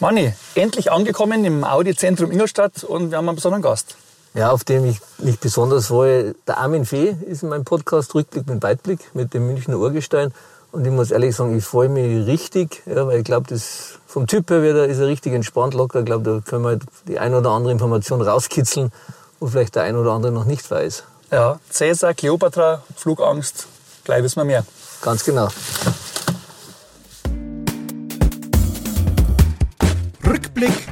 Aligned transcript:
Manni, 0.00 0.32
endlich 0.54 0.92
angekommen 0.92 1.44
im 1.44 1.64
Audi-Zentrum 1.64 2.30
Ingolstadt 2.30 2.84
und 2.84 3.10
wir 3.10 3.18
haben 3.18 3.28
einen 3.28 3.34
besonderen 3.34 3.62
Gast. 3.62 3.96
Ja, 4.32 4.52
auf 4.52 4.62
dem 4.62 4.84
ich 4.84 5.00
mich 5.18 5.40
besonders 5.40 5.88
freue. 5.88 6.36
Der 6.46 6.58
Armin 6.58 6.84
Fee 6.84 7.16
ist 7.26 7.42
in 7.42 7.48
meinem 7.48 7.64
Podcast 7.64 8.14
Rückblick 8.14 8.46
mit 8.46 8.62
Weitblick 8.62 9.00
mit 9.14 9.34
dem 9.34 9.48
Münchner 9.48 9.76
Urgestein. 9.76 10.32
Und 10.70 10.84
ich 10.84 10.92
muss 10.92 11.10
ehrlich 11.10 11.34
sagen, 11.34 11.58
ich 11.58 11.64
freue 11.64 11.88
mich 11.88 12.28
richtig, 12.28 12.82
ja, 12.86 13.08
weil 13.08 13.18
ich 13.18 13.24
glaube, 13.24 13.48
das 13.48 13.98
vom 14.06 14.28
Typ 14.28 14.48
her 14.50 14.62
wieder 14.62 14.86
ist 14.86 14.98
er 14.98 15.08
richtig 15.08 15.32
entspannt, 15.32 15.74
locker. 15.74 15.98
Ich 15.98 16.06
glaube, 16.06 16.22
da 16.30 16.48
können 16.48 16.62
wir 16.62 16.78
die 17.08 17.18
ein 17.18 17.34
oder 17.34 17.50
andere 17.50 17.72
Information 17.72 18.22
rauskitzeln, 18.22 18.92
wo 19.40 19.48
vielleicht 19.48 19.74
der 19.74 19.82
ein 19.82 19.96
oder 19.96 20.12
andere 20.12 20.30
noch 20.30 20.44
nicht 20.44 20.70
weiß. 20.70 21.02
Ja, 21.32 21.58
Cäsar, 21.70 22.14
Kleopatra, 22.14 22.84
Flugangst, 22.94 23.66
gleich 24.04 24.22
wissen 24.22 24.36
wir 24.36 24.44
mehr. 24.44 24.64
Ganz 25.02 25.24
genau. 25.24 25.48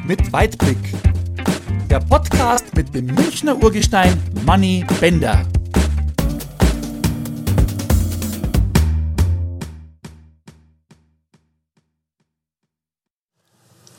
Mit 0.06 0.32
Weitblick. 0.32 0.78
Der 1.90 1.98
Podcast 1.98 2.74
mit 2.76 2.94
dem 2.94 3.06
Münchner 3.06 3.60
Urgestein 3.60 4.22
Manny 4.44 4.86
Bender. 5.00 5.44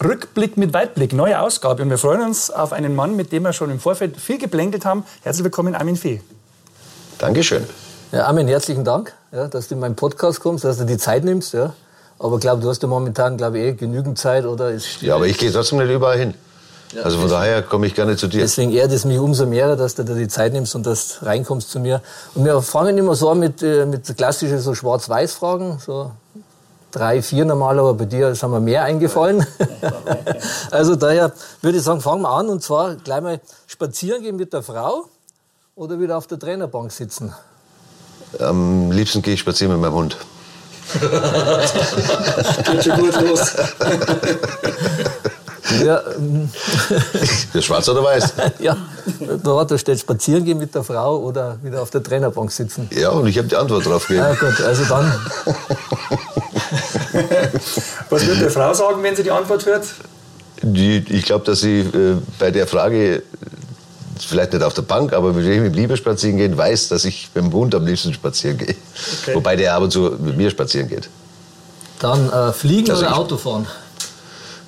Rückblick 0.01 0.55
mit 0.55 0.73
Weitblick, 0.73 1.11
neue 1.11 1.41
Ausgabe. 1.41 1.83
Und 1.83 1.89
wir 1.89 1.97
freuen 1.97 2.21
uns 2.21 2.51
auf 2.51 2.71
einen 2.71 2.95
Mann, 2.95 3.17
mit 3.17 3.33
dem 3.33 3.43
wir 3.43 3.51
schon 3.51 3.69
im 3.69 3.79
Vorfeld 3.79 4.15
viel 4.15 4.37
geblänkelt 4.37 4.85
haben. 4.85 5.03
Herzlich 5.23 5.43
willkommen, 5.43 5.75
Armin 5.75 5.97
Fee. 5.97 6.21
Dankeschön. 7.17 7.65
Ja, 8.13 8.27
Armin, 8.27 8.47
herzlichen 8.47 8.85
Dank, 8.85 9.13
ja, 9.33 9.47
dass 9.47 9.67
du 9.67 9.75
in 9.75 9.81
meinen 9.81 9.95
Podcast 9.95 10.39
kommst, 10.39 10.63
dass 10.63 10.77
du 10.77 10.85
die 10.85 10.97
Zeit 10.97 11.25
nimmst. 11.25 11.53
Ja. 11.53 11.73
Aber 12.19 12.35
ich 12.35 12.41
glaube, 12.41 12.61
du 12.61 12.69
hast 12.69 12.81
ja 12.81 12.87
momentan, 12.87 13.37
glaube 13.37 13.59
ich, 13.59 13.65
eh 13.65 13.73
genügend 13.73 14.17
Zeit, 14.17 14.45
oder? 14.45 14.71
Ist 14.71 15.01
Ja, 15.01 15.15
aber 15.15 15.27
ich 15.27 15.37
gehe 15.37 15.51
trotzdem 15.51 15.79
nicht 15.79 15.91
überall 15.91 16.17
hin. 16.17 16.33
Also 17.03 17.19
von 17.19 17.29
daher 17.29 17.61
komme 17.63 17.85
ich 17.87 17.95
gerne 17.95 18.15
zu 18.15 18.27
dir. 18.27 18.39
Deswegen 18.39 18.71
ehrt 18.71 18.91
es 18.91 19.03
mich 19.03 19.19
umso 19.19 19.45
mehr, 19.45 19.75
dass 19.75 19.95
du 19.95 20.03
dir 20.03 20.15
die 20.15 20.29
Zeit 20.29 20.53
nimmst 20.53 20.73
und 20.73 20.85
dass 20.85 21.19
du 21.19 21.25
reinkommst 21.25 21.69
zu 21.69 21.79
mir. 21.79 22.01
Und 22.33 22.45
wir 22.45 22.61
fangen 22.61 22.97
immer 22.97 23.13
so 23.13 23.29
an 23.29 23.39
mit, 23.39 23.61
äh, 23.61 23.85
mit 23.85 24.15
klassischen 24.15 24.59
so 24.59 24.73
Schwarz-Weiß-Fragen, 24.73 25.79
so 25.85 26.11
drei, 26.91 27.21
vier 27.21 27.43
normal, 27.43 27.79
aber 27.79 27.93
bei 27.93 28.05
dir 28.05 28.33
sind 28.35 28.51
mir 28.51 28.61
mehr 28.61 28.83
eingefallen. 28.83 29.45
also 30.71 30.95
daher 30.95 31.33
würde 31.61 31.77
ich 31.77 31.83
sagen, 31.83 31.99
fangen 31.99 32.21
wir 32.21 32.29
an 32.29 32.47
und 32.47 32.63
zwar 32.63 32.95
gleich 32.95 33.21
mal 33.21 33.41
spazieren 33.67 34.23
gehen 34.23 34.37
mit 34.37 34.53
der 34.53 34.63
Frau 34.63 35.05
oder 35.75 35.99
wieder 35.99 36.17
auf 36.17 36.27
der 36.27 36.39
Trainerbank 36.39 36.91
sitzen. 36.91 37.33
Am 38.39 38.91
liebsten 38.91 39.21
gehe 39.21 39.33
ich 39.33 39.41
spazieren 39.41 39.73
mit 39.73 39.81
meinem 39.81 39.93
Hund. 39.93 40.17
Geht 42.63 42.83
schon 42.83 42.99
gut 42.99 43.21
los. 43.21 43.53
Ja, 45.83 46.01
Der 47.53 47.61
schwarz 47.61 47.89
oder 47.89 48.01
weiß? 48.03 48.33
ja, 48.59 48.77
da, 49.43 49.65
da 49.65 49.77
steht 49.77 49.99
spazieren 49.99 50.45
gehen 50.45 50.57
mit 50.57 50.73
der 50.73 50.83
Frau 50.83 51.17
oder 51.17 51.57
wieder 51.61 51.81
auf 51.81 51.89
der 51.89 52.01
Trainerbank 52.01 52.51
sitzen. 52.51 52.89
Ja, 52.91 53.09
und 53.09 53.27
ich 53.27 53.37
habe 53.37 53.49
die 53.49 53.55
Antwort 53.57 53.85
drauf 53.85 54.09
Ja 54.09 54.31
gegeben. 54.31 54.53
gut, 54.55 54.65
also 54.65 54.85
dann, 54.85 55.13
Was 58.09 58.25
wird 58.25 58.41
der 58.41 58.51
Frau 58.51 58.73
sagen, 58.73 59.03
wenn 59.03 59.15
sie 59.15 59.23
die 59.23 59.31
Antwort 59.31 59.65
hört? 59.65 59.85
Die, 60.61 61.03
ich 61.09 61.25
glaube, 61.25 61.45
dass 61.45 61.59
sie 61.59 61.79
äh, 61.81 62.15
bei 62.39 62.49
der 62.51 62.65
Frage, 62.67 63.23
vielleicht 64.23 64.53
nicht 64.53 64.63
auf 64.63 64.73
der 64.73 64.81
Bank, 64.83 65.13
aber 65.13 65.33
mit 65.33 65.45
wem 65.45 65.65
ich 65.65 65.73
lieber 65.75 65.97
spazieren 65.97 66.37
gehen, 66.37 66.57
weiß, 66.57 66.89
dass 66.89 67.05
ich 67.05 67.29
mit 67.33 67.43
dem 67.43 67.53
Hund 67.53 67.75
am 67.75 67.85
liebsten 67.85 68.13
spazieren 68.13 68.57
gehe. 68.57 68.75
Okay. 69.21 69.35
Wobei 69.35 69.55
der 69.55 69.73
ab 69.73 69.83
und 69.83 69.91
zu 69.91 70.15
mit 70.19 70.37
mir 70.37 70.49
spazieren 70.49 70.87
geht. 70.89 71.09
dann 71.99 72.29
äh, 72.31 72.53
fliegen 72.53 72.89
Also 72.91 73.05
oder 73.05 73.17
Autofahren. 73.17 73.67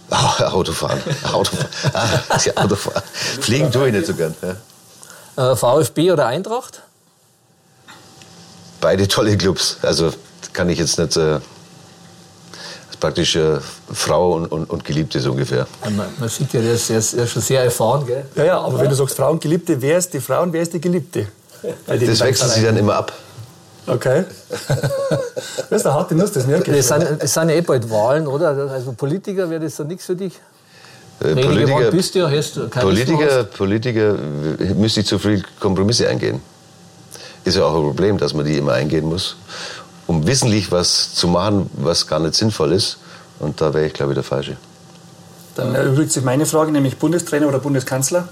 Ah, 0.10 0.48
Autofahren. 0.52 1.00
Autofahren. 1.32 1.70
Ah, 1.94 2.40
ja, 2.44 2.54
Autofahren. 2.58 3.04
Fliegen 3.42 3.72
tue 3.72 3.88
ich 3.88 3.94
nicht 3.94 4.08
so 4.08 4.14
gern. 4.14 4.36
Ja. 5.36 5.52
Äh, 5.52 5.56
VfB 5.56 6.12
oder 6.12 6.26
Eintracht? 6.26 6.82
Beide 8.82 9.08
tolle 9.08 9.38
Clubs. 9.38 9.78
Also 9.82 10.12
kann 10.54 10.70
ich 10.70 10.80
jetzt 10.80 10.98
nicht. 10.98 11.16
Äh, 11.18 11.40
praktisch 13.00 13.36
äh, 13.36 13.58
Frau 13.92 14.34
und, 14.34 14.48
und, 14.48 14.70
und 14.70 14.84
Geliebte 14.84 15.20
so 15.20 15.32
ungefähr. 15.32 15.68
Ja, 15.84 15.90
man, 15.90 16.08
man 16.20 16.30
sieht 16.30 16.54
ja, 16.54 16.62
der 16.62 16.74
ist, 16.74 16.90
der 16.90 16.98
ist 16.98 17.14
ja 17.14 17.26
schon 17.26 17.42
sehr 17.42 17.64
erfahren. 17.64 18.06
Gell? 18.06 18.26
Ja, 18.36 18.44
ja, 18.44 18.60
aber 18.60 18.80
wenn 18.80 18.90
du 18.90 18.96
sagst 18.96 19.16
Frau 19.16 19.32
und 19.32 19.42
Geliebte, 19.42 19.82
wer 19.82 19.98
ist 19.98 20.14
die 20.14 20.20
Frau 20.20 20.44
und 20.44 20.54
wer 20.54 20.62
ist 20.62 20.74
die 20.74 20.82
Geliebte? 20.82 21.28
Das 21.88 22.20
wechselt 22.20 22.52
sich 22.52 22.64
dann 22.64 22.78
immer 22.78 22.96
ab. 22.96 23.14
Okay. 23.88 24.24
Das 25.70 25.82
ist 25.82 25.86
eine 25.86 25.96
harte 25.96 26.16
Nuss, 26.16 26.32
das 26.32 26.46
merke 26.46 26.72
ich. 26.72 26.78
Es 26.78 26.88
sind, 26.88 27.04
es 27.20 27.34
sind 27.34 27.50
ja 27.50 27.56
eh 27.56 27.62
bald 27.62 27.90
Wahlen, 27.90 28.28
oder? 28.28 28.50
Also 28.72 28.94
Politiker 28.94 29.50
wäre 29.50 29.62
das 29.62 29.76
so 29.76 29.84
nichts 29.84 30.06
für 30.06 30.16
dich? 30.16 30.34
Äh, 31.22 31.36
Politiker, 31.36 31.92
bist 31.92 32.16
du 32.16 32.20
ja, 32.20 32.30
hast 32.30 32.56
du 32.56 32.70
Politiker, 32.70 33.44
Politiker 33.44 34.16
äh, 34.60 34.74
müsste 34.74 35.02
ich 35.02 35.08
zu 35.08 35.20
viel 35.20 35.44
Kompromisse 35.60 36.08
eingehen. 36.08 36.40
Ist 37.44 37.58
ja 37.58 37.66
auch 37.66 37.76
ein 37.76 37.82
Problem, 37.82 38.18
dass 38.18 38.34
man 38.34 38.46
die 38.46 38.58
immer 38.58 38.74
eingehen 38.74 39.06
muss, 39.06 39.36
um 40.10 40.26
wissentlich 40.26 40.72
was 40.72 41.14
zu 41.14 41.28
machen, 41.28 41.70
was 41.74 42.08
gar 42.08 42.20
nicht 42.20 42.34
sinnvoll 42.34 42.74
ist. 42.74 42.98
Und 43.38 43.62
da 43.62 43.76
wäre 43.76 43.86
ich, 43.86 43.94
glaube 43.94 44.14
ich, 44.14 44.16
der 44.16 44.24
Falsche. 44.24 44.58
Dann 45.54 45.76
erübrigt 45.76 46.12
sich 46.12 46.24
meine 46.24 46.48
Frage, 46.48 46.72
nämlich 46.72 46.98
Bundestrainer 46.98 47.48
oder 47.48 47.60
Bundeskanzler. 47.60 48.28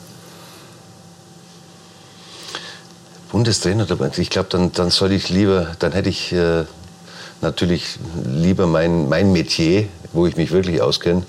Bundestrainer, 3.32 3.86
ich 4.18 4.30
glaube, 4.32 4.50
dann, 4.50 4.72
dann 4.72 4.90
soll 4.90 5.12
ich 5.12 5.30
lieber, 5.30 5.68
dann 5.78 5.92
hätte 5.92 6.10
ich 6.10 6.32
äh, 6.34 6.64
natürlich 7.42 8.00
lieber 8.26 8.66
mein, 8.66 9.08
mein 9.08 9.32
Metier, 9.32 9.88
wo 10.14 10.26
ich 10.26 10.36
mich 10.36 10.50
wirklich 10.50 10.82
auskenne, 10.82 11.28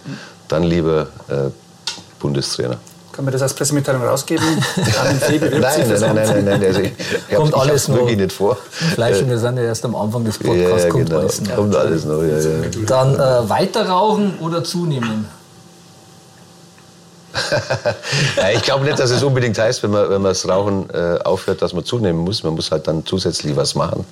dann 0.49 0.63
lieber 0.63 1.09
äh, 1.29 1.51
Bundestrainer. 2.21 2.79
Können 3.19 3.27
wir 3.27 3.33
das 3.33 3.43
als 3.43 3.55
Pressemitteilung 3.55 4.05
rausgeben? 4.05 4.45
Nein, 4.77 5.19
nein, 5.21 6.01
nein, 6.01 6.15
nein, 6.15 6.45
nein, 6.45 6.65
also 6.65 6.81
ich, 6.83 6.93
ich 7.29 7.35
Kommt 7.35 7.49
ich 7.49 7.57
alles 7.57 7.89
noch. 7.89 7.97
wirklich 7.97 8.17
nicht 8.17 8.33
vor. 8.33 8.57
Fleisch 8.95 9.21
und 9.21 9.29
wir 9.29 9.39
sind 9.39 9.57
ja 9.57 9.65
erst 9.65 9.85
am 9.85 9.97
Anfang 9.97 10.25
des 10.25 10.39
Podcasts. 10.39 10.85
ja, 10.85 10.89
kommt 10.89 11.07
genau. 11.09 11.19
alles 11.19 11.41
noch. 11.41 11.57
Kommt 11.57 11.75
alles 11.75 12.05
noch. 12.05 12.23
Ja, 12.23 12.39
ja. 12.39 12.85
Dann 12.87 13.15
äh, 13.17 13.49
weiter 13.49 13.89
rauchen 13.89 14.39
oder 14.39 14.63
zunehmen? 14.63 15.27
Ja, 18.37 18.51
ich 18.55 18.63
glaube 18.63 18.85
nicht, 18.85 19.01
dass 19.01 19.11
es 19.11 19.25
unbedingt 19.25 19.59
heißt, 19.59 19.83
wenn 19.83 19.91
man, 19.91 20.05
wenn 20.11 20.23
man 20.23 20.31
das 20.31 20.49
Rauchen 20.49 20.89
äh, 20.91 21.19
aufhört, 21.25 21.61
dass 21.61 21.73
man 21.73 21.85
zunehmen 21.85 22.21
muss. 22.21 22.45
Man 22.45 22.55
muss 22.55 22.71
halt 22.71 22.87
dann 22.87 23.05
zusätzlich 23.05 23.57
was 23.57 23.75
machen. 23.75 24.05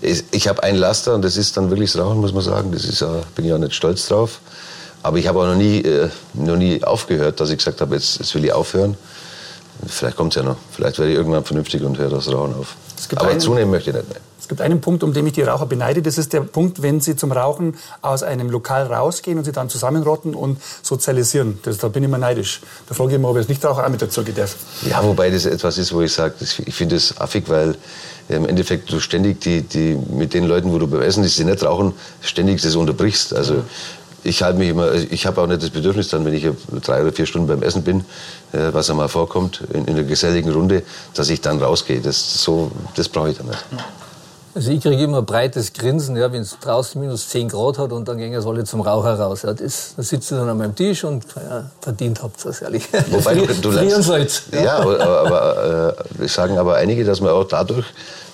Ich, 0.00 0.22
ich 0.30 0.46
habe 0.46 0.62
ein 0.62 0.76
Laster 0.76 1.12
und 1.12 1.22
das 1.22 1.36
ist 1.36 1.56
dann 1.56 1.70
wirklich 1.70 1.90
das 1.90 2.00
Rauchen, 2.00 2.20
muss 2.20 2.32
man 2.32 2.44
sagen. 2.44 2.70
Das 2.70 2.84
ist, 2.84 3.00
ja- 3.00 3.22
bin 3.34 3.46
ich 3.46 3.52
auch 3.52 3.58
nicht 3.58 3.74
stolz 3.74 4.06
drauf. 4.06 4.38
Aber 5.06 5.18
ich 5.18 5.28
habe 5.28 5.38
auch 5.38 5.46
noch 5.46 5.54
nie, 5.54 5.82
äh, 5.82 6.08
noch 6.34 6.56
nie 6.56 6.82
aufgehört, 6.82 7.38
dass 7.38 7.50
ich 7.50 7.58
gesagt 7.58 7.80
habe, 7.80 7.94
jetzt, 7.94 8.18
jetzt 8.18 8.34
will 8.34 8.44
ich 8.44 8.52
aufhören. 8.52 8.96
Vielleicht 9.86 10.16
kommt 10.16 10.32
es 10.34 10.42
ja 10.42 10.42
noch. 10.42 10.56
Vielleicht 10.72 10.98
werde 10.98 11.12
ich 11.12 11.16
irgendwann 11.16 11.44
vernünftig 11.44 11.84
und 11.84 11.96
höre 11.96 12.10
das 12.10 12.26
Rauchen 12.32 12.54
auf. 12.56 12.74
Es 12.98 13.08
Aber 13.16 13.28
einen- 13.30 13.38
zunehmen 13.38 13.70
möchte 13.70 13.90
ich 13.90 13.96
nicht 13.96 14.08
mehr. 14.08 14.18
Es 14.40 14.48
gibt 14.48 14.60
einen 14.60 14.80
Punkt, 14.80 15.04
um 15.04 15.12
den 15.12 15.24
ich 15.28 15.32
die 15.34 15.42
Raucher 15.42 15.66
beneide. 15.66 16.02
Das 16.02 16.18
ist 16.18 16.32
der 16.32 16.40
Punkt, 16.40 16.82
wenn 16.82 17.00
sie 17.00 17.14
zum 17.14 17.30
Rauchen 17.30 17.76
aus 18.02 18.24
einem 18.24 18.50
Lokal 18.50 18.86
rausgehen 18.92 19.38
und 19.38 19.44
sie 19.44 19.52
dann 19.52 19.68
zusammenrotten 19.68 20.34
und 20.34 20.58
sozialisieren. 20.82 21.58
Das, 21.62 21.78
da 21.78 21.86
bin 21.86 22.02
ich 22.02 22.08
mal 22.08 22.18
neidisch. 22.18 22.60
Da 22.88 22.94
frage 22.96 23.12
ich 23.12 23.18
mich, 23.18 23.26
ob 23.28 23.36
ich 23.36 23.40
als 23.42 23.48
Nichtraucher 23.48 23.84
auch 23.84 23.88
mit 23.88 24.02
dazu 24.02 24.22
darf. 24.22 24.56
Ja, 24.90 25.04
wobei 25.04 25.30
das 25.30 25.46
etwas 25.46 25.78
ist, 25.78 25.92
wo 25.92 26.00
ich 26.00 26.12
sage, 26.12 26.34
ich 26.40 26.74
finde 26.74 26.96
das 26.96 27.16
affig, 27.20 27.44
weil 27.48 27.76
äh, 28.28 28.34
im 28.36 28.46
Endeffekt 28.48 28.90
du 28.90 28.98
ständig 28.98 29.40
die, 29.40 29.62
die, 29.62 29.96
mit 30.10 30.34
den 30.34 30.44
Leuten, 30.44 30.72
wo 30.72 30.78
du 30.78 30.88
beim 30.88 31.02
Essen 31.02 31.22
ist, 31.22 31.38
die 31.38 31.44
nicht 31.44 31.62
rauchen, 31.62 31.92
ständig 32.22 32.60
das 32.62 32.74
unterbrichst. 32.74 33.34
Also 33.34 33.62
ich 34.26 34.42
halte 34.42 34.58
mich 34.58 34.68
immer, 34.68 34.92
ich 34.92 35.26
habe 35.26 35.40
auch 35.40 35.46
nicht 35.46 35.62
das 35.62 35.70
Bedürfnis 35.70 36.08
dann, 36.08 36.24
wenn 36.24 36.34
ich 36.34 36.46
drei 36.84 37.02
oder 37.02 37.12
vier 37.12 37.26
Stunden 37.26 37.46
beim 37.46 37.62
Essen 37.62 37.82
bin, 37.82 38.00
äh, 38.52 38.72
was 38.72 38.90
einmal 38.90 39.08
vorkommt, 39.08 39.62
in, 39.72 39.84
in 39.86 39.94
einer 39.94 40.04
geselligen 40.04 40.52
Runde, 40.52 40.82
dass 41.14 41.30
ich 41.30 41.40
dann 41.40 41.62
rausgehe. 41.62 42.00
Das, 42.00 42.42
so, 42.42 42.70
das 42.94 43.08
brauche 43.08 43.30
ich 43.30 43.36
dann 43.36 43.46
nicht. 43.46 43.64
Also 44.56 44.70
ich 44.70 44.80
kriege 44.80 45.02
immer 45.02 45.18
ein 45.18 45.26
breites 45.26 45.74
Grinsen, 45.74 46.16
ja, 46.16 46.32
wenn 46.32 46.40
es 46.40 46.58
draußen 46.58 46.98
minus 46.98 47.28
10 47.28 47.50
Grad 47.50 47.76
hat 47.76 47.92
und 47.92 48.08
dann 48.08 48.16
gehen 48.16 48.32
es 48.32 48.46
alle 48.46 48.64
zum 48.64 48.80
Raucher 48.80 49.20
raus. 49.20 49.42
Ja, 49.42 49.52
das, 49.52 49.92
da 49.94 50.02
sitzt 50.02 50.32
ihr 50.32 50.38
dann 50.38 50.48
an 50.48 50.56
meinem 50.56 50.74
Tisch 50.74 51.04
und 51.04 51.26
ja, 51.36 51.70
verdient 51.78 52.22
habt 52.22 52.42
ihr 52.42 52.62
ehrlich. 52.62 52.88
Wobei 53.10 53.34
du, 53.34 53.46
du 53.46 53.70
lernst, 53.70 54.04
soll's. 54.04 54.44
ja, 54.52 54.78
aber, 54.78 54.98
aber 54.98 55.94
äh, 55.98 56.20
wir 56.20 56.28
sagen 56.28 56.56
aber 56.56 56.76
einige, 56.76 57.04
dass 57.04 57.20
man 57.20 57.32
auch 57.32 57.44
dadurch, 57.44 57.84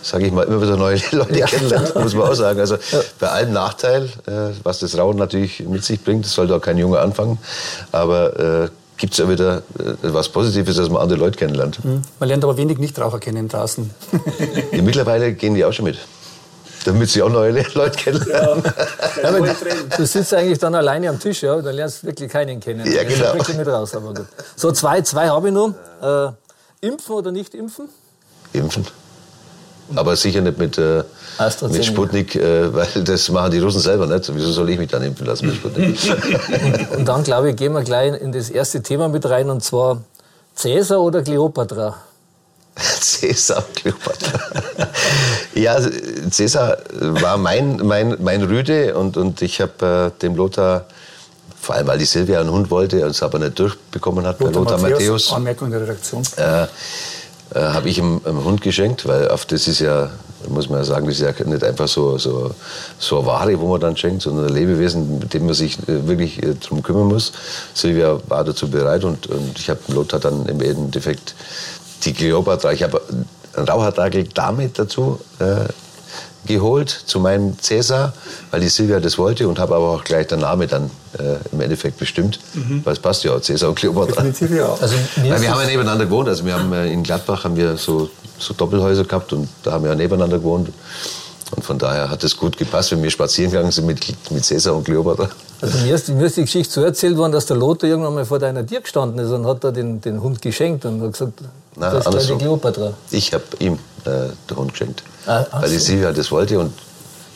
sage 0.01 0.25
ich 0.25 0.33
mal, 0.33 0.45
immer 0.45 0.63
wieder 0.63 0.77
neue 0.77 1.01
Leute 1.11 1.41
kennenlernt, 1.41 1.93
muss 1.97 2.15
man 2.15 2.29
auch 2.29 2.35
sagen. 2.35 2.61
Also 2.61 2.77
bei 3.19 3.27
allem 3.27 3.53
Nachteil, 3.53 4.05
äh, 4.27 4.55
was 4.63 4.79
das 4.79 4.97
Rauchen 4.97 5.19
natürlich 5.19 5.59
mit 5.67 5.83
sich 5.83 6.05
bringt, 6.05 6.25
das 6.25 6.35
sollte 6.35 6.55
auch 6.55 6.61
kein 6.61 6.79
Junge 6.79 7.01
anfangen, 7.01 7.39
aber 7.91 8.39
äh, 8.39 8.69
gibt 8.97 9.15
es 9.15 9.19
ja 9.19 9.29
wieder 9.29 9.57
äh, 9.81 9.95
was 10.03 10.29
Positives, 10.29 10.77
dass 10.77 10.89
man 10.89 11.03
andere 11.03 11.19
Leute 11.19 11.37
kennenlernt. 11.37 11.81
Man 11.85 12.29
lernt 12.29 12.45
aber 12.45 12.57
wenig 12.57 12.79
Nichtraucher 12.79 13.19
kennen 13.19 13.49
draußen. 13.49 13.91
Ja, 14.71 14.83
mittlerweile 14.83 15.33
gehen 15.33 15.57
die 15.57 15.65
auch 15.65 15.73
schon 15.73 15.87
mit. 15.87 15.99
Damit 16.85 17.11
sie 17.11 17.23
auch 17.23 17.29
neue 17.29 17.53
Le- 17.53 17.67
Leute 17.75 17.97
kennenlernen. 17.97 18.63
Ja, 19.23 19.31
du 19.97 20.07
sitzt 20.07 20.35
eigentlich 20.35 20.59
dann 20.59 20.75
alleine 20.75 21.09
am 21.09 21.19
Tisch, 21.21 21.43
ja, 21.43 21.61
da 21.61 21.71
lernst 21.71 22.03
du 22.03 22.09
wirklich 22.09 22.31
keinen 22.31 22.59
kennen. 22.61 22.91
Ja, 22.93 23.05
genau. 23.05 23.35
wirklich 23.35 23.57
mit 23.57 23.69
raus, 23.69 23.95
aber 23.95 24.15
gut. 24.15 24.27
So, 24.57 24.73
zwei, 24.73 25.01
zwei 25.03 25.29
habe 25.29 25.49
ich 25.49 25.55
noch. 25.55 25.75
Äh, 26.03 26.87
impfen 26.87 27.15
oder 27.15 27.31
nicht 27.31 27.55
impfen? 27.55 27.89
Impfen. 28.53 28.87
Aber 29.95 30.17
sicher 30.17 30.41
nicht 30.41 30.59
mit, 30.59 30.79
äh, 30.79 31.03
mit 31.69 31.85
Sputnik, 31.85 32.35
äh, 32.37 32.73
weil 32.73 32.87
das 33.05 33.29
machen 33.29 33.51
die 33.51 33.59
Russen 33.59 33.81
selber 33.81 34.07
nicht. 34.07 34.35
Wieso 34.35 34.51
soll 34.53 34.71
ich 34.71 34.79
mich 34.79 34.91
dann 34.91 35.03
impfen 35.03 35.27
lassen 35.27 35.47
mit 35.47 35.57
Sputnik? 35.57 35.99
und, 36.91 36.97
und 36.99 37.05
dann, 37.09 37.23
glaube 37.25 37.51
ich, 37.51 37.57
gehen 37.57 37.73
wir 37.75 37.83
gleich 37.83 38.21
in 38.21 38.33
das 38.33 38.49
erste 38.51 38.83
Thema 38.83 39.09
mit 39.09 39.25
rein, 39.29 39.51
und 39.51 39.63
zwar 39.63 40.03
Cäsar 40.57 41.01
oder 41.01 41.23
Kleopatra? 41.23 41.97
Cäsar, 43.01 43.65
Kleopatra. 43.75 44.41
ja, 45.55 45.79
Cäsar 46.31 46.79
war 46.91 47.37
mein, 47.37 47.77
mein, 47.77 48.17
mein 48.21 48.43
Rüde 48.43 48.95
und, 48.95 49.17
und 49.17 49.43
ich 49.43 49.61
habe 49.61 50.13
äh, 50.17 50.21
dem 50.21 50.35
Lothar, 50.35 50.87
vor 51.61 51.75
allem 51.75 51.87
weil 51.87 51.99
die 51.99 52.07
Silvia 52.07 52.41
einen 52.41 52.51
Hund 52.51 52.71
wollte 52.71 53.05
und 53.05 53.11
es 53.11 53.23
aber 53.23 53.39
nicht 53.39 53.59
durchbekommen 53.59 54.27
hat, 54.27 54.41
Lothar, 54.41 54.63
Lothar 54.63 54.79
Matthäus, 54.79 55.01
Matthäus 55.01 55.33
Anmerkung 55.33 55.71
der 55.71 55.83
Redaktion. 55.83 56.23
Äh, 56.37 56.67
äh, 57.55 57.61
habe 57.61 57.89
ich 57.89 57.99
ihm 57.99 58.21
einen 58.25 58.45
Hund 58.45 58.63
geschenkt, 58.63 59.07
weil 59.07 59.29
auf 59.29 59.45
das 59.45 59.69
ist 59.69 59.81
ja, 59.81 60.11
muss 60.49 60.71
man 60.71 60.79
ja 60.79 60.85
sagen, 60.85 61.07
das 61.07 61.21
ist 61.21 61.39
ja 61.39 61.45
nicht 61.45 61.63
einfach 61.63 61.87
so, 61.87 62.17
so, 62.17 62.51
so 62.99 63.19
eine 63.19 63.27
Ware, 63.27 63.61
wo 63.61 63.69
man 63.69 63.81
dann 63.81 63.97
schenkt, 63.97 64.23
sondern 64.23 64.47
ein 64.47 64.55
Lebewesen, 64.55 65.19
mit 65.19 65.35
dem 65.35 65.45
man 65.45 65.55
sich 65.55 65.79
äh, 65.81 66.07
wirklich 66.07 66.43
äh, 66.43 66.55
darum 66.59 66.83
kümmern 66.83 67.09
muss. 67.09 67.33
Silvia 67.75 68.19
war 68.27 68.45
dazu 68.45 68.71
bereit 68.71 69.05
und, 69.05 69.27
und 69.27 69.59
ich 69.59 69.69
habe 69.69 69.81
Lothar 69.89 70.19
dann 70.19 70.47
im 70.47 70.61
Endeffekt 70.63 71.35
die 72.05 72.13
Kleopatra, 72.13 72.73
ich 72.73 72.83
habe 72.83 73.01
einen 73.57 73.69
Rauchertagel 73.69 74.25
damit 74.35 74.79
dazu 74.79 75.21
äh, 75.39 75.67
geholt 76.47 76.91
zu 76.91 77.21
meinem 77.21 77.59
Cäsar, 77.59 78.13
weil 78.51 78.61
die 78.61 78.69
Silvia 78.69 78.99
das 78.99 79.17
wollte 79.17 79.47
und 79.47 79.59
habe 79.59 79.77
aber 79.77 79.91
auch 79.91 80.05
gleich 80.05 80.27
der 80.27 80.39
Name 80.39 80.67
dann 80.67 80.91
äh, 81.19 81.37
im 81.53 81.61
Endeffekt 81.61 81.99
bestimmt, 81.99 82.41
mhm. 82.55 82.81
weil 82.85 82.95
es 82.95 82.99
passt 82.99 83.23
ja, 83.25 83.41
Cäsar 83.41 83.69
und 83.69 83.77
Kleopatra. 83.77 84.23
Definitiv 84.23 84.57
ja. 84.57 84.73
Also, 84.81 84.95
weil 85.17 85.41
wir 85.41 85.51
haben 85.51 85.61
ja 85.61 85.67
nebeneinander 85.67 86.07
gewohnt, 86.07 86.29
also 86.29 86.45
wir 86.45 86.55
haben 86.55 86.73
äh, 86.73 86.93
in 86.93 87.03
Gladbach 87.03 87.45
haben 87.45 87.57
wir 87.57 87.77
so, 87.77 88.11
so 88.39 88.55
Doppelhäuser 88.55 89.05
gehabt 89.05 89.33
und 89.33 89.49
da 89.63 89.73
haben 89.73 89.85
wir 89.85 89.91
ja 89.91 89.97
nebeneinander 89.97 90.39
gewohnt. 90.39 90.71
Und 91.55 91.65
von 91.65 91.79
daher 91.79 92.11
hat 92.11 92.25
es 92.25 92.37
gut 92.37 92.57
gepasst, 92.57 92.93
wenn 92.93 93.03
wir 93.03 93.11
spazieren 93.11 93.51
gegangen 93.51 93.71
sind 93.71 93.87
mit, 93.87 94.01
mit 94.31 94.45
Cäsar 94.45 94.75
und 94.75 94.85
Kleopatra. 94.85 95.29
Also 95.61 95.79
mir 95.79 95.95
ist, 95.95 96.09
mir 96.09 96.27
ist 96.27 96.37
die 96.37 96.43
Geschichte 96.43 96.73
so 96.73 96.83
erzählt 96.83 97.17
worden, 97.17 97.33
dass 97.33 97.47
der 97.47 97.57
Lothar 97.57 97.89
irgendwann 97.89 98.15
mal 98.15 98.25
vor 98.25 98.39
deiner 98.39 98.67
Tür 98.67 98.81
gestanden 98.81 99.25
ist 99.25 99.31
und 99.31 99.47
hat 99.47 99.63
da 99.63 99.71
den, 99.71 100.01
den 100.01 100.23
Hund 100.23 100.43
geschenkt 100.43 100.85
und 100.85 101.03
hat 101.03 101.13
gesagt, 101.13 101.35
Na, 101.77 101.91
das 101.91 102.07
ist 102.07 102.31
die 102.31 102.37
Kleopatra. 102.37 102.95
Ich 103.11 103.33
habe 103.33 103.45
ihm 103.59 103.75
äh, 104.05 104.29
den 104.49 104.57
Hund 104.57 104.73
geschenkt, 104.73 105.03
ah, 105.27 105.45
weil 105.53 105.71
die 105.71 105.79
Silvia 105.79 106.13
das 106.13 106.31
wollte 106.33 106.59
und 106.59 106.73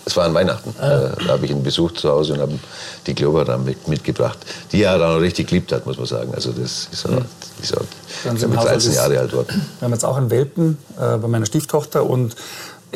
es 0.07 0.17
war 0.17 0.25
an 0.25 0.35
Weihnachten. 0.35 0.73
Ah. 0.81 0.89
Äh, 0.89 1.11
da 1.27 1.33
habe 1.33 1.45
ich 1.45 1.51
ihn 1.51 1.63
besucht 1.63 1.99
zu 1.99 2.09
Hause 2.09 2.35
und 2.35 2.41
habe 2.41 2.59
die 3.07 3.15
Kleopatra 3.15 3.59
mit, 3.59 3.87
mitgebracht, 3.89 4.39
die 4.73 4.83
er 4.83 4.99
dann 4.99 5.17
auch 5.17 5.21
richtig 5.21 5.49
geliebt 5.49 5.73
hat, 5.73 5.85
muss 5.85 5.99
man 5.99 6.07
sagen. 6.07 6.33
Also 6.35 6.53
das 6.53 6.89
ist, 6.93 7.09
mhm. 7.09 7.25
ist 7.61 7.77
auch, 7.77 8.33
ist 8.33 8.49
mit 8.49 8.57
13 8.57 8.93
Jahre 8.93 9.19
alt 9.19 9.33
worden. 9.33 9.63
Wir 9.79 9.87
haben 9.87 9.93
jetzt 9.93 10.05
auch 10.05 10.17
einen 10.17 10.31
Welpen 10.31 10.79
äh, 10.97 11.17
bei 11.17 11.29
meiner 11.29 11.47
Stieftochter 11.47 12.09
und 12.09 12.37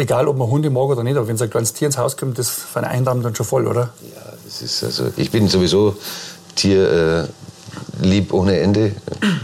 egal 0.01 0.29
ob 0.29 0.37
man 0.37 0.49
Hunde 0.49 0.71
mag 0.71 0.85
oder 0.89 1.03
nicht, 1.05 1.17
aber 1.17 1.29
wenn 1.29 1.37
so 1.37 1.45
ein 1.45 1.51
kleines 1.51 1.73
Tier 1.73 1.87
ins 1.87 1.99
Haus 1.99 2.17
kommt, 2.17 2.39
das 2.39 2.49
für 2.49 2.79
einen 2.79 2.87
Einrahmen 2.91 3.23
dann 3.23 3.35
schon 3.35 3.47
voll, 3.47 3.67
oder? 3.67 3.91
Ja, 4.15 4.33
das 4.45 4.63
ist 4.63 4.83
also, 4.83 5.11
ich 5.17 5.31
bin 5.31 5.49
sowieso 5.49 5.97
Tier 6.55 7.29
äh, 8.01 8.05
lieb 8.05 8.33
ohne 8.33 8.59
Ende. 8.59 8.93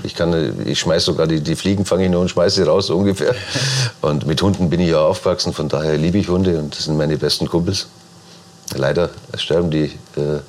Ich, 0.02 0.14
kann, 0.14 0.66
ich 0.66 0.80
schmeiß 0.80 1.04
sogar 1.04 1.26
die, 1.26 1.40
die 1.40 1.56
Fliegen, 1.56 1.84
fange 1.84 2.04
ich 2.04 2.10
nur 2.10 2.20
und 2.20 2.28
schmeiße 2.28 2.56
sie 2.56 2.62
raus, 2.68 2.88
so 2.88 2.96
ungefähr. 2.96 3.34
Und 4.00 4.26
mit 4.26 4.42
Hunden 4.42 4.70
bin 4.70 4.80
ich 4.80 4.90
ja 4.90 5.00
aufgewachsen, 5.00 5.52
von 5.52 5.68
daher 5.68 5.96
liebe 5.96 6.18
ich 6.18 6.28
Hunde 6.28 6.58
und 6.58 6.76
das 6.76 6.84
sind 6.84 6.96
meine 6.96 7.16
besten 7.16 7.46
Kumpels. 7.46 7.86
Leider 8.74 9.10
sterben 9.36 9.70
die 9.70 9.84
äh, 10.16 10.40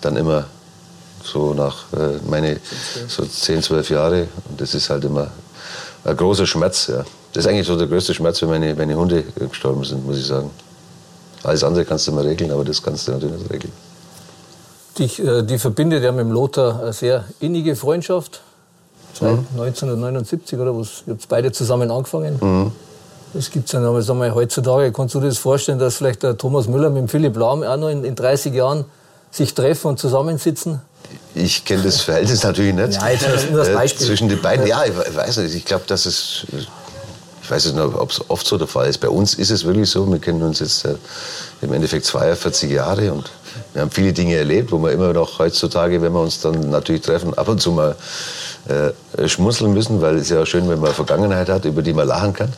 dann 0.00 0.16
immer 0.16 0.46
so 1.22 1.54
nach 1.54 1.84
äh, 1.94 2.18
meine 2.28 2.60
so 3.08 3.24
10, 3.24 3.62
12 3.62 3.90
Jahre. 3.90 4.28
Und 4.48 4.60
das 4.60 4.74
ist 4.74 4.90
halt 4.90 5.04
immer 5.04 5.30
ein 6.04 6.16
großer 6.16 6.46
Schmerz. 6.46 6.88
Ja. 6.88 7.04
Das 7.34 7.44
ist 7.44 7.50
eigentlich 7.50 7.66
so 7.66 7.76
der 7.76 7.88
größte 7.88 8.14
Schmerz, 8.14 8.40
wenn 8.42 8.48
meine, 8.48 8.74
meine 8.74 8.94
Hunde 8.94 9.24
gestorben 9.50 9.84
sind, 9.84 10.06
muss 10.06 10.18
ich 10.18 10.26
sagen. 10.26 10.50
Alles 11.42 11.64
andere 11.64 11.84
kannst 11.84 12.06
du 12.06 12.12
immer 12.12 12.24
regeln, 12.24 12.50
aber 12.52 12.64
das 12.64 12.80
kannst 12.80 13.08
du 13.08 13.12
natürlich 13.12 13.36
nicht 13.36 13.52
regeln. 13.52 13.72
Die, 14.98 15.22
äh, 15.22 15.42
die 15.42 15.58
verbindet 15.58 16.04
ja 16.04 16.12
mit 16.12 16.20
dem 16.20 16.30
Lothar 16.30 16.80
eine 16.80 16.92
sehr 16.92 17.24
innige 17.40 17.74
Freundschaft. 17.74 18.40
Seit 19.12 19.32
mhm. 19.32 19.46
1979 19.60 20.58
oder 20.58 20.78
was? 20.78 21.02
Ihr 21.06 21.14
habt 21.14 21.28
beide 21.28 21.50
zusammen 21.50 21.90
angefangen. 21.90 22.38
Mhm. 22.40 22.72
Das 23.32 23.50
gibt 23.50 23.66
es 23.66 23.72
ja 23.72 23.80
noch 23.80 24.14
mal 24.14 24.32
heutzutage. 24.32 24.92
Kannst 24.92 25.16
du 25.16 25.20
dir 25.20 25.26
das 25.26 25.38
vorstellen, 25.38 25.80
dass 25.80 25.96
vielleicht 25.96 26.22
der 26.22 26.38
Thomas 26.38 26.68
Müller 26.68 26.88
mit 26.88 27.02
dem 27.02 27.08
Philipp 27.08 27.36
Lahm 27.36 27.64
auch 27.64 27.76
noch 27.76 27.88
in, 27.88 28.04
in 28.04 28.14
30 28.14 28.54
Jahren 28.54 28.84
sich 29.32 29.54
treffen 29.54 29.88
und 29.88 29.98
zusammensitzen? 29.98 30.80
Ich 31.34 31.64
kenne 31.64 31.82
das 31.82 32.00
Verhältnis 32.00 32.44
natürlich 32.44 32.74
nicht. 32.74 32.94
Ja, 32.94 33.08
jetzt 33.08 33.50
nur 33.50 33.58
das 33.58 33.70
äh, 33.70 33.74
Beispiel. 33.74 34.06
Zwischen 34.06 34.28
den 34.28 34.40
beiden, 34.40 34.68
ja, 34.68 34.84
ich 34.84 34.94
weiß 34.94 35.38
nicht. 35.38 35.56
Ich 35.56 35.64
glaube, 35.64 35.84
dass 35.88 36.06
es 36.06 36.46
ich 37.44 37.50
weiß 37.50 37.66
nicht, 37.66 37.78
ob 37.78 38.10
es 38.10 38.22
oft 38.30 38.46
so 38.46 38.56
der 38.56 38.66
Fall 38.66 38.88
ist. 38.88 38.98
Bei 38.98 39.10
uns 39.10 39.34
ist 39.34 39.50
es 39.50 39.64
wirklich 39.64 39.90
so, 39.90 40.10
wir 40.10 40.18
kennen 40.18 40.42
uns 40.42 40.60
jetzt 40.60 40.86
äh, 40.86 40.94
im 41.60 41.74
Endeffekt 41.74 42.06
42 42.06 42.70
Jahre 42.70 43.12
und 43.12 43.30
wir 43.74 43.82
haben 43.82 43.90
viele 43.90 44.14
Dinge 44.14 44.36
erlebt, 44.36 44.72
wo 44.72 44.78
wir 44.78 44.92
immer 44.92 45.12
noch 45.12 45.38
heutzutage, 45.38 46.00
wenn 46.00 46.14
wir 46.14 46.20
uns 46.20 46.40
dann 46.40 46.70
natürlich 46.70 47.02
treffen, 47.02 47.36
ab 47.36 47.48
und 47.48 47.60
zu 47.60 47.72
mal 47.72 47.96
äh, 48.66 49.28
schmunzeln 49.28 49.74
müssen, 49.74 50.00
weil 50.00 50.16
es 50.16 50.30
ja 50.30 50.46
schön, 50.46 50.68
wenn 50.70 50.80
man 50.80 50.94
Vergangenheit 50.94 51.50
hat, 51.50 51.66
über 51.66 51.82
die 51.82 51.92
man 51.92 52.08
lachen 52.08 52.32
kann. 52.32 52.52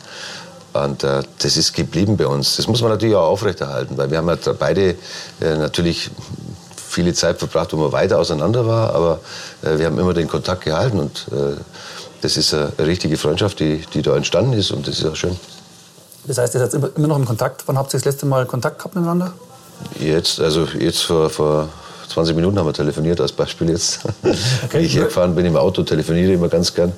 Und 0.71 1.03
äh, 1.03 1.21
das 1.39 1.57
ist 1.57 1.73
geblieben 1.73 2.15
bei 2.15 2.27
uns. 2.27 2.55
Das 2.55 2.67
muss 2.67 2.81
man 2.81 2.89
natürlich 2.91 3.15
auch 3.15 3.27
aufrechterhalten, 3.27 3.97
weil 3.97 4.09
wir 4.09 4.19
haben 4.19 4.29
ja 4.29 4.37
beide 4.57 4.91
äh, 5.41 5.57
natürlich 5.57 6.11
viele 6.87 7.13
Zeit 7.13 7.39
verbracht, 7.39 7.73
wo 7.73 7.77
man 7.77 7.91
weiter 7.91 8.19
auseinander 8.19 8.65
war, 8.65 8.95
aber 8.95 9.19
äh, 9.63 9.77
wir 9.77 9.85
haben 9.85 9.99
immer 9.99 10.13
den 10.13 10.29
Kontakt 10.29 10.63
gehalten 10.63 10.99
und 10.99 11.27
äh, 11.33 11.57
das 12.21 12.37
ist 12.37 12.53
eine 12.53 12.71
richtige 12.79 13.17
Freundschaft, 13.17 13.59
die, 13.59 13.83
die 13.93 14.01
da 14.01 14.15
entstanden 14.15 14.53
ist 14.53 14.71
und 14.71 14.87
das 14.87 14.99
ist 14.99 15.05
auch 15.05 15.15
schön. 15.15 15.37
Das 16.25 16.37
heißt, 16.37 16.55
ihr 16.55 16.67
seid 16.67 16.73
immer 16.95 17.07
noch 17.07 17.17
im 17.17 17.25
Kontakt. 17.25 17.63
Wann 17.67 17.77
habt 17.77 17.93
ihr 17.93 17.99
das 17.99 18.05
letzte 18.05 18.25
Mal 18.25 18.45
Kontakt 18.45 18.79
gehabt 18.79 18.95
miteinander? 18.95 19.33
Jetzt, 19.99 20.39
also 20.39 20.65
jetzt 20.77 21.03
vor, 21.03 21.29
vor 21.29 21.69
20 22.09 22.35
Minuten 22.35 22.57
haben 22.59 22.65
wir 22.65 22.73
telefoniert, 22.73 23.21
als 23.21 23.31
Beispiel 23.31 23.69
jetzt. 23.69 23.99
Okay. 24.65 24.81
ich 24.81 24.95
hergefahren 24.95 25.35
bin 25.35 25.45
im 25.45 25.55
Auto, 25.55 25.83
telefoniere 25.83 26.33
immer 26.33 26.49
ganz 26.49 26.73
gern. 26.73 26.91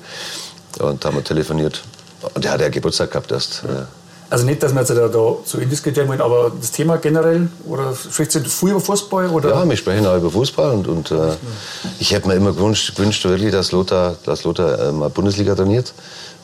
Und 0.80 1.04
haben 1.04 1.16
wir 1.16 1.24
telefoniert. 1.24 1.82
Und 2.34 2.44
er 2.44 2.52
hat 2.52 2.60
ja 2.60 2.68
Geburtstag 2.68 3.10
gehabt 3.10 3.30
erst. 3.30 3.62
Ja. 3.66 3.86
Also 4.30 4.46
nicht, 4.46 4.62
dass 4.62 4.72
wir 4.72 4.80
jetzt 4.80 4.90
da, 4.90 5.08
da 5.08 5.36
zu 5.44 5.58
indiskutieren 5.58 6.08
wollen, 6.08 6.20
aber 6.20 6.52
das 6.58 6.70
Thema 6.70 6.98
generell? 6.98 7.48
Oder 7.66 7.92
spricht 7.94 8.32
ihr 8.36 8.44
viel 8.44 8.70
über 8.70 8.80
Fußball? 8.80 9.28
Oder? 9.28 9.50
Ja, 9.50 9.68
wir 9.68 9.76
sprechen 9.76 10.06
auch 10.06 10.16
über 10.16 10.30
Fußball. 10.30 10.72
Und, 10.72 10.86
und 10.86 11.10
äh, 11.10 11.32
ich 11.98 12.12
hätte 12.12 12.28
mir 12.28 12.34
immer 12.34 12.52
gewünscht, 12.52 12.94
gewünscht 12.94 13.24
wirklich, 13.24 13.50
dass 13.50 13.72
Lothar, 13.72 14.14
dass 14.24 14.44
Lothar 14.44 14.78
äh, 14.78 14.92
mal 14.92 15.10
Bundesliga 15.10 15.56
trainiert. 15.56 15.92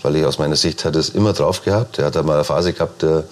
Weil 0.02 0.16
ich 0.16 0.24
aus 0.24 0.38
meiner 0.38 0.56
Sicht 0.56 0.84
hat 0.84 0.96
es 0.96 1.10
immer 1.10 1.32
drauf 1.32 1.62
gehabt. 1.64 2.00
Er 2.00 2.06
hat 2.06 2.14
mal 2.24 2.34
eine 2.34 2.44
Phase 2.44 2.72
gehabt, 2.72 3.04
äh, 3.04 3.22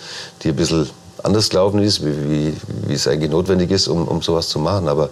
die 0.43 0.51
ein 0.51 0.57
bisschen 0.57 0.89
anders 1.25 1.51
gelaufen 1.51 1.83
ist, 1.83 2.05
wie, 2.05 2.31
wie, 2.31 2.57
wie 2.87 2.95
es 2.95 3.09
eigentlich 3.09 3.33
notwendig 3.33 3.73
ist, 3.73 3.89
um, 3.89 4.07
um 4.07 4.23
sowas 4.23 4.49
zu 4.49 4.61
machen. 4.61 4.87
Aber 4.87 5.05
er 5.05 5.11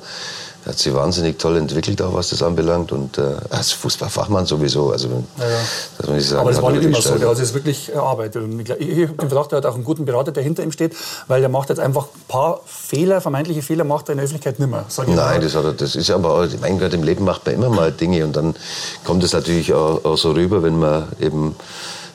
hat 0.67 0.79
sich 0.79 0.95
wahnsinnig 0.95 1.39
toll 1.39 1.57
entwickelt, 1.57 2.01
auch 2.03 2.15
was 2.15 2.31
das 2.31 2.43
anbelangt. 2.43 2.93
Und 2.93 3.19
äh, 3.19 3.35
als 3.51 3.73
Fußballfachmann 3.73 4.47
sowieso. 4.47 4.91
Also, 4.91 5.09
ja, 5.09 5.45
ja. 5.45 5.57
Das 5.99 6.09
muss 6.09 6.19
ich 6.19 6.29
sagen, 6.29 6.41
Aber 6.41 6.51
das 6.51 6.63
war 6.63 6.71
nicht 6.73 6.85
immer 6.85 7.03
so. 7.03 7.17
Der 7.17 7.29
hat 7.29 7.37
sich 7.37 7.53
wirklich 7.53 7.93
erarbeitet. 7.93 8.43
Und 8.43 8.61
ich 8.61 8.71
habe 8.71 8.85
den 8.85 9.29
Verdacht, 9.29 9.53
er 9.53 9.59
hat 9.59 9.67
auch 9.67 9.75
einen 9.75 9.85
guten 9.85 10.05
Berater, 10.05 10.31
der 10.31 10.43
hinter 10.43 10.63
ihm 10.63 10.73
steht, 10.73 10.95
weil 11.27 11.41
der 11.41 11.49
macht 11.49 11.69
jetzt 11.69 11.81
einfach 11.81 12.05
ein 12.05 12.23
paar 12.29 12.61
Fehler, 12.65 13.21
vermeintliche 13.21 13.63
Fehler, 13.63 13.85
macht 13.85 14.09
er 14.09 14.13
in 14.13 14.19
der 14.19 14.25
Öffentlichkeit 14.25 14.61
nicht 14.61 14.71
mehr. 14.71 14.85
Nein, 15.07 15.41
das, 15.41 15.55
hat 15.57 15.65
er, 15.65 15.73
das 15.73 15.97
ist 15.97 16.11
aber, 16.11 16.49
mein 16.61 16.79
Gott, 16.79 16.95
im 16.95 17.03
Leben 17.03 17.25
macht 17.25 17.45
man 17.47 17.55
immer 17.55 17.69
mal 17.69 17.91
Dinge. 17.91 18.25
Und 18.25 18.37
dann 18.37 18.55
kommt 19.05 19.25
es 19.25 19.33
natürlich 19.33 19.75
auch, 19.75 20.05
auch 20.05 20.17
so 20.17 20.31
rüber, 20.31 20.63
wenn 20.63 20.79
man 20.79 21.09
eben 21.21 21.57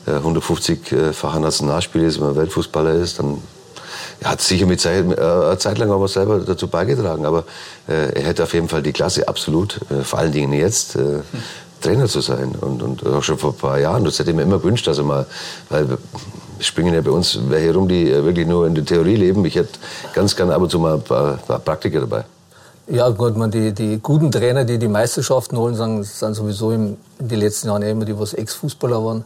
150-facher 0.08 1.38
äh, 1.38 1.42
Nationalspieler 1.42 2.06
ist, 2.06 2.20
wenn 2.20 2.28
man 2.28 2.36
Weltfußballer 2.38 2.94
ist, 2.94 3.20
dann 3.20 3.42
hat 4.24 4.42
sicher 4.42 4.66
mit 4.66 4.82
Zeit, 4.82 5.06
äh, 5.06 5.22
eine 5.22 5.58
Zeit 5.58 5.78
lang 5.78 5.92
aber 5.92 6.08
selber 6.08 6.40
dazu 6.40 6.68
beigetragen, 6.68 7.26
aber 7.26 7.44
äh, 7.88 8.14
er 8.14 8.24
hätte 8.24 8.44
auf 8.44 8.54
jeden 8.54 8.68
Fall 8.68 8.82
die 8.82 8.94
Klasse 8.94 9.28
absolut, 9.28 9.80
äh, 9.90 10.04
vor 10.04 10.20
allen 10.20 10.32
Dingen 10.32 10.54
jetzt, 10.54 10.96
äh, 10.96 11.20
Trainer 11.82 12.08
zu 12.08 12.22
sein. 12.22 12.56
Und, 12.60 12.82
und 12.82 13.06
auch 13.06 13.24
schon 13.24 13.38
vor 13.38 13.52
ein 13.52 13.58
paar 13.58 13.80
Jahren. 13.80 14.04
Das 14.04 14.20
hätte 14.20 14.32
ich 14.32 14.36
mir 14.36 14.44
immer 14.44 14.58
gewünscht, 14.58 14.88
also 14.88 15.04
mal, 15.04 15.26
weil 15.70 15.98
springen 16.60 16.94
ja 16.94 17.02
bei 17.02 17.12
uns 17.12 17.40
welche 17.50 17.74
rum, 17.74 17.88
die 17.88 18.12
äh, 18.12 18.24
wirklich 18.24 18.48
nur 18.48 18.66
in 18.68 18.76
der 18.76 18.86
Theorie 18.86 19.16
leben. 19.16 19.46
Ich 19.46 19.56
hätte 19.56 19.78
ganz 20.14 20.36
gerne 20.36 20.56
ab 20.56 20.62
und 20.62 20.72
zu 20.72 20.80
mal 20.80 20.96
ein 20.96 21.02
paar, 21.02 21.34
ein 21.34 21.40
paar 21.46 21.60
Praktiker 21.60 22.02
dabei. 22.02 22.24
Ja, 22.88 23.10
gut, 23.10 23.36
man, 23.36 23.52
die, 23.52 23.74
die 23.74 24.00
guten 24.02 24.32
Trainer, 24.32 24.64
die 24.64 24.78
die 24.78 24.88
Meisterschaften 24.88 25.58
holen, 25.58 25.76
sagen, 25.76 26.04
sind 26.04 26.34
sowieso 26.36 26.72
in 26.72 26.98
den 27.20 27.40
letzten 27.40 27.68
Jahren 27.68 27.82
immer 27.82 28.06
die, 28.06 28.18
was 28.18 28.34
Ex-Fußballer 28.34 29.04
waren. 29.04 29.26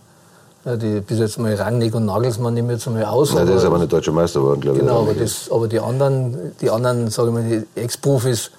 Ja, 0.64 0.76
die, 0.76 1.02
bis 1.02 1.18
jetzt 1.18 1.40
mal 1.40 1.54
Rangnick 1.56 1.96
und 1.96 2.06
Nagelsmann 2.06 2.54
nehmen 2.54 2.70
jetzt 2.70 2.88
einmal 2.88 3.06
aus. 3.06 3.34
Nein, 3.34 3.48
der 3.48 3.56
ist 3.56 3.66
aber 3.66 3.80
nicht 3.80 3.92
deutscher 3.92 4.12
Meister 4.12 4.42
geworden, 4.42 4.62
glaube 4.62 4.78
ich. 4.78 4.84
Genau, 4.84 5.02
aber, 5.02 5.14
das, 5.16 5.50
aber 5.52 5.68
die 5.68 5.80
anderen, 5.80 6.56
die 6.62 6.70
anderen, 6.70 7.10
sage 7.10 7.30
ich 7.30 7.34
mal, 7.34 7.44
die 7.44 7.80
Ex-Profis, 7.80 8.52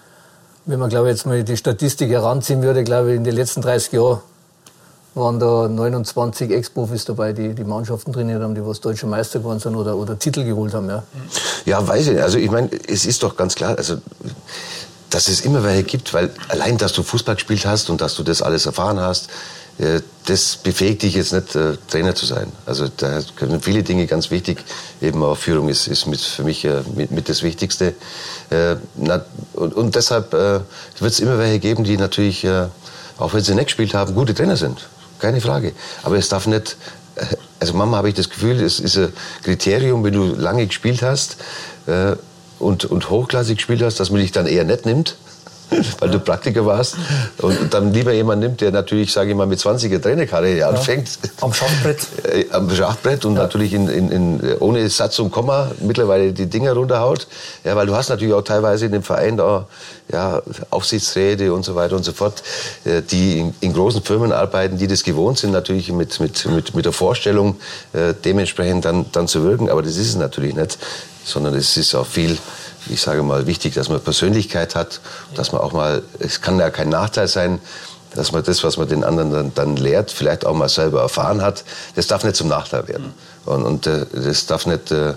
wenn 0.67 0.81
man, 0.81 0.91
glaube 0.91 1.09
ich, 1.09 1.17
jetzt 1.17 1.27
mal 1.27 1.45
die 1.45 1.57
Statistik 1.57 2.11
heranziehen 2.11 2.63
würde, 2.63 2.83
glaube 2.83 3.11
ich, 3.11 3.17
in 3.17 3.25
den 3.25 3.37
letzten 3.37 3.63
30 3.63 3.93
Jahren 3.93 4.19
waren 5.15 5.39
da 5.39 5.69
29 5.69 6.51
Ex-Profis 6.51 7.05
dabei, 7.05 7.33
die 7.33 7.55
die 7.55 7.65
Mannschaften 7.65 8.13
trainiert 8.13 8.43
haben, 8.43 8.55
die 8.55 8.65
was 8.67 8.81
deutsche 8.81 9.07
Meister 9.07 9.41
geworden 9.41 9.61
sind 9.61 9.77
oder, 9.77 9.97
oder 9.97 10.19
Titel 10.19 10.45
geholt 10.45 10.75
haben. 10.75 10.89
Ja, 10.89 11.03
ja 11.67 11.87
weiß 11.87 12.07
ich 12.07 12.13
nicht. 12.15 12.23
Also 12.23 12.39
ich 12.39 12.51
meine, 12.51 12.71
es 12.89 13.05
ist 13.05 13.23
doch 13.23 13.37
ganz 13.37 13.55
klar, 13.55 13.77
also 13.77 13.99
dass 15.11 15.29
es 15.29 15.43
immer 15.43 15.63
welche 15.63 15.83
gibt, 15.83 16.15
weil 16.15 16.31
allein, 16.49 16.79
dass 16.79 16.95
du 16.95 17.03
Fußball 17.03 17.35
gespielt 17.35 17.67
hast 17.67 17.91
und 17.91 18.01
dass 18.01 18.15
du 18.15 18.23
das 18.23 18.41
alles 18.41 18.65
erfahren 18.65 18.99
hast, 18.99 19.29
das 20.27 20.57
befähigt 20.57 21.03
dich 21.03 21.15
jetzt 21.15 21.33
nicht, 21.33 21.55
äh, 21.55 21.77
Trainer 21.89 22.15
zu 22.15 22.27
sein. 22.27 22.53
Also 22.67 22.89
da 22.97 23.21
können 23.37 23.61
viele 23.61 23.83
Dinge 23.83 24.07
ganz 24.07 24.31
wichtig. 24.31 24.65
Eben 25.01 25.23
auch 25.23 25.37
Führung 25.37 25.69
ist, 25.69 25.89
ist 25.89 26.07
mit, 26.07 26.21
für 26.21 26.45
mich 26.45 26.65
äh, 26.65 26.83
mit, 26.95 27.11
mit 27.11 27.29
das 27.29 27.43
Wichtigste. 27.43 27.95
Äh, 28.51 28.77
und, 29.55 29.95
deshalb 29.95 30.33
äh, 30.35 30.61
wird 31.01 31.13
es 31.13 31.21
immer 31.21 31.39
welche 31.39 31.59
geben, 31.59 31.85
die 31.85 31.97
natürlich, 31.97 32.45
äh, 32.45 32.67
auch 33.19 33.35
wenn 33.35 33.43
sie 33.43 33.55
nicht 33.55 33.67
gespielt 33.67 33.95
haben, 33.95 34.15
gute 34.15 34.35
Trainer 34.35 34.57
sind. 34.57 34.87
Keine 35.19 35.41
Frage. 35.41 35.73
Aber 36.03 36.17
es 36.17 36.29
darf 36.29 36.47
nicht, 36.47 36.77
äh, 37.17 37.25
also 37.59 37.75
Mama 37.75 37.97
habe 37.97 38.09
ich 38.09 38.15
das 38.15 38.31
Gefühl, 38.31 38.61
es 38.61 38.79
ist 38.79 38.97
ein 38.97 39.13
Kriterium, 39.43 40.05
wenn 40.05 40.15
du 40.15 40.35
lange 40.35 40.67
gespielt 40.67 41.03
hast 41.03 41.37
äh, 41.87 42.15
und, 42.61 42.85
und 42.85 43.11
hochklassig 43.11 43.57
gespielt 43.57 43.83
hast, 43.83 43.99
dass 43.99 44.11
man 44.11 44.21
dich 44.21 44.33
dann 44.33 44.47
eher 44.47 44.65
nicht 44.65 44.87
nimmt 44.87 45.17
weil 46.01 46.11
du 46.11 46.19
Praktiker 46.19 46.67
warst. 46.67 46.97
Und 47.39 47.73
dann 47.73 47.93
lieber 47.93 48.13
jemand 48.13 48.41
nimmt, 48.41 48.61
der 48.61 48.73
natürlich, 48.73 49.13
sage 49.13 49.31
ich 49.31 49.37
mal, 49.37 49.47
mit 49.47 49.59
20er 49.59 50.01
Trainerkarriere 50.01 50.69
anfängt. 50.69 51.09
Am 51.41 51.53
Schachbrett. 51.53 51.99
Äh, 52.23 52.47
am 52.53 52.71
Schachbrett 52.71 53.25
und 53.25 53.35
ja. 53.35 53.43
natürlich 53.43 53.75
in, 53.75 53.89
in, 53.89 54.11
in, 54.11 54.57
ohne 54.61 54.89
Satz 54.89 55.19
und 55.19 55.33
Komma 55.33 55.73
mittlerweile 55.81 56.33
die 56.33 56.47
Dinger 56.47 56.73
runterhaut. 56.73 57.27
Ja, 57.65 57.75
weil 57.75 57.87
du 57.87 57.97
hast 57.97 58.11
natürlich 58.11 58.35
auch 58.35 58.43
teilweise 58.43 58.87
in 58.87 58.93
dem 58.93 59.03
Verein 59.03 59.37
da 59.37 59.67
ja, 60.11 60.43
Aufsichtsräte 60.71 61.53
und 61.53 61.65
so 61.65 61.75
weiter 61.75 61.97
und 61.97 62.05
so 62.05 62.13
fort, 62.13 62.43
äh, 62.85 63.03
die 63.03 63.39
in, 63.39 63.55
in, 63.61 63.73
großen 63.73 64.03
Firmen 64.03 64.33
arbeiten, 64.33 64.79
die 64.79 64.87
das 64.87 65.03
gewohnt 65.03 65.39
sind, 65.39 65.51
natürlich 65.51 65.91
mit, 65.91 66.21
mit, 66.21 66.47
mit, 66.47 66.75
mit 66.75 66.85
der 66.85 66.93
Vorstellung, 66.93 67.57
äh, 67.93 68.15
dementsprechend 68.25 68.85
dann, 68.85 69.07
dann 69.13 69.27
zu 69.27 69.43
wirken. 69.43 69.69
Aber 69.69 69.83
das 69.83 69.97
ist 69.97 70.09
es 70.09 70.17
natürlich 70.17 70.55
nicht, 70.55 70.79
sondern 71.25 71.55
es 71.55 71.77
ist 71.77 71.95
auch 71.95 72.07
viel 72.07 72.39
ich 72.87 73.01
sage 73.01 73.23
mal, 73.23 73.47
wichtig, 73.47 73.75
dass 73.75 73.89
man 73.89 74.01
Persönlichkeit 74.01 74.75
hat, 74.75 75.01
dass 75.35 75.53
man 75.53 75.61
auch 75.61 75.73
mal, 75.73 76.03
es 76.19 76.41
kann 76.41 76.59
ja 76.59 76.71
kein 76.71 76.89
Nachteil 76.89 77.29
sein, 77.29 77.61
dass 78.15 78.33
man 78.33 78.43
das, 78.43 78.63
was 78.63 78.77
man 78.77 78.89
den 78.89 79.05
anderen 79.05 79.33
dann, 79.33 79.55
dann 79.55 79.77
lehrt, 79.77 80.11
vielleicht 80.11 80.45
auch 80.45 80.55
mal 80.55 80.69
selber 80.69 81.01
erfahren 81.01 81.43
hat. 81.43 81.65
Das 81.95 82.07
darf 82.07 82.25
nicht 82.25 82.37
zum 82.37 82.49
Nachteil 82.49 82.87
werden. 82.89 83.15
Und, 83.47 83.63
und 83.63 83.87
äh, 83.87 84.07
das 84.13 84.47
darf 84.47 84.67
nicht 84.67 84.91
äh, 84.91 85.15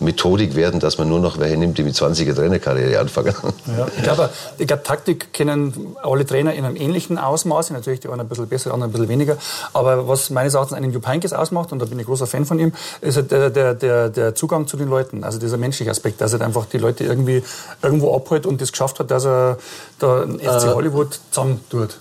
Methodik 0.00 0.54
werden, 0.54 0.80
dass 0.80 0.98
man 0.98 1.08
nur 1.08 1.20
noch 1.20 1.38
welche 1.38 1.56
nimmt, 1.56 1.78
die 1.78 1.82
mit 1.82 1.94
20er 1.94 2.34
Trainerkarriere 2.34 2.98
anfangen. 3.00 3.34
Ja, 3.76 3.86
ich 3.96 4.02
glaube, 4.02 4.30
ich 4.58 4.66
glaube, 4.66 4.82
Taktik 4.82 5.32
kennen 5.32 5.96
alle 6.02 6.26
Trainer 6.26 6.52
in 6.54 6.64
einem 6.64 6.76
ähnlichen 6.76 7.18
Ausmaß. 7.18 7.70
Natürlich 7.70 8.00
die 8.00 8.08
einen 8.08 8.20
ein 8.20 8.28
bisschen 8.28 8.46
besser, 8.46 8.70
die 8.70 8.74
anderen 8.74 8.90
ein 8.90 8.92
bisschen 8.92 9.08
weniger. 9.08 9.36
Aber 9.72 10.08
was 10.08 10.30
meines 10.30 10.54
Erachtens 10.54 10.76
einen 10.76 10.92
Jupp 10.92 11.06
Heynckes 11.06 11.32
ausmacht, 11.32 11.72
und 11.72 11.78
da 11.78 11.86
bin 11.86 11.98
ich 11.98 12.06
großer 12.06 12.26
Fan 12.26 12.44
von 12.44 12.58
ihm, 12.58 12.72
ist 13.00 13.16
halt 13.16 13.30
der, 13.30 13.50
der, 13.50 13.74
der, 13.74 14.08
der 14.08 14.34
Zugang 14.34 14.66
zu 14.66 14.76
den 14.76 14.88
Leuten. 14.88 15.24
Also 15.24 15.38
dieser 15.38 15.56
menschliche 15.56 15.90
Aspekt, 15.90 16.20
dass 16.20 16.32
er 16.32 16.40
halt 16.40 16.46
einfach 16.46 16.66
die 16.66 16.78
Leute 16.78 17.04
irgendwie 17.04 17.42
irgendwo 17.82 18.14
abholt 18.14 18.46
und 18.46 18.60
das 18.60 18.72
geschafft 18.72 19.00
hat, 19.00 19.10
dass 19.10 19.24
er 19.24 19.58
da 19.98 20.22
FC 20.22 20.64
äh, 20.64 20.74
Hollywood 20.74 21.18
zusammen 21.30 21.60
tut. 21.70 21.98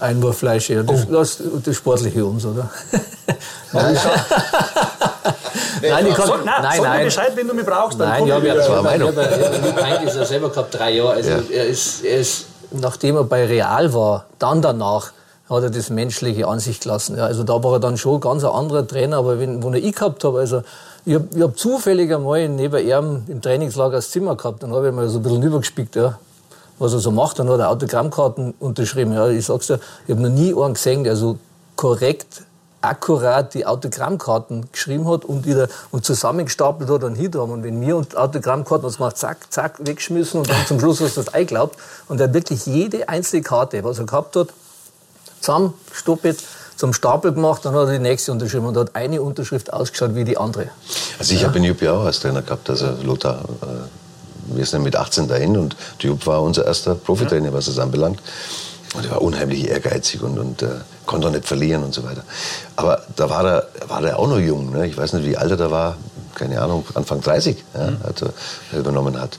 Einwurffleisch, 0.00 0.70
ja. 0.70 0.82
Das, 0.82 1.06
oh. 1.08 1.12
das, 1.12 1.42
das 1.64 1.76
Sportliche 1.76 2.24
uns, 2.24 2.44
oder? 2.44 2.70
nein, 3.72 3.96
nein, 5.82 6.06
ich 6.06 6.14
kann, 6.14 6.26
so, 6.26 6.36
nein, 6.36 6.62
nein, 6.62 6.80
sag 6.80 6.98
mir 6.98 7.04
Bescheid, 7.04 7.32
wenn 7.34 7.48
du 7.48 7.54
mich 7.54 7.66
brauchst. 7.66 8.00
Dann 8.00 8.08
nein, 8.08 8.26
ja, 8.26 8.42
wir 8.42 8.62
haben 8.62 8.84
Meinung. 8.84 9.12
Ich 9.12 9.16
habe 9.16 10.04
ist 10.04 10.16
ja 10.16 10.24
selber 10.24 10.50
gehabt, 10.50 10.74
drei 10.74 10.92
Jahre. 10.92 11.12
Also 11.12 11.30
ja. 11.30 11.42
er, 11.50 11.66
ist, 11.66 12.04
er 12.04 12.18
ist, 12.18 12.46
nachdem 12.72 13.16
er 13.16 13.24
bei 13.24 13.46
Real 13.46 13.92
war, 13.94 14.26
dann 14.38 14.62
danach, 14.62 15.12
hat 15.48 15.62
er 15.62 15.70
das 15.70 15.90
Menschliche 15.90 16.48
an 16.48 16.58
sich 16.58 16.80
gelassen. 16.80 17.16
Ja, 17.16 17.26
also 17.26 17.44
da 17.44 17.62
war 17.62 17.74
er 17.74 17.80
dann 17.80 17.96
schon 17.96 18.20
ganz 18.20 18.44
ein 18.44 18.50
anderer 18.50 18.86
Trainer, 18.86 19.18
aber 19.18 19.38
wenn, 19.38 19.62
wo 19.62 19.72
ich 19.72 19.94
gehabt 19.94 20.24
habe, 20.24 20.40
also 20.40 20.62
ich 21.04 21.14
habe 21.14 21.28
hab 21.38 21.58
zufällig 21.58 22.12
einmal 22.14 22.48
neben 22.48 22.86
ihm 22.86 23.24
im 23.28 23.42
Trainingslager 23.42 23.96
das 23.96 24.10
Zimmer 24.10 24.36
gehabt, 24.36 24.62
dann 24.62 24.72
habe 24.72 24.88
ich 24.88 24.94
mal 24.94 25.08
so 25.08 25.18
ein 25.18 25.22
bisschen 25.22 25.42
übergespickt, 25.42 25.96
ja, 25.96 26.18
was 26.78 26.92
er 26.92 27.00
so 27.00 27.10
macht. 27.10 27.38
Dann 27.38 27.48
hat 27.48 27.60
er 27.60 27.70
Autogrammkarten 27.70 28.54
unterschrieben. 28.58 29.12
Ja, 29.12 29.28
ich 29.28 29.46
sag's 29.46 29.66
dir, 29.66 29.80
ich 30.06 30.12
habe 30.12 30.22
noch 30.22 30.30
nie 30.30 30.54
einen 30.54 30.74
gesehen, 30.74 31.04
der 31.04 31.16
so 31.16 31.38
korrekt 31.76 32.42
akkurat 32.84 33.54
die 33.54 33.64
Autogrammkarten 33.64 34.70
geschrieben 34.70 35.08
hat 35.08 35.24
und, 35.24 35.46
wieder, 35.46 35.68
und 35.90 36.04
zusammengestapelt 36.04 36.90
hat 36.90 37.02
und 37.04 37.14
hinten 37.14 37.38
Und 37.38 37.64
wenn 37.64 37.80
wir 37.80 37.96
Autogrammkarten 37.96 38.84
uns 38.84 38.98
gemacht, 38.98 39.16
zack, 39.16 39.50
zack, 39.50 39.78
weggeschmissen 39.78 40.40
und 40.40 40.50
dann 40.50 40.66
zum 40.66 40.78
Schluss 40.78 41.00
hast 41.00 41.16
du 41.16 41.22
das 41.22 41.32
eingeglaubt. 41.32 41.76
Und 42.08 42.20
er 42.20 42.28
hat 42.28 42.34
wirklich 42.34 42.66
jede 42.66 43.08
einzelne 43.08 43.42
Karte, 43.42 43.82
was 43.84 43.98
er 43.98 44.06
gehabt 44.06 44.36
hat, 44.36 44.48
zusammengestoppelt, 45.40 46.42
zum 46.76 46.92
Stapel 46.92 47.32
gemacht, 47.32 47.64
dann 47.64 47.74
hat 47.74 47.86
er 47.86 47.92
die 47.92 47.98
nächste 48.00 48.32
unterschrieben 48.32 48.66
und 48.66 48.76
hat 48.76 48.96
eine 48.96 49.22
Unterschrift 49.22 49.72
ausgeschaut 49.72 50.14
wie 50.14 50.24
die 50.24 50.36
andere. 50.36 50.68
Also 51.18 51.34
ich 51.34 51.42
ja. 51.42 51.48
habe 51.48 51.58
in 51.58 51.64
Jupp 51.64 51.82
auch 51.84 52.04
als 52.04 52.20
Trainer 52.20 52.42
gehabt, 52.42 52.68
also 52.68 52.88
Lothar, 53.02 53.44
äh, 53.62 53.66
wir 54.48 54.66
sind 54.66 54.82
mit 54.82 54.96
18 54.96 55.28
dahin 55.28 55.56
und 55.56 55.76
Jupp 56.00 56.26
war 56.26 56.42
unser 56.42 56.66
erster 56.66 56.94
Profitrainer, 56.94 57.52
was 57.52 57.66
das 57.66 57.78
anbelangt. 57.78 58.20
Und 58.94 59.04
er 59.04 59.10
war 59.10 59.22
unheimlich 59.22 59.68
ehrgeizig 59.68 60.22
und, 60.22 60.38
und 60.38 60.62
äh, 60.62 60.68
konnte 61.04 61.26
auch 61.26 61.32
nicht 61.32 61.46
verlieren 61.46 61.82
und 61.82 61.92
so 61.92 62.04
weiter. 62.04 62.22
Aber 62.76 63.02
da 63.16 63.28
war 63.28 63.44
er, 63.44 63.68
war 63.88 64.04
er 64.04 64.18
auch 64.18 64.28
noch 64.28 64.38
jung. 64.38 64.70
Ne? 64.70 64.86
Ich 64.86 64.96
weiß 64.96 65.14
nicht, 65.14 65.26
wie 65.26 65.36
alt 65.36 65.50
er 65.50 65.56
da 65.56 65.70
war. 65.70 65.96
Keine 66.34 66.60
Ahnung, 66.60 66.84
Anfang 66.94 67.20
30 67.20 67.64
ja, 67.74 67.90
mhm. 67.90 67.98
hat 68.04 68.22
er 68.22 68.78
übernommen 68.78 69.20
hat. 69.20 69.38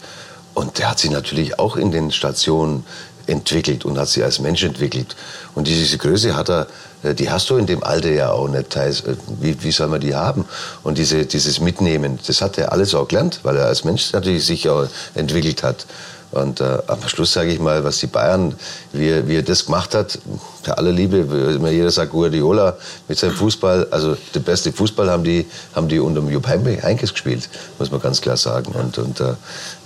Und 0.53 0.77
der 0.77 0.89
hat 0.89 0.99
sich 0.99 1.11
natürlich 1.11 1.59
auch 1.59 1.75
in 1.77 1.91
den 1.91 2.11
Stationen 2.11 2.85
entwickelt 3.27 3.85
und 3.85 3.97
hat 3.97 4.07
sich 4.07 4.23
als 4.23 4.39
Mensch 4.39 4.63
entwickelt. 4.63 5.15
Und 5.53 5.67
diese 5.67 5.97
Größe 5.97 6.35
hat 6.35 6.49
er, 6.49 6.61
äh, 6.61 6.65
die 7.13 7.29
hast 7.29 7.49
du 7.49 7.57
in 7.57 7.65
dem 7.65 7.83
Alter 7.83 8.11
ja 8.11 8.31
auch 8.31 8.47
nicht. 8.47 8.75
Äh, 8.75 8.93
wie, 9.39 9.61
wie 9.63 9.71
soll 9.71 9.87
man 9.87 10.01
die 10.01 10.15
haben? 10.15 10.45
Und 10.83 10.97
diese, 10.97 11.25
dieses 11.25 11.59
Mitnehmen, 11.59 12.19
das 12.25 12.41
hat 12.41 12.57
er 12.57 12.71
alles 12.71 12.95
auch 12.95 13.07
gelernt, 13.07 13.39
weil 13.43 13.57
er 13.57 13.67
als 13.67 13.83
Mensch 13.83 14.13
natürlich 14.13 14.45
sich 14.45 14.67
auch 14.69 14.87
entwickelt 15.13 15.63
hat. 15.63 15.85
Und 16.31 16.59
äh, 16.59 16.79
am 16.87 17.01
Schluss 17.07 17.31
sage 17.31 17.51
ich 17.51 17.59
mal, 17.59 17.83
was 17.85 17.99
die 17.99 18.07
Bayern, 18.07 18.55
wie, 18.91 19.25
wie 19.27 19.37
er 19.37 19.41
das 19.41 19.65
gemacht 19.65 19.95
hat, 19.95 20.19
bei 20.65 20.73
aller 20.73 20.91
Liebe, 20.91 21.19
immer 21.55 21.69
jeder 21.69 21.91
sagt 21.91 22.11
Guardiola 22.11 22.75
mit 23.07 23.17
seinem 23.17 23.35
Fußball, 23.35 23.87
also 23.91 24.17
der 24.33 24.41
beste 24.41 24.73
Fußball 24.73 25.09
haben 25.09 25.23
die, 25.23 25.45
haben 25.73 25.87
die 25.87 25.99
unter 25.99 26.21
Jupp 26.23 26.47
Heynckes 26.47 27.13
gespielt, 27.13 27.47
muss 27.79 27.89
man 27.89 28.01
ganz 28.01 28.19
klar 28.19 28.35
sagen. 28.35 28.73
Und, 28.73 28.97
und 28.97 29.21
äh, 29.21 29.33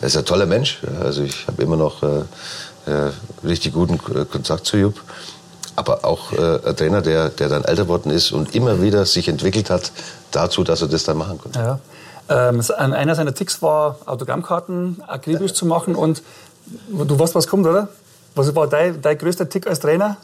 er 0.01 0.07
ist 0.07 0.17
ein 0.17 0.25
toller 0.25 0.47
Mensch. 0.47 0.79
Also 1.03 1.21
ich 1.21 1.45
habe 1.45 1.61
immer 1.61 1.77
noch 1.77 2.01
äh, 2.01 2.21
äh, 2.87 3.11
richtig 3.43 3.73
guten 3.73 3.99
Kontakt 3.99 4.65
zu 4.65 4.77
Jupp. 4.77 5.01
Aber 5.79 6.03
auch 6.03 6.33
äh, 6.33 6.59
ein 6.65 6.75
Trainer, 6.75 7.01
der, 7.01 7.29
der 7.29 7.47
dann 7.47 7.63
älter 7.63 7.83
geworden 7.83 8.11
ist 8.11 8.33
und 8.33 8.53
immer 8.53 8.81
wieder 8.81 9.05
sich 9.05 9.29
entwickelt 9.29 9.69
hat 9.69 9.93
dazu, 10.31 10.65
dass 10.65 10.81
er 10.81 10.89
das 10.89 11.05
dann 11.05 11.15
machen 11.15 11.37
konnte. 11.37 11.57
Ja. 11.57 11.79
Ähm, 12.27 12.61
einer 12.77 13.15
seiner 13.15 13.33
Ticks 13.33 13.61
war, 13.61 13.97
Autogrammkarten 14.05 15.01
akribisch 15.07 15.53
zu 15.53 15.65
machen. 15.65 15.95
Und 15.95 16.21
du 16.89 17.17
weißt, 17.17 17.33
was 17.33 17.47
kommt, 17.47 17.65
oder? 17.65 17.87
Was 18.35 18.53
war 18.53 18.67
dein, 18.67 19.01
dein 19.01 19.17
größter 19.17 19.47
Tick 19.47 19.67
als 19.67 19.79
Trainer? 19.79 20.17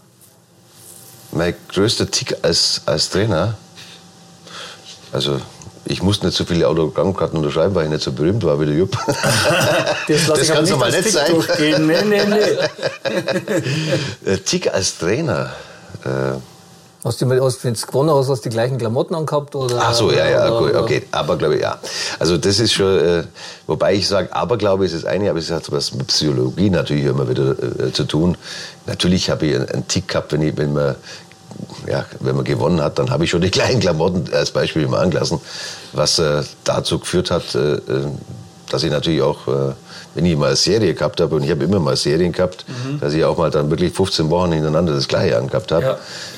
Mein 1.31 1.55
größter 1.69 2.12
Tick 2.12 2.35
als, 2.41 2.81
als 2.85 3.09
Trainer? 3.09 3.55
Also, 5.13 5.39
ich 5.86 6.01
musste 6.01 6.25
nicht 6.25 6.36
so 6.36 6.46
viele 6.46 6.68
Autogrammkarten 6.68 7.38
unterschreiben, 7.38 7.75
weil 7.75 7.86
ich 7.86 7.92
nicht 7.92 8.04
so 8.04 8.12
berühmt 8.12 8.44
war 8.44 8.60
wie 8.60 8.65
der 8.65 8.75
Jupp. 8.75 8.98
das, 10.08 10.25
das 10.25 10.48
kann 10.50 10.65
so 10.65 10.77
mal 10.77 10.92
nicht 10.92 11.10
sein. 11.10 11.32
Durchgehen. 11.32 11.88
Nee, 11.88 12.04
nee, 12.04 12.25
nee. 12.25 12.58
Tick 14.46 14.74
als 14.74 14.98
Trainer. 14.98 15.51
Äh, 16.04 16.39
Hast 17.06 17.22
du, 17.22 17.30
hast, 17.30 17.63
wenn 17.63 17.75
du 17.75 17.80
gewonnen 17.86 18.10
hast, 18.10 18.30
hast 18.30 18.44
du 18.44 18.50
die 18.50 18.56
gleichen 18.56 18.80
Klamotten 18.80 19.13
angehabt? 19.13 19.54
Oder, 19.54 19.77
Ach 19.80 19.94
so, 19.94 20.12
ja, 20.12 20.27
ja, 20.27 20.51
oder, 20.51 20.82
okay. 20.82 21.04
Aber 21.12 21.38
glaube 21.38 21.58
ich, 21.58 21.62
ja. 21.62 21.77
Also 22.18 22.36
das 22.36 22.58
ist 22.58 22.74
schon, 22.74 22.98
äh, 22.98 23.24
wobei 23.68 23.94
ich 23.94 24.08
sage, 24.08 24.36
aber 24.36 24.58
glaube 24.58 24.88
ich, 24.88 24.92
ist 24.92 25.04
das 25.04 25.12
eine, 25.12 25.30
aber 25.30 25.38
es 25.38 25.51
hat 25.51 25.72
was 25.72 25.94
mit 25.94 26.08
Psychologie 26.08 26.72
natürlich 26.72 27.06
immer 27.06 27.30
wieder 27.30 27.51
äh, 27.51 27.92
zu 27.94 28.06
tun. 28.06 28.36
Natürlich 28.88 29.30
habe 29.30 29.46
ich 29.46 29.56
einen, 29.56 29.70
einen 29.70 29.88
Tick 29.88 30.08
gehabt, 30.08 30.34
wenn, 30.34 30.42
ich, 30.42 30.58
wenn 30.58 30.74
man 30.74 30.96
ja, 31.88 32.05
wenn 32.19 32.35
man 32.35 32.45
gewonnen 32.45 32.81
hat, 32.81 33.00
dann 33.00 33.09
habe 33.09 33.24
ich 33.24 33.29
schon 33.29 33.41
die 33.41 33.51
gleichen 33.59 33.79
Klamotten 33.79 34.33
als 34.33 34.51
Beispiel 34.51 34.83
immer 34.83 35.00
angelassen, 35.00 35.39
was 35.93 36.19
äh, 36.19 36.43
dazu 36.63 37.00
geführt 37.00 37.31
hat, 37.31 37.55
äh, 37.55 37.75
äh 37.75 38.07
dass 38.69 38.83
ich 38.83 38.89
natürlich 38.89 39.21
auch, 39.21 39.47
äh, 39.47 39.74
wenn 40.15 40.25
ich 40.25 40.35
mal 40.35 40.47
eine 40.47 40.55
Serie 40.55 40.95
gehabt 40.95 41.21
habe, 41.21 41.35
und 41.35 41.43
ich 41.43 41.51
habe 41.51 41.63
immer 41.63 41.79
mal 41.79 41.95
Serien 41.95 42.31
gehabt, 42.31 42.65
mhm. 42.67 43.00
dass 43.00 43.13
ich 43.13 43.24
auch 43.24 43.38
mal 43.38 43.51
dann 43.51 43.69
wirklich 43.69 43.93
15 43.93 44.29
Wochen 44.31 44.53
hintereinander 44.53 44.93
das 44.93 45.07
Gleiche 45.07 45.38
angehabt 45.38 45.71
habe. 45.71 45.85
Ja. 45.85 45.97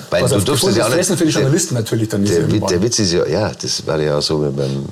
Weil 0.10 0.24
Was 0.24 0.32
du 0.32 0.40
durftest 0.40 0.78
ja 0.78 0.88
auch 0.88 0.96
nicht, 0.96 1.08
für 1.08 1.26
die 1.26 1.32
Journalisten 1.32 1.76
natürlich 1.76 2.10
dann 2.10 2.26
der, 2.26 2.42
der 2.42 2.82
Witz 2.82 3.00
ist 3.00 3.14
ja, 3.14 3.26
ja, 3.26 3.52
das 3.62 3.86
war 3.88 4.00
ja 4.00 4.18
auch 4.18 4.22
so 4.22 4.38
mit 4.40 4.56
meinem 4.56 4.86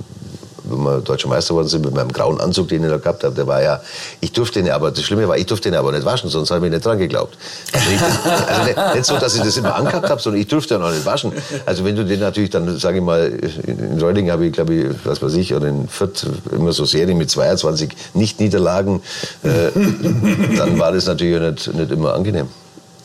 wenn 0.69 0.83
wir 0.83 1.01
deutscher 1.01 1.27
Meister 1.27 1.49
geworden 1.49 1.67
sind, 1.67 1.85
mit 1.85 1.93
meinem 1.93 2.11
grauen 2.11 2.39
Anzug, 2.41 2.67
den 2.69 2.83
ich 2.83 2.89
da 2.89 2.97
gehabt 2.97 3.23
habe, 3.23 3.35
der 3.35 3.47
war 3.47 3.61
ja, 3.61 3.81
ich 4.21 4.31
durfte 4.31 4.61
den 4.61 4.71
aber, 4.71 4.91
das 4.91 5.03
Schlimme 5.03 5.27
war, 5.27 5.37
ich 5.37 5.45
durfte 5.45 5.69
den 5.69 5.77
aber 5.77 5.91
nicht 5.91 6.05
waschen, 6.05 6.29
sonst 6.29 6.51
habe 6.51 6.65
ich 6.65 6.71
nicht 6.71 6.85
dran 6.85 6.97
geglaubt. 6.97 7.37
Also, 7.73 7.89
ich, 7.91 8.01
also 8.01 8.63
nicht, 8.63 8.95
nicht, 8.95 9.05
so, 9.05 9.17
dass 9.17 9.35
ich 9.35 9.41
das 9.41 9.57
immer 9.57 9.75
angehabt 9.75 10.09
habe, 10.09 10.21
sondern 10.21 10.41
ich 10.41 10.47
durfte 10.47 10.75
ja 10.75 10.79
noch 10.79 10.91
nicht 10.91 11.05
waschen. 11.05 11.31
Also 11.65 11.85
wenn 11.85 11.95
du 11.95 12.05
den 12.05 12.19
natürlich 12.19 12.49
dann, 12.49 12.77
sage 12.77 12.97
ich 12.97 13.03
mal, 13.03 13.27
in 13.65 13.99
Reuling 13.99 14.31
habe 14.31 14.45
ich, 14.45 14.53
glaube 14.53 14.73
ich, 14.73 14.85
was 15.03 15.21
weiß 15.21 15.33
ich, 15.35 15.53
oder 15.53 15.67
in 15.67 15.87
Fürth 15.87 16.25
immer 16.51 16.71
so 16.73 16.85
Serien 16.85 17.17
mit 17.17 17.29
22 17.29 17.91
Nicht-Niederlagen, 18.13 19.01
äh, 19.43 19.71
dann 20.57 20.79
war 20.79 20.91
das 20.91 21.05
natürlich 21.05 21.39
nicht, 21.41 21.73
nicht 21.73 21.91
immer 21.91 22.13
angenehm. 22.13 22.47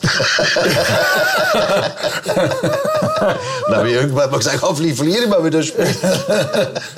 Dann 3.67 3.77
habe 3.77 3.89
ich 3.89 3.95
irgendwann 3.95 4.31
mal 4.31 4.37
gesagt, 4.37 4.61
hoffentlich 4.61 4.95
verliere 4.95 5.23
ich 5.23 5.29
mal 5.29 5.43
wieder 5.45 5.61
Spiel. 5.61 5.85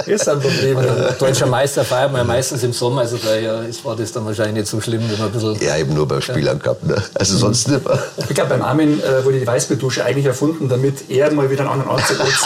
ist 0.06 0.30
ein 0.30 0.40
Problem. 0.40 0.78
Deutscher 1.20 1.48
Meister 1.48 1.84
feiert 1.84 2.12
man 2.12 2.22
ja 2.22 2.26
meistens 2.26 2.64
im 2.64 2.72
Sommer, 2.72 3.02
also 3.02 3.18
daher 3.18 3.66
war 3.84 3.96
das 3.96 4.12
dann 4.14 4.26
wahrscheinlich 4.26 4.56
nicht 4.56 4.68
so 4.68 4.80
schlimm, 4.80 5.02
wenn 5.10 5.20
man 5.20 5.28
ein 5.28 5.34
bisschen... 5.34 5.62
Ja, 5.62 5.78
eben 5.78 5.94
nur 5.94 6.08
beim 6.08 6.22
Spielern 6.22 6.60
gehabt, 6.60 6.86
ne? 6.86 6.96
also 7.16 7.38
sonst 7.38 7.68
nicht 7.68 7.86
mehr. 7.86 8.00
Ich 8.18 8.36
glaube, 8.36 8.52
beim 8.52 8.62
Armin 8.62 9.02
äh, 9.02 9.26
wurde 9.26 9.40
die 9.40 9.48
Weißbildusche 9.48 10.06
eigentlich 10.06 10.26
erfunden, 10.26 10.70
damit 10.70 11.10
er 11.10 11.32
mal 11.32 11.50
wieder 11.50 11.70
einen 11.70 11.82
anderen 11.82 12.00
Anzug 12.00 12.20
nutzt. 12.20 12.46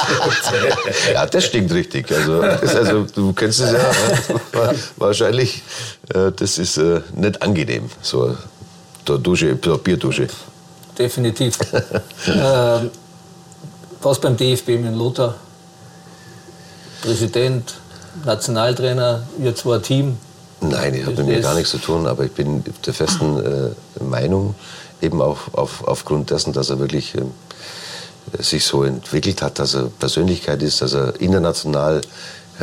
ja, 1.14 1.26
das 1.26 1.46
stinkt 1.46 1.74
richtig. 1.74 2.12
Also, 2.12 2.42
das, 2.42 2.76
also 2.76 3.06
du 3.14 3.34
kennst 3.34 3.60
es 3.60 3.72
ja. 3.72 3.78
Ne? 3.78 4.76
Wahrscheinlich, 4.98 5.64
äh, 6.14 6.32
das 6.36 6.58
ist 6.58 6.78
äh, 6.78 7.02
nicht 7.16 7.42
angenehm, 7.42 7.90
so 8.02 8.36
eine 9.10 9.20
Dusche, 9.20 9.56
Bierdusche. 9.56 10.28
Definitiv. 10.98 11.58
ähm, 12.28 12.90
was 14.02 14.20
beim 14.20 14.38
DFB 14.38 14.70
mit 14.70 14.96
Lothar? 14.96 15.36
Präsident, 17.02 17.76
Nationaltrainer, 18.26 19.24
ihr 19.40 19.56
zwei 19.56 19.80
Team? 19.80 20.18
Nein, 20.62 20.96
ich 20.96 21.06
habe 21.06 21.16
mit 21.18 21.28
mir 21.28 21.40
gar 21.42 21.54
nichts 21.54 21.72
zu 21.72 21.78
tun, 21.78 22.08
aber 22.08 22.26
ich 22.26 22.32
bin 22.32 22.64
der 22.86 22.94
festen 22.94 23.38
äh, 23.38 24.04
Meinung, 24.04 24.56
eben 25.02 25.22
auch 25.22 25.54
auf, 25.54 25.88
aufgrund 25.88 26.32
dessen, 26.32 26.54
dass 26.54 26.72
er 26.72 26.80
wirklich 26.80 27.14
äh, 27.16 28.42
sich 28.42 28.66
so 28.66 28.84
entwickelt 28.84 29.42
hat, 29.42 29.60
dass 29.60 29.76
er 29.76 29.90
Persönlichkeit 30.00 30.64
ist, 30.64 30.82
dass 30.82 30.94
er 30.94 31.20
international 31.22 32.02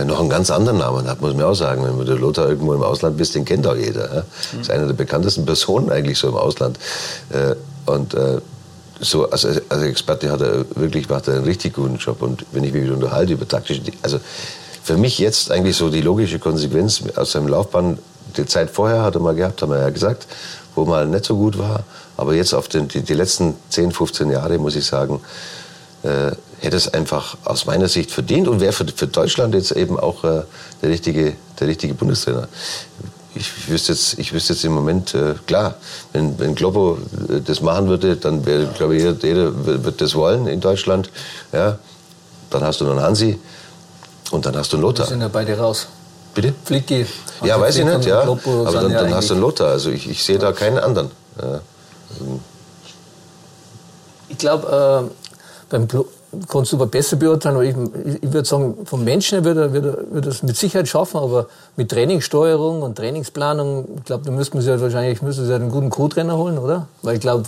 noch 0.03 0.21
einen 0.21 0.29
ganz 0.29 0.51
anderen 0.51 0.79
Namen 0.79 1.09
hat, 1.09 1.21
muss 1.21 1.35
man 1.35 1.45
auch 1.45 1.55
sagen. 1.55 1.85
Wenn 1.85 2.05
du 2.05 2.15
Lothar 2.15 2.49
irgendwo 2.49 2.75
im 2.75 2.83
Ausland 2.83 3.17
bist, 3.17 3.35
den 3.35 3.45
kennt 3.45 3.67
auch 3.67 3.77
jeder. 3.77 4.15
Ja? 4.15 4.25
Mhm. 4.53 4.61
ist 4.61 4.71
eine 4.71 4.87
der 4.87 4.95
bekanntesten 4.95 5.47
Personen 5.47 5.91
eigentlich 5.91 6.19
so 6.19 6.29
im 6.29 6.37
Ausland. 6.37 6.79
Äh, 7.31 7.55
und 7.87 8.15
äh, 8.15 8.41
so 9.01 9.31
als, 9.31 9.45
als 9.45 9.83
Experte 9.83 10.31
hat 10.31 10.41
er 10.41 10.65
wirklich 10.75 11.09
macht 11.09 11.29
er 11.29 11.35
einen 11.35 11.45
richtig 11.45 11.75
guten 11.75 11.97
Job. 11.97 12.23
Und 12.23 12.45
wenn 12.53 12.65
ich 12.65 12.73
mich 12.73 12.85
wieder 12.85 12.95
unterhalte 12.95 13.35
über 13.35 13.47
taktische, 13.47 13.83
also 14.03 14.19
für 14.83 14.97
mich 14.97 15.19
jetzt 15.19 15.51
eigentlich 15.51 15.77
so 15.77 15.91
die 15.91 16.03
logische 16.03 16.39
Konsequenz 16.39 17.03
aus 17.17 17.33
seinem 17.33 17.49
Laufbahn. 17.49 17.99
Die 18.37 18.47
Zeit 18.47 18.71
vorher 18.71 19.03
hat 19.03 19.15
er 19.15 19.21
mal 19.21 19.35
gehabt, 19.35 19.63
haben 19.63 19.71
wir 19.71 19.79
ja 19.79 19.91
gesagt, 19.91 20.27
wo 20.75 20.85
mal 20.85 21.07
nicht 21.07 21.25
so 21.25 21.37
gut 21.37 21.59
war. 21.59 21.85
Aber 22.17 22.35
jetzt 22.35 22.53
auf 22.53 22.69
den, 22.69 22.89
die, 22.89 23.03
die 23.03 23.15
letzten 23.15 23.55
10, 23.71 23.93
15 23.93 24.31
Jahre 24.31 24.59
muss 24.59 24.77
ich 24.77 24.85
sagen, 24.85 25.21
äh, 26.03 26.33
hätte 26.61 26.77
es 26.77 26.93
einfach 26.93 27.37
aus 27.45 27.67
meiner 27.67 27.89
Sicht 27.89 28.11
verdient 28.11 28.49
und 28.49 28.61
wäre 28.61 28.73
für, 28.73 28.87
für 28.87 29.07
Deutschland 29.07 29.55
jetzt 29.55 29.73
eben 29.73 29.99
auch 29.99 30.25
äh, 30.25 30.43
der, 30.83 30.91
richtige, 30.91 31.35
der 31.61 31.69
richtige 31.69 31.95
Bundestrainer. 31.95 32.49
Ich 33.35 33.69
wüsste 33.69 33.93
jetzt, 33.93 34.19
ich 34.19 34.33
wüsste 34.33 34.53
jetzt 34.53 34.65
im 34.65 34.73
Moment, 34.73 35.15
äh, 35.15 35.35
klar, 35.47 35.75
wenn, 36.13 36.39
wenn 36.39 36.55
Globo 36.55 36.99
äh, 37.29 37.41
das 37.41 37.61
machen 37.61 37.89
würde, 37.89 38.17
dann 38.17 38.47
wäre, 38.47 38.67
glaube 38.67 38.97
ich, 38.97 39.03
jeder, 39.03 39.27
jeder 39.27 39.85
wird 39.85 40.01
das 40.01 40.15
wollen 40.15 40.47
in 40.47 40.61
Deutschland. 40.61 41.11
Ja, 41.53 41.79
dann 42.51 42.63
hast 42.63 42.81
du 42.81 42.89
einen 42.89 43.01
Hansi 43.01 43.39
und 44.31 44.47
dann 44.47 44.57
hast 44.57 44.73
du 44.73 44.77
einen 44.77 44.83
Lothar. 44.83 45.07
Wir 45.07 45.11
sind 45.11 45.21
ja 45.21 45.29
beide 45.29 45.59
raus. 45.59 45.89
Bitte? 46.35 46.55
Flicky. 46.65 47.07
Ja, 47.45 47.61
weiß 47.61 47.77
ich 47.77 47.85
nicht, 47.85 48.07
ja. 48.07 48.23
aber 48.23 48.39
dann, 48.73 48.93
dann 48.93 49.15
hast 49.15 49.31
du 49.31 49.35
einen 49.35 49.43
Lothar. 49.43 49.69
Also 49.69 49.91
ich, 49.91 50.09
ich 50.09 50.23
sehe 50.25 50.39
da 50.39 50.53
keinen 50.53 50.79
anderen. 50.79 51.11
Ja. 51.41 51.61
Ich 54.29 54.39
glaube, 54.39 55.11
äh, 55.11 55.15
beim 55.69 55.89
Klo 55.89 56.07
kannst 56.49 56.73
du 56.73 56.77
aber 56.77 56.87
besser 56.87 57.17
beurteilen, 57.17 57.57
aber 57.57 57.65
ich, 57.65 57.75
ich 58.23 58.33
würde 58.33 58.47
sagen, 58.47 58.79
vom 58.85 59.05
Menschen 59.05 59.37
her 59.37 59.45
würde 59.45 59.73
würde, 59.73 60.07
würde 60.11 60.29
es 60.29 60.43
mit 60.43 60.57
Sicherheit 60.57 60.89
schaffen, 60.89 61.19
aber 61.19 61.49
mit 61.77 61.91
Trainingssteuerung 61.91 62.83
und 62.83 62.97
Trainingsplanung, 62.97 63.87
ich 63.99 64.05
glaube, 64.05 64.25
da 64.25 64.31
müsste 64.31 64.57
man 64.57 64.63
sich 64.63 64.71
halt 64.71 64.81
wahrscheinlich 64.81 65.23
müsste 65.23 65.45
sich 65.45 65.55
einen 65.55 65.71
guten 65.71 65.91
Co-Trainer 65.91 66.37
holen, 66.37 66.59
oder? 66.59 66.87
Weil 67.03 67.17
ich 67.17 67.21
glaube, 67.21 67.45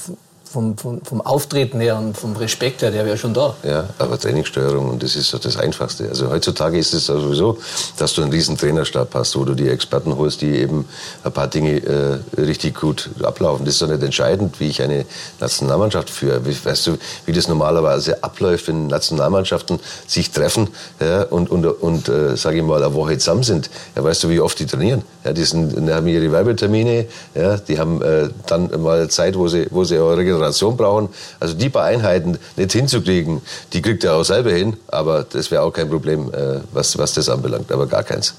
vom, 0.57 0.79
vom, 0.79 1.03
vom, 1.05 1.21
Auftreten 1.21 1.81
her 1.81 1.99
und 1.99 2.17
vom 2.17 2.35
Respekt 2.35 2.81
her, 2.81 2.91
der 2.91 3.05
wäre 3.05 3.19
schon 3.19 3.35
da. 3.35 3.55
Ja, 3.63 3.91
aber 3.99 4.19
Trainingssteuerung, 4.19 4.89
und 4.89 5.03
das 5.03 5.15
ist 5.15 5.29
so 5.29 5.37
das 5.37 5.59
Einfachste. 5.59 6.09
Also 6.09 6.31
heutzutage 6.31 6.79
ist 6.79 6.95
es 6.95 7.07
sowieso, 7.07 7.59
dass 7.99 8.15
du 8.15 8.23
einen 8.23 8.33
riesen 8.33 8.57
Trainerstab 8.57 9.15
hast, 9.15 9.37
wo 9.37 9.45
du 9.45 9.55
die 9.55 9.69
Experten 9.69 10.17
holst, 10.17 10.41
die 10.41 10.57
eben 10.57 10.89
ein 11.25 11.33
paar 11.33 11.49
Dinge 11.49 11.83
äh, 11.83 12.41
richtig 12.41 12.81
gut 12.81 13.11
ablaufen. 13.23 13.67
Das 13.67 13.75
ist 13.75 13.83
doch 13.83 13.89
nicht 13.89 14.03
entscheidend, 14.03 14.59
wie 14.59 14.69
ich 14.69 14.81
eine 14.81 15.05
Nationalmannschaft 15.41 16.09
führe. 16.09 16.41
Weißt 16.47 16.87
du, 16.87 16.97
wie 17.27 17.33
das 17.33 17.49
normalerweise 17.49 18.25
abläuft, 18.25 18.69
wenn 18.69 18.87
Nationalmannschaften 18.87 19.79
sich 20.07 20.31
treffen 20.31 20.69
ja, 21.01 21.25
und, 21.25 21.51
und, 21.51 21.67
und 21.67 22.09
äh, 22.09 22.35
sage 22.35 22.57
ich 22.57 22.63
mal, 22.63 22.83
eine 22.83 22.95
Woche 22.95 23.19
zusammen 23.19 23.43
sind. 23.43 23.69
Ja, 23.95 24.03
weißt 24.03 24.25
du, 24.25 24.31
wie 24.31 24.41
oft 24.41 24.59
die 24.59 24.65
trainieren? 24.65 25.03
Ja, 25.23 25.35
die, 25.35 25.45
sind, 25.45 25.77
die 25.77 25.93
haben 25.93 26.07
ihre 26.07 26.33
Werbetermine, 26.33 27.05
ja, 27.35 27.59
die 27.59 27.79
haben 27.79 28.01
äh, 28.01 28.31
dann 28.47 28.71
mal 28.81 29.09
Zeit, 29.09 29.37
wo 29.37 29.49
sie, 29.49 29.67
wo 29.71 29.85
sie 29.85 29.97
ihre 29.97 30.46
Regeneration 30.47 30.77
brauchen. 30.77 31.09
Also 31.41 31.55
die 31.55 31.69
paar 31.69 31.85
Einheiten 31.85 32.39
nicht 32.57 32.73
hinzukriegen, 32.73 33.43
die 33.73 33.83
kriegt 33.83 34.05
er 34.05 34.15
auch 34.15 34.25
selber 34.25 34.51
hin, 34.51 34.77
aber 34.89 35.25
das 35.25 35.51
wäre 35.51 35.63
auch 35.63 35.73
kein 35.73 35.89
Problem, 35.89 36.33
äh, 36.33 36.61
was, 36.73 36.97
was 36.99 37.15
das 37.15 37.29
anbelangt, 37.29 37.71
aber 37.73 37.87
gar 37.87 38.05
keins. 38.05 38.35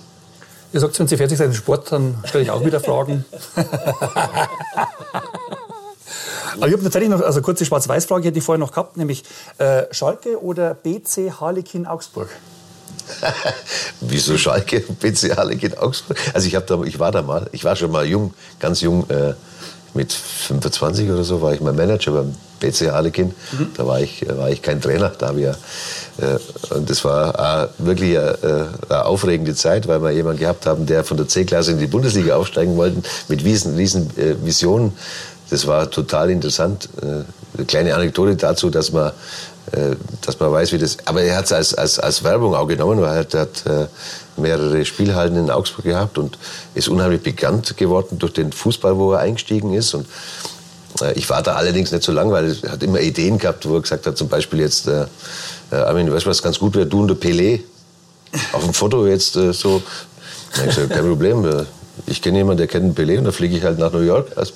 Ihr 0.73 0.79
sagt, 0.79 0.99
wenn 0.99 1.07
Sie 1.07 1.17
fertig 1.17 1.37
seid 1.37 1.47
im 1.47 1.53
Sport, 1.53 1.91
dann 1.91 2.17
stelle 2.25 2.43
ich 2.43 2.51
auch 2.51 2.63
wieder 2.65 2.79
Fragen. 2.79 3.25
Aber 6.55 6.67
ich 6.67 6.73
habe 6.73 6.81
tatsächlich 6.83 7.11
noch 7.11 7.21
also 7.21 7.37
eine 7.37 7.43
kurze 7.43 7.65
Schwarz-Weiß-Frage, 7.65 8.29
hätte 8.29 8.39
ich 8.39 8.43
vorher 8.43 8.57
noch 8.57 8.71
gehabt, 8.71 8.97
nämlich 8.97 9.23
äh, 9.59 9.83
Schalke 9.91 10.41
oder 10.41 10.73
BC 10.73 11.33
Harlekin 11.39 11.85
Augsburg? 11.85 12.29
Wieso 14.01 14.37
Schalke, 14.37 14.79
BC 14.79 15.37
Harlekin 15.37 15.77
Augsburg? 15.77 16.17
Also 16.33 16.47
ich, 16.47 16.57
da, 16.57 16.81
ich 16.83 16.97
war 16.97 17.11
da 17.11 17.21
mal, 17.21 17.47
ich 17.51 17.63
war 17.63 17.75
schon 17.75 17.91
mal 17.91 18.07
jung, 18.07 18.33
ganz 18.59 18.81
jung, 18.81 19.07
äh, 19.09 19.35
mit 19.97 20.13
25 20.13 21.09
oder 21.09 21.23
so 21.23 21.41
war 21.41 21.53
ich 21.53 21.59
mal 21.59 21.73
Manager 21.73 22.11
beim 22.11 22.35
BC 22.59 22.91
Harlekin. 22.91 23.33
Mhm. 23.51 23.67
Da 23.75 23.85
war 23.85 23.99
ich, 23.99 24.25
war 24.27 24.49
ich 24.49 24.61
kein 24.61 24.79
Trainer. 24.79 25.09
Da 25.09 25.27
habe 25.27 25.39
ich 25.39 25.45
ja, 25.45 25.51
äh, 25.51 26.73
und 26.73 26.89
das 26.89 27.03
war 27.03 27.65
äh, 27.65 27.67
wirklich 27.79 28.17
eine, 28.17 28.69
eine, 28.89 29.05
aufregende 29.05 29.55
Zeit, 29.55 29.87
weil 29.87 30.01
wir 30.01 30.11
jemanden 30.11 30.39
gehabt 30.39 30.65
haben, 30.65 30.85
der 30.85 31.03
von 31.03 31.17
der 31.17 31.27
C-Klasse 31.27 31.71
in 31.71 31.79
die 31.79 31.87
Bundesliga 31.87 32.35
aufsteigen 32.35 32.77
wollte, 32.77 33.01
mit 33.27 33.43
riesen, 33.43 33.75
riesen 33.75 34.09
äh, 34.17 34.35
Visionen. 34.43 34.93
Das 35.49 35.67
war 35.67 35.89
total 35.89 36.29
interessant. 36.29 36.89
Äh, 37.01 37.23
eine 37.57 37.65
kleine 37.65 37.95
Anekdote 37.95 38.35
dazu, 38.35 38.69
dass 38.69 38.91
man 38.91 39.09
äh, 39.09 39.11
dass 40.21 40.39
man 40.39 40.51
weiß, 40.51 40.71
wie 40.71 40.77
das. 40.77 40.97
Aber 41.05 41.21
er 41.21 41.37
hat 41.37 41.45
es 41.45 41.51
als, 41.51 41.73
als, 41.73 41.99
als 41.99 42.23
Werbung 42.23 42.55
auch 42.55 42.67
genommen, 42.67 43.01
weil 43.01 43.25
er 43.31 43.41
hat 43.41 43.65
äh, 43.65 43.87
mehrere 44.37 44.85
Spielhallen 44.85 45.35
in 45.35 45.49
Augsburg 45.49 45.85
gehabt 45.85 46.17
und 46.17 46.37
ist 46.73 46.87
unheimlich 46.87 47.21
bekannt 47.21 47.75
geworden 47.75 48.17
durch 48.19 48.33
den 48.33 48.51
Fußball, 48.51 48.97
wo 48.97 49.13
er 49.13 49.19
eingestiegen 49.19 49.73
ist. 49.73 49.93
Und 49.93 50.07
äh, 51.01 51.13
ich 51.13 51.29
war 51.29 51.43
da 51.43 51.55
allerdings 51.55 51.91
nicht 51.91 52.03
so 52.03 52.11
lang, 52.11 52.31
weil 52.31 52.55
er 52.61 52.71
hat 52.71 52.83
immer 52.83 53.01
Ideen 53.01 53.37
gehabt, 53.37 53.67
wo 53.67 53.75
er 53.75 53.81
gesagt 53.81 54.05
hat, 54.05 54.17
zum 54.17 54.29
Beispiel 54.29 54.59
jetzt, 54.59 54.87
äh, 54.87 55.05
Armin, 55.71 56.11
weißt 56.11 56.25
du, 56.25 56.29
was 56.29 56.41
ganz 56.41 56.59
gut 56.59 56.75
wäre, 56.75 56.85
du 56.85 57.01
und 57.01 57.09
der 57.09 57.17
Pelé 57.17 57.61
auf 58.53 58.63
dem 58.63 58.73
Foto 58.73 59.05
jetzt 59.07 59.35
äh, 59.35 59.53
so. 59.53 59.81
Gesagt, 60.53 60.89
kein 60.89 61.05
Problem, 61.05 61.43
ich 62.05 62.21
kenne 62.21 62.37
jemanden, 62.37 62.59
der 62.59 62.67
kennt 62.67 62.97
Pelé 62.97 63.17
und 63.17 63.25
da 63.25 63.31
fliege 63.31 63.57
ich 63.57 63.63
halt 63.63 63.79
nach 63.79 63.91
New 63.91 64.01
York. 64.01 64.27
Also, 64.35 64.53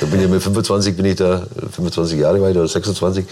da 0.00 0.06
bin 0.06 0.20
ich 0.22 0.28
mit 0.28 0.42
25, 0.42 0.96
bin 0.96 1.06
ich 1.06 1.16
da, 1.16 1.46
25 1.72 2.18
Jahre 2.18 2.42
weit 2.42 2.56
oder 2.56 2.68
26, 2.68 3.24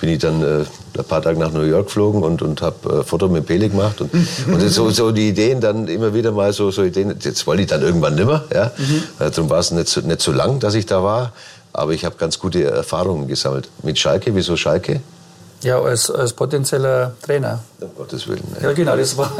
bin 0.00 0.10
ich 0.10 0.18
dann 0.18 0.42
äh, 0.42 0.64
ein 0.98 1.04
paar 1.04 1.22
Tage 1.22 1.38
nach 1.38 1.52
New 1.52 1.62
York 1.62 1.86
geflogen 1.86 2.22
und, 2.22 2.42
und 2.42 2.62
habe 2.62 3.00
äh, 3.00 3.04
Foto 3.04 3.28
mit 3.28 3.48
Pelé 3.48 3.68
gemacht. 3.68 4.00
Und, 4.00 4.10
und 4.46 4.68
so, 4.68 4.90
so 4.90 5.12
die 5.12 5.28
Ideen 5.28 5.60
dann 5.60 5.88
immer 5.88 6.14
wieder 6.14 6.32
mal 6.32 6.52
so, 6.52 6.70
so 6.70 6.82
Ideen. 6.82 7.14
Jetzt 7.20 7.46
wollte 7.46 7.62
ich 7.62 7.68
dann 7.68 7.82
irgendwann 7.82 8.14
nimmer. 8.14 8.44
Ja? 8.52 8.72
Mhm. 8.76 9.02
Darum 9.18 9.50
war 9.50 9.60
es 9.60 9.70
nicht 9.70 9.88
so, 9.88 10.00
nicht 10.00 10.20
so 10.20 10.32
lang, 10.32 10.60
dass 10.60 10.74
ich 10.74 10.86
da 10.86 11.02
war. 11.02 11.32
Aber 11.72 11.92
ich 11.92 12.04
habe 12.04 12.14
ganz 12.16 12.38
gute 12.38 12.62
Erfahrungen 12.64 13.26
gesammelt. 13.26 13.68
Mit 13.82 13.98
Schalke, 13.98 14.34
wieso 14.34 14.56
Schalke? 14.56 15.00
Ja, 15.64 15.80
als, 15.80 16.10
als 16.10 16.34
potenzieller 16.34 17.12
Trainer. 17.22 17.58
Um 17.80 17.88
Gottes 17.96 18.28
Willen. 18.28 18.44
Ja, 18.62 18.72
genau, 18.72 18.96
das 18.96 19.16
war. 19.16 19.32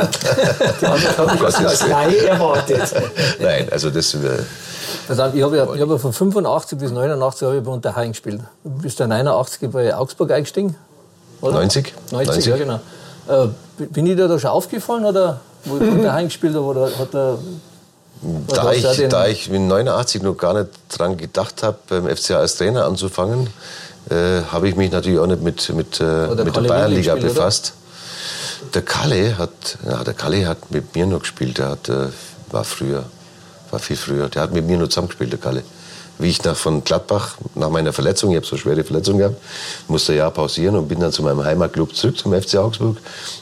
die 0.80 0.86
Antwort 0.86 1.18
habe 1.18 1.36
ich 1.36 1.58
als 1.58 1.86
Laie 1.86 2.26
erwartet. 2.26 2.94
Nein, 3.40 3.68
also 3.70 3.90
das. 3.90 4.16
Also 5.06 5.24
ich 5.34 5.42
habe 5.42 5.56
ja, 5.56 5.66
hab 5.66 5.76
ja 5.76 5.98
von 5.98 6.12
85 6.14 6.78
bis 6.78 6.90
89 6.92 7.46
habe 7.46 7.58
ich 7.58 7.62
bei 7.62 7.70
Unterhaching 7.70 8.12
gespielt. 8.12 8.40
Du 8.64 8.70
bist 8.70 8.98
dann 9.00 9.10
89 9.10 9.70
bei 9.70 9.94
Augsburg 9.94 10.30
eingestiegen? 10.30 10.74
Oder? 11.42 11.54
90. 11.54 11.92
90, 12.10 12.28
90. 12.28 12.46
ja 12.46 12.56
genau. 12.56 12.80
Äh, 13.28 13.48
bin 13.84 14.06
ich 14.06 14.16
dir 14.16 14.26
da 14.26 14.38
schon 14.38 14.50
aufgefallen 14.50 15.04
oder 15.04 15.40
wo 15.66 15.76
ich 15.76 15.82
Unterhaching 15.82 16.28
gespielt 16.28 16.54
habe? 16.54 16.64
Oder 16.64 16.98
hat 16.98 17.14
er 17.14 17.38
da 18.48 18.72
ich, 18.72 19.08
da 19.08 19.26
ich 19.26 19.50
in 19.50 19.68
89 19.68 20.22
noch 20.22 20.36
gar 20.36 20.54
nicht 20.54 20.70
dran 20.88 21.16
gedacht 21.16 21.62
habe, 21.62 21.76
beim 21.88 22.08
FCA 22.08 22.38
als 22.38 22.56
Trainer 22.56 22.86
anzufangen, 22.86 23.48
äh, 24.10 24.42
habe 24.50 24.68
ich 24.68 24.76
mich 24.76 24.90
natürlich 24.90 25.18
auch 25.18 25.26
nicht 25.26 25.42
mit, 25.42 25.68
mit, 25.74 26.00
äh, 26.00 26.28
mit 26.28 26.56
der 26.56 26.60
Bayernliga 26.62 27.14
befasst. 27.14 27.74
Oder? 27.74 28.70
Der 28.74 28.82
Kalle 28.82 29.38
hat, 29.38 29.78
ja, 29.86 30.04
der 30.04 30.14
Kalle 30.14 30.46
hat 30.46 30.70
mit 30.70 30.94
mir 30.94 31.06
noch 31.06 31.20
gespielt. 31.20 31.58
Der 31.58 31.70
hat, 31.70 31.88
äh, 31.88 32.08
war 32.50 32.64
früher, 32.64 33.04
war 33.70 33.78
viel 33.78 33.96
früher. 33.96 34.28
Der 34.28 34.42
hat 34.42 34.52
mit 34.52 34.66
mir 34.66 34.78
noch 34.78 34.88
zusammengespielt, 34.88 35.32
der 35.32 35.40
Kalle. 35.40 35.62
Wie 36.18 36.28
ich 36.28 36.44
nach 36.44 36.54
von 36.54 36.84
Gladbach, 36.84 37.36
nach 37.56 37.70
meiner 37.70 37.92
Verletzung, 37.92 38.30
ich 38.30 38.36
habe 38.36 38.46
so 38.46 38.56
schwere 38.56 38.84
Verletzung 38.84 39.18
gehabt, 39.18 39.36
musste 39.88 40.12
ein 40.12 40.18
Jahr 40.18 40.30
pausieren 40.30 40.76
und 40.76 40.86
bin 40.86 41.00
dann 41.00 41.10
zu 41.10 41.22
meinem 41.22 41.42
Heimatclub 41.42 41.94
zurück, 41.96 42.16
zum 42.16 42.32
FC 42.40 42.56
Augsburg. 42.56 42.98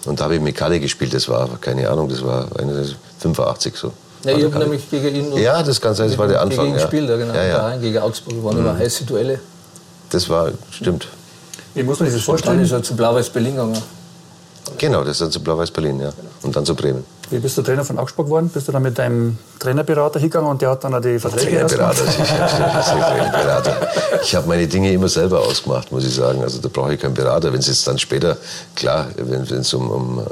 Und 0.06 0.20
da 0.20 0.24
habe 0.24 0.36
ich 0.36 0.40
mit 0.40 0.56
Kalle 0.56 0.80
gespielt. 0.80 1.12
Das 1.12 1.28
war, 1.28 1.48
keine 1.60 1.88
Ahnung, 1.90 2.08
das 2.08 2.24
war 2.24 2.48
85 3.18 3.76
so. 3.76 3.92
Ja, 4.24 4.36
ich 4.36 4.44
habe 4.44 4.58
nämlich 4.60 4.88
gegen 4.88 5.14
ihn. 5.14 5.36
Ja, 5.36 5.62
das 5.62 5.80
kann 5.80 5.94
sein, 5.94 6.08
das 6.08 6.16
war 6.16 6.28
der 6.28 6.40
Anfang. 6.40 6.66
Gegen 6.66 6.74
ihn 6.74 6.78
ja. 6.78 6.82
gespielt, 6.82 7.08
ja, 7.08 7.16
genau. 7.16 7.34
Ja, 7.34 7.44
ja. 7.44 7.76
Gegen 7.76 7.98
Augsburg 7.98 8.44
waren 8.44 8.54
mhm. 8.54 8.66
immer 8.66 8.78
heiße 8.78 9.04
Duelle. 9.04 9.40
Das 10.12 10.28
war, 10.28 10.52
stimmt. 10.70 11.08
Wie 11.74 11.82
muss 11.82 12.00
man 12.00 12.08
sich 12.08 12.18
das 12.18 12.26
Dann 12.26 12.36
vorstellen? 12.36 12.60
ist 12.60 12.72
er 12.72 12.82
zu 12.82 12.94
Blau-Weiß 12.94 13.30
Berlin 13.30 13.52
gegangen. 13.52 13.82
Genau, 14.78 15.00
das 15.00 15.12
ist 15.12 15.20
dann 15.22 15.30
zu 15.30 15.40
Blau-Weiß 15.42 15.70
Berlin, 15.70 16.00
ja. 16.00 16.12
Und 16.42 16.54
dann 16.54 16.64
zu 16.64 16.74
Bremen. 16.74 17.04
Wie 17.30 17.38
bist 17.38 17.56
du 17.56 17.62
Trainer 17.62 17.82
von 17.84 17.98
Augsburg 17.98 18.26
geworden? 18.26 18.50
Bist 18.52 18.68
du 18.68 18.72
dann 18.72 18.82
mit 18.82 18.98
deinem 18.98 19.38
Trainerberater 19.58 20.20
hingegangen 20.20 20.50
und 20.50 20.60
der 20.60 20.70
hat 20.70 20.84
dann 20.84 20.94
auch 20.94 21.00
die 21.00 21.18
Verträge 21.18 21.66
Trainerberater, 21.66 22.04
Trainerberater. 22.04 23.88
Ich 24.22 24.34
habe 24.34 24.46
meine 24.48 24.66
Dinge 24.66 24.92
immer 24.92 25.08
selber 25.08 25.40
ausgemacht, 25.40 25.90
muss 25.90 26.04
ich 26.04 26.14
sagen. 26.14 26.42
Also 26.42 26.58
da 26.58 26.68
brauche 26.68 26.92
ich 26.92 27.00
keinen 27.00 27.14
Berater. 27.14 27.50
Wenn 27.52 27.60
es 27.60 27.68
jetzt 27.68 27.86
dann 27.86 27.98
später, 27.98 28.36
klar, 28.76 29.06
wenn 29.16 29.40
es 29.42 29.72
um, 29.72 29.90
um, 29.90 30.18
äh, 30.18 30.22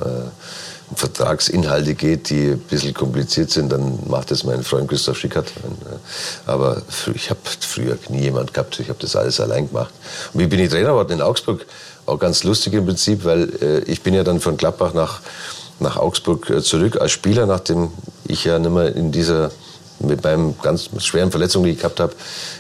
Vertragsinhalte 0.95 1.95
geht, 1.95 2.31
die 2.31 2.53
ein 2.53 2.59
bisschen 2.59 2.95
kompliziert 2.95 3.51
sind, 3.51 3.71
dann 3.71 3.99
macht 4.09 4.31
das 4.31 4.45
mein 4.45 4.63
Freund 4.63 4.89
Christoph 4.89 5.19
Schickert. 5.19 5.49
Äh, 5.49 6.51
Aber 6.51 6.83
ich 7.15 7.31
habe 7.31 7.41
früher 7.61 7.97
nie 8.09 8.23
jemand 8.23 8.53
gehabt. 8.53 8.81
Ich 8.81 8.89
habe 8.89 8.99
das 9.01 9.17
alles 9.17 9.41
allein 9.41 9.69
gemacht. 9.69 9.93
Und 10.33 10.41
wie 10.41 10.47
bin 10.47 10.59
ich 10.61 10.71
Trainer 10.71 10.91
geworden 10.91 11.13
in 11.13 11.23
Augsburg? 11.23 11.67
Auch 12.07 12.19
ganz 12.19 12.45
lustig 12.45 12.73
im 12.75 12.87
Prinzip, 12.87 13.25
weil 13.25 13.51
äh, 13.63 13.79
ich 13.81 14.03
bin 14.03 14.15
ja 14.15 14.25
dann 14.25 14.41
von 14.41 14.57
Gladbach 14.57 14.95
nach 14.95 15.21
nach 15.81 15.97
Augsburg 15.97 16.49
äh, 16.51 16.63
zurück 16.63 17.01
als 17.01 17.13
Spieler, 17.13 17.47
nachdem 17.47 17.91
ich 18.27 18.45
ja 18.45 18.59
nicht 18.59 18.71
mehr 18.71 18.95
in 18.95 19.13
dieser 19.13 19.51
mit 19.99 20.25
meinem 20.25 20.55
ganz 20.63 20.89
schweren 20.99 21.31
Verletzung, 21.31 21.65
die 21.65 21.71
ich 21.71 21.79
gehabt 21.79 22.01
habe, 22.01 22.15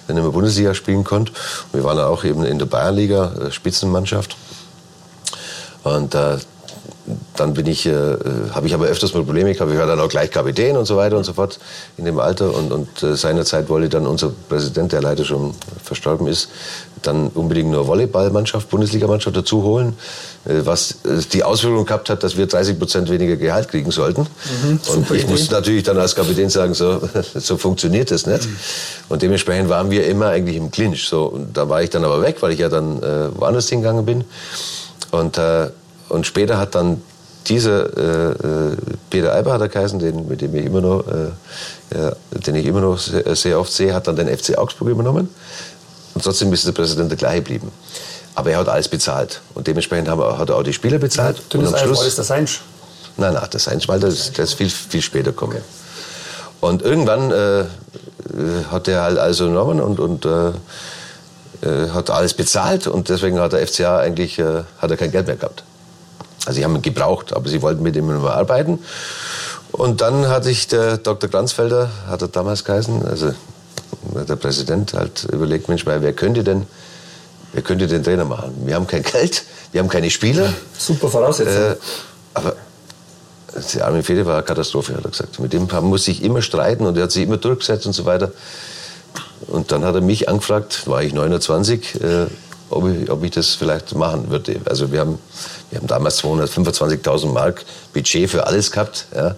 nicht 0.09 0.17
mehr 0.17 0.31
Bundesliga 0.31 0.75
spielen 0.75 1.05
konnte. 1.05 1.33
Und 1.73 1.81
wir 1.81 1.85
waren 1.85 1.97
dann 1.97 2.07
auch 2.07 2.25
eben 2.25 2.45
in 2.45 2.59
der 2.59 2.67
Bayernliga, 2.67 3.51
Spitzenmannschaft. 3.51 4.37
Und 5.83 6.15
äh, 6.15 6.37
dann 7.37 7.55
bin 7.55 7.67
ich, 7.67 7.87
äh, 7.87 7.93
habe 8.53 8.67
ich 8.67 8.75
aber 8.75 8.87
öfters 8.87 9.15
mal 9.15 9.23
Probleme 9.23 9.53
gehabt. 9.53 9.71
Ich 9.71 9.79
war 9.79 9.87
dann 9.87 10.01
auch 10.01 10.09
gleich 10.09 10.31
Kapitän 10.31 10.77
und 10.77 10.87
so 10.87 10.97
weiter 10.97 11.17
und 11.17 11.25
so 11.25 11.33
fort 11.33 11.59
in 11.97 12.05
dem 12.05 12.19
Alter. 12.19 12.55
Und, 12.55 12.73
und 12.73 13.03
äh, 13.03 13.17
seinerzeit 13.17 13.69
wollte 13.69 13.89
dann 13.89 14.07
unser 14.07 14.33
Präsident, 14.49 14.93
der 14.93 15.03
leider 15.03 15.25
schon 15.25 15.55
verstorben 15.83 16.27
ist, 16.27 16.49
dann 17.03 17.29
unbedingt 17.29 17.71
nur 17.71 17.87
Volleyballmannschaft, 17.87 18.69
Bundesligamannschaft 18.69 19.37
dazu 19.37 19.63
holen, 19.63 19.97
äh, 20.45 20.61
was 20.65 20.93
äh, 21.05 21.21
die 21.33 21.43
Auswirkung 21.45 21.87
gehabt 21.87 22.11
hat, 22.11 22.23
dass 22.23 22.37
wir 22.37 22.47
30 22.47 22.79
Prozent 22.79 23.11
weniger 23.11 23.37
Gehalt 23.37 23.69
kriegen 23.69 23.91
sollten. 23.91 24.27
und 24.93 25.11
ich 25.11 25.27
musste 25.27 25.53
natürlich 25.53 25.83
dann 25.83 25.99
als 25.99 26.15
Kapitän 26.15 26.51
sagen, 26.51 26.75
so, 26.75 27.01
so 27.35 27.57
funktioniert 27.57 28.11
das 28.11 28.27
nicht. 28.27 28.49
Und 29.09 29.23
dementsprechend 29.23 29.69
waren 29.69 29.91
wir 29.91 30.07
immer 30.07 30.29
eigentlich 30.29 30.57
im 30.57 30.71
Clinch. 30.71 31.09
So, 31.09 31.25
und 31.27 31.57
da 31.57 31.69
war 31.69 31.83
ich 31.83 31.91
dann 31.91 32.05
aber 32.05 32.23
weg, 32.23 32.37
weil 32.41 32.53
ich 32.53 32.59
ja 32.59 32.69
dann 32.69 33.03
äh, 33.03 33.29
woanders 33.39 33.69
hingegangen 33.69 34.05
bin. 34.05 34.25
Und, 35.11 35.39
äh, 35.39 35.71
und 36.11 36.27
später 36.27 36.59
hat 36.59 36.75
dann 36.75 37.03
dieser 37.47 37.97
äh, 37.97 38.31
äh, 38.33 38.77
Peter 39.09 39.35
Eiber 39.35 39.53
hat 39.53 39.61
er 39.61 39.69
geheißen, 39.69 39.99
den, 39.99 40.29
mit 40.29 40.41
dem 40.41 40.55
ich 40.55 40.67
immer 40.67 40.81
noch, 40.81 41.05
äh, 41.07 41.97
ja, 41.97 42.13
den 42.31 42.55
ich 42.55 42.67
immer 42.67 42.81
noch 42.81 42.99
sehr, 42.99 43.35
sehr 43.35 43.59
oft 43.59 43.73
sehe, 43.73 43.95
hat 43.95 44.07
dann 44.07 44.17
den 44.17 44.29
FC 44.29 44.59
Augsburg 44.59 44.89
übernommen. 44.89 45.29
Und 46.15 46.25
trotzdem 46.25 46.53
ist 46.53 46.67
der 46.67 46.73
Präsident 46.73 47.11
der 47.11 47.19
gleiche 47.19 47.39
geblieben. 47.39 47.73
Aber 48.35 48.51
er 48.51 48.59
hat 48.59 48.69
alles 48.69 48.89
bezahlt. 48.89 49.41
Und 49.55 49.67
dementsprechend 49.67 50.09
haben, 50.09 50.23
hat 50.39 50.49
er 50.49 50.57
auch 50.57 50.63
die 50.63 50.73
Spieler 50.73 50.99
bezahlt. 50.99 51.43
Du 51.49 51.59
und 51.59 51.67
am 51.67 51.77
Schluss. 51.77 52.07
Ist 52.07 52.19
der 52.19 52.25
Seinsch. 52.25 52.61
Nein, 53.17 53.35
nein, 53.35 53.47
das 53.51 53.69
Einschmalter, 53.69 54.09
das, 54.09 54.33
das 54.33 54.51
ist 54.51 54.55
viel, 54.55 54.71
viel 54.71 55.03
später 55.03 55.31
gekommen. 55.31 55.59
Und 56.61 56.83
irgendwann 56.83 57.31
äh, 57.31 57.61
äh, 57.61 57.67
hat 58.71 58.87
er 58.87 59.03
halt 59.03 59.19
also 59.19 59.47
genommen 59.47 59.81
und, 59.81 59.99
und 59.99 60.27
äh, 60.27 60.49
äh, 61.67 61.91
hat 61.91 62.11
alles 62.11 62.35
bezahlt 62.35 62.87
und 62.87 63.09
deswegen 63.09 63.41
hat 63.41 63.53
der 63.53 63.67
FCA 63.67 63.99
eigentlich 63.99 64.39
hat 64.39 64.91
er 64.91 64.97
kein 64.97 65.11
Geld 65.11 65.27
mehr 65.27 65.37
gehabt. 65.37 65.65
Also 66.51 66.59
sie 66.59 66.65
haben 66.65 66.75
ihn 66.75 66.83
gebraucht, 66.83 67.33
aber 67.33 67.49
sie 67.49 67.63
wollten 67.63 67.85
mit 67.85 67.95
ihm 67.95 68.11
arbeiten. 68.27 68.81
Und 69.71 70.01
dann 70.01 70.27
hat 70.27 70.43
sich 70.43 70.67
der 70.67 70.97
Dr. 70.97 71.31
Glanzfelder, 71.31 71.89
hat 72.09 72.23
er 72.23 72.27
damals 72.29 72.65
geheißen, 72.65 73.07
also 73.07 73.33
der 74.29 74.35
Präsident 74.35 74.93
halt 74.95 75.29
überlegt, 75.31 75.69
Mensch, 75.69 75.87
wer 75.87 76.13
könnte 76.13 76.43
denn, 76.43 76.67
wer 77.53 77.63
könnte 77.63 77.87
den 77.87 78.03
Trainer 78.03 78.25
machen? 78.25 78.53
Wir 78.65 78.75
haben 78.75 78.89
kein 78.89 79.05
Geld, 79.05 79.45
wir 79.71 79.81
haben 79.81 79.89
keine 79.89 80.11
Spieler. 80.11 80.53
Super 80.77 81.07
Voraussetzung. 81.07 81.55
Äh, 81.55 81.77
aber 82.35 82.57
der 83.73 83.87
Armin 83.87 84.03
Fede 84.03 84.27
war 84.27 84.35
eine 84.35 84.43
Katastrophe, 84.43 84.97
hat 84.97 85.05
er 85.05 85.11
gesagt. 85.13 85.39
Mit 85.39 85.53
dem 85.53 85.69
muss 85.83 86.09
ich 86.09 86.25
immer 86.25 86.43
streiten 86.43 86.85
und 86.85 86.97
er 86.97 87.05
hat 87.05 87.13
sich 87.13 87.23
immer 87.23 87.37
durchgesetzt 87.37 87.87
und 87.87 87.93
so 87.93 88.07
weiter. 88.07 88.33
Und 89.47 89.71
dann 89.71 89.85
hat 89.85 89.95
er 89.95 90.01
mich 90.01 90.29
angefragt, 90.29 90.89
war 90.89 91.01
ich 91.01 91.15
29, 91.15 92.01
äh, 92.03 92.27
ob, 92.71 92.89
ich, 92.89 93.09
ob 93.09 93.23
ich 93.23 93.31
das 93.31 93.51
vielleicht 93.51 93.95
machen 93.95 94.31
würde. 94.31 94.61
Also 94.65 94.91
wir 94.91 95.01
haben, 95.01 95.19
wir 95.71 95.79
haben 95.79 95.87
damals 95.87 96.23
225.000 96.23 97.27
Mark 97.33 97.65
Budget 97.93 98.29
für 98.29 98.47
alles 98.47 98.71
gehabt. 98.71 99.07
Ja. 99.15 99.37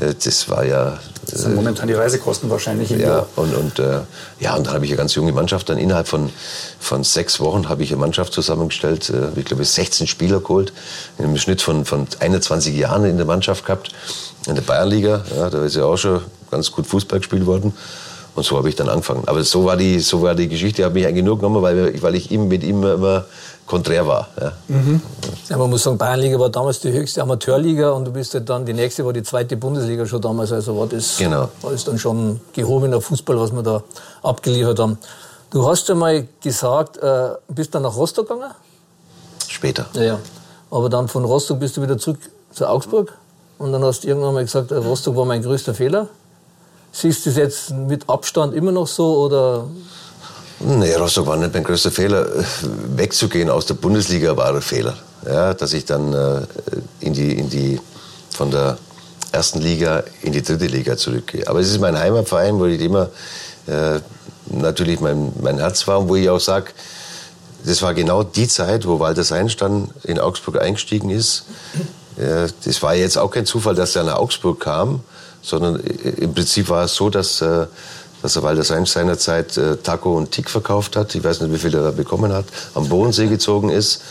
Äh, 0.00 0.14
Das 0.22 0.48
war 0.48 0.64
ja 0.64 0.98
Das 1.26 1.42
sind 1.42 1.54
momentan 1.54 1.88
die 1.88 1.94
Reisekosten 1.94 2.50
wahrscheinlich 2.50 2.90
im 2.90 3.00
ja, 3.00 3.08
Jahr. 3.08 3.26
und, 3.36 3.54
und, 3.54 3.78
äh, 3.78 4.00
ja, 4.40 4.54
und 4.54 4.66
dann 4.66 4.74
habe 4.74 4.84
ich 4.84 4.90
eine 4.90 4.98
ganz 4.98 5.14
junge 5.14 5.32
Mannschaft. 5.32 5.68
Dann 5.68 5.78
innerhalb 5.78 6.08
von, 6.08 6.30
von 6.78 7.04
sechs 7.04 7.40
Wochen 7.40 7.68
habe 7.68 7.82
ich 7.82 7.90
eine 7.90 8.00
Mannschaft 8.00 8.32
zusammengestellt. 8.32 9.10
Äh, 9.10 9.38
ich 9.38 9.44
glaube, 9.46 9.64
16 9.64 10.06
Spieler 10.06 10.40
geholt. 10.40 10.72
Im 11.18 11.36
Schnitt 11.36 11.62
von, 11.62 11.84
von 11.84 12.06
21 12.20 12.76
Jahren 12.76 13.04
in 13.04 13.16
der 13.16 13.26
Mannschaft 13.26 13.64
gehabt. 13.64 13.90
In 14.46 14.54
der 14.54 14.62
Bayernliga. 14.62 15.24
Ja, 15.36 15.48
da 15.50 15.64
ist 15.64 15.76
ja 15.76 15.84
auch 15.84 15.96
schon 15.96 16.20
ganz 16.50 16.70
gut 16.70 16.86
Fußball 16.86 17.20
gespielt 17.20 17.46
worden. 17.46 17.72
Und 18.34 18.44
so 18.44 18.56
habe 18.56 18.68
ich 18.68 18.76
dann 18.76 18.88
angefangen. 18.88 19.24
Aber 19.26 19.44
so 19.44 19.64
war 19.64 19.76
die, 19.76 20.00
so 20.00 20.22
war 20.22 20.34
die 20.34 20.48
Geschichte. 20.48 20.80
Ich 20.80 20.84
habe 20.84 20.94
mich 20.94 21.06
eigentlich 21.06 21.24
nur 21.24 21.36
genommen, 21.36 21.62
weil, 21.62 22.00
weil 22.02 22.14
ich 22.14 22.30
ihm, 22.30 22.48
mit 22.48 22.64
ihm 22.64 22.82
immer 22.82 23.26
konträr 23.66 24.06
war. 24.06 24.28
Ja. 24.40 24.52
Ja, 25.48 25.56
man 25.56 25.70
muss 25.70 25.82
sagen, 25.82 25.96
Bayernliga 25.98 26.38
war 26.38 26.50
damals 26.50 26.80
die 26.80 26.92
höchste 26.92 27.22
Amateurliga 27.22 27.90
und 27.92 28.04
du 28.04 28.12
bist 28.12 28.34
halt 28.34 28.48
dann, 28.48 28.66
die 28.66 28.72
nächste 28.74 29.04
war 29.04 29.12
die 29.12 29.22
zweite 29.22 29.56
Bundesliga 29.56 30.04
schon 30.06 30.20
damals. 30.20 30.52
Also 30.52 30.76
war 30.76 30.86
das, 30.86 31.16
Genau. 31.16 31.48
war 31.62 31.70
das 31.72 31.84
dann 31.84 31.98
schon 31.98 32.40
gehobener 32.52 33.00
Fußball, 33.00 33.38
was 33.38 33.52
wir 33.52 33.62
da 33.62 33.82
abgeliefert 34.22 34.78
haben. 34.78 34.98
Du 35.50 35.66
hast 35.68 35.88
ja 35.88 35.94
mal 35.94 36.26
gesagt, 36.42 36.96
äh, 36.98 37.30
bist 37.48 37.74
dann 37.74 37.82
nach 37.82 37.94
Rostock 37.96 38.28
gegangen? 38.28 38.52
Später. 39.48 39.86
Ja, 39.94 40.02
ja. 40.02 40.18
Aber 40.70 40.88
dann 40.88 41.08
von 41.08 41.24
Rostock 41.24 41.60
bist 41.60 41.76
du 41.76 41.82
wieder 41.82 41.98
zurück 41.98 42.18
zu 42.52 42.66
Augsburg 42.66 43.12
und 43.58 43.72
dann 43.72 43.84
hast 43.84 44.04
du 44.04 44.08
irgendwann 44.08 44.34
mal 44.34 44.44
gesagt, 44.44 44.70
äh, 44.70 44.76
Rostock 44.76 45.14
war 45.16 45.24
mein 45.26 45.42
größter 45.42 45.74
Fehler. 45.74 46.08
Siehst 46.90 47.24
du 47.24 47.30
das 47.30 47.36
jetzt 47.38 47.70
mit 47.70 48.08
Abstand 48.08 48.54
immer 48.54 48.72
noch 48.72 48.86
so 48.86 49.16
oder 49.18 49.64
Nee, 50.60 50.94
Rostock 50.94 51.26
war 51.26 51.36
nicht 51.36 51.52
mein 51.52 51.64
größter 51.64 51.90
Fehler. 51.90 52.26
Wegzugehen 52.96 53.50
aus 53.50 53.66
der 53.66 53.74
Bundesliga 53.74 54.36
war 54.36 54.54
ein 54.54 54.62
Fehler. 54.62 54.96
Ja, 55.26 55.54
dass 55.54 55.72
ich 55.72 55.84
dann 55.84 56.12
äh, 56.12 56.46
in 57.00 57.12
die, 57.12 57.32
in 57.38 57.48
die, 57.50 57.80
von 58.30 58.50
der 58.50 58.78
ersten 59.32 59.60
Liga 59.60 60.02
in 60.22 60.32
die 60.32 60.42
dritte 60.42 60.66
Liga 60.66 60.96
zurückgehe. 60.96 61.46
Aber 61.48 61.60
es 61.60 61.70
ist 61.70 61.80
mein 61.80 61.98
Heimatverein, 61.98 62.58
wo 62.58 62.66
ich 62.66 62.80
immer 62.80 63.08
äh, 63.66 64.00
natürlich 64.50 65.00
mein, 65.00 65.32
mein 65.40 65.58
Herz 65.58 65.86
war 65.88 66.00
und 66.00 66.08
wo 66.08 66.16
ich 66.16 66.28
auch 66.28 66.40
sage, 66.40 66.66
das 67.64 67.80
war 67.82 67.94
genau 67.94 68.22
die 68.24 68.48
Zeit, 68.48 68.86
wo 68.86 68.98
Walter 68.98 69.22
Seinsch 69.24 69.56
dann 69.56 69.90
in 70.02 70.18
Augsburg 70.18 70.60
eingestiegen 70.60 71.10
ist. 71.10 71.44
Äh, 72.16 72.48
Das 72.64 72.82
war 72.82 72.94
jetzt 72.94 73.16
auch 73.16 73.30
kein 73.30 73.46
Zufall, 73.46 73.74
dass 73.74 73.96
er 73.96 74.04
nach 74.04 74.16
Augsburg 74.16 74.60
kam, 74.60 75.00
sondern 75.42 75.76
äh, 75.80 76.08
im 76.20 76.34
Prinzip 76.34 76.68
war 76.68 76.84
es 76.84 76.94
so, 76.94 77.08
dass, 77.08 77.40
äh, 77.40 77.66
dass 78.22 78.40
Walter 78.42 78.62
Seinsch 78.62 78.90
seinerzeit 78.90 79.56
äh, 79.56 79.76
Taco 79.76 80.16
und 80.16 80.30
Tick 80.30 80.48
verkauft 80.48 80.96
hat. 80.96 81.14
Ich 81.14 81.22
weiß 81.22 81.40
nicht, 81.40 81.52
wie 81.52 81.58
viel 81.58 81.74
er 81.74 81.82
da 81.82 81.90
bekommen 81.90 82.32
hat. 82.32 82.46
Am 82.74 82.88
Bodensee 82.88 83.26
gezogen 83.26 83.68
ist 83.68 84.02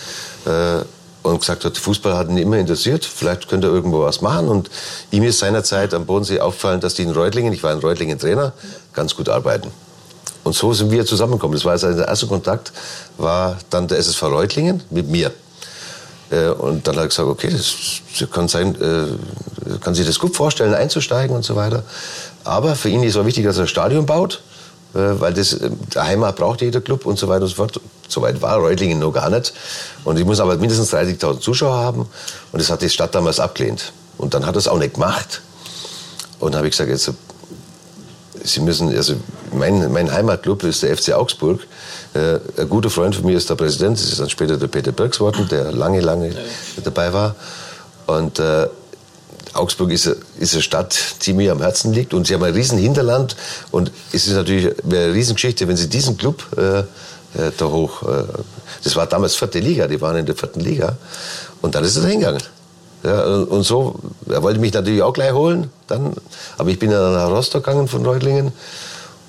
äh, 0.45 0.83
und 1.23 1.39
gesagt 1.39 1.65
hat, 1.65 1.77
Fußball 1.77 2.15
hat 2.15 2.29
ihn 2.29 2.37
immer 2.37 2.57
interessiert. 2.57 3.05
Vielleicht 3.05 3.47
könnte 3.47 3.67
er 3.67 3.73
irgendwo 3.73 4.01
was 4.01 4.21
machen. 4.21 4.49
Und 4.49 4.69
ihm 5.11 5.23
ist 5.23 5.39
seinerzeit 5.39 5.93
am 5.93 6.05
Bodensee 6.05 6.39
aufgefallen, 6.39 6.81
dass 6.81 6.95
die 6.95 7.03
in 7.03 7.11
Reutlingen, 7.11 7.53
ich 7.53 7.63
war 7.63 7.71
in 7.71 7.79
Reutlingen 7.79 8.19
Trainer, 8.19 8.53
ganz 8.93 9.15
gut 9.15 9.29
arbeiten. 9.29 9.71
Und 10.43 10.53
so 10.55 10.73
sind 10.73 10.91
wir 10.91 11.05
zusammengekommen. 11.05 11.55
Das 11.55 11.65
war 11.65 11.73
also 11.73 11.91
der 11.93 12.07
erste 12.07 12.27
Kontakt, 12.27 12.73
war 13.17 13.57
dann 13.69 13.87
der 13.87 13.99
SSV 13.99 14.23
Reutlingen 14.23 14.83
mit 14.89 15.07
mir. 15.07 15.31
Äh, 16.31 16.47
Und 16.47 16.87
dann 16.87 16.95
hat 16.95 17.03
er 17.03 17.07
gesagt, 17.07 17.29
okay, 17.29 17.49
das 17.49 18.29
kann 18.31 18.47
sein, 18.47 18.75
äh, 18.81 19.77
kann 19.79 19.93
sich 19.93 20.07
das 20.07 20.17
gut 20.17 20.35
vorstellen, 20.35 20.73
einzusteigen 20.73 21.35
und 21.35 21.43
so 21.43 21.55
weiter. 21.55 21.83
Aber 22.43 22.75
für 22.75 22.89
ihn 22.89 23.03
ist 23.03 23.17
auch 23.17 23.25
wichtig, 23.25 23.45
dass 23.45 23.57
er 23.57 23.63
ein 23.63 23.67
Stadion 23.67 24.05
baut, 24.05 24.41
äh, 24.93 24.99
weil 25.19 25.33
das 25.33 25.53
äh, 25.53 25.69
der 25.93 26.07
Heimat 26.07 26.35
braucht 26.35 26.61
jeder 26.61 26.81
Club 26.81 27.05
und 27.05 27.17
so 27.19 27.27
weiter 27.27 27.43
und 27.43 27.49
so 27.49 27.55
fort. 27.55 27.79
Soweit 28.07 28.41
war 28.41 28.57
Reutlingen 28.57 28.99
noch 28.99 29.13
gar 29.13 29.29
nicht. 29.29 29.53
Und 30.03 30.19
ich 30.19 30.25
muss 30.25 30.39
aber 30.39 30.57
mindestens 30.57 30.93
30.000 30.93 31.39
Zuschauer 31.39 31.75
haben. 31.75 32.01
Und 32.51 32.61
das 32.61 32.69
hat 32.69 32.81
die 32.81 32.89
Stadt 32.89 33.15
damals 33.15 33.39
abgelehnt. 33.39 33.93
Und 34.17 34.33
dann 34.33 34.45
hat 34.45 34.55
er 34.55 34.59
es 34.59 34.67
auch 34.67 34.77
nicht 34.77 34.95
gemacht. 34.95 35.41
Und 36.39 36.53
dann 36.53 36.59
habe 36.59 36.67
ich 36.67 36.71
gesagt, 36.71 36.89
jetzt 36.89 37.11
Sie 38.43 38.59
müssen, 38.59 38.89
also 38.95 39.15
mein, 39.53 39.91
mein 39.91 40.11
Heimatclub 40.11 40.63
ist 40.63 40.83
der 40.83 40.97
FC 40.97 41.13
Augsburg. 41.13 41.61
Äh, 42.13 42.39
ein 42.57 42.69
guter 42.69 42.89
Freund 42.89 43.15
von 43.15 43.25
mir 43.25 43.37
ist 43.37 43.49
der 43.49 43.55
Präsident, 43.55 43.97
das 43.97 44.05
ist 44.05 44.19
dann 44.19 44.29
später 44.29 44.57
der 44.57 44.67
Peter 44.67 44.91
Birks 44.91 45.19
geworden, 45.19 45.47
der 45.49 45.71
lange, 45.71 46.01
lange 46.01 46.35
dabei 46.83 47.13
war. 47.13 47.35
Und 48.07 48.39
äh, 48.39 48.67
Augsburg 49.53 49.91
ist, 49.91 50.07
eine- 50.07 50.17
ist 50.39 50.53
eine 50.53 50.61
Stadt, 50.61 50.97
die 51.25 51.33
mir 51.33 51.51
am 51.51 51.61
Herzen 51.61 51.93
liegt. 51.93 52.13
Und 52.13 52.27
sie 52.27 52.33
haben 52.33 52.43
ein 52.43 52.53
riesen 52.53 52.77
Hinterland. 52.77 53.35
Und 53.71 53.91
es 54.13 54.27
ist 54.27 54.33
natürlich 54.33 54.73
eine 54.83 55.13
Riesengeschichte, 55.13 55.67
wenn 55.67 55.77
sie 55.77 55.89
diesen 55.89 56.17
Club 56.17 56.45
äh, 56.57 56.79
äh, 56.79 57.51
da 57.57 57.65
hoch... 57.65 58.03
Äh, 58.03 58.23
das 58.83 58.95
war 58.95 59.05
damals 59.05 59.35
vierte 59.35 59.59
Liga, 59.59 59.87
die 59.87 60.01
waren 60.01 60.15
in 60.17 60.25
der 60.25 60.35
vierten 60.35 60.59
Liga. 60.59 60.97
Und 61.61 61.75
dann 61.75 61.83
ist 61.83 61.97
da 61.97 62.01
hingegangen. 62.01 62.41
Ja, 63.03 63.23
und 63.23 63.63
so, 63.63 63.99
er 64.29 64.41
wollte 64.43 64.59
mich 64.59 64.73
natürlich 64.73 65.01
auch 65.01 65.13
gleich 65.13 65.33
holen, 65.33 65.69
dann, 65.87 66.13
aber 66.57 66.69
ich 66.69 66.79
bin 66.79 66.91
dann 66.91 67.13
nach 67.13 67.29
Rostock 67.29 67.63
gegangen 67.63 67.87
von 67.87 68.05
Reutlingen 68.05 68.51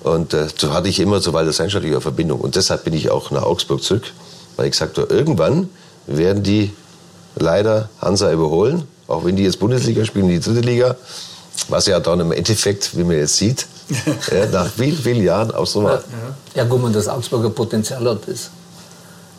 Und 0.02 0.35
äh, 0.35 0.48
so 0.56 0.72
hatte 0.72 0.88
ich 0.88 1.00
immer 1.00 1.20
zu 1.20 1.32
Walter 1.32 1.52
Seinstadt 1.52 1.85
eine 1.85 2.00
Verbindung. 2.00 2.40
Und 2.40 2.56
deshalb 2.56 2.85
bin 2.85 2.94
ich 2.94 3.11
auch 3.11 3.30
nach 3.30 3.42
Augsburg 3.44 3.82
zurück, 3.82 4.04
weil 4.56 4.66
ich 4.66 4.72
gesagt 4.72 4.98
habe, 4.98 5.12
irgendwann 5.12 5.68
werden 6.06 6.42
die 6.42 6.72
leider 7.37 7.88
Hansa 8.00 8.32
überholen, 8.32 8.87
auch 9.12 9.25
wenn 9.25 9.37
die 9.37 9.44
jetzt 9.44 9.59
Bundesliga 9.59 10.05
spielen, 10.05 10.29
die 10.29 10.40
dritte 10.40 10.61
Liga. 10.61 10.96
Was 11.68 11.87
ja 11.87 12.01
dann 12.01 12.18
im 12.20 12.33
Endeffekt, 12.33 12.96
wie 12.96 13.05
man 13.05 13.16
jetzt 13.16 13.37
sieht, 13.37 13.66
ja, 14.33 14.46
nach 14.46 14.68
vielen, 14.70 14.96
vielen 14.96 15.22
Jahren 15.22 15.51
auch 15.51 15.66
so 15.66 15.85
war. 15.85 16.03
Ja, 16.55 16.64
gut, 16.64 16.83
und 16.83 16.94
das 16.96 17.07
Augsburger 17.09 17.51
Potenzial 17.51 18.03
hat 18.09 18.20
das. 18.27 18.51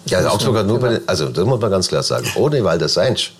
Ja, 0.05 0.25
Augsburg 0.29 0.57
hat 0.57 0.67
nur, 0.67 0.79
bei 0.79 0.89
den- 0.89 1.07
also 1.07 1.29
das 1.29 1.43
muss 1.45 1.59
man 1.59 1.71
ganz 1.71 1.87
klar 1.87 2.03
sagen, 2.03 2.27
ohne 2.35 2.63
Walter 2.63 2.87
Seinsch 2.87 3.33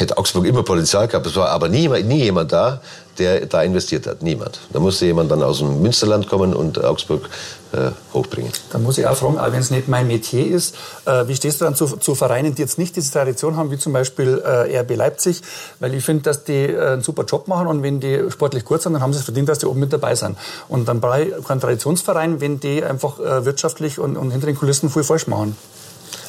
hätte 0.00 0.18
Augsburg 0.18 0.46
immer 0.46 0.62
Potenzial 0.62 1.08
gehabt. 1.08 1.26
Es 1.26 1.36
war 1.36 1.48
aber 1.48 1.68
nie, 1.68 1.88
nie 2.02 2.24
jemand 2.24 2.52
da, 2.52 2.80
der 3.18 3.46
da 3.46 3.62
investiert 3.62 4.06
hat. 4.06 4.22
Niemand. 4.22 4.60
Da 4.72 4.80
musste 4.80 5.06
jemand 5.06 5.30
dann 5.30 5.42
aus 5.42 5.58
dem 5.58 5.82
Münsterland 5.82 6.28
kommen 6.28 6.54
und 6.54 6.82
Augsburg 6.82 7.28
äh, 7.72 7.90
hochbringen. 8.14 8.52
Da 8.70 8.78
muss 8.78 8.98
ich 8.98 9.06
auch 9.06 9.16
fragen, 9.16 9.38
auch 9.38 9.52
wenn 9.52 9.60
es 9.60 9.70
nicht 9.70 9.88
mein 9.88 10.06
Metier 10.06 10.46
ist, 10.46 10.74
äh, 11.04 11.26
wie 11.26 11.34
stehst 11.34 11.60
du 11.60 11.64
dann 11.64 11.74
zu, 11.74 11.86
zu 11.96 12.14
Vereinen, 12.14 12.54
die 12.54 12.62
jetzt 12.62 12.78
nicht 12.78 12.96
diese 12.96 13.12
Tradition 13.12 13.56
haben, 13.56 13.70
wie 13.70 13.78
zum 13.78 13.92
Beispiel 13.92 14.42
äh, 14.44 14.78
RB 14.78 14.96
Leipzig? 14.96 15.42
Weil 15.80 15.94
ich 15.94 16.04
finde, 16.04 16.22
dass 16.22 16.44
die 16.44 16.66
äh, 16.66 16.92
einen 16.92 17.02
super 17.02 17.24
Job 17.24 17.48
machen 17.48 17.66
und 17.66 17.82
wenn 17.82 18.00
die 18.00 18.30
sportlich 18.30 18.64
gut 18.64 18.82
sind, 18.82 18.94
dann 18.94 19.02
haben 19.02 19.12
sie 19.12 19.18
es 19.18 19.24
verdient, 19.24 19.48
dass 19.48 19.58
die 19.58 19.66
oben 19.66 19.80
mit 19.80 19.92
dabei 19.92 20.14
sind. 20.14 20.38
Und 20.68 20.88
dann 20.88 21.00
brauche 21.00 21.22
ich 21.22 21.44
keinen 21.44 21.60
Traditionsverein, 21.60 22.40
wenn 22.40 22.60
die 22.60 22.82
einfach 22.82 23.18
äh, 23.18 23.44
wirtschaftlich 23.44 23.98
und, 23.98 24.16
und 24.16 24.30
hinter 24.30 24.46
den 24.46 24.56
Kulissen 24.56 24.90
viel 24.90 25.04
falsch 25.04 25.26
machen. 25.26 25.56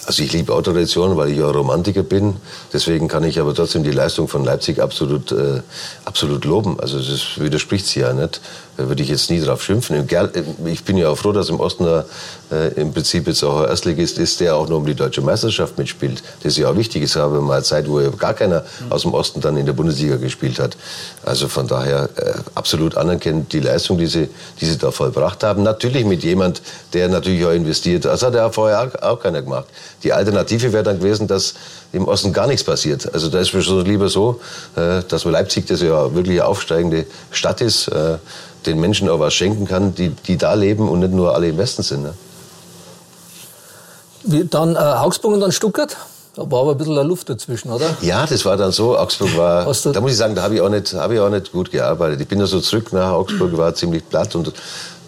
Also 0.10 0.24
ich 0.24 0.34
liebe 0.34 0.56
Autotradition, 0.56 1.17
weil 1.17 1.30
ich 1.30 1.38
ja 1.38 1.45
Romantiker 1.52 2.02
bin. 2.02 2.38
Deswegen 2.74 3.08
kann 3.08 3.24
ich 3.24 3.39
aber 3.39 3.54
trotzdem 3.54 3.84
die 3.84 3.91
Leistung 3.91 4.28
von 4.28 4.43
Leipzig 4.43 4.82
absolut, 4.82 5.32
äh, 5.32 5.62
absolut 6.04 6.45
loben. 6.45 6.80
Also 6.80 6.98
das 6.98 7.39
widerspricht 7.39 7.86
sie 7.86 8.00
ja 8.00 8.12
nicht. 8.12 8.41
Da 8.80 8.88
würde 8.88 9.04
ich 9.04 9.10
jetzt 9.10 9.30
nie 9.30 9.42
drauf 9.42 9.62
schimpfen. 9.62 9.98
Im 9.98 10.08
Ger- 10.08 10.30
Ich 10.65 10.86
bin 10.86 10.96
ja 10.96 11.10
auch 11.10 11.18
froh, 11.18 11.34
dass 11.34 11.50
im 11.50 11.60
Osten 11.60 11.84
da, 11.84 12.06
äh, 12.50 12.70
im 12.80 12.94
Prinzip 12.94 13.28
jetzt 13.28 13.44
auch 13.44 13.60
ein 13.63 13.68
Erstligist 13.68 14.18
ist, 14.18 14.39
der 14.39 14.56
auch 14.56 14.70
nur 14.70 14.78
um 14.78 14.86
die 14.86 14.96
deutsche 14.96 15.20
Meisterschaft 15.20 15.78
mitspielt. 15.78 16.24
Das 16.42 16.54
ist 16.54 16.60
ja 16.60 16.70
auch 16.70 16.78
wichtig. 16.78 17.04
Es 17.04 17.15
gab 17.15 17.30
mal 17.30 17.56
eine 17.56 17.63
Zeit, 17.63 17.89
wo 17.89 18.00
ja 18.00 18.08
gar 18.08 18.34
keiner 18.34 18.63
aus 18.89 19.02
dem 19.02 19.13
Osten 19.13 19.42
dann 19.42 19.58
in 19.58 19.65
der 19.65 19.74
Bundesliga 19.74 20.15
gespielt 20.15 20.60
hat. 20.60 20.78
Also 21.26 21.50
von 21.50 21.68
daher 21.68 22.08
äh, 22.15 22.32
absolut 22.56 22.96
anerkennend 22.96 23.52
die 23.52 23.60
Leistung, 23.60 23.98
die 23.98 24.08
sie, 24.08 24.30
die 24.62 24.65
sie 24.65 24.78
da 24.78 24.92
vollbracht 24.92 25.44
haben. 25.44 25.62
Natürlich 25.63 26.06
mit 26.06 26.24
jemand, 26.24 26.62
der 26.94 27.10
natürlich 27.10 27.44
auch 27.46 27.52
investiert. 27.52 28.06
Das 28.06 28.24
hat 28.24 28.34
ja 28.34 28.50
vorher 28.50 28.82
auch, 28.82 29.02
auch 29.02 29.20
keiner 29.20 29.42
gemacht. 29.42 29.65
Die 30.04 30.13
Alternative 30.13 30.72
wäre 30.72 30.84
dann 30.84 31.00
gewesen, 31.00 31.28
dass 31.28 31.54
im 31.91 32.08
Osten 32.08 32.34
gar 32.34 32.47
nichts 32.47 32.63
passiert. 32.63 33.13
Also 33.13 33.30
da 33.30 33.39
ist 33.39 33.54
mir 33.54 33.62
schon 33.62 33.84
lieber 33.86 34.10
so, 34.10 34.39
äh, 34.75 35.02
dass 35.08 35.25
man 35.25 35.34
Leipzig, 35.34 35.65
das 35.67 35.82
ja 35.82 36.13
wirklich 36.13 36.39
eine 36.39 36.45
aufsteigende 36.47 37.06
Stadt 37.32 37.62
ist, 37.62 37.88
äh, 37.88 38.17
den 38.65 38.80
Menschen 38.80 39.10
auch 39.10 39.19
was 39.19 39.34
schenken 39.34 39.65
kann, 39.65 39.95
die, 39.95 40.10
die 40.10 40.38
da 40.38 40.54
leben 40.54 40.88
und 40.89 40.99
nicht 40.99 41.13
nur 41.13 41.34
alle 41.34 41.47
im 41.49 41.58
Westen 41.58 41.82
sind. 41.82 42.04
Ne? 42.04 42.13
Wie, 44.23 44.45
dann 44.45 44.75
äh, 44.75 44.80
Augsburg 44.80 45.34
und 45.34 45.39
dann 45.39 45.52
Stuttgart. 45.52 45.95
Da 46.36 46.49
war 46.52 46.62
aber 46.62 46.71
ein 46.71 46.78
bisschen 46.78 46.95
Luft 47.08 47.30
dazwischen, 47.30 47.71
oder? 47.71 47.97
Ja, 48.02 48.25
das 48.25 48.45
war 48.45 48.56
dann 48.56 48.71
so. 48.71 48.97
Augsburg 48.97 49.36
war, 49.36 49.65
da 49.65 50.02
muss 50.02 50.12
ich 50.12 50.17
sagen, 50.17 50.36
da 50.36 50.43
habe 50.43 50.56
ich, 50.56 50.62
auch 50.62 50.69
nicht- 50.69 50.93
habe 50.93 51.15
ich 51.15 51.19
auch 51.19 51.30
nicht 51.30 51.52
gut 51.52 51.71
gearbeitet. 51.71 52.21
Ich 52.21 52.28
bin 52.28 52.39
da 52.39 52.45
so 52.45 52.60
zurück 52.62 52.93
nach 52.93 53.12
Augsburg, 53.12 53.58
war 53.58 53.73
ziemlich 53.73 54.08
platt 54.08 54.36
und 54.36 54.49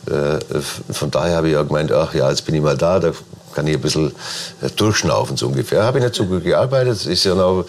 äh, 0.08 0.40
von 0.92 1.12
daher 1.12 1.38
habe 1.38 1.50
ich 1.50 1.58
auch 1.58 1.68
gemeint, 1.68 1.92
ach 1.92 2.14
ja, 2.16 2.30
jetzt 2.30 2.46
bin 2.46 2.56
ich 2.56 2.62
mal 2.62 2.76
da, 2.76 3.00
da 3.00 3.12
kann 3.54 3.68
ich 3.68 3.76
ein 3.76 3.82
bisschen 3.82 4.12
äh, 4.62 4.70
durchschnaufen 4.76 5.38
so 5.38 5.48
ungefähr. 5.48 5.84
Habe 5.84 6.00
ich 6.00 6.04
nicht 6.04 6.16
so 6.16 6.26
gut 6.26 6.44
gearbeitet. 6.44 6.94
Es 6.94 7.06
Ist 7.06 7.24
ja 7.24 7.36
noch, 7.36 7.66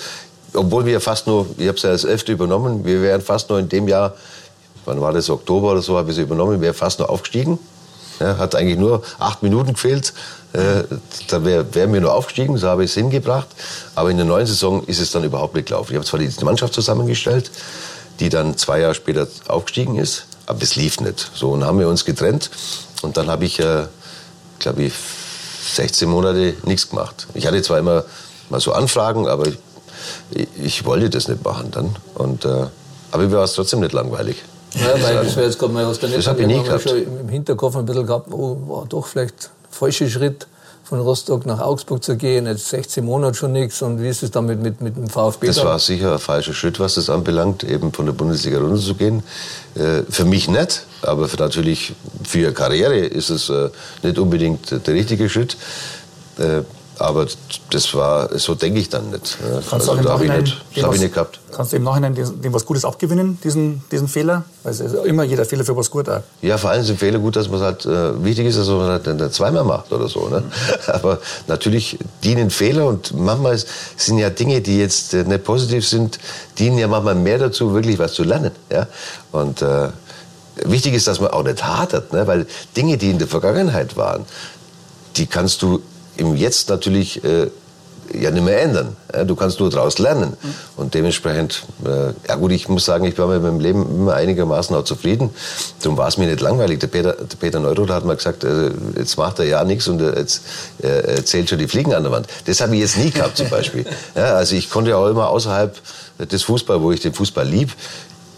obwohl 0.55 0.85
wir 0.87 1.01
fast 1.01 1.27
nur, 1.27 1.47
ich 1.59 1.69
habe 1.69 1.77
es 1.77 1.83
ja 1.83 1.91
als 1.91 2.05
Elfte 2.05 2.33
übernommen, 2.33 2.85
wir 2.85 3.03
wären 3.03 3.21
fast 3.21 3.49
nur 3.51 3.59
in 3.59 3.69
dem 3.69 3.89
Jahr, 3.89 4.15
wann 4.85 5.01
war 5.01 5.13
das, 5.13 5.31
Oktober 5.31 5.73
oder 5.73 5.83
so, 5.83 5.97
habe 5.97 6.11
ich 6.11 6.17
sie 6.17 6.23
übernommen, 6.23 6.53
wir 6.53 6.61
wären 6.61 6.75
fast 6.75 6.99
nur 6.99 7.11
aufgestiegen. 7.11 7.59
Ja, 8.21 8.39
hat 8.39 8.55
eigentlich 8.55 8.79
nur 8.79 9.03
acht 9.19 9.43
Minuten 9.43 9.73
gefehlt. 9.73 10.13
Äh, 10.53 10.85
da 11.29 11.45
wäre 11.45 11.75
wär 11.75 11.89
mir 11.89 12.01
nur 12.01 12.15
aufgestiegen, 12.15 12.57
so 12.59 12.69
habe 12.69 12.85
ich 12.85 12.91
es 12.91 12.95
hingebracht. 12.95 13.49
Aber 13.95 14.11
in 14.11 14.17
der 14.17 14.27
neuen 14.27 14.47
Saison 14.47 14.85
ist 14.85 15.01
es 15.01 15.11
dann 15.11 15.25
überhaupt 15.25 15.55
nicht 15.55 15.69
gelaufen. 15.69 15.93
Ich 15.93 15.97
habe 15.97 16.07
zwar 16.07 16.21
die 16.21 16.31
Mannschaft 16.45 16.75
zusammengestellt, 16.75 17.51
die 18.21 18.29
dann 18.29 18.57
zwei 18.59 18.81
Jahre 18.81 18.95
später 18.95 19.27
aufgestiegen 19.49 19.97
ist, 19.97 20.27
aber 20.47 20.61
das 20.61 20.77
lief 20.77 21.01
nicht. 21.01 21.31
So, 21.35 21.53
und 21.53 21.65
haben 21.65 21.79
wir 21.79 21.89
uns 21.89 22.05
getrennt. 22.05 22.51
Und 23.01 23.17
dann 23.17 23.29
habe 23.29 23.45
ich, 23.45 23.59
äh, 23.59 23.87
glaube 24.59 24.85
ich, 24.85 24.93
16 25.63 26.09
Monate 26.09 26.55
nichts 26.65 26.89
gemacht. 26.91 27.27
Ich 27.35 27.47
hatte 27.47 27.63
zwar 27.63 27.79
immer 27.79 28.05
mal 28.51 28.61
so 28.61 28.73
Anfragen, 28.73 29.29
aber 29.29 29.47
ich, 29.47 30.49
ich 30.61 30.85
wollte 30.85 31.11
das 31.11 31.29
nicht 31.29 31.45
machen 31.45 31.71
dann. 31.71 31.97
Und, 32.15 32.45
äh, 32.45 32.67
aber 33.11 33.23
mir 33.25 33.33
war 33.33 33.45
es 33.45 33.55
trotzdem 33.55 33.81
nicht 33.81 33.93
langweilig. 33.93 34.43
Ja, 34.75 35.03
weil 35.03 35.25
das 35.25 35.37
wäre 35.37 35.47
jetzt 35.47 35.59
gerade 35.59 35.73
mal 35.73 35.87
was 35.87 35.99
daneben. 35.99 36.19
Das 36.19 36.27
hab 36.27 36.39
ich 36.39 36.47
nie 36.47 36.63
gehabt. 36.63 36.83
schon 36.83 37.03
im 37.03 37.29
Hinterkopf 37.29 37.77
ein 37.77 37.85
bisschen 37.85 38.07
gehabt, 38.07 38.33
oh, 38.33 38.57
war 38.67 38.87
doch 38.87 39.07
vielleicht 39.07 39.51
falscher 39.71 40.09
Schritt 40.09 40.47
von 40.93 41.01
Rostock 41.01 41.47
nach 41.47 41.59
Augsburg 41.59 42.05
zu 42.05 42.19
gehen, 42.19 42.45
jetzt 42.45 42.69
16 42.69 43.03
Monate 43.03 43.35
schon 43.35 43.53
nichts 43.53 43.81
und 43.81 44.03
wie 44.03 44.09
ist 44.09 44.23
es 44.23 44.31
dann 44.31 44.45
mit, 44.45 44.61
mit, 44.61 44.79
dem 44.79 45.09
VfB? 45.09 45.47
Das 45.47 45.57
dann? 45.57 45.69
war 45.69 45.79
sicher 45.79 46.13
ein 46.13 46.19
falscher 46.19 46.53
Schritt, 46.53 46.79
was 46.81 46.97
das 46.97 47.09
anbelangt, 47.09 47.65
eben 47.65 47.95
von 47.95 48.05
der 48.05 48.13
Bundesliga 48.13 48.59
runterzugehen. 48.59 49.23
Äh, 49.75 50.03
für 50.11 50.27
mich 50.27 50.49
nicht, 50.49 50.85
aber 51.01 51.29
für 51.29 51.39
natürlich 51.39 51.95
für 52.25 52.41
ihre 52.41 52.53
Karriere 52.53 52.99
ist 52.99 53.31
es 53.31 53.49
äh, 53.49 53.71
nicht 54.03 54.19
unbedingt 54.19 54.87
der 54.87 54.93
richtige 54.93 55.31
Schritt. 55.31 55.57
Äh, 56.37 56.61
aber 56.99 57.27
das 57.71 57.95
war, 57.95 58.39
so 58.39 58.55
denke 58.55 58.79
ich 58.79 58.91
dann 58.91 59.13
nicht. 59.13 59.39
Du 59.41 59.75
Also, 59.75 59.95
da 59.97 60.11
habe 60.11 60.27
ich 60.27 60.31
nicht, 60.31 60.63
das 60.75 60.85
habe 60.85 60.95
ich 60.95 61.01
nicht 61.01 61.15
gehabt. 61.15 61.41
Kannst 61.53 61.73
du 61.73 61.77
im 61.77 61.83
Nachhinein 61.83 62.15
dem, 62.15 62.53
was 62.53 62.65
Gutes 62.65 62.85
abgewinnen, 62.85 63.39
diesen, 63.45 63.83
diesen 63.91 64.09
Fehler? 64.09 64.45
Weil 64.63 64.73
es 64.73 64.81
ist 64.81 64.95
immer 65.05 65.23
jeder 65.23 65.45
Fehler 65.45 65.65
für 65.65 65.77
was 65.77 65.91
gut 65.91 66.09
auch. 66.09 66.23
Ja, 66.41 66.59
vor 66.59 66.71
allem 66.71 66.83
sind 66.83 66.99
Fehler 66.99 67.19
gut, 67.19 67.37
dass 67.37 67.49
man 67.49 67.61
es 67.61 67.65
halt, 67.65 67.87
äh, 67.87 68.25
wichtig 68.25 68.47
ist, 68.47 68.59
dass 68.59 68.69
man 68.69 69.01
es 69.01 69.07
halt 69.07 69.35
zweimal 69.35 69.65
macht 69.65 69.93
oder 69.93 70.09
so. 70.09 70.29
Ne? 70.29 70.43
Aber 70.87 71.19
natürlich 71.47 71.99
dienen 72.25 72.51
Fehler 72.51 72.87
und 72.87 73.15
manchmal 73.15 73.61
sind 73.97 74.19
ja 74.19 74.31
Dinge, 74.31 74.61
die 74.61 74.79
jetzt 74.79 75.15
äh, 75.15 75.25
nicht 75.25 75.45
positiv 75.45 75.87
sind, 75.87 76.19
dienen 76.59 76.79
ja 76.79 76.89
manchmal 76.89 77.15
mehr 77.15 77.39
dazu, 77.39 77.75
wirklich 77.75 77.99
was 77.99 78.15
zu 78.15 78.25
lernen. 78.25 78.53
Ja? 78.71 78.87
Und 79.31 79.63
äh, 79.63 79.89
wichtig 80.65 80.95
ist, 80.95 81.07
dass 81.07 81.21
man 81.21 81.31
auch 81.31 81.45
nicht 81.45 81.63
hadert, 81.65 82.13
ne? 82.13 82.27
weil 82.27 82.47
Dinge, 82.77 82.97
die 82.97 83.11
in 83.11 83.19
der 83.19 83.29
Vergangenheit 83.29 83.97
waren, 83.97 84.25
die 85.17 85.27
kannst 85.27 85.63
du 85.63 85.83
im 86.17 86.37
Jetzt 86.37 86.69
natürlich 86.69 87.23
äh, 87.25 87.49
ja 88.13 88.31
nicht 88.31 88.45
mehr 88.45 88.63
ändern. 88.63 88.97
Du 89.27 89.35
kannst 89.37 89.61
nur 89.61 89.71
daraus 89.71 89.99
lernen. 89.99 90.37
Und 90.77 90.95
dementsprechend, 90.95 91.65
äh, 91.85 92.13
ja 92.29 92.37
gut, 92.37 92.53
ich 92.53 92.69
muss 92.69 92.85
sagen, 92.85 93.05
ich 93.05 93.19
war 93.19 93.27
mit 93.27 93.43
meinem 93.43 93.61
Leben 93.61 93.87
immer 93.89 94.15
einigermaßen 94.15 94.75
auch 94.75 94.85
zufrieden. 94.85 95.31
Darum 95.83 95.99
war 95.99 96.09
es 96.09 96.17
mir 96.17 96.27
nicht 96.27 96.41
langweilig. 96.41 96.81
Der 96.81 96.87
Peter, 96.87 97.13
der 97.13 97.37
Peter 97.37 97.61
Neuroth 97.61 97.91
hat 97.91 98.05
mal 98.05 98.17
gesagt, 98.17 98.45
äh, 98.45 98.71
jetzt 98.97 99.17
macht 99.17 99.39
er 99.39 99.47
ja 99.47 99.65
nichts 99.65 99.89
und 99.89 100.01
äh, 100.01 100.19
jetzt 100.19 100.43
zählt 101.25 101.49
schon 101.49 101.59
die 101.59 101.69
Fliegen 101.69 101.95
an 101.95 102.03
der 102.03 102.13
Wand. 102.13 102.27
Das 102.47 102.61
habe 102.61 102.75
ich 102.75 102.81
jetzt 102.81 102.97
nie 102.97 103.11
gehabt 103.11 103.37
zum 103.37 103.49
Beispiel. 103.49 103.85
Ja, 104.15 104.35
also 104.35 104.57
ich 104.57 104.69
konnte 104.69 104.91
ja 104.91 104.97
auch 104.97 105.09
immer 105.09 105.29
außerhalb 105.29 105.75
des 106.19 106.43
Fußballs, 106.43 106.83
wo 106.83 106.93
ich 106.93 107.01
den 107.01 107.15
Fußball 107.15 107.47
lieb, 107.47 107.71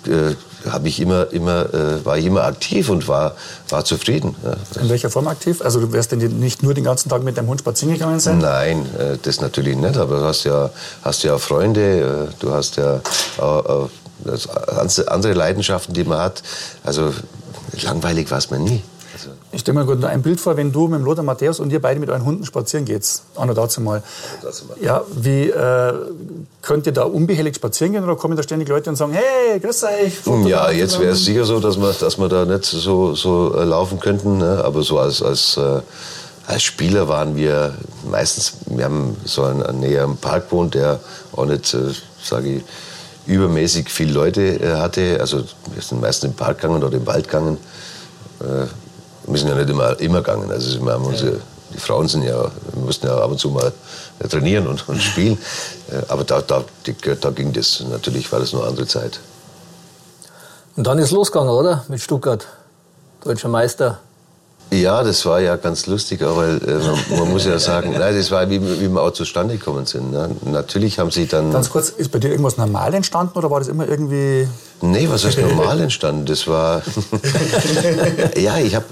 äh, 0.09 0.35
habe 0.71 0.89
ich 0.89 1.01
immer, 1.01 1.33
immer, 1.33 1.73
äh, 1.75 2.05
war 2.05 2.19
ich 2.19 2.27
immer 2.27 2.45
aktiv 2.45 2.89
und 2.89 3.07
war, 3.09 3.35
war 3.69 3.85
zufrieden. 3.85 4.35
Ja. 4.43 4.83
In 4.83 4.89
welcher 4.89 5.11
Form 5.11 5.29
aktiv? 5.29 5.63
Also 5.63 5.81
du 5.81 5.93
wirst 5.93 6.13
denn 6.13 6.39
nicht 6.39 6.63
nur 6.63 6.75
den 6.75 6.85
ganzen 6.85 7.09
Tag 7.09 7.23
mit 7.23 7.37
deinem 7.37 7.49
Hund 7.49 7.61
spazieren 7.61 7.95
gegangen 7.95 8.21
sein? 8.21 8.39
Nein, 8.39 8.87
äh, 8.99 9.19
das 9.23 9.41
natürlich 9.41 9.77
nicht, 9.77 9.97
aber 9.97 10.21
du 10.21 10.25
hast 10.25 10.45
ja, 10.45 10.71
hast 11.03 11.23
ja 11.23 11.39
Freunde, 11.39 12.29
äh, 12.31 12.35
du 12.41 12.53
hast 12.53 12.77
ja 12.77 12.97
äh, 12.97 15.03
andere 15.07 15.33
Leidenschaften, 15.35 15.93
die 15.93 16.05
man 16.05 16.19
hat. 16.19 16.43
Also 16.83 17.13
langweilig 17.83 18.31
war 18.31 18.39
es 18.39 18.51
mir 18.51 18.59
nie. 18.59 18.83
Also, 19.15 19.31
Ich 19.53 19.61
stelle 19.61 19.79
mir 19.79 19.87
gut 19.87 20.01
nur 20.01 20.11
ein 20.11 20.23
Bild 20.23 20.41
vor, 20.41 20.57
wenn 20.57 20.73
du 20.73 20.89
mit 20.89 20.99
dem 20.99 21.05
Lothar 21.05 21.25
Matthäus 21.25 21.61
und 21.61 21.73
ihr 21.73 21.81
beide 21.81 22.01
mit 22.01 22.11
euren 22.11 22.25
Hunden 22.25 22.45
spazieren 22.45 22.85
geht. 22.85 23.05
Auch 23.37 23.45
noch 23.47 23.55
dazu 23.55 23.81
mal. 23.81 24.03
dazu 24.43 24.67
mal. 24.67 24.77
Ja, 24.81 25.03
wie 25.15 25.49
äh, 25.51 25.95
könnt 26.63 26.87
ihr 26.87 26.93
da 26.93 27.05
unbehelligt 27.05 27.57
spazieren 27.57 27.93
gehen 27.93 28.05
oder 28.05 28.17
kommen 28.17 28.37
da 28.37 28.43
ständig 28.43 28.69
Leute 28.69 28.91
und 28.91 28.97
sagen, 28.97 29.13
hey, 29.13 29.61
grüß 29.61 29.85
euch? 29.85 30.19
Foto 30.19 30.49
ja, 30.49 30.71
jetzt 30.71 30.99
wäre 30.99 31.13
es 31.13 31.25
sicher 31.25 31.45
so, 31.45 31.61
dass 31.61 31.79
wir, 31.81 31.93
dass 31.93 32.19
wir 32.19 32.29
da 32.29 32.45
nicht 32.45 32.65
so, 32.65 33.15
so 33.15 33.55
äh, 33.57 33.65
laufen 33.65 34.01
könnten. 34.01 34.39
Ne? 34.39 34.63
Aber 34.65 34.83
so 34.83 34.99
als, 34.99 35.23
als, 35.23 35.57
äh, 35.57 35.81
als 36.47 36.63
Spieler 36.63 37.07
waren 37.09 37.37
wir 37.37 37.75
meistens, 38.11 38.55
wir 38.67 38.85
haben 38.85 39.17
so 39.25 39.45
einen, 39.45 39.81
näher 39.81 40.05
am 40.05 40.17
Park 40.17 40.51
gewohnt, 40.51 40.75
der 40.75 40.99
auch 41.33 41.47
nicht, 41.47 41.73
äh, 41.73 41.93
sage 42.23 42.57
ich, 42.57 42.65
übermäßig 43.27 43.89
viele 43.89 44.13
Leute 44.13 44.43
äh, 44.43 44.77
hatte. 44.77 45.19
Also 45.21 45.45
wir 45.73 45.83
sind 45.83 46.01
meistens 46.01 46.31
im 46.31 46.37
Park 46.37 46.61
gegangen 46.61 46.83
oder 46.83 46.97
im 46.97 47.07
Wald 47.07 47.29
gegangen. 47.29 47.59
Äh, 48.41 48.67
wir 49.27 49.39
sind 49.39 49.49
ja 49.49 49.55
nicht 49.55 49.71
immer, 49.71 49.99
immer 50.01 50.19
gegangen. 50.19 50.51
Also 50.51 50.85
wir 50.85 50.93
haben 50.93 51.05
unsere, 51.05 51.41
die 51.73 51.79
Frauen 51.79 52.09
sind 52.09 52.23
ja, 52.23 52.51
mussten 52.75 53.07
ja 53.07 53.17
ab 53.17 53.31
und 53.31 53.39
zu 53.39 53.51
mal 53.51 53.73
äh, 54.19 54.29
trainieren 54.29 54.67
und, 54.67 54.89
und 54.89 55.03
spielen. 55.03 55.39
Äh, 55.91 56.03
aber 56.09 56.25
da, 56.25 56.41
da, 56.43 56.65
die, 56.87 56.95
da 57.21 57.31
ging 57.31 57.53
das. 57.53 57.83
Natürlich 57.91 58.31
war 58.33 58.41
das 58.41 58.53
nur 58.53 58.63
eine 58.63 58.71
andere 58.71 58.87
Zeit. 58.87 59.21
Und 60.77 60.87
dann 60.87 60.99
ist 60.99 61.11
losgegangen, 61.11 61.53
oder? 61.53 61.85
Mit 61.89 62.01
Stuttgart. 62.01 62.47
Deutscher 63.23 63.49
Meister. 63.49 64.01
Ja, 64.71 65.03
das 65.05 65.25
war 65.27 65.41
ja 65.41 65.57
ganz 65.57 65.87
lustig, 65.87 66.23
aber 66.23 66.49
äh, 66.49 66.57
man, 66.57 67.19
man, 67.19 67.31
muss 67.31 67.45
ja 67.45 67.59
sagen, 67.59 67.93
nein, 67.99 68.17
das 68.17 68.31
war, 68.31 68.49
wie, 68.51 68.61
wie 68.61 68.89
wir 68.89 69.03
auch 69.03 69.13
zustande 69.13 69.57
gekommen 69.57 69.87
sind. 69.87 70.11
Ne? 70.11 70.31
Natürlich 70.45 70.99
haben 70.99 71.11
sie 71.11 71.27
dann... 71.27 71.53
Ganz 71.53 71.71
kurz, 71.71 71.91
ist 71.91 72.11
bei 72.11 72.19
dir 72.19 72.31
irgendwas 72.31 72.57
normal 72.57 72.93
entstanden 72.95 73.39
oder 73.39 73.51
war 73.51 73.61
das 73.61 73.69
immer 73.69 73.87
irgendwie... 73.89 74.49
Nee, 74.81 75.09
was 75.09 75.25
ist 75.25 75.39
normal 75.39 75.81
entstanden? 75.81 76.27
Das 76.27 76.47
war... 76.47 76.83
ja, 78.37 78.59
ich 78.59 78.75
habe... 78.75 78.85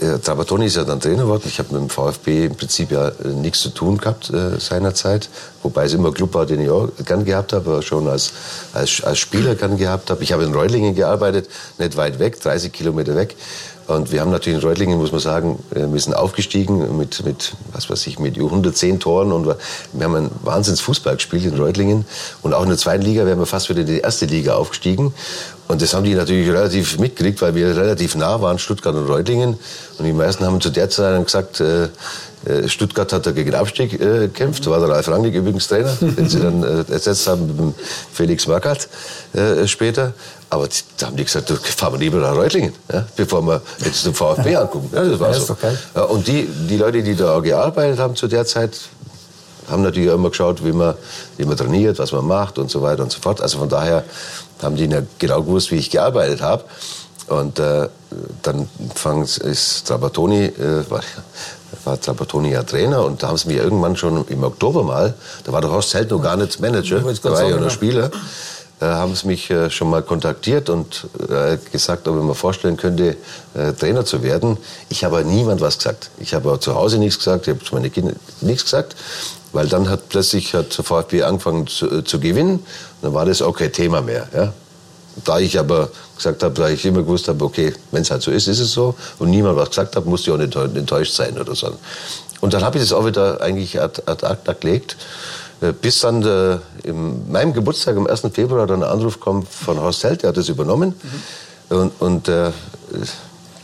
Äh, 0.00 0.18
Trapattoni 0.18 0.66
ist 0.66 0.76
ja 0.76 0.84
dann 0.84 1.00
Trainer 1.00 1.22
geworden. 1.22 1.44
Ich 1.46 1.58
habe 1.58 1.72
mit 1.72 1.80
dem 1.80 1.88
VfB 1.88 2.46
im 2.46 2.56
Prinzip 2.56 2.90
ja 2.90 3.08
äh, 3.08 3.28
nichts 3.28 3.60
zu 3.60 3.70
tun 3.70 3.98
gehabt 3.98 4.30
äh, 4.30 4.58
seinerzeit. 4.58 5.28
Wobei 5.64 5.86
es 5.86 5.94
immer 5.94 6.08
ein 6.08 6.14
Club 6.14 6.34
war, 6.34 6.44
den 6.44 6.60
ich 6.60 6.68
auch 6.68 6.90
gern 7.04 7.24
gehabt 7.24 7.54
habe, 7.54 7.82
schon 7.82 8.06
als, 8.06 8.32
als, 8.74 9.02
als 9.02 9.18
Spieler 9.18 9.54
gern 9.54 9.78
gehabt 9.78 10.10
habe. 10.10 10.22
Ich 10.22 10.32
habe 10.32 10.44
in 10.44 10.52
Reutlingen 10.52 10.94
gearbeitet, 10.94 11.48
nicht 11.78 11.96
weit 11.96 12.18
weg, 12.18 12.38
30 12.38 12.70
Kilometer 12.70 13.16
weg. 13.16 13.34
Und 13.86 14.12
wir 14.12 14.20
haben 14.20 14.30
natürlich 14.30 14.62
in 14.62 14.66
Reutlingen, 14.66 14.98
muss 14.98 15.12
man 15.12 15.20
sagen, 15.20 15.58
äh, 15.74 15.86
wir 15.90 16.00
sind 16.00 16.14
aufgestiegen 16.14 16.96
mit, 16.96 17.24
mit 17.24 17.54
was 17.72 17.90
weiß 17.90 18.06
ich, 18.06 18.18
mit 18.18 18.36
110 18.36 19.00
Toren 19.00 19.32
und 19.32 19.46
wir 19.46 19.56
haben 20.00 20.14
einen 20.14 20.30
Wahnsinns 20.42 20.80
Fußball 20.80 21.16
gespielt 21.16 21.44
in 21.44 21.58
Reutlingen. 21.58 22.06
Und 22.42 22.54
auch 22.54 22.62
in 22.62 22.68
der 22.68 22.78
zweiten 22.78 23.02
Liga 23.02 23.26
wären 23.26 23.38
wir 23.38 23.46
fast 23.46 23.68
wieder 23.68 23.80
in 23.80 23.86
die 23.86 24.00
erste 24.00 24.26
Liga 24.26 24.54
aufgestiegen. 24.54 25.12
Und 25.68 25.82
das 25.82 25.94
haben 25.94 26.04
die 26.04 26.14
natürlich 26.14 26.48
relativ 26.48 26.98
mitgekriegt, 26.98 27.40
weil 27.42 27.54
wir 27.54 27.76
relativ 27.76 28.16
nah 28.16 28.40
waren, 28.40 28.58
Stuttgart 28.58 28.94
und 28.94 29.06
Reutlingen. 29.06 29.58
Und 29.98 30.04
die 30.04 30.12
meisten 30.12 30.44
haben 30.44 30.60
zu 30.60 30.70
der 30.70 30.88
Zeit 30.90 31.22
gesagt, 31.24 31.60
äh, 31.60 31.88
Stuttgart 32.66 33.12
hat 33.12 33.26
da 33.26 33.30
gegen 33.30 33.54
Abstieg 33.54 33.94
äh, 33.94 34.20
gekämpft. 34.20 34.66
War 34.66 34.78
der 34.80 34.88
Ralf 34.88 35.08
Rangnick 35.08 35.34
übrigens 35.34 35.68
Trainer, 35.68 35.96
den 36.00 36.28
sie 36.28 36.40
dann 36.40 36.62
äh, 36.62 36.92
ersetzt 36.92 37.26
haben 37.26 37.46
mit 37.46 37.74
Felix 38.12 38.46
Magath 38.46 38.88
äh, 39.32 39.66
später. 39.66 40.12
Aber 40.50 40.68
die, 40.68 40.80
da 40.98 41.06
haben 41.06 41.16
die 41.16 41.24
gesagt, 41.24 41.50
du, 41.50 41.56
fahren 41.56 41.94
wir 41.94 42.00
lieber 42.00 42.18
nach 42.18 42.36
Reutlingen, 42.36 42.72
ja, 42.92 43.06
bevor 43.16 43.42
wir 43.42 43.62
jetzt 43.84 44.06
den 44.06 44.14
VfB 44.14 44.56
angucken. 44.56 44.90
Ja, 44.94 45.04
das 45.04 45.20
war 45.20 45.32
ja, 45.32 45.40
so. 45.40 45.56
Ja, 45.94 46.02
und 46.02 46.26
die, 46.26 46.46
die 46.68 46.76
Leute, 46.76 47.02
die 47.02 47.16
da 47.16 47.40
gearbeitet 47.40 47.98
haben 47.98 48.14
zu 48.14 48.28
der 48.28 48.44
Zeit, 48.44 48.78
haben 49.68 49.82
natürlich 49.82 50.10
immer 50.10 50.28
geschaut, 50.28 50.64
wie 50.64 50.72
man, 50.72 50.94
wie 51.36 51.44
man 51.44 51.56
trainiert, 51.56 51.98
was 51.98 52.12
man 52.12 52.26
macht 52.26 52.58
und 52.58 52.70
so 52.70 52.82
weiter 52.82 53.02
und 53.02 53.10
so 53.10 53.20
fort. 53.20 53.40
Also 53.40 53.58
von 53.58 53.68
daher 53.68 54.04
haben 54.62 54.76
die 54.76 54.88
genau 55.18 55.42
gewusst, 55.42 55.70
wie 55.70 55.76
ich 55.76 55.90
gearbeitet 55.90 56.42
habe. 56.42 56.64
Und 57.26 57.58
äh, 57.58 57.88
dann 58.42 58.68
fang, 58.94 59.22
ist 59.22 59.86
Trapattoni, 59.86 60.44
äh, 60.44 60.90
war, 60.90 61.00
war 61.84 62.00
Trapattoni 62.00 62.52
ja 62.52 62.62
Trainer 62.62 63.04
und 63.04 63.22
da 63.22 63.28
haben 63.28 63.36
sie 63.36 63.48
mich 63.48 63.56
irgendwann 63.56 63.96
schon 63.96 64.26
im 64.28 64.42
Oktober 64.44 64.82
mal, 64.82 65.14
da 65.44 65.52
war 65.52 65.60
der 65.60 65.70
Horst 65.70 65.94
Held 65.94 66.10
noch 66.10 66.22
gar 66.22 66.36
nicht 66.36 66.60
Manager, 66.60 67.00
da 67.00 67.30
war 67.30 67.44
ja 67.44 67.56
noch 67.56 67.70
Spieler, 67.70 68.10
äh, 68.80 68.86
haben 68.86 69.14
sie 69.14 69.26
mich 69.26 69.50
äh, 69.50 69.70
schon 69.70 69.90
mal 69.90 70.02
kontaktiert 70.02 70.68
und 70.68 71.06
äh, 71.28 71.58
gesagt, 71.70 72.08
ob 72.08 72.16
ich 72.16 72.22
mir 72.22 72.34
vorstellen 72.34 72.76
könnte, 72.76 73.16
äh, 73.54 73.72
Trainer 73.72 74.04
zu 74.04 74.22
werden. 74.22 74.56
Ich 74.88 75.04
habe 75.04 75.24
niemand 75.24 75.60
was 75.60 75.78
gesagt. 75.78 76.10
Ich 76.18 76.34
habe 76.34 76.58
zu 76.60 76.74
Hause 76.74 76.98
nichts 76.98 77.18
gesagt, 77.18 77.46
ich 77.46 77.54
habe 77.54 77.64
zu 77.64 77.74
meinen 77.74 77.92
Kindern 77.92 78.16
nichts 78.40 78.64
gesagt, 78.64 78.96
weil 79.52 79.68
dann 79.68 79.88
hat 79.88 80.08
plötzlich 80.08 80.54
hat 80.54 80.74
VfB 80.74 81.22
angefangen 81.22 81.66
zu, 81.66 81.90
äh, 81.90 82.04
zu 82.04 82.18
gewinnen 82.18 82.54
und 82.54 83.02
dann 83.02 83.14
war 83.14 83.26
das 83.26 83.42
auch 83.42 83.56
kein 83.56 83.72
Thema 83.72 84.00
mehr. 84.02 84.28
Ja? 84.34 84.52
Da 85.24 85.38
ich 85.38 85.58
aber 85.58 85.90
gesagt 86.16 86.42
habe, 86.42 86.54
da 86.54 86.68
ich 86.68 86.84
immer 86.84 87.02
gewusst 87.02 87.28
habe, 87.28 87.44
okay, 87.44 87.72
wenn 87.92 88.02
es 88.02 88.10
halt 88.10 88.22
so 88.22 88.30
ist, 88.30 88.48
ist 88.48 88.60
es 88.60 88.72
so. 88.72 88.94
Und 89.18 89.30
niemand 89.30 89.56
was 89.56 89.68
gesagt 89.68 89.94
hat, 89.94 90.06
musste 90.06 90.30
ich 90.30 90.34
auch 90.34 90.40
nicht 90.40 90.76
enttäuscht 90.76 91.14
sein 91.14 91.38
oder 91.38 91.54
so. 91.54 91.72
Und 92.40 92.52
dann 92.52 92.64
habe 92.64 92.78
ich 92.78 92.84
das 92.84 92.92
auch 92.92 93.06
wieder 93.06 93.40
eigentlich 93.40 93.80
ad, 93.80 94.02
ad 94.06 94.26
acta 94.26 94.52
gelegt. 94.52 94.96
Äh, 95.60 95.72
bis 95.72 96.00
dann 96.00 96.20
der, 96.20 96.60
in 96.82 97.30
meinem 97.30 97.52
Geburtstag 97.52 97.96
am 97.96 98.06
1. 98.06 98.22
Februar 98.32 98.66
dann 98.66 98.82
ein 98.82 98.90
Anruf 98.90 99.20
kommt 99.20 99.48
von 99.48 99.80
Horst 99.80 100.04
Held, 100.04 100.22
der 100.22 100.28
hat 100.28 100.36
das 100.36 100.48
übernommen. 100.48 100.94
Mhm. 101.70 101.76
Und, 101.76 101.92
und 102.00 102.28
äh, 102.28 102.50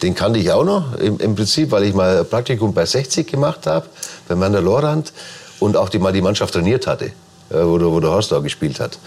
den 0.02 0.14
kannte 0.14 0.38
ich 0.38 0.50
auch 0.50 0.64
noch 0.64 0.94
im, 0.98 1.18
im, 1.18 1.34
Prinzip, 1.34 1.70
weil 1.70 1.84
ich 1.84 1.94
mal 1.94 2.20
ein 2.20 2.26
Praktikum 2.28 2.72
bei 2.72 2.86
60 2.86 3.26
gemacht 3.26 3.66
habe, 3.66 3.86
bei 4.28 4.38
Werner 4.38 4.62
Lorand 4.62 5.12
und 5.58 5.76
auch 5.76 5.90
die, 5.90 5.98
mal 5.98 6.12
die 6.12 6.22
Mannschaft 6.22 6.54
trainiert 6.54 6.86
hatte, 6.86 7.12
wo, 7.50 7.76
der, 7.76 7.88
wo 7.88 8.00
der 8.00 8.10
Horst 8.10 8.32
da 8.32 8.38
gespielt 8.38 8.80
hat. 8.80 8.98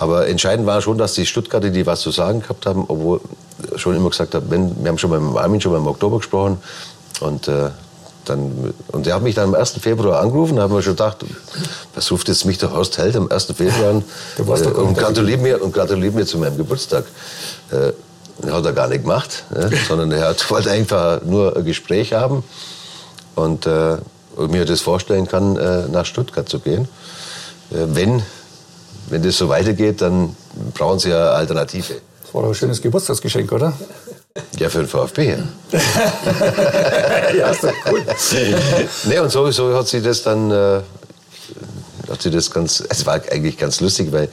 Aber 0.00 0.26
entscheidend 0.28 0.66
war 0.66 0.80
schon, 0.80 0.96
dass 0.96 1.12
die 1.12 1.26
Stuttgarter, 1.26 1.68
die 1.68 1.84
was 1.84 2.00
zu 2.00 2.10
sagen 2.10 2.40
gehabt 2.40 2.64
haben, 2.64 2.86
obwohl 2.88 3.20
schon 3.76 3.94
immer 3.94 4.08
gesagt 4.08 4.34
haben, 4.34 4.46
wenn, 4.48 4.82
wir 4.82 4.88
haben 4.88 4.96
schon 4.96 5.10
beim 5.10 5.36
Armin 5.36 5.60
schon 5.60 5.72
beim 5.72 5.86
Oktober 5.86 6.16
gesprochen 6.16 6.56
und 7.20 7.48
äh, 7.48 7.68
dann, 8.24 8.72
und 8.92 9.04
der 9.04 9.14
hat 9.14 9.22
mich 9.22 9.34
dann 9.34 9.48
am 9.48 9.54
1. 9.54 9.72
Februar 9.72 10.20
angerufen, 10.20 10.56
da 10.56 10.62
haben 10.62 10.74
wir 10.74 10.80
schon 10.80 10.94
gedacht, 10.94 11.18
was 11.94 12.10
ruft 12.10 12.28
jetzt 12.28 12.46
mich 12.46 12.56
der 12.56 12.72
Horst 12.72 12.96
Held 12.96 13.14
am 13.14 13.30
1. 13.30 13.44
Februar 13.54 13.90
an 13.90 14.04
äh, 14.38 14.42
und, 14.42 14.96
gratuliert 14.96 15.42
mir, 15.42 15.62
und 15.62 15.74
gratuliert 15.74 16.14
mir 16.14 16.24
zu 16.24 16.38
meinem 16.38 16.56
Geburtstag. 16.56 17.04
Äh, 17.70 17.92
hat 18.50 18.64
er 18.64 18.72
gar 18.72 18.88
nicht 18.88 19.02
gemacht, 19.02 19.44
ne? 19.50 19.70
sondern 19.88 20.12
er 20.12 20.28
hat, 20.28 20.50
wollte 20.50 20.70
einfach 20.70 21.20
nur 21.22 21.54
ein 21.54 21.64
Gespräch 21.64 22.14
haben 22.14 22.42
und 23.34 23.66
äh, 23.66 23.98
mir 24.48 24.64
das 24.64 24.80
vorstellen 24.80 25.28
kann, 25.28 25.58
äh, 25.58 25.88
nach 25.88 26.06
Stuttgart 26.06 26.48
zu 26.48 26.58
gehen. 26.58 26.88
Äh, 27.70 27.84
wenn 27.88 28.22
wenn 29.10 29.22
das 29.22 29.36
so 29.36 29.48
weitergeht, 29.48 30.00
dann 30.00 30.34
brauchen 30.74 30.98
sie 30.98 31.10
ja 31.10 31.32
Alternative. 31.32 31.94
Das 32.22 32.34
war 32.34 32.42
doch 32.42 32.48
ein 32.50 32.54
schönes 32.54 32.80
Geburtstagsgeschenk, 32.80 33.52
oder? 33.52 33.72
Ja, 34.58 34.68
für 34.68 34.78
den 34.78 34.88
VfB. 34.88 35.30
Ja, 35.30 35.38
ja 37.36 37.50
ist 37.50 37.64
doch 37.64 37.72
cool. 37.90 38.04
nee, 39.04 39.18
und 39.18 39.30
sowieso 39.30 39.76
hat 39.76 39.88
sie 39.88 40.00
das 40.00 40.22
dann, 40.22 40.50
äh, 40.50 40.80
hat 42.08 42.22
sie 42.22 42.30
das 42.30 42.50
ganz, 42.50 42.82
es 42.88 43.04
war 43.04 43.14
eigentlich 43.14 43.58
ganz 43.58 43.80
lustig, 43.80 44.12
weil 44.12 44.28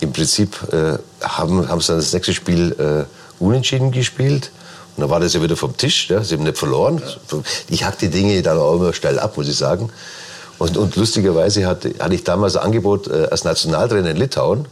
im 0.00 0.12
Prinzip 0.12 0.56
äh, 0.72 0.98
haben, 1.22 1.68
haben 1.68 1.80
sie 1.80 1.88
dann 1.88 1.98
das 1.98 2.12
nächste 2.12 2.32
Spiel 2.32 2.72
äh, 2.78 3.42
unentschieden 3.42 3.92
gespielt. 3.92 4.50
Und 4.96 5.02
dann 5.02 5.10
war 5.10 5.20
das 5.20 5.34
ja 5.34 5.42
wieder 5.42 5.56
vom 5.56 5.76
Tisch, 5.76 6.08
ja, 6.08 6.22
sie 6.24 6.36
haben 6.36 6.44
nicht 6.44 6.56
verloren. 6.56 7.02
Ich 7.68 7.84
hack 7.84 7.98
die 7.98 8.08
Dinge 8.08 8.40
dann 8.40 8.56
auch 8.56 8.76
immer 8.76 8.94
schnell 8.94 9.18
ab, 9.18 9.36
muss 9.36 9.48
ich 9.48 9.56
sagen. 9.56 9.90
Und, 10.58 10.76
und 10.76 10.96
lustigerweise 10.96 11.66
hatte, 11.66 11.94
hatte 11.98 12.14
ich 12.14 12.24
damals 12.24 12.56
ein 12.56 12.64
Angebot 12.64 13.08
äh, 13.08 13.28
als 13.30 13.44
Nationaltrainer 13.44 14.10
in 14.10 14.16
Litauen, 14.16 14.66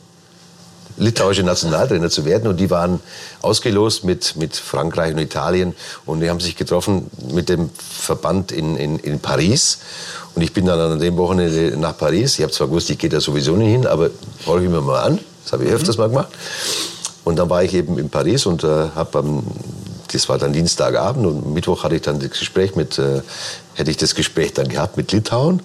litauische 0.97 1.43
Nationaltrainer 1.43 2.09
zu 2.09 2.25
werden. 2.25 2.49
Und 2.49 2.59
die 2.59 2.71
waren 2.71 3.01
ausgelost 3.43 4.05
mit, 4.05 4.37
mit 4.37 4.57
Frankreich 4.57 5.13
und 5.13 5.19
Italien. 5.19 5.75
Und 6.07 6.21
die 6.21 6.31
haben 6.31 6.41
sich 6.41 6.57
getroffen 6.57 7.11
mit 7.33 7.49
dem 7.49 7.71
Verband 7.71 8.53
in, 8.53 8.77
in, 8.77 8.99
in 8.99 9.21
Paris. 9.21 9.79
Und 10.35 10.43
ich 10.43 10.53
bin 10.53 10.67
dann 10.67 10.79
an 10.79 10.99
dem 10.99 11.17
Wochenende 11.17 11.77
nach 11.77 11.97
Paris. 11.97 12.39
Ich 12.39 12.43
habe 12.43 12.53
zwar 12.53 12.69
gewusst, 12.69 12.91
ich 12.91 12.99
gehe 12.99 13.11
da 13.11 13.21
sowieso 13.21 13.57
nicht 13.57 13.71
hin, 13.71 13.87
aber 13.87 14.11
horche 14.47 14.65
ich 14.65 14.71
mir 14.71 14.81
mal 14.81 15.03
an. 15.03 15.19
Das 15.45 15.53
habe 15.53 15.65
ich 15.65 15.71
öfters 15.71 15.99
mal 15.99 16.09
gemacht. 16.09 16.29
Und 17.25 17.37
dann 17.37 17.51
war 17.51 17.63
ich 17.63 17.75
eben 17.75 17.99
in 17.99 18.11
Paris 18.11 18.47
und 18.47 18.65
äh, 18.65 18.67
habe 18.95 19.19
am 19.19 19.43
das 20.13 20.29
war 20.29 20.39
dann 20.39 20.53
Dienstagabend 20.53 21.27
und 21.27 21.55
Mittwoch 21.55 21.85
hatte 21.85 21.97
ich 21.97 22.03
dann 22.03 22.21
das 22.21 22.31
Gespräch 22.31 22.77
mit, 22.77 22.99
äh, 22.99 23.23
hätte 23.75 23.91
ich 23.91 23.97
das 23.97 24.15
Gespräch 24.15 24.53
dann 24.53 24.69
gehabt 24.69 24.97
mit 24.97 25.13
Litauen. 25.13 25.61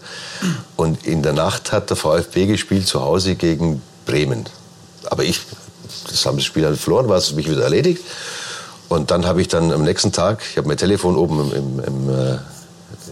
Und 0.76 1.06
in 1.06 1.24
der 1.24 1.34
Nacht 1.34 1.72
hat 1.72 1.90
der 1.90 1.98
VfB 1.98 2.46
gespielt 2.48 2.88
zu 2.88 3.02
Hause 3.02 3.36
gegen 3.36 3.82
Bremen. 4.06 4.46
Aber 5.10 5.24
ich, 5.24 5.42
das 6.10 6.26
haben 6.26 6.38
das 6.38 6.46
Spiel 6.46 6.64
dann 6.64 6.76
verloren, 6.76 7.10
war 7.10 7.18
es 7.18 7.34
mich 7.34 7.50
wieder 7.50 7.64
erledigt. 7.64 8.04
Und 8.90 9.12
dann 9.12 9.26
habe 9.26 9.42
ich 9.42 9.48
dann 9.48 9.72
am 9.72 9.84
nächsten 9.84 10.12
Tag, 10.12 10.42
ich 10.50 10.58
habe 10.58 10.68
mein 10.68 10.78
Telefon 10.78 11.16
oben 11.16 11.52
im, 11.52 11.80
im, 11.80 11.80
im 11.80 12.10
äh, 12.10 12.38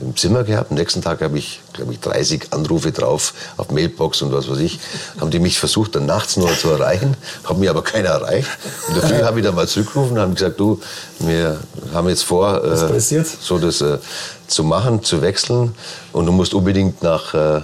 im 0.02 0.16
Zimmer 0.16 0.44
gehabt. 0.44 0.72
Am 0.72 0.78
nächsten 0.78 1.02
Tag 1.02 1.22
habe 1.22 1.38
ich, 1.38 1.62
glaube 1.74 1.94
ich, 1.94 2.00
30 2.00 2.54
Anrufe 2.54 2.92
drauf 2.92 3.34
auf 3.58 3.72
Mailbox 3.72 4.22
und 4.22 4.34
was 4.34 4.50
weiß 4.50 4.60
ich. 4.60 4.80
Haben 5.20 5.32
die 5.32 5.40
mich 5.40 5.60
versucht, 5.60 5.96
dann 5.96 6.06
nachts 6.06 6.38
nur 6.38 6.50
zu 6.58 6.70
erreichen, 6.70 7.16
haben 7.44 7.60
mir 7.60 7.70
aber 7.70 7.84
keiner 7.84 8.10
erreicht. 8.10 8.50
Und 8.88 8.98
Früh 8.98 9.22
habe 9.24 9.40
ich 9.40 9.46
dann 9.46 9.56
mal 9.56 9.68
zurückgerufen 9.68 10.14
und 10.14 10.20
haben 10.20 10.36
gesagt, 10.36 10.60
du, 10.60 10.80
wir 11.20 11.60
haben 11.94 12.10
jetzt 12.10 12.24
vor, 12.24 12.64
äh, 12.64 13.00
so 13.42 13.58
das 13.58 13.82
äh, 13.82 13.98
zu 14.48 14.64
machen, 14.64 15.04
zu 15.04 15.22
wechseln 15.22 15.76
und 16.14 16.26
du 16.26 16.32
musst 16.32 16.54
unbedingt 16.54 17.04
nach 17.04 17.34
äh, 17.34 17.62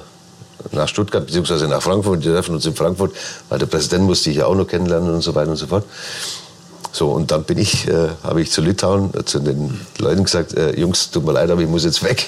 nach 0.71 0.87
Stuttgart 0.87 1.25
bzw. 1.25 1.67
nach 1.67 1.81
Frankfurt. 1.81 2.23
Wir 2.23 2.33
treffen 2.33 2.55
uns 2.55 2.65
in 2.65 2.75
Frankfurt, 2.75 3.13
weil 3.49 3.59
der 3.59 3.65
Präsident 3.65 4.05
musste 4.05 4.29
ich 4.29 4.37
ja 4.37 4.45
auch 4.45 4.55
noch 4.55 4.65
kennenlernen 4.65 5.13
und 5.13 5.21
so 5.21 5.35
weiter 5.35 5.51
und 5.51 5.57
so 5.57 5.67
fort. 5.67 5.85
So, 6.95 7.09
und 7.09 7.31
dann 7.31 7.43
bin 7.43 7.57
ich, 7.57 7.87
äh, 7.87 8.09
habe 8.23 8.41
ich 8.41 8.51
zu 8.51 8.61
Litauen, 8.61 9.09
äh, 9.17 9.25
zu 9.25 9.39
den 9.39 9.81
Leuten 9.97 10.25
gesagt, 10.25 10.53
äh, 10.53 10.79
Jungs, 10.79 11.09
tut 11.09 11.25
mir 11.25 11.31
leid, 11.31 11.49
aber 11.49 11.61
ich 11.61 11.67
muss 11.67 11.83
jetzt 11.85 12.03
weg. 12.03 12.27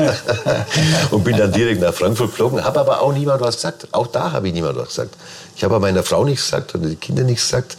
und 1.10 1.24
bin 1.24 1.34
dann 1.38 1.50
direkt 1.50 1.80
nach 1.80 1.94
Frankfurt 1.94 2.32
geflogen, 2.32 2.62
habe 2.62 2.80
aber 2.80 3.00
auch 3.00 3.14
niemand 3.14 3.40
was 3.40 3.56
gesagt. 3.56 3.88
Auch 3.92 4.06
da 4.06 4.32
habe 4.32 4.48
ich 4.48 4.52
niemand 4.52 4.76
was 4.76 4.88
gesagt. 4.88 5.14
Ich 5.56 5.64
habe 5.64 5.80
meiner 5.80 6.02
Frau 6.02 6.24
nichts 6.26 6.44
gesagt 6.44 6.74
und 6.74 6.82
den 6.82 7.00
Kindern 7.00 7.24
nichts 7.24 7.44
gesagt. 7.44 7.78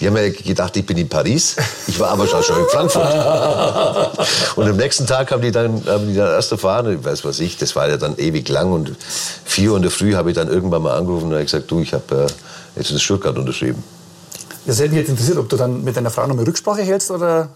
Die 0.00 0.06
haben 0.06 0.16
ja 0.16 0.30
gedacht, 0.30 0.74
ich 0.74 0.86
bin 0.86 0.96
in 0.96 1.08
Paris. 1.08 1.56
Ich 1.86 2.00
war 2.00 2.08
aber 2.10 2.26
schon, 2.26 2.42
schon 2.42 2.58
in 2.58 2.68
Frankfurt. 2.70 3.04
und 4.56 4.68
am 4.68 4.76
nächsten 4.76 5.06
Tag 5.06 5.30
haben 5.32 5.42
die 5.42 5.52
dann, 5.52 5.84
haben 5.86 6.08
die 6.08 6.14
dann 6.14 6.30
erst 6.30 6.50
erfahren, 6.50 6.98
ich 6.98 7.04
weiß 7.04 7.26
was 7.26 7.40
ich, 7.40 7.58
das 7.58 7.76
war 7.76 7.86
ja 7.88 7.98
dann 7.98 8.16
ewig 8.16 8.48
lang. 8.48 8.72
Und 8.72 8.92
vier 9.44 9.72
Uhr 9.72 9.76
in 9.76 9.82
der 9.82 9.90
Früh 9.90 10.14
habe 10.14 10.30
ich 10.30 10.34
dann 10.34 10.48
irgendwann 10.48 10.80
mal 10.80 10.96
angerufen 10.96 11.26
und 11.26 11.32
habe 11.32 11.44
gesagt, 11.44 11.70
du, 11.70 11.80
ich 11.80 11.92
habe 11.92 12.24
äh, 12.24 12.78
jetzt 12.78 12.90
in 12.90 12.98
Stuttgart 12.98 13.36
unterschrieben. 13.36 13.84
Das 14.66 14.78
hätte 14.80 14.90
mich 14.90 14.98
jetzt 14.98 15.08
interessiert, 15.10 15.38
ob 15.38 15.48
du 15.48 15.56
dann 15.56 15.84
mit 15.84 15.96
deiner 15.96 16.10
Frau 16.10 16.26
noch 16.26 16.34
mal 16.34 16.44
Rücksprache 16.44 16.82
hältst 16.82 17.10
oder 17.12 17.48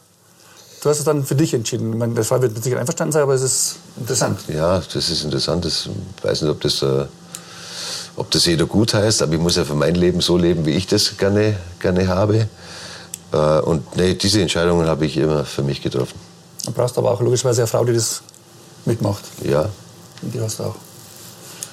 du 0.81 0.89
hast 0.89 1.01
es 1.01 1.05
dann 1.05 1.25
für 1.25 1.35
dich 1.35 1.53
entschieden. 1.53 1.93
Ich 1.93 1.99
meine, 1.99 2.15
der 2.15 2.25
Frau 2.25 2.41
wird 2.41 2.55
mit 2.55 2.63
Sicherheit 2.63 2.81
einverstanden 2.81 3.13
sein, 3.13 3.23
aber 3.23 3.35
es 3.35 3.43
ist 3.43 3.77
interessant. 3.97 4.39
Ja, 4.49 4.79
das 4.79 5.11
ist 5.11 5.25
interessant. 5.25 5.67
Ich 5.67 5.91
weiß 6.23 6.43
nicht, 6.43 6.51
ob 6.51 6.61
das, 6.61 6.83
äh, 6.83 7.07
ob 8.17 8.31
das 8.31 8.47
jeder 8.47 8.67
gut 8.67 8.95
heißt, 8.95 9.23
aber 9.23 9.33
ich 9.33 9.41
muss 9.41 9.57
ja 9.57 9.65
für 9.65 9.75
mein 9.75 9.97
Leben 9.97 10.21
so 10.21 10.37
leben, 10.37 10.65
wie 10.67 10.71
ich 10.71 10.87
das 10.87 11.17
gerne, 11.17 11.57
gerne 11.81 12.07
habe. 12.07 12.49
Äh, 13.33 13.61
und 13.61 13.97
nee, 13.97 14.15
diese 14.15 14.41
Entscheidungen 14.41 14.87
habe 14.87 15.05
ich 15.05 15.17
immer 15.17 15.45
für 15.45 15.65
mich 15.65 15.83
getroffen. 15.83 16.19
Du 16.65 16.71
brauchst 16.71 16.97
aber 16.97 17.11
auch 17.11 17.21
logischerweise 17.21 17.63
eine 17.63 17.67
Frau, 17.67 17.85
die 17.85 17.95
das 17.95 18.23
mitmacht. 18.85 19.25
Ja. 19.43 19.69
Und 20.23 20.33
die 20.33 20.41
hast 20.41 20.61
du 20.61 20.65
auch. 20.65 20.77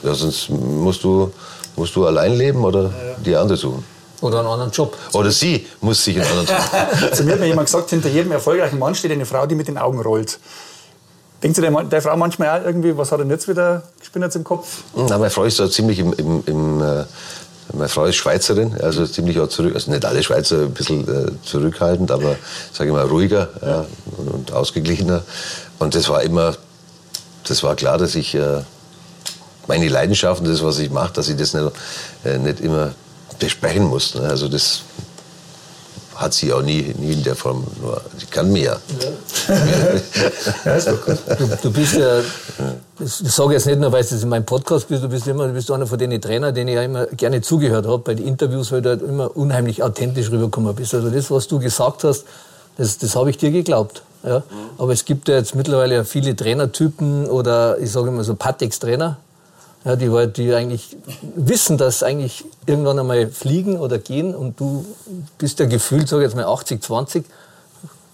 Ja, 0.02 0.14
sonst 0.14 0.50
musst 0.50 1.04
du, 1.04 1.32
musst 1.76 1.96
du 1.96 2.06
allein 2.08 2.34
leben 2.34 2.64
oder 2.64 2.84
ja, 2.84 2.90
ja. 2.90 3.16
die 3.24 3.36
andere 3.36 3.58
suchen. 3.58 3.97
Oder 4.22 4.40
einen 4.40 4.48
anderen 4.48 4.72
Job. 4.72 4.98
Oder 5.14 5.32
sie 5.32 5.68
muss 5.82 6.04
sich 6.04 6.20
einen 6.20 6.28
anderen 6.28 6.48
Job. 6.48 7.14
Zu 7.14 7.24
mir 7.24 7.34
hat 7.34 7.40
mir 7.40 7.48
jemand 7.48 7.68
gesagt, 7.68 7.90
hinter 7.90 8.10
jedem 8.10 8.32
erfolgreichen 8.32 8.80
Mann 8.80 8.96
steht 8.96 9.12
eine 9.12 9.26
Frau, 9.26 9.46
die 9.46 9.56
mit 9.56 9.68
den 9.68 9.78
Augen 9.78 10.00
rollt. 10.00 10.40
Denkst 11.44 11.56
du 11.56 11.62
der, 11.62 11.84
der 11.84 12.02
Frau 12.02 12.18
manchmal 12.18 12.60
auch 12.60 12.66
irgendwie, 12.66 12.98
was 12.98 13.12
hat 13.12 13.20
er 13.20 13.28
jetzt 13.28 13.48
wieder 13.48 13.84
gespinnert 14.00 14.36
im 14.36 14.44
Kopf? 14.44 14.84
Na, 14.96 15.20
meine 15.20 15.30
Frau 15.30 15.44
ist 15.44 15.60
da 15.60 15.70
ziemlich 15.70 16.00
im, 16.00 16.14
im, 16.14 16.44
im 16.48 16.82
äh, 16.82 17.04
meine 17.74 17.90
Frau 17.90 18.06
ist 18.06 18.16
Schweizerin, 18.16 18.76
also 18.82 19.06
ziemlich 19.06 19.40
auch 19.40 19.50
zurück, 19.50 19.76
also 19.76 19.92
nicht 19.92 20.06
alle 20.06 20.24
Schweizer 20.24 20.62
ein 20.62 20.74
bisschen 20.74 21.08
äh, 21.08 21.32
zurückhaltend, 21.44 22.12
aber 22.12 22.38
sage 22.72 22.90
ich 22.90 22.96
mal 22.96 23.06
ruhiger 23.06 23.50
ja, 23.62 23.86
und, 24.18 24.28
und, 24.30 24.52
ausgeglichener. 24.54 25.22
Und 25.78 25.94
das 25.94 26.08
war 26.08 26.24
immer, 26.24 26.56
das 27.48 27.64
war 27.64 27.76
klar, 27.76 27.98
dass 27.98 28.16
ich 28.16 28.36
äh, 28.36 28.62
meine 29.68 29.90
Leidenschaften, 29.90 30.48
das, 30.48 30.64
was 30.64 30.80
ich 30.80 30.90
mache, 30.90 31.14
dass 31.14 31.28
ich 31.28 31.36
das 31.36 31.54
nicht, 31.54 31.72
äh, 32.24 32.38
nicht 32.38 32.62
immer 32.62 32.94
besprechen 33.40 33.86
muss. 33.86 34.16
Also 34.16 34.48
das 34.48 34.82
hat 36.18 36.34
sie 36.34 36.52
auch 36.52 36.64
nie, 36.64 36.94
nie 36.98 37.14
in 37.14 37.24
der 37.24 37.36
Form. 37.36 37.64
Nur, 37.82 38.02
sie 38.18 38.26
kann 38.26 38.52
mehr. 38.52 38.80
Ja. 39.00 39.10
Du, 41.38 41.48
du 41.64 41.72
bist 41.72 41.94
ja, 41.94 42.20
ich 43.00 43.14
sage 43.14 43.54
jetzt 43.54 43.66
nicht 43.66 43.80
nur, 43.80 43.92
weil 43.92 44.04
du 44.04 44.16
in 44.16 44.30
meinem 44.30 44.46
Podcast 44.46 44.88
bist, 44.88 45.04
du 45.04 45.10
bist 45.10 45.28
immer, 45.28 45.48
du 45.48 45.54
bist 45.54 45.72
einer 45.72 45.88
von 45.88 45.98
den 45.98 46.20
Trainern, 46.20 46.54
denen 46.54 46.70
ich 46.70 46.76
ja 46.76 46.82
immer 46.82 47.06
gerne 47.06 47.42
zugehört 47.42 47.86
habe 47.86 48.00
bei 48.00 48.14
den 48.16 48.28
Interviews, 48.28 48.72
weil 48.72 48.82
du 48.82 48.90
halt 48.90 49.02
immer 49.02 49.36
unheimlich 49.38 49.84
authentisch 49.84 50.30
rübergekommen 50.32 50.76
bist. 50.76 50.94
Also 50.94 51.10
das, 51.10 51.32
was 51.32 51.48
du 51.48 51.60
gesagt 51.60 52.04
hast, 52.04 52.26
das, 52.78 52.98
das 52.98 53.16
habe 53.16 53.30
ich 53.30 53.38
dir 53.38 53.52
geglaubt. 53.52 54.02
Ja? 54.24 54.44
Aber 54.78 54.92
es 54.92 55.06
gibt 55.06 55.30
ja 55.30 55.36
jetzt 55.36 55.56
mittlerweile 55.56 55.96
ja 55.96 56.04
viele 56.04 56.36
Trainertypen 56.36 57.28
oder 57.28 57.78
ich 57.80 57.92
sage 57.92 58.10
immer 58.10 58.24
so 58.24 58.36
Patex-Trainer, 58.36 59.18
ja, 59.86 59.96
die, 59.96 60.34
die 60.34 60.54
eigentlich 60.54 60.98
wissen, 61.36 61.78
dass 61.78 62.04
eigentlich 62.04 62.46
irgendwann 62.66 63.00
einmal 63.00 63.28
fliegen 63.28 63.78
oder 63.78 64.00
gehen 64.00 64.36
und 64.36 64.60
du 64.60 64.86
bist 65.38 65.60
ja 65.60 65.66
gefühlt, 65.66 66.08
sage 66.08 66.24
ich 66.24 66.28
jetzt 66.28 66.36
mal 66.36 66.46
80-20, 66.46 67.24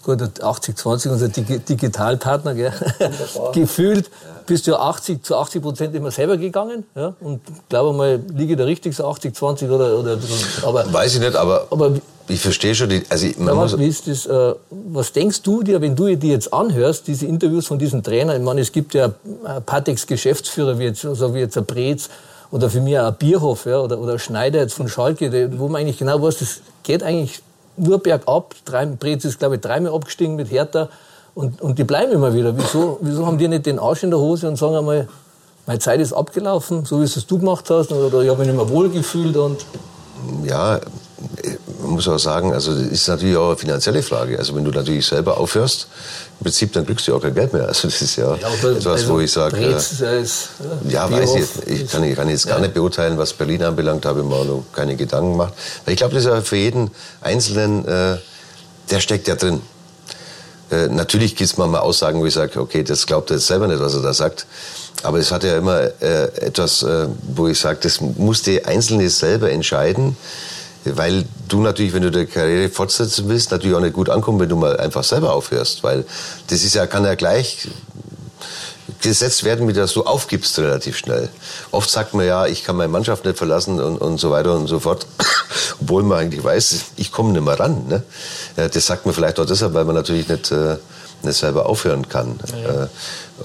gut, 0.02 0.20
80-20 0.20 1.08
unser 1.08 1.28
Digitalpartner, 1.28 2.54
gefühlt 3.52 4.10
bist 4.46 4.66
du 4.66 4.76
80 4.76 5.22
zu 5.22 5.36
80 5.36 5.62
Prozent 5.62 5.94
immer 5.94 6.10
selber 6.10 6.36
gegangen 6.36 6.84
ja? 6.94 7.14
und 7.20 7.40
glaube 7.68 7.96
mal, 7.96 8.20
liege 8.34 8.56
da 8.56 8.64
richtig 8.64 8.94
so 8.94 9.06
80-20 9.06 9.70
oder, 9.70 9.98
oder 9.98 10.18
aber 10.62 10.92
Weiß 10.92 11.14
ich 11.14 11.20
nicht, 11.20 11.36
aber, 11.36 11.66
aber 11.70 11.92
ich 12.28 12.40
verstehe 12.40 12.74
schon, 12.74 12.88
die, 12.88 13.02
also 13.08 13.26
man 13.38 13.56
muss 13.56 13.74
ist 13.74 14.06
das, 14.06 14.26
äh, 14.26 14.54
was 14.70 15.12
denkst 15.12 15.42
du 15.42 15.62
dir, 15.62 15.80
wenn 15.80 15.94
du 15.94 16.14
dir 16.16 16.30
jetzt 16.30 16.52
anhörst, 16.52 17.06
diese 17.06 17.26
Interviews 17.26 17.66
von 17.66 17.78
diesen 17.78 18.02
Trainern? 18.02 18.36
Ich 18.36 18.42
meine, 18.42 18.60
es 18.60 18.72
gibt 18.72 18.94
ja 18.94 19.12
Patex 19.66 20.06
Geschäftsführer, 20.06 20.78
wie 20.78 20.84
jetzt, 20.84 21.02
so 21.02 21.34
wie 21.34 21.40
jetzt 21.40 21.58
ein 21.58 21.66
Brez 21.66 22.08
oder 22.50 22.70
für 22.70 22.80
mich 22.80 22.98
ein 22.98 23.14
Bierhof 23.16 23.66
ja, 23.66 23.80
oder, 23.80 23.98
oder 23.98 24.18
Schneider 24.18 24.60
jetzt 24.60 24.74
von 24.74 24.88
Schalke, 24.88 25.50
wo 25.58 25.68
man 25.68 25.82
eigentlich 25.82 25.98
genau 25.98 26.22
weiß, 26.22 26.38
das 26.38 26.60
geht 26.82 27.02
eigentlich 27.02 27.42
nur 27.76 27.98
bergab. 27.98 28.54
Drei, 28.64 28.86
Brez 28.86 29.24
ist, 29.24 29.38
glaube 29.38 29.56
ich, 29.56 29.60
dreimal 29.60 29.92
abgestiegen 29.92 30.36
mit 30.36 30.50
Hertha 30.50 30.88
und, 31.34 31.60
und 31.60 31.78
die 31.78 31.84
bleiben 31.84 32.12
immer 32.12 32.34
wieder. 32.34 32.56
Wieso, 32.56 32.98
wieso 33.00 33.26
haben 33.26 33.38
die 33.38 33.48
nicht 33.48 33.66
den 33.66 33.78
Arsch 33.78 34.02
in 34.02 34.10
der 34.10 34.18
Hose 34.18 34.48
und 34.48 34.56
sagen 34.56 34.76
einmal, 34.76 35.08
meine 35.66 35.78
Zeit 35.78 36.00
ist 36.00 36.12
abgelaufen, 36.12 36.84
so 36.84 37.00
wie 37.00 37.04
es 37.04 37.26
du 37.26 37.38
gemacht 37.38 37.68
hast, 37.70 37.90
oder 37.90 38.22
ich 38.22 38.28
habe 38.28 38.38
mich 38.38 38.48
nicht 38.48 38.56
mehr 38.56 38.68
wohlgefühlt 38.68 39.36
und 39.36 39.64
ja, 40.44 40.80
man 41.80 41.90
muss 41.90 42.08
auch 42.08 42.18
sagen, 42.18 42.52
also 42.52 42.72
das 42.72 42.86
ist 42.86 43.08
natürlich 43.08 43.36
auch 43.36 43.48
eine 43.48 43.56
finanzielle 43.56 44.02
Frage. 44.02 44.38
Also 44.38 44.54
wenn 44.54 44.64
du 44.64 44.70
natürlich 44.70 45.06
selber 45.06 45.38
aufhörst, 45.38 45.88
im 46.40 46.44
Prinzip, 46.44 46.72
dann 46.72 46.86
kriegst 46.86 47.06
du 47.06 47.14
auch 47.14 47.20
kein 47.20 47.34
Geld 47.34 47.52
mehr. 47.52 47.66
Also 47.66 47.88
das 47.88 48.00
ist 48.00 48.16
ja, 48.16 48.34
ja 48.36 48.48
etwas, 48.48 48.86
also 48.86 49.14
wo 49.14 49.20
ich 49.20 49.30
sage, 49.30 49.56
äh, 49.56 49.72
ja, 50.88 51.10
weiß 51.10 51.34
ich, 51.36 51.66
ich 51.66 51.90
kann, 51.90 52.04
ich 52.04 52.16
kann 52.16 52.28
jetzt 52.28 52.46
gar 52.46 52.60
nicht 52.60 52.74
beurteilen, 52.74 53.18
was 53.18 53.32
Berlin 53.32 53.62
anbelangt, 53.62 54.06
habe 54.06 54.20
ich 54.20 54.26
mir 54.26 54.34
auch 54.34 54.44
noch 54.44 54.64
keine 54.72 54.96
Gedanken 54.96 55.32
gemacht. 55.32 55.54
Weil 55.84 55.94
ich 55.94 55.98
glaube, 55.98 56.14
das 56.14 56.24
ist 56.24 56.30
ja 56.30 56.40
für 56.40 56.56
jeden 56.56 56.90
Einzelnen, 57.20 57.86
äh, 57.86 58.16
der 58.90 59.00
steckt 59.00 59.28
ja 59.28 59.36
drin. 59.36 59.60
Äh, 60.70 60.88
natürlich 60.88 61.36
gibt 61.36 61.50
es 61.50 61.56
manchmal 61.56 61.80
Aussagen, 61.80 62.20
wo 62.20 62.26
ich 62.26 62.34
sage, 62.34 62.60
okay, 62.60 62.82
das 62.82 63.06
glaubt 63.06 63.30
er 63.30 63.36
jetzt 63.36 63.46
selber 63.46 63.68
nicht, 63.68 63.80
was 63.80 63.94
er 63.94 64.02
da 64.02 64.12
sagt. 64.12 64.46
Aber 65.02 65.18
es 65.18 65.30
hat 65.30 65.44
ja 65.44 65.58
immer 65.58 65.80
äh, 66.00 66.24
etwas, 66.40 66.82
äh, 66.82 67.08
wo 67.34 67.48
ich 67.48 67.58
sage, 67.58 67.78
das 67.82 68.00
muss 68.00 68.42
der 68.42 68.66
Einzelne 68.66 69.08
selber 69.10 69.50
entscheiden 69.50 70.16
weil 70.84 71.24
du 71.48 71.60
natürlich, 71.60 71.92
wenn 71.92 72.02
du 72.02 72.10
deine 72.10 72.26
Karriere 72.26 72.68
fortsetzen 72.68 73.28
willst, 73.28 73.50
natürlich 73.50 73.76
auch 73.76 73.80
nicht 73.80 73.94
gut 73.94 74.10
ankommen, 74.10 74.40
wenn 74.40 74.48
du 74.48 74.56
mal 74.56 74.76
einfach 74.76 75.04
selber 75.04 75.32
aufhörst, 75.32 75.82
weil 75.82 76.04
das 76.48 76.62
ist 76.62 76.74
ja, 76.74 76.86
kann 76.86 77.04
ja 77.04 77.14
gleich 77.14 77.68
gesetzt 79.08 79.44
werden, 79.44 79.66
mit 79.66 79.76
dass 79.76 79.92
du 79.92 80.02
aufgibst 80.02 80.58
relativ 80.58 80.96
schnell. 80.96 81.28
Oft 81.70 81.88
sagt 81.90 82.14
man 82.14 82.26
ja, 82.26 82.46
ich 82.46 82.64
kann 82.64 82.76
meine 82.76 82.90
Mannschaft 82.90 83.24
nicht 83.24 83.38
verlassen 83.38 83.80
und, 83.80 83.98
und 83.98 84.18
so 84.18 84.30
weiter 84.30 84.54
und 84.54 84.66
so 84.66 84.80
fort, 84.80 85.06
obwohl 85.80 86.02
man 86.02 86.18
eigentlich 86.18 86.42
weiß, 86.42 86.76
ich 86.96 87.12
komme 87.12 87.32
nicht 87.32 87.44
mehr 87.44 87.58
ran. 87.58 87.86
Ne? 87.88 88.02
Das 88.56 88.86
sagt 88.86 89.06
man 89.06 89.14
vielleicht 89.14 89.38
auch 89.38 89.46
deshalb, 89.46 89.74
weil 89.74 89.84
man 89.84 89.94
natürlich 89.94 90.28
nicht, 90.28 90.50
äh, 90.50 90.76
nicht 91.22 91.38
selber 91.38 91.66
aufhören 91.66 92.08
kann. 92.08 92.38
Ja. 92.62 92.84
Äh, 92.84 92.88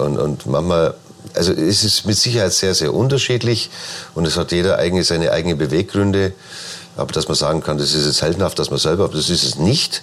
und, 0.02 0.18
und 0.18 0.46
manchmal 0.46 0.94
also 1.34 1.52
es 1.52 1.84
ist 1.84 2.06
mit 2.06 2.16
Sicherheit 2.16 2.52
sehr, 2.52 2.74
sehr 2.74 2.94
unterschiedlich 2.94 3.70
und 4.14 4.26
es 4.26 4.36
hat 4.36 4.52
jeder 4.52 4.78
eigentlich 4.78 5.06
seine 5.06 5.32
eigenen 5.32 5.58
Beweggründe. 5.58 6.32
Aber 6.96 7.12
dass 7.12 7.28
man 7.28 7.36
sagen 7.36 7.62
kann, 7.62 7.78
das 7.78 7.94
ist 7.94 8.06
jetzt 8.06 8.22
heldenhaft, 8.22 8.58
dass 8.58 8.70
man 8.70 8.78
selber, 8.78 9.08
das 9.08 9.30
ist 9.30 9.44
es 9.44 9.56
nicht. 9.56 10.02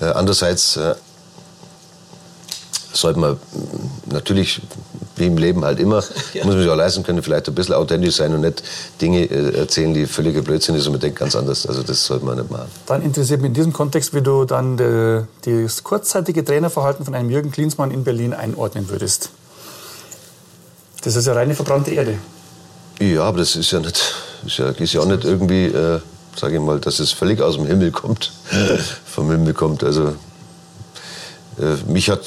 Äh, 0.00 0.06
andererseits 0.06 0.76
äh, 0.76 0.94
sollte 2.92 3.20
man 3.20 3.36
natürlich, 4.06 4.60
wie 5.16 5.26
im 5.26 5.36
Leben 5.36 5.64
halt 5.64 5.78
immer, 5.78 6.02
ja. 6.34 6.44
muss 6.44 6.54
man 6.54 6.62
sich 6.62 6.70
auch 6.70 6.76
leisten 6.76 7.02
können, 7.02 7.22
vielleicht 7.22 7.48
ein 7.48 7.54
bisschen 7.54 7.74
authentisch 7.74 8.16
sein 8.16 8.34
und 8.34 8.40
nicht 8.42 8.62
Dinge 9.00 9.24
äh, 9.24 9.58
erzählen, 9.58 9.94
die 9.94 10.06
völliger 10.06 10.42
Blödsinn 10.42 10.74
ist 10.74 10.86
und 10.86 10.92
man 10.92 11.00
denkt 11.00 11.18
ganz 11.18 11.34
anders. 11.34 11.66
Also 11.66 11.82
das 11.82 12.04
sollte 12.04 12.24
man 12.24 12.38
nicht 12.38 12.50
machen. 12.50 12.68
Dann 12.86 13.02
interessiert 13.02 13.40
mich 13.40 13.48
in 13.48 13.54
diesem 13.54 13.72
Kontext, 13.72 14.14
wie 14.14 14.22
du 14.22 14.44
dann 14.44 14.76
de, 14.76 15.24
das 15.44 15.82
kurzzeitige 15.84 16.44
Trainerverhalten 16.44 17.04
von 17.04 17.14
einem 17.14 17.30
Jürgen 17.30 17.50
Klinsmann 17.50 17.90
in 17.90 18.04
Berlin 18.04 18.32
einordnen 18.32 18.88
würdest. 18.88 19.30
Das 21.02 21.16
ist 21.16 21.26
ja 21.26 21.32
reine 21.32 21.54
verbrannte 21.54 21.92
Erde. 21.92 22.18
Ja, 23.00 23.22
aber 23.22 23.38
das 23.38 23.56
ist 23.56 23.70
ja 23.70 23.80
nicht, 23.80 24.14
ist 24.44 24.58
ja, 24.58 24.68
ist 24.68 24.92
ja 24.92 25.00
auch 25.00 25.06
nicht 25.06 25.24
irgendwie 25.24 25.66
äh, 25.66 26.00
sage 26.36 26.56
ich 26.56 26.60
mal, 26.60 26.80
dass 26.80 26.98
es 26.98 27.12
völlig 27.12 27.40
aus 27.40 27.56
dem 27.56 27.66
Himmel 27.66 27.90
kommt, 27.90 28.32
vom 29.04 29.30
Himmel 29.30 29.54
kommt. 29.54 29.84
Also 29.84 30.14
mich 31.86 32.08
hat, 32.08 32.22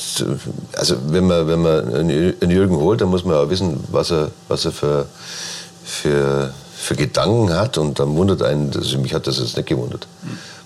also 0.74 0.96
wenn 1.08 1.26
man, 1.26 1.48
wenn 1.48 1.62
man 1.62 1.94
einen 1.94 2.52
Jürgen 2.52 2.76
holt, 2.76 3.02
dann 3.02 3.10
muss 3.10 3.26
man 3.26 3.36
auch 3.36 3.50
wissen, 3.50 3.84
was 3.92 4.12
er, 4.12 4.32
was 4.48 4.66
er 4.66 4.72
für, 4.72 5.08
für, 5.84 6.54
für 6.76 6.96
Gedanken 6.96 7.54
hat 7.54 7.78
und 7.78 8.00
dann 8.00 8.16
wundert 8.16 8.44
einen, 8.44 8.72
also 8.76 9.00
mich 9.00 9.14
hat 9.14 9.26
das 9.26 9.40
jetzt 9.40 9.58
nicht 9.58 9.68
gewundert. 9.68 10.08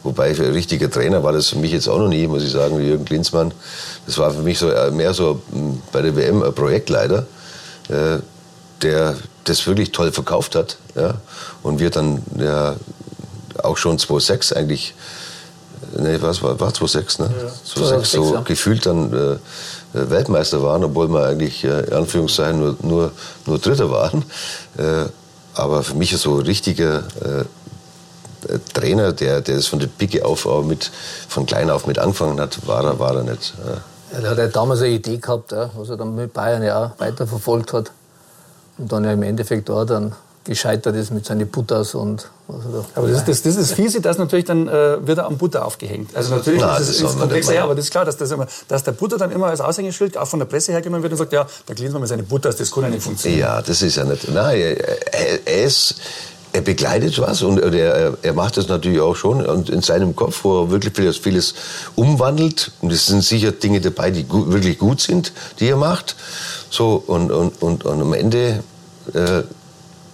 Wobei 0.04 0.34
für 0.36 0.46
ein 0.46 0.54
richtiger 0.54 0.90
Trainer 0.90 1.24
war 1.24 1.34
das 1.34 1.50
für 1.50 1.58
mich 1.58 1.72
jetzt 1.72 1.88
auch 1.90 2.00
noch 2.00 2.08
nie, 2.08 2.28
muss 2.28 2.44
ich 2.44 2.52
sagen, 2.52 2.80
wie 2.80 2.88
Jürgen 2.88 3.06
Klinsmann. 3.06 3.52
Das 4.06 4.18
war 4.18 4.32
für 4.32 4.42
mich 4.42 4.58
so 4.58 4.70
äh, 4.70 4.92
mehr 4.92 5.14
so 5.14 5.42
hm, 5.52 5.82
bei 5.92 6.02
der 6.02 6.16
WM 6.16 6.44
ein 6.44 6.54
Projektleiter, 6.54 7.26
äh, 7.90 8.20
der 8.82 9.16
das 9.44 9.66
wirklich 9.68 9.92
toll 9.92 10.12
verkauft 10.12 10.56
hat. 10.56 10.78
Ja? 10.96 11.16
Und 11.64 11.80
wir 11.80 11.90
dann 11.90 12.22
ja, 12.38 12.76
auch 13.62 13.78
schon 13.78 13.98
2006 13.98 14.54
eigentlich, 14.54 14.94
nee, 15.98 16.18
was 16.22 16.42
war, 16.42 16.60
war 16.60 16.74
2006, 16.74 17.20
ne? 17.20 17.26
Ja. 17.26 17.52
2006 17.64 18.12
so 18.12 18.34
ja. 18.34 18.42
gefühlt 18.42 18.86
dann 18.86 19.14
äh, 19.14 19.38
Weltmeister 19.94 20.62
waren, 20.62 20.84
obwohl 20.84 21.08
wir 21.08 21.26
eigentlich 21.26 21.64
äh, 21.64 21.86
in 21.86 21.94
Anführungszeichen 21.94 22.60
nur, 22.60 22.76
nur, 22.82 23.12
nur 23.46 23.60
Dritter 23.60 23.90
waren. 23.90 24.24
Äh, 24.78 25.06
aber 25.54 25.84
für 25.84 25.96
mich 25.96 26.14
ist 26.14 26.22
so 26.22 26.38
ein 26.38 26.46
richtiger 26.46 27.04
äh, 27.24 27.42
äh, 28.48 28.60
Trainer, 28.74 29.12
der, 29.14 29.42
der 29.42 29.56
das 29.56 29.68
von 29.68 29.80
der 29.80 29.88
Picke 29.88 30.24
auf 30.24 30.48
mit, 30.64 30.92
von 31.28 31.46
klein 31.46 31.70
auf 31.70 31.88
mit 31.88 31.98
angefangen 32.00 32.40
hat, 32.40 32.68
war 32.68 32.84
er, 32.84 33.00
war 33.00 33.16
er 33.16 33.24
nicht. 33.24 33.54
Ja, 34.14 34.22
der 34.22 34.30
hat 34.30 34.38
ja 34.38 34.48
damals 34.48 34.82
eine 34.82 34.90
Idee 34.90 35.18
gehabt, 35.18 35.52
ja, 35.52 35.70
was 35.76 35.90
er 35.90 35.98
dann 35.98 36.16
mit 36.16 36.34
Bayern 36.34 36.64
ja 36.64 36.86
auch 36.86 37.00
weiterverfolgt 37.00 37.74
hat. 37.74 37.92
Und 38.78 38.92
dann 38.92 39.04
ja 39.04 39.12
im 39.14 39.24
Endeffekt 39.24 39.70
da 39.70 39.84
dann 39.86 40.14
gescheitert 40.48 40.96
ist 40.96 41.12
mit 41.12 41.26
seinen 41.26 41.48
Butters 41.48 41.94
und 41.94 42.30
was 42.48 42.64
da 42.64 42.86
Aber 42.96 43.08
das, 43.10 43.26
das, 43.26 43.44
das 43.44 43.56
ist 43.56 43.74
fiese, 43.74 44.02
dass 44.02 44.18
natürlich 44.18 44.46
dann 44.46 44.68
äh, 44.68 45.06
wird 45.06 45.20
er 45.20 45.28
am 45.28 45.38
Butter 45.38 45.66
aufgehängt. 45.66 46.16
Also 46.16 46.36
natürlich 46.36 46.62
Nein, 46.62 46.82
ist 46.82 46.90
es 46.90 47.18
komplexer, 47.18 47.54
ja, 47.54 47.64
aber 47.64 47.76
das 47.76 47.86
ist 47.86 47.92
klar, 47.92 48.06
dass, 48.06 48.18
das 48.18 48.32
immer, 48.32 48.48
dass 48.68 48.84
der 48.84 48.94
Butter 48.94 49.18
dann 49.18 49.32
immer 49.32 49.48
als 49.48 49.62
Aushängeschild 49.62 50.18
auch 50.18 50.28
von 50.28 50.40
der 50.40 50.48
Presse 50.48 50.72
hergenommen 50.72 51.04
wird 51.04 51.14
und 51.14 51.18
sagt, 51.20 51.34
ja, 51.34 51.46
da 51.66 51.74
Klinsmann 51.74 52.02
mit 52.02 52.10
seinen 52.10 52.26
Butters, 52.26 52.56
das 52.56 52.72
kann 52.72 52.84
ja 52.84 52.90
nicht 52.90 53.04
funktionieren. 53.04 53.42
Ja, 53.42 53.62
das 53.62 53.82
ist 53.82 53.96
ja 53.96 54.06
nicht. 54.06 54.28
Nein, 54.32 54.60
er, 54.60 55.46
er 55.46 55.64
ist 55.64 55.96
er 56.54 56.62
begleitet 56.62 57.20
was 57.20 57.44
und 57.44 57.60
er, 57.60 58.18
er 58.22 58.34
macht 58.34 58.58
das 58.58 58.68
natürlich 58.68 59.00
auch 59.00 59.16
schon 59.16 59.46
und 59.46 59.70
in 59.70 59.82
seinem 59.82 60.16
Kopf, 60.16 60.44
wo 60.44 60.64
er 60.64 60.72
wirklich 60.72 60.94
vieles, 60.96 61.18
vieles 61.18 61.54
umwandelt. 61.96 62.72
Und 62.82 62.92
es 62.92 63.06
sind 63.06 63.24
sicher 63.24 63.52
Dinge 63.52 63.82
dabei, 63.82 64.12
die 64.12 64.24
gut, 64.24 64.52
wirklich 64.52 64.80
gut 64.80 65.00
sind, 65.00 65.34
die 65.60 65.68
er 65.68 65.78
macht. 65.78 66.16
So 66.70 67.04
und, 67.06 67.32
und, 67.32 67.62
und, 67.62 67.86
und 67.86 68.02
am 68.02 68.14
Ende 68.14 68.64
äh, 69.14 69.44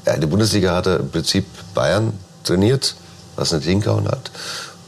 in 0.06 0.22
der 0.22 0.28
Bundesliga 0.28 0.76
hat 0.76 0.88
er 0.88 1.00
im 1.00 1.10
Prinzip 1.10 1.46
Bayern 1.74 2.14
trainiert, 2.44 2.96
was 3.36 3.52
nicht 3.52 3.66
hingehauen 3.66 4.08
hat. 4.08 4.32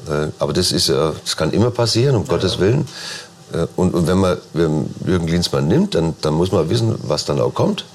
Äh, 0.10 0.32
aber 0.40 0.54
das 0.54 0.72
ist 0.72 0.90
das 0.90 1.38
kann 1.38 1.52
immer 1.52 1.72
passieren, 1.72 2.16
um 2.16 2.24
ja, 2.24 2.30
Gottes 2.30 2.60
Willen. 2.60 2.88
Äh, 3.54 3.68
und, 3.76 3.94
und, 3.94 4.08
wenn 4.08 4.18
man 4.18 4.38
wenn 4.54 4.94
Jürgen 5.06 5.28
Klinsmann 5.28 5.68
nimmt, 5.68 5.96
dann, 5.96 6.16
dann 6.22 6.34
muss 6.34 6.52
man 6.52 6.70
wissen, 6.70 6.96
was 7.04 7.26
dann 7.26 7.40
auch 7.40 7.54
kommt. 7.54 7.86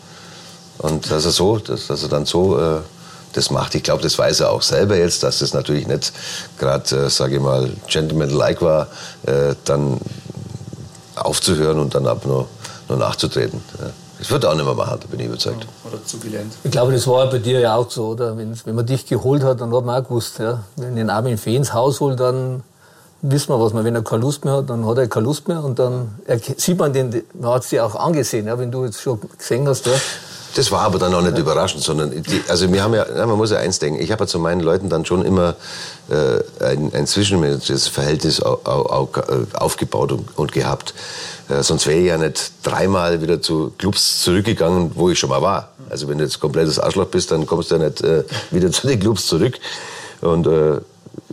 Und 0.78 1.10
dass 1.10 1.24
er 1.26 1.30
so, 1.30 1.58
dass, 1.58 1.88
dass 1.88 2.02
er 2.02 2.08
dann 2.08 2.24
so 2.24 2.58
äh, 2.58 2.80
das 3.32 3.50
macht. 3.50 3.74
Ich 3.74 3.82
glaube, 3.82 4.02
das 4.02 4.18
weiß 4.18 4.40
er 4.40 4.50
auch 4.50 4.62
selber 4.62 4.96
jetzt, 4.96 5.22
dass 5.22 5.38
das 5.38 5.52
natürlich 5.52 5.86
nicht 5.86 6.12
gerade, 6.58 6.96
äh, 6.96 7.10
sage 7.10 7.36
ich 7.36 7.42
mal, 7.42 7.70
Gentleman-like 7.86 8.62
war, 8.62 8.88
äh, 9.26 9.54
dann 9.64 10.00
aufzuhören 11.16 11.78
und 11.78 11.94
dann 11.94 12.06
ab 12.06 12.24
nur, 12.24 12.48
nur 12.88 12.98
nachzutreten. 12.98 13.60
Ja. 13.78 13.90
Das 14.20 14.30
wird 14.30 14.44
auch 14.44 14.54
nicht 14.54 14.66
mehr 14.66 14.74
machen, 14.74 14.98
da 15.00 15.06
bin 15.08 15.18
ich 15.18 15.26
überzeugt. 15.26 15.66
Oder 15.88 16.04
zu 16.04 16.18
gelernt. 16.18 16.52
Ich 16.62 16.70
glaube, 16.70 16.92
das 16.92 17.06
war 17.06 17.28
bei 17.30 17.38
dir 17.38 17.58
ja 17.58 17.74
auch 17.74 17.90
so, 17.90 18.08
oder? 18.08 18.36
Wenn, 18.36 18.54
wenn 18.66 18.74
man 18.74 18.84
dich 18.84 19.06
geholt 19.06 19.42
hat, 19.42 19.62
dann 19.62 19.74
hat 19.74 19.84
man 19.84 20.02
auch 20.02 20.06
gewusst, 20.06 20.38
ja? 20.38 20.62
wenn 20.76 20.94
den 20.94 21.08
Armin 21.08 21.38
Fee 21.38 21.56
ins 21.56 21.72
Haus 21.72 22.00
holt, 22.00 22.20
dann 22.20 22.62
wissen 23.22 23.48
wir, 23.48 23.58
was 23.58 23.72
man, 23.72 23.82
wenn 23.84 23.94
er 23.94 24.02
keine 24.02 24.20
Lust 24.20 24.44
mehr 24.44 24.58
hat, 24.58 24.68
dann 24.68 24.86
hat 24.86 24.98
er 24.98 25.08
keine 25.08 25.24
Lust 25.24 25.48
mehr 25.48 25.64
und 25.64 25.78
dann 25.78 26.18
sieht 26.56 26.78
man 26.78 26.92
den, 26.92 27.22
man 27.32 27.52
hat 27.52 27.62
es 27.64 27.70
dir 27.70 27.84
auch 27.84 27.94
angesehen, 27.94 28.46
ja? 28.46 28.58
wenn 28.58 28.70
du 28.70 28.84
jetzt 28.84 29.00
schon 29.00 29.18
gesehen 29.38 29.66
hast, 29.66 29.86
ja? 29.86 29.92
Das 30.54 30.72
war 30.72 30.80
aber 30.80 30.98
dann 30.98 31.14
auch 31.14 31.22
nicht 31.22 31.34
ja. 31.34 31.40
überraschend, 31.40 31.82
sondern 31.82 32.10
die, 32.10 32.42
also 32.48 32.72
wir 32.72 32.82
haben 32.82 32.94
ja, 32.94 33.04
man 33.26 33.36
muss 33.36 33.50
ja 33.50 33.58
eins 33.58 33.78
denken, 33.78 34.00
ich 34.00 34.10
habe 34.10 34.24
ja 34.24 34.26
zu 34.26 34.38
meinen 34.38 34.60
Leuten 34.60 34.88
dann 34.88 35.04
schon 35.04 35.24
immer 35.24 35.54
äh, 36.08 36.64
ein, 36.64 36.92
ein 36.92 37.06
zwischenmenschliches 37.06 37.88
Verhältnis 37.88 38.42
au, 38.42 38.60
au, 38.64 39.08
äh, 39.16 39.56
aufgebaut 39.56 40.12
und, 40.12 40.36
und 40.36 40.52
gehabt. 40.52 40.94
Äh, 41.48 41.62
sonst 41.62 41.86
wäre 41.86 41.98
ich 41.98 42.06
ja 42.06 42.18
nicht 42.18 42.52
dreimal 42.62 43.22
wieder 43.22 43.40
zu 43.40 43.72
Clubs 43.78 44.22
zurückgegangen, 44.22 44.92
wo 44.94 45.10
ich 45.10 45.18
schon 45.18 45.30
mal 45.30 45.42
war. 45.42 45.72
Also 45.88 46.08
wenn 46.08 46.18
du 46.18 46.24
jetzt 46.24 46.40
komplettes 46.40 46.78
Arschloch 46.78 47.06
bist, 47.06 47.30
dann 47.30 47.46
kommst 47.46 47.70
du 47.70 47.76
ja 47.76 47.84
nicht 47.84 48.00
äh, 48.02 48.24
wieder 48.50 48.70
zu 48.70 48.86
den 48.86 48.98
Clubs 48.98 49.26
zurück. 49.26 49.58
Und 50.20 50.46
äh, 50.46 50.80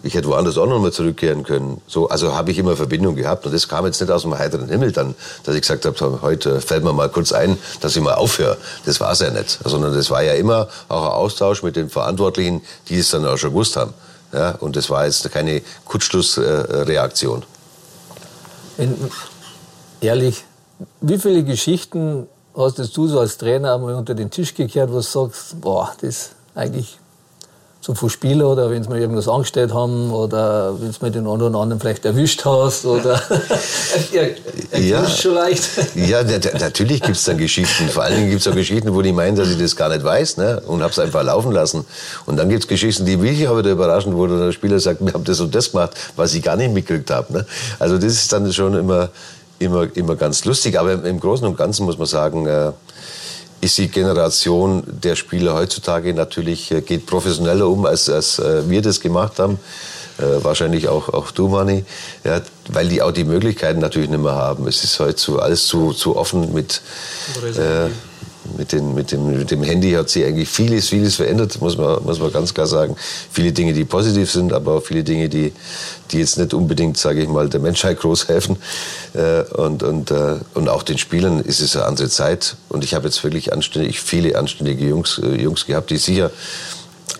ich 0.03 0.13
hätte 0.13 0.27
woanders 0.27 0.57
auch 0.57 0.67
noch 0.67 0.79
mal 0.79 0.91
zurückkehren 0.91 1.43
können. 1.43 1.81
So, 1.87 2.09
also 2.09 2.33
habe 2.33 2.51
ich 2.51 2.57
immer 2.57 2.75
Verbindung 2.75 3.15
gehabt 3.15 3.45
und 3.45 3.53
das 3.53 3.67
kam 3.67 3.85
jetzt 3.85 3.99
nicht 3.99 4.11
aus 4.11 4.21
dem 4.23 4.37
heiteren 4.37 4.69
Himmel 4.69 4.91
dann, 4.91 5.15
dass 5.43 5.55
ich 5.55 5.61
gesagt 5.61 5.85
habe, 5.85 6.21
heute 6.21 6.61
fällt 6.61 6.83
mir 6.83 6.93
mal 6.93 7.09
kurz 7.09 7.31
ein, 7.31 7.57
dass 7.81 7.95
ich 7.95 8.01
mal 8.01 8.13
aufhöre. 8.13 8.57
Das 8.85 8.99
war 8.99 9.11
es 9.11 9.19
ja 9.19 9.31
nicht, 9.31 9.59
sondern 9.63 9.93
das 9.93 10.09
war 10.09 10.23
ja 10.23 10.33
immer 10.33 10.67
auch 10.87 11.03
ein 11.03 11.11
Austausch 11.11 11.63
mit 11.63 11.75
den 11.75 11.89
Verantwortlichen, 11.89 12.61
die 12.89 12.99
es 12.99 13.09
dann 13.09 13.25
auch 13.25 13.37
schon 13.37 13.51
gewusst 13.51 13.75
haben. 13.75 13.93
Ja, 14.33 14.51
und 14.59 14.75
das 14.75 14.89
war 14.89 15.05
jetzt 15.05 15.29
keine 15.31 15.61
Kurzschlussreaktion. 15.85 17.43
Ehrlich, 20.01 20.43
wie 21.01 21.17
viele 21.17 21.43
Geschichten 21.43 22.27
hast 22.55 22.77
du 22.97 23.07
so 23.07 23.19
als 23.19 23.37
Trainer 23.37 23.75
einmal 23.75 23.95
unter 23.95 24.13
den 24.13 24.29
Tisch 24.29 24.53
gekehrt, 24.53 24.91
wo 24.91 24.95
du 24.95 25.01
sagst, 25.01 25.59
boah, 25.61 25.93
das 26.01 26.31
eigentlich 26.55 26.99
so 27.87 27.93
von 27.93 28.09
Spielen 28.09 28.41
oder 28.41 28.69
wenn 28.69 28.83
sie 28.83 28.89
mal 28.89 28.99
irgendwas 28.99 29.29
angestellt 29.29 29.73
haben 29.73 30.11
oder 30.11 30.77
wenn 30.77 30.91
du 30.91 30.97
mal 30.99 31.09
den 31.09 31.25
einen 31.25 31.41
oder 31.41 31.57
anderen 31.57 31.79
vielleicht 31.79 32.03
erwischt 32.03 32.43
hast 32.43 32.83
oder 32.83 33.21
ja, 34.11 34.77
ja, 34.77 35.07
schon 35.07 35.35
leicht. 35.35 35.69
ja, 35.95 36.21
natürlich 36.21 37.01
gibt 37.01 37.15
es 37.15 37.23
dann 37.23 37.37
Geschichten. 37.37 37.87
Vor 37.87 38.03
allen 38.03 38.15
Dingen 38.15 38.29
gibt 38.29 38.41
es 38.41 38.47
auch 38.49 38.55
Geschichten, 38.55 38.93
wo 38.93 39.01
die 39.01 39.13
meinen, 39.13 39.37
dass 39.37 39.47
ich 39.47 39.57
das 39.57 39.73
gar 39.77 39.87
nicht 39.87 40.03
weiß 40.03 40.35
ne? 40.35 40.61
und 40.67 40.81
habe 40.81 40.91
es 40.91 40.99
einfach 40.99 41.23
laufen 41.23 41.53
lassen. 41.53 41.85
Und 42.25 42.35
dann 42.35 42.49
gibt 42.49 42.63
es 42.63 42.67
Geschichten, 42.67 43.05
die 43.05 43.15
mich 43.15 43.47
aber 43.47 43.63
überraschen, 43.63 44.17
wo 44.17 44.27
der 44.27 44.51
Spieler 44.51 44.81
sagt, 44.81 45.05
wir 45.05 45.13
haben 45.13 45.23
das 45.23 45.39
und 45.39 45.55
das 45.55 45.71
gemacht, 45.71 45.91
was 46.17 46.33
ich 46.33 46.43
gar 46.43 46.57
nicht 46.57 46.73
mitgekriegt 46.73 47.09
habe. 47.09 47.31
Ne? 47.31 47.45
Also 47.79 47.97
das 47.97 48.11
ist 48.11 48.33
dann 48.33 48.51
schon 48.51 48.73
immer, 48.73 49.11
immer, 49.59 49.87
immer 49.95 50.17
ganz 50.17 50.43
lustig. 50.43 50.77
Aber 50.77 50.91
im 50.91 51.21
Großen 51.21 51.47
und 51.47 51.57
Ganzen 51.57 51.85
muss 51.85 51.97
man 51.97 52.07
sagen, 52.07 52.47
äh, 52.47 52.73
ist 53.61 53.77
die 53.77 53.87
Generation 53.87 54.83
der 54.85 55.15
Spieler 55.15 55.53
heutzutage 55.53 56.13
natürlich, 56.13 56.71
äh, 56.71 56.81
geht 56.81 57.05
professioneller 57.05 57.67
um, 57.67 57.85
als, 57.85 58.09
als 58.09 58.39
äh, 58.39 58.69
wir 58.69 58.81
das 58.81 59.01
gemacht 59.01 59.39
haben. 59.39 59.59
Äh, 60.19 60.43
wahrscheinlich 60.43 60.87
auch, 60.87 61.09
auch 61.09 61.29
du, 61.29 61.47
Manni, 61.47 61.85
ja, 62.23 62.41
weil 62.69 62.87
die 62.87 63.03
auch 63.03 63.11
die 63.11 63.23
Möglichkeiten 63.23 63.79
natürlich 63.79 64.09
nicht 64.09 64.21
mehr 64.21 64.33
haben. 64.33 64.67
Es 64.67 64.83
ist 64.83 64.99
heute 64.99 65.15
zu, 65.15 65.39
alles 65.39 65.67
zu, 65.67 65.93
zu 65.93 66.15
offen 66.15 66.53
mit, 66.53 66.81
äh, 67.55 67.89
mit, 68.57 68.71
den, 68.71 68.93
mit, 68.93 69.11
dem, 69.11 69.37
mit 69.37 69.51
dem 69.51 69.63
Handy 69.63 69.91
hat 69.91 70.09
sich 70.09 70.23
eigentlich 70.23 70.47
vieles, 70.47 70.89
vieles 70.89 71.15
verändert, 71.15 71.59
muss 71.61 71.77
man, 71.77 72.03
muss 72.03 72.19
man 72.19 72.31
ganz 72.31 72.53
klar 72.53 72.67
sagen. 72.67 72.95
Viele 73.31 73.51
Dinge, 73.51 73.73
die 73.73 73.85
positiv 73.85 74.31
sind, 74.31 74.53
aber 74.53 74.75
auch 74.75 74.83
viele 74.83 75.03
Dinge, 75.03 75.29
die, 75.29 75.53
die 76.11 76.19
jetzt 76.19 76.37
nicht 76.37 76.53
unbedingt, 76.53 76.97
sage 76.97 77.21
ich 77.21 77.29
mal, 77.29 77.49
der 77.49 77.59
Menschheit 77.59 77.99
groß 78.01 78.27
helfen. 78.27 78.57
Äh, 79.13 79.41
und, 79.55 79.83
und, 79.83 80.11
äh, 80.11 80.35
und 80.53 80.69
auch 80.69 80.83
den 80.83 80.97
Spielern 80.97 81.39
ist 81.39 81.59
es 81.59 81.75
eine 81.75 81.85
andere 81.85 82.09
Zeit. 82.09 82.55
Und 82.69 82.83
ich 82.83 82.93
habe 82.93 83.05
jetzt 83.05 83.23
wirklich 83.23 83.53
anständig, 83.53 83.99
viele 83.99 84.37
anständige 84.37 84.85
Jungs, 84.85 85.19
äh, 85.23 85.41
Jungs 85.41 85.65
gehabt, 85.65 85.89
die 85.89 85.97
sicher 85.97 86.31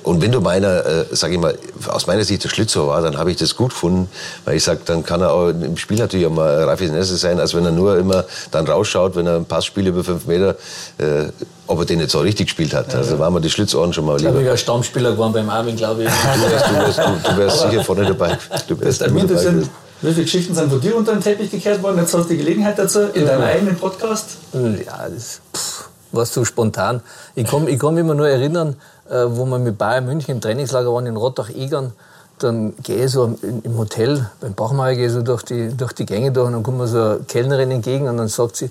und 0.08 0.22
wenn 0.22 0.32
du 0.32 0.40
meiner, 0.40 0.86
äh, 0.86 1.06
sag 1.12 1.34
ich 1.34 1.38
mal, 1.38 1.58
aus 1.88 2.08
meiner 2.08 2.24
Sicht 2.24 2.42
der 2.42 2.48
Schlitzohr 2.48 2.88
war, 2.88 3.02
dann 3.02 3.18
habe 3.18 3.30
ich 3.30 3.36
das 3.36 3.58
gut 3.58 3.72
gefunden, 3.72 4.10
weil 4.46 4.56
ich 4.56 4.64
sag, 4.64 4.86
dann 4.86 5.04
kann 5.04 5.20
er 5.20 5.34
auch 5.34 5.50
im 5.50 5.76
Spiel 5.76 5.98
natürlich 5.98 6.26
auch 6.26 6.32
mal 6.32 6.64
raffinesse 6.64 7.18
sein, 7.18 7.42
als 7.42 7.54
wenn 7.54 7.66
er 7.66 7.72
nur 7.72 7.98
immer 7.98 8.24
dann 8.52 8.66
rausschaut, 8.66 9.18
wenn 9.18 9.28
er 9.28 9.36
ein 9.36 9.44
Passspiel 9.44 9.86
über 9.86 10.06
fünf 10.06 10.26
Meter, 10.26 10.56
äh, 10.98 11.26
ob 11.68 11.80
er 11.80 11.86
den 11.86 12.00
jetzt 12.00 12.14
so 12.14 12.20
richtig 12.20 12.48
gespielt 12.48 12.74
hat. 12.74 12.94
Ja, 12.94 13.00
also 13.00 13.20
waren 13.20 13.34
wir 13.34 13.42
die 13.42 13.50
Schlitzohren 13.50 13.92
schon 13.92 14.06
mal 14.06 14.18
lieber. 14.18 14.30
Ich 14.30 14.36
bin 14.38 14.46
ja 14.46 14.56
Stammspieler 14.56 15.12
geworden 15.12 15.34
beim 15.34 15.50
Armin, 15.50 15.76
glaube 15.76 16.04
ich. 16.04 16.10
du 16.36 16.52
wärst, 16.52 16.70
du 16.70 16.74
wärst, 16.74 17.00
du, 17.00 17.30
du 17.30 17.38
wärst 17.38 17.60
sicher 17.60 17.84
vorne 17.84 18.06
dabei. 18.06 18.38
Du 18.66 18.80
wärst 18.80 19.02
immer 19.02 19.26
dabei. 19.26 19.42
Sind, 19.42 19.70
wie 20.02 20.14
viele 20.14 20.24
Geschichten 20.24 20.56
sind 20.56 20.70
von 20.70 20.80
dir 20.80 20.96
unter 20.96 21.12
den 21.12 21.22
Teppich 21.22 21.52
gekehrt 21.52 21.84
worden? 21.84 21.98
Jetzt 21.98 22.14
hast 22.14 22.30
du 22.30 22.30
die 22.30 22.38
Gelegenheit 22.38 22.80
dazu 22.80 23.02
in 23.14 23.26
deinem 23.26 23.44
eigenen 23.44 23.76
Podcast. 23.76 24.38
Ja, 24.54 25.10
das 25.14 25.42
pff, 25.54 25.90
war 26.12 26.26
so 26.26 26.46
spontan. 26.46 27.02
Ich 27.36 27.48
kann, 27.48 27.68
ich 27.68 27.80
kann 27.80 27.94
mich 27.94 28.02
immer 28.02 28.16
nur 28.16 28.28
erinnern, 28.28 28.76
wo 29.10 29.46
wir 29.46 29.60
mit 29.60 29.78
Bayern 29.78 30.06
München 30.06 30.36
im 30.36 30.42
Trainingslager 30.42 30.94
waren 30.94 31.06
in 31.06 31.16
Rottach-Egern. 31.16 31.94
Dann 32.40 32.76
gehe 32.84 33.06
ich 33.06 33.12
so 33.12 33.36
im 33.42 33.78
Hotel, 33.78 34.30
beim 34.42 34.54
Bachmeier, 34.54 34.96
gehe 34.96 35.10
so 35.10 35.24
durch 35.24 35.42
die, 35.44 35.76
durch 35.76 35.94
die 35.94 36.06
Gänge 36.06 36.32
durch 36.32 36.48
und 36.48 36.54
dann 36.54 36.64
kommt 36.64 36.78
mir 36.78 36.88
so 36.88 37.02
eine 37.02 37.20
Kellnerin 37.28 37.72
entgegen 37.72 38.08
und 38.08 38.18
dann 38.18 38.28
sagt 38.28 38.58
sie, 38.58 38.70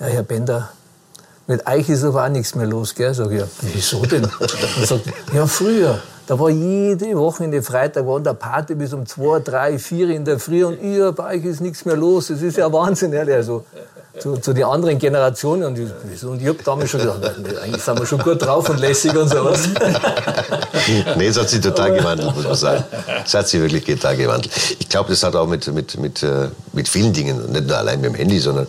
ja, 0.00 0.06
Herr 0.06 0.22
Bender, 0.22 0.68
mit 1.46 1.66
euch 1.66 1.88
ist 1.88 2.04
aber 2.04 2.24
auch 2.24 2.28
nichts 2.28 2.54
mehr 2.54 2.66
los, 2.66 2.94
gell? 2.94 3.14
Sag 3.14 3.30
ich, 3.30 3.38
ja, 3.38 3.46
wieso 3.60 4.04
denn? 4.04 4.22
Dann 4.22 4.86
sagt 4.86 5.02
ja, 5.32 5.46
früher, 5.46 6.00
da 6.26 6.38
war 6.38 6.50
jede 6.50 7.16
Woche 7.16 7.44
in 7.44 7.50
den 7.52 7.62
Freitag 7.62 8.06
war 8.06 8.20
der 8.20 8.34
Party 8.34 8.74
bis 8.74 8.92
um 8.92 9.06
zwei, 9.06 9.38
drei, 9.40 9.78
vier 9.78 10.10
in 10.10 10.24
der 10.24 10.38
Früh 10.38 10.64
und 10.64 10.82
ihr, 10.82 11.12
bei 11.12 11.36
euch 11.36 11.44
ist 11.44 11.60
nichts 11.60 11.84
mehr 11.84 11.96
los. 11.96 12.28
Das 12.28 12.42
ist 12.42 12.56
ja 12.56 12.72
Wahnsinn, 12.72 13.12
ehrlich. 13.12 13.36
Also, 13.36 13.64
zu, 14.18 14.36
zu 14.38 14.52
den 14.52 14.64
anderen 14.64 14.98
Generationen. 14.98 15.64
Und 15.64 15.78
ich, 15.78 16.24
und 16.24 16.40
ich 16.40 16.48
habe 16.48 16.58
damals 16.64 16.90
schon 16.90 17.00
gedacht, 17.00 17.20
eigentlich 17.62 17.82
sind 17.82 17.98
wir 17.98 18.06
schon 18.06 18.18
gut 18.18 18.42
drauf 18.42 18.68
und 18.68 18.80
lässig 18.80 19.14
und 19.16 19.28
sowas. 19.28 19.68
nee, 21.16 21.26
es 21.26 21.38
hat 21.38 21.48
sich 21.48 21.60
total 21.60 21.92
gewandelt, 21.92 22.34
muss 22.34 22.44
man 22.44 22.54
sagen. 22.54 22.84
Es 23.24 23.34
hat 23.34 23.48
sich 23.48 23.60
wirklich 23.60 23.84
total 23.84 24.16
gewandelt. 24.16 24.52
Ich 24.78 24.88
glaube, 24.88 25.10
das 25.10 25.22
hat 25.22 25.36
auch 25.36 25.46
mit, 25.46 25.66
mit, 25.72 25.98
mit, 25.98 26.22
äh, 26.22 26.48
mit 26.72 26.88
vielen 26.88 27.12
Dingen, 27.12 27.52
nicht 27.52 27.66
nur 27.66 27.76
allein 27.76 28.00
mit 28.00 28.10
dem 28.10 28.16
Handy, 28.16 28.38
sondern 28.38 28.66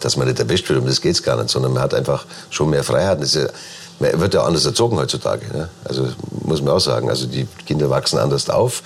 dass 0.00 0.16
man 0.16 0.26
nicht 0.26 0.38
erwischt 0.38 0.68
wird, 0.68 0.80
um 0.80 0.86
das 0.86 1.00
geht 1.00 1.14
es 1.14 1.22
gar 1.22 1.36
nicht, 1.36 1.50
sondern 1.50 1.72
man 1.72 1.82
hat 1.82 1.94
einfach 1.94 2.24
schon 2.50 2.70
mehr 2.70 2.84
Freiheiten. 2.84 3.24
Man 3.98 4.20
wird 4.20 4.34
ja 4.34 4.44
anders 4.44 4.64
erzogen 4.64 4.96
heutzutage. 4.96 5.46
Ne? 5.52 5.68
Also 5.84 6.08
muss 6.42 6.62
man 6.62 6.74
auch 6.74 6.80
sagen, 6.80 7.10
also 7.10 7.26
die 7.26 7.46
Kinder 7.66 7.90
wachsen 7.90 8.18
anders 8.18 8.48
auf. 8.48 8.82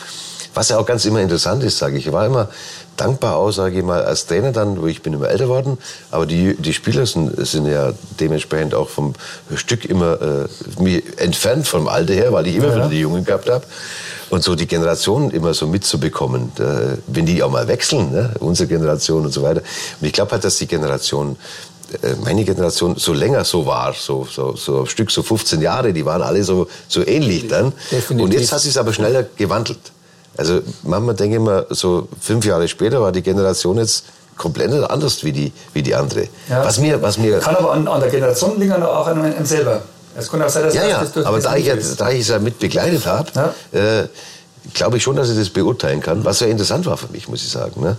Was 0.55 0.69
ja 0.69 0.79
auch 0.79 0.85
ganz 0.85 1.05
immer 1.07 1.21
interessant 1.21 1.63
ist, 1.63 1.79
sage 1.79 1.97
ich, 1.97 2.07
ich 2.07 2.13
war 2.13 2.27
immer 2.27 2.49
dankbar 2.97 3.37
auch, 3.37 3.51
sage 3.53 3.79
ich 3.79 3.85
mal, 3.85 4.05
als 4.05 4.27
Trainer 4.27 4.53
dann, 4.53 4.81
wo 4.81 4.87
ich 4.87 5.03
bin 5.03 5.15
immer 5.15 5.29
älter 5.29 5.49
worden, 5.49 5.79
aber 6.11 6.27
die, 6.27 6.55
die 6.57 6.75
Spieler 6.75 7.07
sind, 7.07 7.35
sind 7.47 7.67
ja 7.67 7.93
dementsprechend 8.21 8.75
auch 8.75 8.89
vom 8.89 9.15
Stück 9.55 9.85
immer 9.87 10.19
äh, 10.21 11.03
entfernt 11.17 11.67
vom 11.67 11.89
Alter 11.89 12.13
her, 12.15 12.33
weil 12.33 12.47
ich 12.47 12.57
immer 12.57 12.69
ja. 12.69 12.77
wieder 12.77 12.89
die 12.89 13.01
Jungen 13.01 13.25
gehabt 13.25 13.49
habe. 13.49 13.65
Und 14.29 14.43
so 14.43 14.55
die 14.55 14.67
Generationen 14.67 15.31
immer 15.31 15.53
so 15.53 15.67
mitzubekommen, 15.67 16.53
äh, 16.59 16.97
wenn 17.07 17.27
die 17.27 17.43
auch 17.43 17.51
mal 17.51 17.69
wechseln, 17.69 18.13
ne? 18.13 18.33
unsere 18.41 18.67
Generation 18.67 19.27
und 19.27 19.33
so 19.33 19.43
weiter. 19.43 19.61
Und 20.01 20.07
ich 20.07 20.13
glaube 20.13 20.33
halt, 20.33 20.45
dass 20.45 20.57
die 20.57 20.67
Generation 20.67 21.33
äh, 21.33 21.72
meine 22.25 22.45
Generation 22.45 22.97
so 22.97 23.13
länger 23.13 23.45
so 23.45 23.67
war, 23.67 23.95
so, 23.95 24.27
so, 24.31 24.57
so 24.57 24.81
ein 24.81 24.87
Stück, 24.87 25.11
so 25.11 25.23
15 25.23 25.61
Jahre, 25.61 25.93
die 25.93 26.05
waren 26.05 26.23
alle 26.23 26.43
so, 26.45 26.67
so 26.89 27.07
ähnlich 27.07 27.49
dann. 27.49 27.73
Definitiv. 27.91 28.25
Und 28.25 28.33
jetzt 28.35 28.53
hat 28.53 28.61
sich 28.61 28.79
aber 28.79 28.93
schneller 28.93 29.25
gewandelt. 29.37 29.93
Also 30.37 30.61
manchmal 30.83 31.15
denke 31.15 31.37
ich 31.37 31.43
mir, 31.43 31.67
so 31.71 32.09
fünf 32.21 32.45
Jahre 32.45 32.67
später 32.69 33.01
war 33.01 33.13
die 33.13 33.23
Generation 33.23 33.79
jetzt 33.79 34.05
komplett 34.37 34.73
anders 34.91 35.23
wie 35.25 35.33
die, 35.33 35.53
wie 35.73 35.83
die 35.83 35.95
andere. 35.95 36.29
Ja. 36.49 36.65
Was 36.65 36.79
mir, 36.79 37.01
was 37.03 37.19
mir 37.19 37.39
kann 37.39 37.57
aber 37.57 37.73
an, 37.73 37.87
an 37.87 38.01
der 38.01 38.11
Generation 38.11 38.59
liegen 38.59 38.73
oder 38.73 38.99
auch 38.99 39.07
an 39.07 39.23
einem 39.23 39.45
selber. 39.45 39.83
Es 40.17 40.31
kann 40.31 40.43
auch 40.43 40.49
sein, 40.49 40.65
dass 40.65 40.75
ja, 40.75 40.87
ja, 40.87 41.01
das, 41.01 41.13
das 41.13 41.25
aber 41.25 41.41
da 41.41 41.57
ich, 41.57 41.67
ja, 41.67 41.75
da 41.97 42.11
ich 42.11 42.21
es 42.21 42.29
ja 42.29 42.39
mit 42.39 42.59
begleitet 42.59 43.07
habe, 43.07 43.29
ja. 43.35 44.01
äh, 44.01 44.09
glaube 44.75 44.97
ich 44.97 45.03
schon, 45.03 45.17
dass 45.17 45.31
ich 45.31 45.37
das 45.37 45.51
beurteilen 45.51 46.01
kann, 46.01 46.25
was 46.25 46.39
sehr 46.39 46.49
interessant 46.49 46.87
war 46.87 46.97
für 46.97 47.09
mich, 47.09 47.29
muss 47.29 47.43
ich 47.43 47.51
sagen. 47.51 47.81
Ne? 47.81 47.97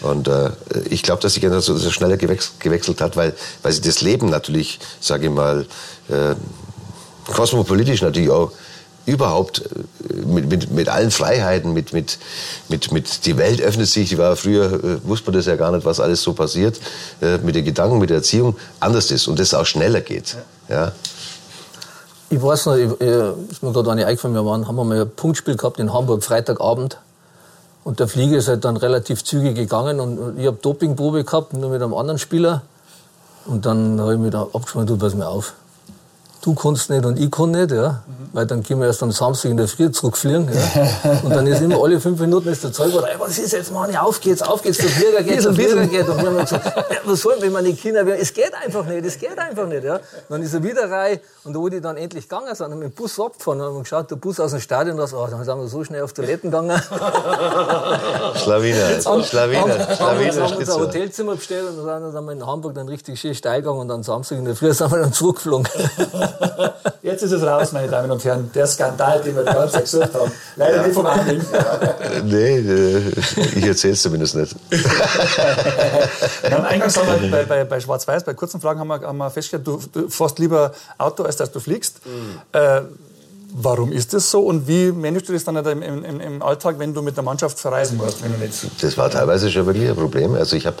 Und 0.00 0.28
äh, 0.28 0.50
ich 0.88 1.02
glaube, 1.02 1.22
dass 1.22 1.34
die 1.34 1.40
Generation 1.40 1.76
so 1.76 1.90
schneller 1.90 2.16
gewechselt, 2.16 2.60
gewechselt 2.60 3.00
hat, 3.00 3.16
weil, 3.16 3.34
weil 3.62 3.72
sie 3.72 3.82
das 3.82 4.00
Leben 4.00 4.28
natürlich, 4.28 4.78
sage 5.00 5.26
ich 5.26 5.32
mal, 5.32 5.66
äh, 6.08 6.34
kosmopolitisch 7.32 8.02
natürlich 8.02 8.30
auch 8.30 8.52
überhaupt 9.04 9.62
äh, 9.62 10.14
mit, 10.26 10.50
mit, 10.50 10.70
mit 10.70 10.88
allen 10.88 11.10
Freiheiten, 11.10 11.72
mit, 11.72 11.92
mit, 11.92 12.18
mit, 12.68 12.92
mit 12.92 13.26
die 13.26 13.36
Welt 13.36 13.60
öffnet 13.60 13.86
sich, 13.86 14.08
die 14.08 14.18
war 14.18 14.36
früher, 14.36 14.72
äh, 14.72 15.08
wusste 15.08 15.30
man 15.30 15.38
das 15.38 15.46
ja 15.46 15.56
gar 15.56 15.72
nicht, 15.72 15.84
was 15.84 16.00
alles 16.00 16.22
so 16.22 16.32
passiert, 16.32 16.80
äh, 17.22 17.38
mit 17.38 17.54
den 17.54 17.64
Gedanken, 17.64 17.98
mit 17.98 18.10
der 18.10 18.18
Erziehung, 18.18 18.56
anders 18.80 19.10
ist 19.10 19.28
und 19.28 19.38
das 19.38 19.54
auch 19.54 19.66
schneller 19.66 20.00
geht. 20.00 20.36
Ja. 20.68 20.92
Ich 22.28 22.42
weiß 22.42 22.66
noch, 22.66 22.74
ich, 22.74 22.90
ist 23.00 23.62
mir 23.62 23.72
gerade 23.72 23.90
eine 23.92 24.06
eingefallen, 24.06 24.34
wir 24.34 24.44
waren, 24.44 24.66
haben 24.66 24.76
wir 24.76 24.84
mal 24.84 25.00
ein 25.00 25.10
Punktspiel 25.10 25.56
gehabt 25.56 25.78
in 25.78 25.92
Hamburg, 25.92 26.24
Freitagabend. 26.24 26.98
Und 27.84 28.00
der 28.00 28.08
Flieger 28.08 28.38
ist 28.38 28.48
halt 28.48 28.64
dann 28.64 28.76
relativ 28.76 29.22
zügig 29.22 29.54
gegangen 29.54 30.00
und 30.00 30.38
ich 30.38 30.46
habe 30.46 30.58
Dopingprobe 30.60 31.22
gehabt, 31.22 31.52
nur 31.52 31.70
mit 31.70 31.80
einem 31.80 31.94
anderen 31.94 32.18
Spieler. 32.18 32.62
Und 33.46 33.64
dann 33.64 34.00
habe 34.00 34.14
ich 34.14 34.18
mich 34.18 34.32
da 34.32 34.42
abgesprochen, 34.42 34.86
du 34.86 34.96
pass 34.96 35.14
mir 35.14 35.28
auf 35.28 35.54
du 36.46 36.54
kannst 36.54 36.88
nicht 36.90 37.04
und 37.04 37.18
ich 37.18 37.30
kann 37.30 37.50
nicht, 37.50 37.72
ja. 37.72 38.02
Mhm. 38.06 38.28
Weil 38.32 38.46
dann 38.46 38.62
können 38.62 38.80
wir 38.80 38.86
erst 38.86 39.02
am 39.02 39.10
Samstag 39.10 39.50
in 39.50 39.56
der 39.56 39.66
Früh 39.66 39.90
zurückfliegen, 39.90 40.48
ja. 40.52 41.20
Und 41.24 41.30
dann 41.30 41.46
ist 41.46 41.60
immer 41.60 41.82
alle 41.82 42.00
fünf 42.00 42.20
Minuten 42.20 42.48
ist 42.48 42.62
der 42.62 42.72
Zeug, 42.72 42.92
ey, 42.94 43.16
was 43.18 43.38
ist 43.38 43.52
jetzt, 43.52 43.72
Mann, 43.72 43.94
auf 43.96 44.20
geht's, 44.20 44.42
auf 44.42 44.62
geht's, 44.62 44.78
der 44.78 44.88
Flieger 44.88 45.22
geht, 45.22 45.44
der 45.44 45.52
Flieger 45.52 45.86
geht. 45.86 46.08
Und 46.08 46.18
wir 46.18 46.28
haben 46.28 46.38
gesagt, 46.38 46.64
ja, 46.64 46.84
was 47.04 47.20
sollen 47.20 47.42
wir, 47.42 47.50
meine 47.50 47.72
Kinder, 47.72 48.06
es 48.06 48.32
geht 48.32 48.52
einfach 48.54 48.86
nicht, 48.86 49.04
es 49.04 49.18
geht 49.18 49.36
einfach 49.38 49.66
nicht, 49.66 49.82
ja. 49.82 49.96
Und 49.96 50.02
dann 50.28 50.42
ist 50.42 50.54
er 50.54 50.62
wieder 50.62 50.88
rein 50.90 51.18
und 51.44 51.54
da, 51.54 51.58
wo 51.58 51.68
die 51.68 51.80
dann 51.80 51.96
endlich 51.96 52.28
gegangen 52.28 52.54
sind, 52.54 52.64
haben 52.64 52.70
wir 52.72 52.88
mit 52.88 52.96
dem 52.96 53.02
Bus 53.02 53.18
abgefahren, 53.18 53.60
haben 53.60 53.74
wir 53.74 53.82
geschaut, 53.82 54.10
der 54.10 54.16
Bus 54.16 54.38
aus 54.38 54.52
dem 54.52 54.60
Stadion, 54.60 54.96
das, 54.96 55.12
oh, 55.14 55.26
dann 55.28 55.44
sind 55.44 55.58
wir 55.58 55.66
so 55.66 55.82
schnell 55.82 56.02
auf 56.02 56.12
Toiletten 56.12 56.50
gegangen. 56.50 56.80
Schlawiner, 58.36 59.00
Schlawiner, 59.00 59.24
Schlawiner. 59.24 59.98
Haben 59.98 60.20
wir 60.20 60.28
uns 60.28 60.70
ein 60.70 60.80
Hotelzimmer 60.80 61.34
bestellt 61.34 61.70
und 61.70 61.86
dann 61.86 62.12
sind 62.12 62.24
wir 62.24 62.32
in 62.32 62.46
Hamburg 62.46 62.74
dann 62.74 62.88
richtig 62.88 63.18
schön 63.18 63.34
steil 63.34 63.62
gegangen 63.62 63.80
und 63.80 63.88
dann 63.88 64.02
Samstag 64.02 64.38
in 64.38 64.44
der 64.44 64.54
Früh 64.54 64.72
sind 64.72 64.90
wir 64.90 64.98
dann 64.98 65.12
zurückgeflogen. 65.12 65.66
Jetzt 67.02 67.22
ist 67.22 67.32
es 67.32 67.42
raus, 67.42 67.72
meine 67.72 67.88
Damen 67.88 68.10
und 68.10 68.24
Herren. 68.24 68.50
Der 68.54 68.66
Skandal, 68.66 69.22
den 69.22 69.36
wir 69.36 69.44
die 69.44 69.52
ganze 69.52 69.74
Zeit 69.74 69.84
gesucht 69.84 70.14
haben. 70.14 70.32
Leider 70.56 70.82
nicht 70.82 70.94
vom 70.94 71.06
Anliegen. 71.06 71.46
Nee, 72.24 72.58
äh, 72.58 73.12
ich 73.54 73.66
erzähle 73.66 73.92
es 73.92 74.02
zumindest 74.02 74.34
nicht. 74.36 74.54
haben 76.50 76.64
eingangs 76.64 76.96
haben 76.96 77.22
wir 77.22 77.30
bei, 77.30 77.44
bei, 77.44 77.64
bei 77.64 77.80
Schwarz-Weiß, 77.80 78.24
bei 78.24 78.34
kurzen 78.34 78.60
Fragen 78.60 78.80
haben 78.80 78.88
wir, 78.88 79.00
haben 79.00 79.18
wir 79.18 79.30
festgestellt, 79.30 79.66
du, 79.66 79.80
du 79.92 80.08
fährst 80.08 80.38
lieber 80.38 80.72
Auto, 80.98 81.22
als 81.22 81.36
dass 81.36 81.52
du 81.52 81.60
fliegst. 81.60 82.00
Mhm. 82.04 82.40
Äh, 82.52 82.82
Warum 83.58 83.90
ist 83.90 84.12
das 84.12 84.30
so 84.30 84.40
und 84.40 84.68
wie 84.68 84.92
managst 84.92 85.30
du 85.30 85.32
das 85.32 85.44
dann 85.44 85.56
im, 85.56 85.80
im, 85.80 86.20
im 86.20 86.42
Alltag, 86.42 86.78
wenn 86.78 86.92
du 86.92 87.00
mit 87.00 87.16
der 87.16 87.24
Mannschaft 87.24 87.58
verreisen 87.58 87.96
musst? 87.96 88.22
Wenn 88.22 88.32
du 88.32 88.38
nicht 88.38 88.82
das 88.82 88.98
war 88.98 89.08
teilweise 89.08 89.50
schon 89.50 89.64
wirklich 89.64 89.88
ein 89.88 89.96
Problem. 89.96 90.34
Also 90.34 90.56
ich 90.56 90.66
habe 90.66 90.76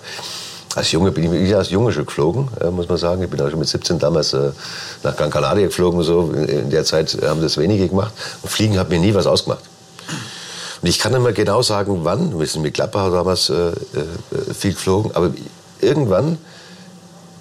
als 0.76 0.92
Junge 0.92 1.10
bin 1.10 1.32
ich, 1.32 1.48
ich 1.48 1.56
als 1.56 1.70
Junge 1.70 1.90
schon 1.90 2.04
geflogen, 2.04 2.48
äh, 2.60 2.70
muss 2.70 2.86
man 2.86 2.98
sagen. 2.98 3.22
Ich 3.22 3.30
bin 3.30 3.40
auch 3.40 3.48
schon 3.48 3.58
mit 3.58 3.68
17 3.68 3.98
damals 3.98 4.34
äh, 4.34 4.50
nach 5.02 5.16
Gran 5.16 5.30
Canaria 5.30 5.66
geflogen. 5.66 6.02
So. 6.02 6.30
In 6.32 6.68
der 6.68 6.84
Zeit 6.84 7.16
haben 7.22 7.40
das 7.40 7.56
wenige 7.56 7.88
gemacht. 7.88 8.12
Und 8.42 8.50
Fliegen 8.50 8.78
hat 8.78 8.90
mir 8.90 8.98
nie 8.98 9.14
was 9.14 9.26
ausgemacht. 9.26 9.64
Und 10.82 10.88
ich 10.88 10.98
kann 10.98 11.12
nicht 11.12 11.22
mehr 11.22 11.32
genau 11.32 11.62
sagen, 11.62 12.00
wann. 12.02 12.38
Wir 12.38 12.46
sind 12.46 12.60
mit 12.60 12.74
Klapper 12.74 13.10
damals 13.10 13.48
äh, 13.48 13.72
viel 14.52 14.74
geflogen. 14.74 15.12
Aber 15.14 15.30
irgendwann 15.80 16.36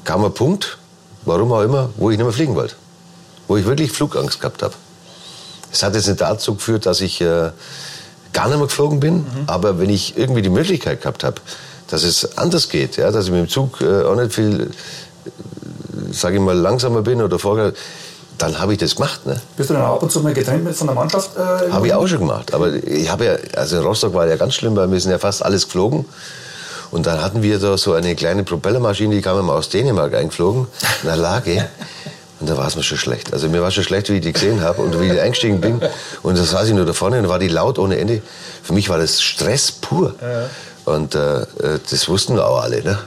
kam 0.05 0.23
ein 0.23 0.33
Punkt, 0.33 0.77
warum 1.25 1.51
auch 1.51 1.61
immer, 1.61 1.89
wo 1.97 2.09
ich 2.11 2.17
nicht 2.17 2.25
mehr 2.25 2.33
fliegen 2.33 2.55
wollte. 2.55 2.75
Wo 3.49 3.57
ich 3.57 3.65
wirklich 3.65 3.91
Flugangst 3.91 4.39
gehabt 4.39 4.63
habe. 4.63 4.73
Es 5.73 5.83
hat 5.83 5.93
jetzt 5.93 6.07
nicht 6.07 6.21
dazu 6.21 6.55
geführt, 6.55 6.85
dass 6.85 7.01
ich 7.01 7.19
äh, 7.19 7.51
gar 8.31 8.47
nicht 8.47 8.57
mehr 8.57 8.67
geflogen 8.67 9.01
bin. 9.01 9.15
Mhm. 9.15 9.25
Aber 9.47 9.77
wenn 9.77 9.89
ich 9.89 10.17
irgendwie 10.17 10.41
die 10.41 10.49
Möglichkeit 10.49 11.01
gehabt 11.01 11.25
habe, 11.25 11.41
dass 11.87 12.03
es 12.03 12.37
anders 12.37 12.69
geht, 12.69 12.97
ja, 12.97 13.11
dass 13.11 13.25
ich 13.25 13.31
mit 13.31 13.41
dem 13.41 13.49
Zug 13.49 13.81
äh, 13.81 14.03
auch 14.03 14.15
nicht 14.15 14.33
viel, 14.33 14.61
äh, 14.61 16.13
sage 16.13 16.35
ich 16.35 16.41
mal, 16.41 16.57
langsamer 16.57 17.01
bin 17.01 17.21
oder 17.21 17.39
vorher, 17.39 17.73
dann 18.37 18.59
habe 18.59 18.73
ich 18.73 18.79
das 18.79 18.95
gemacht. 18.95 19.25
Ne? 19.25 19.39
Bist 19.55 19.69
du 19.69 19.73
dann 19.73 19.83
ab 19.83 20.01
und 20.01 20.11
zu 20.11 20.19
mal 20.21 20.33
getrennt 20.33 20.75
von 20.75 20.87
der 20.87 20.95
Mannschaft? 20.95 21.31
Äh, 21.37 21.71
habe 21.71 21.87
ich 21.87 21.93
auch 21.93 22.07
schon 22.07 22.19
gemacht. 22.19 22.53
Aber 22.53 22.73
ich 22.73 23.09
habe 23.09 23.25
ja, 23.25 23.35
also 23.55 23.77
in 23.77 23.83
Rostock 23.83 24.13
war 24.13 24.27
ja 24.27 24.35
ganz 24.35 24.55
schlimm, 24.55 24.75
weil 24.75 24.91
wir 24.91 24.99
sind 24.99 25.11
ja 25.11 25.19
fast 25.19 25.43
alles 25.43 25.65
geflogen. 25.65 26.05
Und 26.91 27.07
dann 27.07 27.21
hatten 27.21 27.41
wir 27.41 27.59
da 27.59 27.77
so 27.77 27.93
eine 27.93 28.15
kleine 28.15 28.43
Propellermaschine, 28.43 29.15
die 29.15 29.21
kam 29.21 29.39
immer 29.39 29.53
aus 29.53 29.69
Dänemark 29.69 30.13
eingeflogen, 30.13 30.67
in 31.01 31.07
der 31.07 31.17
Lage. 31.17 31.67
Und 32.39 32.49
da 32.49 32.57
war 32.57 32.67
es 32.67 32.75
mir 32.75 32.83
schon 32.83 32.97
schlecht. 32.97 33.33
Also 33.33 33.49
mir 33.49 33.61
war 33.61 33.71
schon 33.71 33.83
schlecht, 33.83 34.09
wie 34.09 34.15
ich 34.15 34.21
die 34.21 34.33
gesehen 34.33 34.61
habe 34.61 34.81
und 34.81 34.99
wie 34.99 35.05
ich 35.05 35.19
eingestiegen 35.19 35.61
bin. 35.61 35.81
Und 36.21 36.37
das 36.37 36.51
saß 36.51 36.67
ich 36.67 36.73
nur 36.73 36.85
da 36.85 36.93
vorne 36.93 37.19
und 37.19 37.29
war 37.29 37.39
die 37.39 37.47
laut 37.47 37.79
ohne 37.79 37.97
Ende. 37.97 38.21
Für 38.61 38.73
mich 38.73 38.89
war 38.89 38.97
das 38.97 39.21
Stress 39.21 39.71
pur. 39.71 40.15
Ja. 40.21 40.49
Und 40.85 41.15
äh, 41.15 41.41
äh, 41.41 41.79
das 41.89 42.07
wussten 42.07 42.39
auch 42.39 42.61
alle. 42.61 42.83
Ne? 42.83 42.97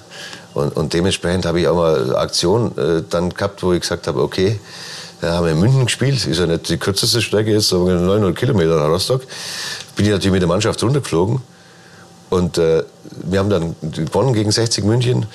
Und, 0.55 0.76
und 0.76 0.93
dementsprechend 0.93 1.47
habe 1.47 1.61
ich 1.61 1.68
auch 1.68 1.76
mal 1.76 2.16
Aktion 2.16 2.76
äh, 2.76 3.03
dann 3.09 3.31
gehabt, 3.31 3.62
wo 3.62 3.72
ich 3.72 3.81
gesagt 3.81 4.07
habe, 4.07 4.20
okay, 4.20 4.59
da 5.20 5.35
haben 5.35 5.47
wir 5.47 5.53
in 5.53 5.61
München 5.61 5.87
gespielt, 5.87 6.26
ist 6.26 6.39
ja 6.39 6.47
nicht 6.47 6.68
die 6.68 6.76
kürzeste 6.76 7.20
Strecke, 7.20 7.53
ist 7.53 7.68
so 7.68 7.89
900 7.89 8.37
Kilometer 8.37 8.76
nach 8.76 8.89
Rostock. 8.89 9.22
Bin 9.97 10.07
ich 10.07 10.12
natürlich 10.12 10.33
mit 10.33 10.43
der 10.43 10.49
Mannschaft 10.49 10.83
runtergeflogen. 10.83 11.41
Und 12.31 12.59
äh, 12.59 12.85
wir 13.24 13.39
haben 13.39 13.51
dann 13.51 13.74
gewonnen 13.81 14.35
gegen 14.35 14.51
60 14.51 14.85
München. 14.85 15.26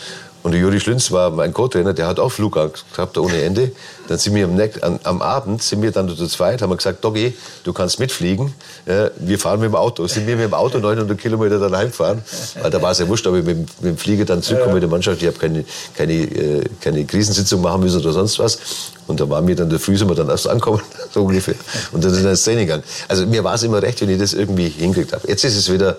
Und 0.44 0.52
der 0.52 0.60
Juri 0.60 0.80
Schlünz 0.80 1.10
war 1.12 1.32
mein 1.32 1.54
Co-Trainer, 1.54 1.94
der 1.94 2.06
hat 2.06 2.20
auch 2.20 2.30
Flugangst 2.30 2.86
gehabt 2.94 3.18
ohne 3.18 3.41
Ende. 3.41 3.72
Dann 4.10 4.18
sind 4.18 4.36
wir 4.36 4.44
am, 4.44 4.60
am, 4.82 5.00
am, 5.04 5.22
Abend, 5.22 5.64
sind 5.64 5.82
wir 5.82 5.91
dann 5.91 6.10
zu 6.10 6.28
zweit, 6.28 6.62
haben 6.62 6.70
wir 6.70 6.76
gesagt, 6.76 7.04
Doggy, 7.04 7.34
du 7.64 7.72
kannst 7.72 7.98
mitfliegen. 7.98 8.54
Ja, 8.86 9.10
wir 9.16 9.39
fahren 9.39 9.62
mit 9.62 9.70
dem 9.70 9.76
Auto. 9.76 10.06
Sind 10.08 10.28
wir 10.28 10.36
mit 10.36 10.46
dem 10.46 10.54
Auto 10.54 10.80
900 10.80 11.18
Kilometer 11.18 11.60
dann 11.60 11.76
heimgefahren. 11.76 12.22
Weil 12.62 12.70
da 12.70 12.82
war 12.82 12.91
es 12.91 13.00
ja 13.00 13.08
wurscht, 13.08 13.26
ob 13.26 13.36
ich 13.38 13.46
mit, 13.46 13.58
mit 13.58 13.94
dem 13.94 13.98
Flieger 13.98 14.26
dann 14.26 14.41
zurückkomme 14.41 14.74
mit 14.74 14.84
der 14.84 14.89
Mannschaft. 14.89 15.22
Ich 15.22 15.28
habe 15.28 15.39
keine, 15.39 15.64
keine, 15.96 16.14
äh, 16.14 16.64
keine 16.82 17.06
Krisensitzung 17.06 17.62
machen 17.62 17.82
müssen 17.82 18.02
oder 18.02 18.12
sonst 18.12 18.38
was. 18.39 18.60
Und 19.08 19.22
da 19.22 19.30
waren 19.30 19.48
wir 19.48 19.56
dann 19.56 19.70
der 19.70 19.80
Früh, 19.80 19.98
sind 19.98 20.10
wir 20.10 20.16
dann 20.16 20.30
erst 20.30 20.48
ankommen, 20.48 20.82
so 21.14 21.24
ungefähr. 21.24 21.56
Und 21.94 22.04
dann 22.04 22.14
sind 22.14 22.24
wir 22.24 22.32
ins 22.32 22.44
Training 22.44 22.66
gegangen. 22.68 22.84
Also 23.08 23.26
mir 23.26 23.44
war 23.46 23.56
es 23.56 23.64
immer 23.64 23.82
recht, 23.82 24.02
wenn 24.02 24.10
ich 24.10 24.20
das 24.20 24.34
irgendwie 24.34 24.68
hingekriegt 24.68 25.14
habe. 25.14 25.26
Jetzt 25.28 25.46
ist 25.46 25.56
es 25.56 25.72
wieder 25.72 25.98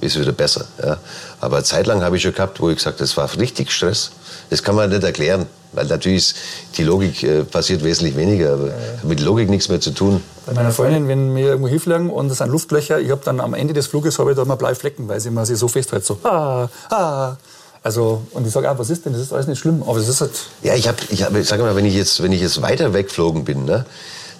ist 0.00 0.18
wieder 0.18 0.32
besser. 0.32 0.64
Ja. 0.82 0.98
Aber 1.40 1.62
zeitlang 1.64 2.02
habe 2.02 2.16
ich 2.16 2.22
schon 2.22 2.34
gehabt, 2.34 2.60
wo 2.60 2.70
ich 2.70 2.76
gesagt 2.76 2.96
habe, 2.96 3.04
das 3.04 3.16
war 3.16 3.30
richtig 3.38 3.70
Stress. 3.70 4.10
Das 4.50 4.62
kann 4.62 4.74
man 4.74 4.90
nicht 4.90 5.02
erklären. 5.02 5.46
Weil 5.72 5.86
natürlich 5.86 6.34
die 6.76 6.82
Logik 6.82 7.22
äh, 7.22 7.44
passiert 7.44 7.84
wesentlich 7.84 8.16
weniger, 8.16 8.54
aber 8.54 8.66
ja, 8.66 8.72
ja. 8.72 8.76
mit 9.04 9.20
Logik 9.20 9.48
nichts 9.48 9.68
mehr 9.68 9.80
zu 9.80 9.92
tun. 9.92 10.20
Bei 10.44 10.52
meiner 10.52 10.72
Freundin, 10.72 11.06
wenn 11.06 11.36
wir 11.36 11.46
irgendwo 11.46 11.68
hinfliegen 11.68 12.10
und 12.10 12.28
es 12.28 12.38
sind 12.38 12.50
Luftlöcher, 12.50 12.98
ich 12.98 13.10
habe 13.10 13.20
dann 13.24 13.38
am 13.38 13.54
Ende 13.54 13.72
des 13.72 13.86
Fluges 13.86 14.18
habe 14.18 14.32
ich 14.32 14.36
da 14.36 14.42
immer 14.42 14.56
Bleiflecken, 14.56 15.08
weil 15.08 15.20
sie 15.20 15.28
immer 15.28 15.46
sich 15.46 15.58
so 15.58 15.68
festhält, 15.68 16.04
so 16.04 16.18
ah, 16.24 16.68
ah. 16.90 17.36
Also, 17.82 18.22
und 18.32 18.46
ich 18.46 18.52
sage, 18.52 18.68
ah, 18.68 18.76
was 18.76 18.90
ist 18.90 19.06
denn? 19.06 19.12
Das 19.12 19.22
ist 19.22 19.32
alles 19.32 19.46
nicht 19.46 19.60
schlimm, 19.60 19.82
aber 19.82 19.98
es 19.98 20.08
ist 20.08 20.20
halt... 20.20 20.32
Ja, 20.62 20.74
ich 20.74 20.86
habe, 20.88 20.98
ich 21.08 21.22
hab, 21.22 21.32
sag 21.44 21.60
mal, 21.60 21.76
wenn 21.76 21.86
ich 21.86 21.94
jetzt, 21.94 22.22
wenn 22.22 22.32
ich 22.32 22.40
jetzt 22.40 22.60
weiter 22.60 22.92
wegflogen 22.92 23.44
bin, 23.44 23.64
ne, 23.64 23.86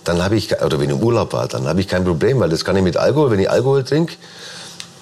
dann 0.05 0.23
habe 0.23 0.37
ich, 0.37 0.61
oder 0.61 0.81
wenn 0.81 0.91
ich 0.91 0.97
im 0.97 1.03
Urlaub 1.03 1.33
war, 1.33 1.47
dann 1.47 1.67
habe 1.67 1.81
ich 1.81 1.89
kein 1.89 2.05
Problem, 2.05 2.41
weil 2.41 2.51
das 2.51 2.65
kann 2.65 2.77
ich 2.77 2.83
mit 2.83 2.97
Alkohol, 2.97 3.31
wenn 3.31 3.39
ich 3.39 3.49
Alkohol 3.49 3.85
trinke, 3.85 4.15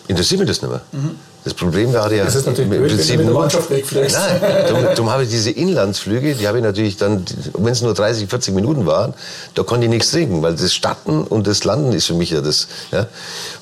interessiert 0.08 0.40
mich 0.40 0.48
das 0.48 0.62
nicht 0.62 0.70
mehr. 0.70 0.80
Mhm. 0.92 1.16
Das 1.44 1.54
Problem 1.54 1.92
war 1.94 2.12
ja 2.12 2.24
das 2.24 2.34
ist 2.34 2.46
natürlich 2.46 2.70
im 2.70 2.86
Prinzip 2.86 3.18
wenn 3.18 3.28
du 3.28 3.32
Mannschaft 3.32 3.70
wegfliegst. 3.70 4.16
Nein, 4.16 4.66
darum, 4.66 4.84
darum 4.84 5.10
habe 5.10 5.22
ich 5.22 5.30
diese 5.30 5.50
Inlandsflüge, 5.50 6.34
die 6.34 6.46
habe 6.48 6.58
ich 6.58 6.64
natürlich 6.64 6.96
dann, 6.96 7.24
wenn 7.54 7.72
es 7.72 7.80
nur 7.80 7.94
30, 7.94 8.28
40 8.28 8.54
Minuten 8.54 8.86
waren, 8.86 9.14
da 9.54 9.62
konnte 9.62 9.86
ich 9.86 9.90
nichts 9.90 10.10
trinken, 10.10 10.42
weil 10.42 10.56
das 10.56 10.74
Starten 10.74 11.22
und 11.22 11.46
das 11.46 11.64
Landen 11.64 11.92
ist 11.92 12.06
für 12.06 12.14
mich 12.14 12.30
ja 12.30 12.40
das. 12.40 12.68
Ja. 12.90 13.06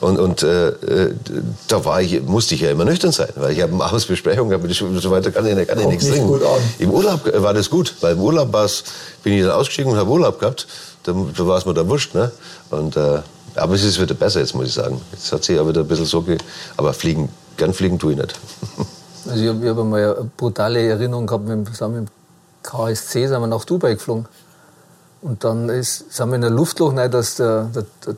Und, 0.00 0.18
und 0.18 0.42
äh, 0.42 0.68
äh 0.68 1.14
da 1.68 1.84
war 1.84 2.00
ich, 2.00 2.22
musste 2.22 2.54
ich 2.54 2.62
ja 2.62 2.70
immer 2.70 2.84
nüchtern 2.84 3.12
sein, 3.12 3.28
weil 3.36 3.52
ich 3.52 3.60
habe 3.60 3.72
eine 3.72 3.90
Hausbesprechung 3.90 4.48
gehabt 4.48 4.64
und 4.64 5.00
so 5.00 5.10
weiter, 5.10 5.30
kann 5.30 5.46
ich, 5.46 5.68
kann 5.68 5.78
ich 5.78 5.86
nichts 5.86 6.08
trinken. 6.08 6.40
Im 6.78 6.90
Urlaub 6.90 7.20
war 7.34 7.54
das 7.54 7.70
gut, 7.70 7.94
weil 8.00 8.14
im 8.14 8.20
Urlaub 8.20 8.50
bin 9.22 9.32
ich 9.32 9.42
dann 9.42 9.52
ausgestiegen 9.52 9.92
und 9.92 9.98
habe 9.98 10.10
Urlaub 10.10 10.40
gehabt. 10.40 10.66
Da, 11.04 11.12
da 11.12 11.46
war 11.46 11.58
es 11.58 11.66
mir 11.66 11.74
dann 11.74 11.88
wurscht. 11.88 12.14
Ne? 12.14 12.32
Und 12.70 12.96
äh, 12.96 13.20
aber 13.56 13.74
es 13.74 13.84
ist 13.84 14.00
wieder 14.00 14.14
besser 14.14 14.40
jetzt, 14.40 14.54
muss 14.54 14.66
ich 14.66 14.74
sagen. 14.74 15.00
Jetzt 15.12 15.32
hat 15.32 15.44
sich 15.44 15.56
ja 15.56 15.66
wieder 15.66 15.80
ein 15.80 15.88
bisschen 15.88 16.06
so... 16.06 16.22
Ge 16.22 16.38
aber 16.76 16.92
fliegen, 16.92 17.28
gern 17.56 17.72
fliegen 17.72 17.98
tue 17.98 18.12
ich 18.12 18.18
nicht. 18.18 18.34
Also 19.28 19.42
ich 19.42 19.48
habe 19.48 19.68
hab 19.68 19.84
mal 19.84 20.16
eine 20.16 20.30
brutale 20.36 20.88
Erinnerung 20.88 21.26
gehabt, 21.26 21.48
mit, 21.48 21.66
zusammen 21.66 22.02
mit 22.02 22.08
dem 22.08 22.12
KSC 22.62 23.26
sind 23.26 23.40
wir 23.40 23.46
nach 23.48 23.64
Dubai 23.64 23.94
geflogen. 23.94 24.26
Und 25.22 25.42
dann 25.42 25.68
ist, 25.68 26.12
sind 26.12 26.28
wir 26.28 26.36
in 26.36 26.42
der 26.42 26.50
Luftloch 26.50 26.94
rein, 26.96 27.10
dass 27.10 27.34
der, 27.34 27.64
der, 27.74 27.84
der, 28.06 28.14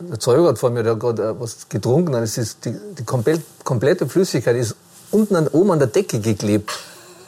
der 0.00 0.18
Zollgott 0.18 0.58
vor 0.58 0.70
mir, 0.70 0.82
der 0.82 0.92
hat 0.92 1.00
gerade 1.00 1.22
äh, 1.22 1.34
was 1.38 1.68
getrunken 1.68 2.16
hat. 2.16 2.22
Es 2.22 2.38
ist 2.38 2.64
die, 2.64 2.74
die 2.98 3.04
komplett, 3.04 3.42
komplette 3.64 4.08
Flüssigkeit 4.08 4.56
ist 4.56 4.74
unten 5.10 5.36
an, 5.36 5.48
oben 5.48 5.72
an 5.72 5.78
der 5.80 5.88
Decke 5.88 6.20
geklebt. 6.20 6.70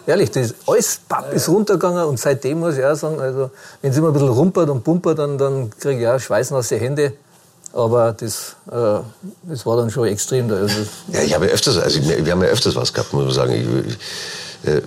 Ehrlich, 0.06 0.30
das 0.30 0.46
ist 0.46 0.54
alles 0.66 1.00
papp 1.06 1.32
ist 1.34 1.48
runtergegangen 1.48 2.04
und 2.04 2.18
seitdem 2.18 2.60
muss 2.60 2.78
ich 2.78 2.84
auch 2.84 2.94
sagen, 2.94 3.20
also 3.20 3.50
wenn 3.82 3.90
es 3.90 3.98
immer 3.98 4.08
ein 4.08 4.12
bisschen 4.14 4.30
rumpert 4.30 4.70
und 4.70 4.82
pumpert, 4.82 5.18
dann, 5.18 5.36
dann 5.36 5.70
kriege 5.78 6.00
ich 6.00 6.08
auch 6.08 6.18
schweißnasse 6.18 6.76
Hände. 6.76 7.12
Aber 7.72 8.12
das, 8.12 8.56
äh, 8.70 9.00
das 9.44 9.64
war 9.64 9.76
dann 9.76 9.90
schon 9.90 10.08
extrem. 10.08 10.48
Da. 10.48 10.56
Also 10.56 10.80
ja, 11.12 11.22
ich 11.22 11.34
habe 11.34 11.46
ja 11.46 11.52
öfters, 11.52 11.78
also 11.78 12.00
wir 12.02 12.32
haben 12.32 12.42
ja 12.42 12.48
öfters 12.48 12.74
was 12.74 12.92
gehabt, 12.92 13.12
muss 13.12 13.24
man 13.24 13.34
sagen. 13.34 13.52
Ich, 13.52 14.68
äh, 14.68 14.82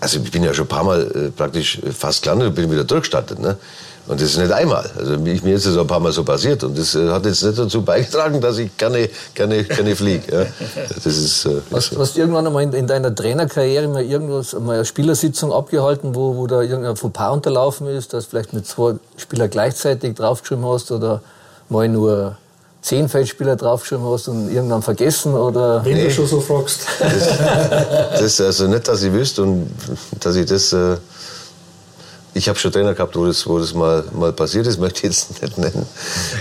also 0.00 0.18
ich 0.18 0.30
bin 0.32 0.42
ja 0.42 0.52
schon 0.52 0.64
ein 0.64 0.68
paar 0.68 0.82
Mal 0.82 1.02
äh, 1.14 1.30
praktisch 1.30 1.80
fast 1.96 2.22
gelandet 2.22 2.48
und 2.48 2.54
bin 2.56 2.70
wieder 2.70 2.82
durchgestartet. 2.82 3.38
Ne? 3.38 3.56
Und 4.08 4.20
das 4.20 4.30
ist 4.30 4.38
nicht 4.38 4.50
einmal. 4.50 4.90
Also 4.98 5.16
mir 5.16 5.54
ist 5.54 5.64
das 5.64 5.76
ein 5.76 5.86
paar 5.86 6.00
Mal 6.00 6.10
so 6.10 6.24
passiert. 6.24 6.64
Und 6.64 6.76
das 6.76 6.96
äh, 6.96 7.08
hat 7.08 7.24
jetzt 7.24 7.44
nicht 7.44 7.56
dazu 7.56 7.82
beigetragen, 7.82 8.40
dass 8.40 8.58
ich 8.58 8.76
gerne, 8.76 9.08
gerne, 9.32 9.62
gerne 9.62 9.94
fliege. 9.94 10.32
Ja. 10.32 10.46
Das 10.92 11.06
ist, 11.06 11.46
äh, 11.46 11.60
hast, 11.72 11.96
hast 11.96 12.16
du 12.16 12.20
irgendwann 12.20 12.44
einmal 12.44 12.64
in, 12.64 12.72
in, 12.72 12.88
deiner 12.88 13.14
Trainerkarriere 13.14 13.86
mal 13.86 14.02
irgendwas, 14.02 14.54
mal 14.54 14.74
eine 14.74 14.84
Spielersitzung 14.84 15.52
abgehalten, 15.52 16.16
wo, 16.16 16.36
wo 16.36 16.48
da 16.48 16.62
irgendein 16.62 16.96
Fauxpas 16.96 17.32
unterlaufen 17.32 17.86
ist, 17.86 18.12
dass 18.12 18.24
du 18.24 18.30
vielleicht 18.30 18.52
mit 18.52 18.66
zwei 18.66 18.94
Spielern 19.16 19.50
gleichzeitig 19.50 20.16
draufgeschrieben 20.16 20.66
hast 20.66 20.90
oder 20.90 21.22
mal 21.72 21.88
nur 21.88 22.36
zehn 22.82 23.08
Feldspieler 23.08 23.56
draufgeschrieben 23.56 24.04
hast 24.06 24.28
und 24.28 24.52
irgendwann 24.52 24.82
vergessen? 24.82 25.34
Oder? 25.34 25.84
Wenn 25.84 25.94
nee. 25.94 26.04
du 26.04 26.10
schon 26.10 26.26
so 26.26 26.40
fragst. 26.40 26.80
Das, 27.00 27.38
das 28.12 28.22
ist 28.22 28.40
also 28.40 28.66
nicht, 28.68 28.86
dass 28.86 29.02
ich 29.02 29.12
wüsste 29.12 29.42
und 29.42 29.70
dass 30.20 30.36
ich 30.36 30.46
das. 30.46 30.72
Äh, 30.72 30.96
ich 32.34 32.48
habe 32.48 32.58
schon 32.58 32.72
Trainer 32.72 32.94
gehabt, 32.94 33.14
wo 33.14 33.26
das, 33.26 33.46
wo 33.46 33.58
das 33.58 33.74
mal, 33.74 34.04
mal 34.12 34.32
passiert 34.32 34.66
ist, 34.66 34.78
möchte 34.80 35.00
ich 35.00 35.04
jetzt 35.04 35.42
nicht 35.42 35.58
nennen. 35.58 35.86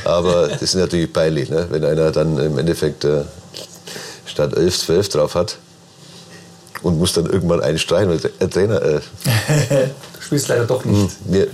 Aber 0.05 0.47
das 0.47 0.61
ist 0.61 0.75
natürlich 0.75 1.11
peinlich, 1.11 1.49
ne? 1.49 1.67
wenn 1.69 1.83
einer 1.83 2.11
dann 2.11 2.37
im 2.37 2.57
Endeffekt 2.57 3.03
äh, 3.03 3.23
statt 4.25 4.55
11 4.55 4.79
12 4.79 5.09
drauf 5.09 5.35
hat 5.35 5.57
und 6.81 6.97
muss 6.97 7.13
dann 7.13 7.25
irgendwann 7.25 7.61
einen 7.61 7.77
streichen. 7.77 8.09
Weil 8.09 8.19
der 8.19 8.49
Trainer. 8.49 8.81
Äh, 8.81 8.99
du 9.25 10.21
spielst 10.21 10.47
leider 10.47 10.65
doch 10.65 10.85
nicht. 10.85 11.11
Hm, 11.27 11.47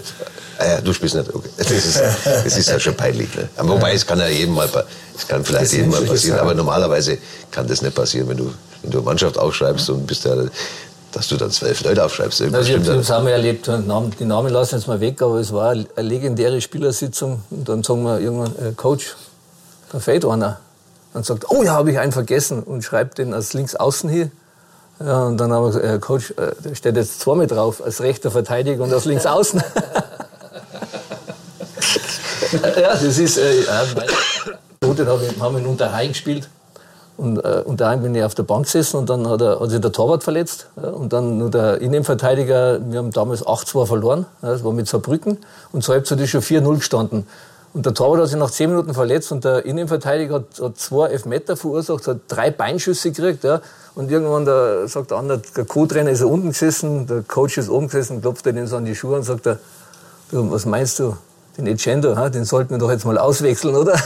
mir, 0.60 0.78
äh, 0.78 0.82
du 0.82 0.94
spielst 0.94 1.16
nicht, 1.16 1.34
okay. 1.34 1.50
Das 1.58 1.72
ist, 1.72 2.02
das 2.26 2.58
ist 2.58 2.70
ja 2.70 2.80
schon 2.80 2.96
peinlich. 2.96 3.34
Ne? 3.36 3.50
Aber 3.58 3.70
wobei, 3.70 3.94
es 3.94 4.06
kann 4.06 4.20
ja 4.20 4.28
jedem 4.28 4.56
mal, 4.56 4.70
es 5.16 5.28
kann 5.28 5.44
vielleicht 5.44 5.74
jedem 5.74 5.92
mal 5.92 6.02
passieren, 6.02 6.40
aber 6.40 6.54
normalerweise 6.54 7.18
kann 7.52 7.68
das 7.68 7.82
nicht 7.82 7.96
passieren, 7.96 8.30
wenn 8.30 8.38
du, 8.38 8.54
wenn 8.82 8.92
du 8.92 8.98
eine 9.00 9.06
Mannschaft 9.06 9.38
aufschreibst 9.38 9.90
und 9.90 10.06
bist 10.06 10.26
ja 10.26 10.36
dass 11.12 11.30
du 11.30 11.38
dann 11.38 11.50
zwölf 11.50 11.84
Leute 11.84 12.04
aufschreibst. 12.04 12.42
Also 12.42 12.74
ich 12.76 12.84
das 12.84 13.10
haben 13.10 13.26
wir 13.26 13.34
erlebt, 13.34 13.68
die 13.68 14.26
Namen 14.26 14.50
lassen 14.50 14.76
jetzt 14.76 14.88
mal 14.88 15.00
weg, 15.00 15.22
aber 15.22 15.40
es 15.40 15.52
war 15.52 15.72
eine 15.72 15.88
legendäre 15.96 16.62
Spielersitzung 16.62 17.42
und 17.50 17.68
dann 17.68 17.82
sagen 17.82 18.04
wir 18.04 18.20
irgendwann, 18.20 18.52
äh, 18.58 18.74
Coach, 18.76 19.16
da 19.92 20.00
fehlt 20.00 20.26
einer. 20.26 20.60
Dann 21.14 21.24
sagt, 21.24 21.50
oh 21.50 21.64
ja, 21.64 21.72
habe 21.72 21.92
ich 21.92 21.98
einen 21.98 22.12
vergessen 22.12 22.62
und 22.62 22.84
schreibt 22.84 23.18
den 23.18 23.34
als 23.34 23.54
links 23.54 23.76
außen 23.76 24.10
hier. 24.10 24.30
Ja, 25.00 25.24
und 25.24 25.38
dann 25.38 25.52
haben 25.52 25.64
wir 25.64 25.68
gesagt, 25.70 25.86
äh, 25.86 26.00
Coach, 26.00 26.32
äh, 26.32 26.52
da 26.62 26.76
steht 26.76 26.96
jetzt 26.96 27.20
zwei 27.20 27.36
mit 27.36 27.52
drauf, 27.52 27.84
als 27.84 28.02
rechter 28.02 28.30
Verteidiger 28.30 28.84
und 28.84 28.94
als 28.94 29.06
links 29.06 29.26
außen. 29.26 29.64
ja, 32.64 32.90
das 32.94 33.18
ist, 33.18 33.38
äh, 33.38 33.64
ja, 33.64 33.84
mein, 33.96 34.96
den 34.96 35.08
haben 35.08 35.56
wir 35.56 35.60
in 35.60 35.66
Unterhaching 35.66 36.10
gespielt. 36.10 36.50
Und 37.18 37.40
äh, 37.40 37.64
unter 37.66 37.88
anderem 37.88 38.14
bin 38.14 38.16
ich 38.16 38.24
auf 38.24 38.36
der 38.36 38.44
Bank 38.44 38.66
gesessen 38.66 38.98
und 38.98 39.10
dann 39.10 39.28
hat, 39.28 39.42
er, 39.42 39.60
hat 39.60 39.70
sich 39.72 39.82
der 39.82 39.92
Torwart 39.92 40.24
verletzt. 40.24 40.68
Ja, 40.82 40.90
und 40.90 41.14
dann 41.14 41.40
nur 41.40 41.50
der 41.50 41.82
Innenverteidiger, 41.82 42.80
wir 42.92 43.00
haben 43.00 43.12
damals 43.12 43.44
8-2 43.44 43.88
verloren, 43.88 44.28
ja, 44.44 44.50
das 44.50 44.64
war 44.64 44.72
mit 44.72 44.88
Saarbrücken. 44.88 45.40
Und 45.72 45.84
zur 45.84 45.96
Halbzeit 45.96 46.20
ist 46.20 46.30
schon 46.30 46.42
4-0 46.42 46.76
gestanden. 46.76 47.28
Und 47.74 47.86
der 47.86 47.94
Torwart 47.94 48.22
hat 48.22 48.30
sich 48.30 48.38
nach 48.38 48.52
10 48.52 48.70
Minuten 48.70 48.94
verletzt 48.94 49.32
und 49.32 49.44
der 49.44 49.66
Innenverteidiger 49.66 50.36
hat, 50.36 50.62
hat 50.62 50.78
zwei 50.78 51.08
Elfmeter 51.08 51.58
verursacht, 51.58 52.08
hat 52.08 52.20
drei 52.28 52.52
Beinschüsse 52.52 53.12
gekriegt. 53.12 53.44
Ja. 53.44 53.62
Und 53.96 54.12
irgendwann 54.12 54.46
der, 54.46 54.88
sagt 54.88 55.12
der 55.12 55.18
andere, 55.18 55.42
der 55.56 55.66
Co-Trainer 55.66 56.12
ist 56.12 56.22
unten 56.22 56.50
gesessen, 56.50 57.08
der 57.08 57.24
Coach 57.24 57.58
ist 57.58 57.70
oben 57.70 57.88
gesessen, 57.88 58.22
klopft 58.22 58.46
er 58.46 58.56
ihm 58.56 58.68
so 58.68 58.78
an 58.78 58.86
die 58.86 58.96
Schuhe 58.96 59.16
und 59.16 59.24
sagt, 59.24 59.48
er, 59.48 59.60
du, 60.32 60.52
was 60.52 60.66
meinst 60.66 61.00
du, 61.00 61.18
den 61.58 61.68
Echendo, 61.68 62.14
den 62.30 62.46
sollten 62.46 62.72
wir 62.72 62.78
doch 62.78 62.92
jetzt 62.92 63.06
mal 63.06 63.18
auswechseln, 63.18 63.76
oder? 63.76 64.00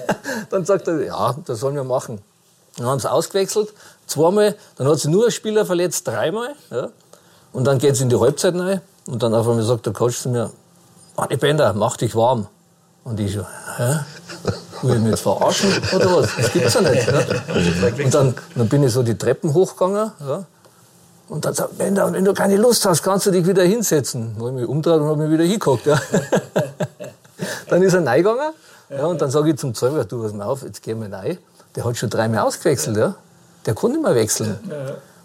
dann 0.50 0.64
sagt 0.64 0.88
er, 0.88 1.02
ja, 1.04 1.36
das 1.44 1.60
sollen 1.60 1.76
wir 1.76 1.84
machen. 1.84 2.20
Dann 2.76 2.86
haben 2.86 2.98
sie 2.98 3.10
ausgewechselt, 3.10 3.72
zweimal, 4.06 4.56
dann 4.76 4.88
hat 4.88 4.98
sich 4.98 5.10
nur 5.10 5.26
ein 5.26 5.30
Spieler 5.30 5.66
verletzt, 5.66 6.08
dreimal. 6.08 6.50
Ja. 6.70 6.88
Und 7.52 7.64
dann 7.64 7.78
geht 7.78 7.92
es 7.92 8.00
in 8.00 8.08
die 8.08 8.18
Halbzeit 8.18 8.54
rein 8.54 8.80
und 9.06 9.22
dann 9.22 9.34
auf 9.34 9.46
einmal 9.48 9.64
sagt 9.64 9.86
der 9.86 9.92
Coach 9.92 10.18
zu 10.18 10.28
mir, 10.30 10.50
Manni 11.16 11.36
Bender, 11.36 11.72
mach 11.74 11.96
dich 11.96 12.16
warm. 12.16 12.48
Und 13.04 13.20
ich 13.20 13.34
so, 13.34 13.44
hä? 13.76 14.00
Will 14.82 14.96
ich 14.96 15.00
mich 15.00 15.10
jetzt 15.10 15.20
verarschen 15.20 15.70
oder 15.94 16.16
was? 16.16 16.28
Das 16.36 16.52
gibt's 16.52 16.74
ja 16.74 16.80
nicht. 16.80 17.06
Ja. 17.06 18.04
Und 18.04 18.14
dann, 18.14 18.34
dann 18.54 18.68
bin 18.68 18.82
ich 18.82 18.92
so 18.92 19.02
die 19.02 19.16
Treppen 19.16 19.52
hochgegangen. 19.52 20.12
Ja. 20.20 20.44
Und 21.28 21.44
dann 21.44 21.54
sagt 21.54 21.78
Bender, 21.78 22.12
wenn 22.12 22.24
du 22.24 22.34
keine 22.34 22.56
Lust 22.56 22.84
hast, 22.84 23.02
kannst 23.02 23.26
du 23.26 23.30
dich 23.30 23.46
wieder 23.46 23.62
hinsetzen. 23.62 24.34
Dann 24.34 24.46
habe 24.46 24.48
ich 24.50 24.60
mich 24.62 24.68
umgedreht 24.68 25.00
und 25.00 25.06
habe 25.06 25.22
mich 25.22 25.30
wieder 25.30 25.44
hingeguckt. 25.44 25.86
Ja. 25.86 26.00
dann 27.68 27.82
ist 27.82 27.94
er 27.94 28.06
reingegangen. 28.06 28.52
Ja, 28.90 29.06
und 29.06 29.20
dann 29.20 29.30
sage 29.30 29.50
ich 29.50 29.56
zum 29.56 29.74
Zeuger, 29.74 30.04
du, 30.04 30.22
pass 30.22 30.32
mal 30.32 30.44
auf, 30.44 30.62
jetzt 30.62 30.82
gehen 30.82 31.00
wir 31.00 31.10
rein 31.16 31.38
der 31.74 31.84
hat 31.84 31.96
schon 31.96 32.10
dreimal 32.10 32.40
ausgewechselt, 32.40 32.96
ja. 32.96 33.14
Der 33.66 33.74
konnte 33.74 33.98
nicht 33.98 34.06
mehr 34.06 34.14
wechseln. 34.14 34.58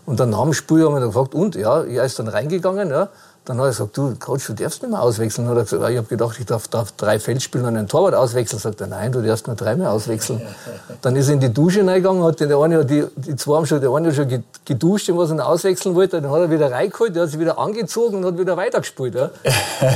Und 0.06 0.20
dann 0.20 0.32
nach 0.32 0.44
dem 0.44 0.54
Spiel 0.54 0.84
haben 0.84 0.94
wir 0.94 1.00
dann 1.00 1.10
gefragt, 1.10 1.36
und? 1.36 1.56
Ja, 1.56 1.84
er 1.84 2.04
ist 2.04 2.18
dann 2.18 2.28
reingegangen, 2.28 2.90
ja. 2.90 3.10
Dann 3.50 3.58
hat 3.58 3.66
er 3.66 3.70
gesagt, 3.70 3.98
du, 3.98 4.14
Coach, 4.20 4.46
du 4.46 4.54
darfst 4.54 4.84
nicht 4.84 4.92
mehr 4.92 5.02
auswechseln. 5.02 5.48
Dann 5.48 5.58
hat 5.58 5.62
er 5.62 5.78
gesagt, 5.78 5.92
ich 5.92 5.98
habe 5.98 6.08
gedacht, 6.08 6.38
ich 6.40 6.46
darf, 6.46 6.68
darf 6.68 6.92
drei 6.92 7.20
Feldspiele 7.20 7.64
und 7.64 7.76
einen 7.76 7.88
Torwart 7.88 8.14
auswechseln. 8.14 8.60
Sagt 8.62 8.80
er, 8.80 8.86
nein, 8.86 9.12
du 9.12 9.24
darfst 9.24 9.48
nur 9.48 9.56
dreimal 9.56 9.88
auswechseln. 9.88 10.40
Dann 11.02 11.16
ist 11.16 11.30
er 11.30 11.34
in 11.34 11.40
die 11.40 11.52
Dusche 11.52 11.80
reingegangen, 11.80 12.24
hat 12.24 12.40
der 12.40 12.56
eine, 12.60 12.86
die, 12.86 13.06
die 13.16 13.36
zwei 13.38 13.56
haben 13.56 13.66
schon, 13.66 13.82
der 13.82 13.90
eine 13.90 14.10
hat 14.10 14.16
schon 14.18 14.44
geduscht, 14.66 15.10
was 15.12 15.32
er 15.32 15.48
auswechseln 15.48 15.96
wollte. 15.96 16.22
Dann 16.22 16.30
hat 16.30 16.42
er 16.42 16.52
wieder 16.52 16.72
reingeholt, 16.72 17.16
der 17.16 17.24
hat 17.24 17.32
sich 17.32 17.40
wieder 17.40 17.58
angezogen 17.58 18.18
und 18.18 18.26
hat 18.26 18.38
wieder 18.38 18.56
weitergespielt. 18.56 19.16
Ja. 19.16 19.32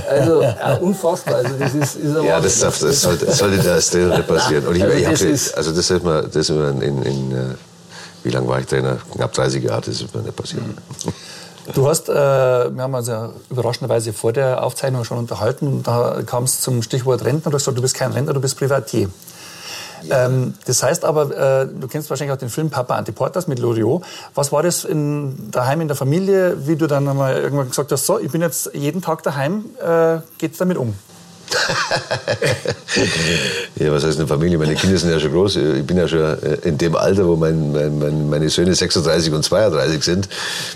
Also, 0.09 0.41
ja, 0.41 0.77
unfassbar. 0.81 1.35
Also, 1.35 1.51
das 1.59 1.75
ist, 1.75 1.95
ist 1.97 2.23
ja, 2.23 2.41
das, 2.41 2.59
darf, 2.59 2.79
das 2.79 3.01
sollte, 3.01 3.31
sollte 3.31 3.57
das 3.57 3.93
nicht 3.93 4.27
passieren. 4.27 4.65
Und 4.65 4.77
ich, 4.77 4.83
ich 4.83 5.05
hab, 5.05 5.57
also, 5.57 5.71
das 5.71 5.91
ist 5.91 6.03
mir, 6.03 6.23
das 6.23 6.35
ist 6.37 6.49
mir 6.49 6.69
in, 6.69 6.81
in, 6.81 7.03
in 7.03 7.31
äh, 7.31 7.35
wie 8.23 8.29
lange 8.31 8.47
war 8.47 8.59
ich 8.59 8.65
Trainer? 8.65 8.97
Knapp 9.13 9.31
30 9.31 9.63
Jahre, 9.63 9.81
das 9.81 10.01
ist 10.01 10.15
mir 10.15 10.23
nicht 10.23 10.35
passiert. 10.35 10.63
Du 11.73 11.87
hast, 11.87 12.09
äh, 12.09 12.13
wir 12.13 12.81
haben 12.81 12.93
uns 12.93 13.07
ja 13.07 13.29
überraschenderweise 13.49 14.11
vor 14.11 14.33
der 14.33 14.63
Aufzeichnung 14.63 15.05
schon 15.05 15.17
unterhalten. 15.17 15.81
Da 15.83 16.21
kam 16.25 16.43
es 16.43 16.59
zum 16.59 16.81
Stichwort 16.81 17.23
Rentner. 17.23 17.51
Du 17.51 17.55
hast 17.55 17.63
gesagt, 17.63 17.77
du 17.77 17.81
bist 17.81 17.95
kein 17.95 18.11
Rentner, 18.11 18.33
du 18.33 18.41
bist 18.41 18.57
Privatier. 18.57 19.09
Ja. 20.03 20.25
Ähm, 20.25 20.55
das 20.65 20.83
heißt 20.83 21.05
aber, 21.05 21.61
äh, 21.61 21.67
du 21.67 21.87
kennst 21.87 22.09
wahrscheinlich 22.09 22.33
auch 22.33 22.39
den 22.39 22.49
Film 22.49 22.69
Papa 22.69 22.95
Antiportas 22.95 23.47
mit 23.47 23.59
Loriot. 23.59 24.03
Was 24.35 24.51
war 24.51 24.61
das 24.61 24.83
in, 24.83 25.51
daheim 25.51 25.79
in 25.79 25.87
der 25.87 25.95
Familie, 25.95 26.67
wie 26.67 26.75
du 26.75 26.87
dann 26.87 27.07
einmal 27.07 27.37
irgendwann 27.37 27.69
gesagt 27.69 27.91
hast, 27.93 28.05
so, 28.05 28.19
ich 28.19 28.31
bin 28.31 28.41
jetzt 28.41 28.71
jeden 28.73 29.01
Tag 29.01 29.23
daheim, 29.23 29.65
äh, 29.81 30.17
geht's 30.37 30.57
damit 30.57 30.77
um? 30.77 30.93
ja, 33.75 33.91
was 33.91 34.03
heißt 34.03 34.19
eine 34.19 34.27
Familie? 34.27 34.57
Meine 34.57 34.75
Kinder 34.75 34.97
sind 34.97 35.11
ja 35.11 35.19
schon 35.19 35.31
groß. 35.31 35.55
Ich 35.57 35.85
bin 35.85 35.97
ja 35.97 36.07
schon 36.07 36.19
äh, 36.19 36.57
in 36.63 36.77
dem 36.77 36.95
Alter, 36.95 37.27
wo 37.27 37.35
mein, 37.35 37.71
mein, 37.71 38.29
meine 38.29 38.49
Söhne 38.49 38.75
36 38.75 39.33
und 39.33 39.43
32 39.43 40.03
sind. 40.03 40.29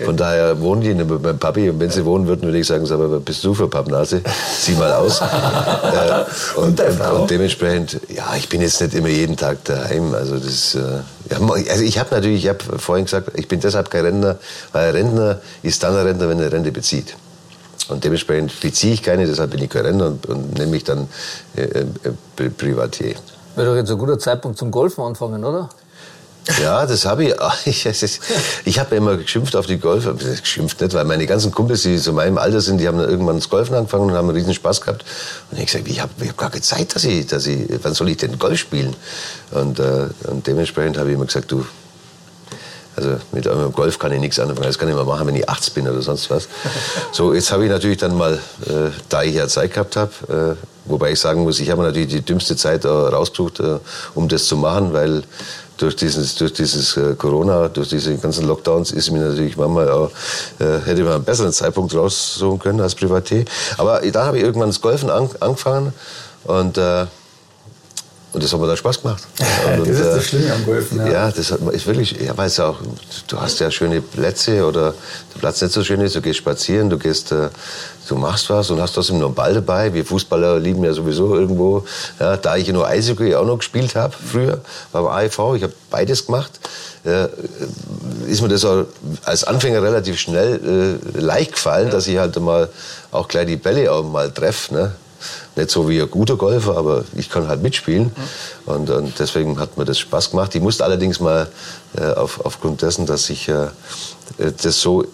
Von 0.04 0.16
daher 0.16 0.60
wohnen 0.60 0.82
die 0.82 0.94
mit 0.94 1.22
meinem 1.22 1.38
Papi. 1.38 1.70
Und 1.70 1.80
wenn 1.80 1.90
sie 1.90 2.04
wohnen 2.04 2.26
würden, 2.26 2.42
würde 2.42 2.58
ich 2.58 2.66
sagen, 2.66 2.86
sag 2.86 2.98
mal, 2.98 3.20
bist 3.20 3.42
du 3.44 3.54
für 3.54 3.68
Pappnase? 3.68 4.22
Zieh 4.60 4.72
mal 4.72 4.92
aus. 4.92 5.20
äh, 5.20 5.24
und, 6.56 6.80
und, 6.80 7.00
und, 7.00 7.30
dementsprechend, 7.30 8.00
ja, 8.08 8.34
ich 8.36 8.48
bin 8.48 8.60
jetzt 8.60 8.80
nicht 8.80 8.94
immer 8.94 9.08
jeden 9.08 9.36
Tag 9.36 9.64
daheim. 9.64 10.14
Also, 10.14 10.36
das, 10.36 10.74
äh, 10.74 10.80
ja, 11.30 11.38
also 11.70 11.82
ich 11.82 11.98
habe 11.98 12.14
natürlich, 12.14 12.44
ich 12.44 12.48
habe 12.48 12.78
vorhin 12.78 13.04
gesagt, 13.04 13.30
ich 13.34 13.48
bin 13.48 13.60
deshalb 13.60 13.90
kein 13.90 14.04
Rentner, 14.04 14.36
weil 14.72 14.88
ein 14.88 14.94
Rentner 14.94 15.40
ist 15.62 15.82
dann 15.82 15.96
ein 15.96 16.06
Rentner, 16.06 16.28
wenn 16.28 16.40
er 16.40 16.52
Rente 16.52 16.72
bezieht. 16.72 17.16
Und 17.88 18.04
dementsprechend 18.04 18.60
beziehe 18.60 18.94
ich 18.94 19.02
keine, 19.02 19.26
deshalb 19.26 19.50
bin 19.50 19.62
ich 19.62 19.74
Renner 19.74 20.06
und, 20.06 20.26
und 20.26 20.54
nenne 20.58 20.70
mich 20.70 20.84
dann 20.84 21.08
äh, 21.56 21.62
äh, 21.62 22.50
Privatier. 22.50 23.14
Wäre 23.56 23.70
doch 23.70 23.76
jetzt 23.76 23.90
ein 23.90 23.98
guter 23.98 24.18
Zeitpunkt 24.18 24.58
zum 24.58 24.70
Golfen 24.70 25.02
anfangen, 25.02 25.44
oder? 25.44 25.68
Ja, 26.62 26.86
das 26.86 27.04
habe 27.04 27.24
ich. 27.24 27.34
Ich, 27.66 28.20
ich 28.64 28.78
habe 28.78 28.96
immer 28.96 29.16
geschimpft 29.16 29.54
auf 29.54 29.66
die 29.66 29.78
Golfer. 29.78 30.14
Geschimpft 30.14 30.80
nicht, 30.80 30.94
weil 30.94 31.04
meine 31.04 31.26
ganzen 31.26 31.52
Kumpels, 31.52 31.82
die 31.82 31.98
zu 31.98 32.12
meinem 32.12 32.38
Alter 32.38 32.60
sind, 32.60 32.78
die 32.78 32.88
haben 32.88 32.98
dann 32.98 33.08
irgendwann 33.08 33.36
das 33.36 33.48
Golfen 33.48 33.74
angefangen 33.74 34.04
und 34.04 34.12
haben 34.12 34.28
einen 34.28 34.36
riesen 34.36 34.54
Spaß 34.54 34.80
gehabt. 34.80 35.04
Und 35.50 35.58
ich 35.58 35.66
gesagt, 35.66 35.86
ich 35.88 36.00
habe 36.00 36.12
hab 36.26 36.36
gar 36.36 36.50
keine 36.50 36.62
Zeit, 36.62 36.94
dass 36.94 37.04
ich, 37.04 37.26
dass 37.26 37.46
ich, 37.46 37.68
wann 37.82 37.94
soll 37.94 38.08
ich 38.08 38.16
denn 38.16 38.38
Golf 38.38 38.58
spielen? 38.58 38.96
Und, 39.50 39.78
äh, 39.78 40.08
und 40.28 40.46
dementsprechend 40.46 40.96
habe 40.96 41.10
ich 41.10 41.16
immer 41.16 41.26
gesagt, 41.26 41.50
du, 41.52 41.66
also 42.98 43.16
mit 43.32 43.46
einem 43.46 43.72
Golf 43.72 43.98
kann 43.98 44.12
ich 44.12 44.20
nichts 44.20 44.38
anfangen. 44.38 44.62
Das 44.62 44.78
kann 44.78 44.88
ich 44.88 44.94
mal 44.94 45.04
machen, 45.04 45.26
wenn 45.26 45.36
ich 45.36 45.48
80 45.48 45.74
bin 45.74 45.88
oder 45.88 46.02
sonst 46.02 46.30
was. 46.30 46.48
So, 47.12 47.32
jetzt 47.32 47.52
habe 47.52 47.64
ich 47.64 47.70
natürlich 47.70 47.98
dann 47.98 48.16
mal, 48.16 48.34
äh, 48.66 48.90
da 49.08 49.22
ich 49.22 49.34
ja 49.34 49.46
Zeit 49.46 49.72
gehabt 49.72 49.96
habe, 49.96 50.10
äh, 50.28 50.90
wobei 50.90 51.12
ich 51.12 51.20
sagen 51.20 51.42
muss, 51.42 51.60
ich 51.60 51.70
habe 51.70 51.82
natürlich 51.82 52.08
die 52.08 52.22
dümmste 52.22 52.56
Zeit 52.56 52.84
äh, 52.84 52.88
rausgesucht, 52.88 53.60
äh, 53.60 53.78
um 54.14 54.28
das 54.28 54.46
zu 54.46 54.56
machen, 54.56 54.92
weil 54.92 55.22
durch 55.76 55.94
dieses, 55.94 56.34
durch 56.34 56.52
dieses 56.52 56.96
äh, 56.96 57.14
Corona, 57.14 57.68
durch 57.68 57.88
diese 57.88 58.16
ganzen 58.16 58.48
Lockdowns 58.48 58.90
ist 58.90 59.12
mir 59.12 59.20
natürlich 59.20 59.56
manchmal 59.56 59.88
auch, 59.90 60.10
äh, 60.58 60.80
hätte 60.84 61.04
man 61.04 61.14
einen 61.14 61.24
besseren 61.24 61.52
Zeitpunkt 61.52 61.94
raussuchen 61.94 62.58
können 62.58 62.80
als 62.80 62.96
Privatier. 62.96 63.44
Aber 63.76 64.00
dann 64.00 64.26
habe 64.26 64.38
ich 64.38 64.42
irgendwann 64.42 64.70
das 64.70 64.80
Golfen 64.80 65.08
an, 65.08 65.30
angefangen 65.38 65.92
und 66.44 66.78
äh, 66.78 67.06
und 68.32 68.42
das 68.42 68.52
hat 68.52 68.60
mir 68.60 68.66
dann 68.66 68.76
Spaß 68.76 69.02
gemacht. 69.02 69.26
Und, 69.78 69.88
das 69.88 69.98
ist 69.98 70.04
das 70.04 70.24
Schlimme 70.26 70.52
am 70.52 70.64
Golfen. 70.64 70.98
Ja, 70.98 71.08
ja 71.08 71.30
das 71.30 71.50
ist 71.50 71.86
wirklich, 71.86 72.12
ja, 72.20 72.36
weil 72.36 72.48
es 72.48 72.60
auch, 72.60 72.78
du 73.26 73.40
hast 73.40 73.58
ja 73.60 73.70
schöne 73.70 74.00
Plätze 74.02 74.66
oder 74.66 74.94
der 75.34 75.40
Platz 75.40 75.62
nicht 75.62 75.72
so 75.72 75.82
schön 75.82 76.00
ist, 76.00 76.14
du 76.14 76.20
gehst 76.20 76.38
spazieren, 76.38 76.90
du 76.90 76.98
gehst, 76.98 77.32
äh, 77.32 77.48
du 78.06 78.16
machst 78.16 78.50
was 78.50 78.70
und 78.70 78.80
hast 78.80 78.92
trotzdem 78.92 79.18
noch 79.18 79.26
einen 79.26 79.34
Ball 79.34 79.54
dabei. 79.54 79.92
Wir 79.94 80.04
Fußballer 80.04 80.58
lieben 80.58 80.84
ja 80.84 80.92
sowieso 80.92 81.34
irgendwo. 81.34 81.84
Ja, 82.20 82.36
da 82.36 82.56
ich 82.56 82.66
ja 82.66 82.72
nur 82.72 82.86
Eishockey 82.86 83.34
auch 83.34 83.46
noch 83.46 83.58
gespielt 83.58 83.94
habe 83.94 84.14
früher, 84.14 84.60
beim 84.92 85.06
AIV, 85.06 85.38
ich 85.56 85.62
habe 85.62 85.72
beides 85.90 86.26
gemacht, 86.26 86.60
äh, 87.04 87.28
ist 88.26 88.42
mir 88.42 88.48
das 88.48 88.66
als 89.24 89.44
Anfänger 89.44 89.82
relativ 89.82 90.18
schnell 90.18 91.00
äh, 91.14 91.18
leicht 91.18 91.52
gefallen, 91.52 91.90
dass 91.90 92.06
ich 92.06 92.18
halt 92.18 92.38
mal 92.40 92.68
auch 93.10 93.28
gleich 93.28 93.46
die 93.46 93.56
Bälle 93.56 93.90
auch 93.90 94.04
mal 94.04 94.30
treffe. 94.30 94.74
Ne? 94.74 94.92
Nicht 95.56 95.70
so 95.70 95.88
wie 95.88 96.00
ein 96.00 96.10
guter 96.10 96.36
Golfer, 96.36 96.76
aber 96.76 97.04
ich 97.16 97.30
kann 97.30 97.48
halt 97.48 97.62
mitspielen. 97.62 98.12
Und, 98.66 98.90
und 98.90 99.18
deswegen 99.18 99.58
hat 99.58 99.76
mir 99.76 99.84
das 99.84 99.98
Spaß 99.98 100.30
gemacht. 100.30 100.54
Ich 100.54 100.60
musste 100.60 100.84
allerdings 100.84 101.20
mal 101.20 101.48
äh, 101.96 102.12
auf, 102.12 102.44
aufgrund 102.44 102.82
dessen, 102.82 103.06
dass 103.06 103.28
ich 103.30 103.48
äh, 103.48 103.68
das 104.38 104.80
so 104.80 105.02
äh, 105.02 105.06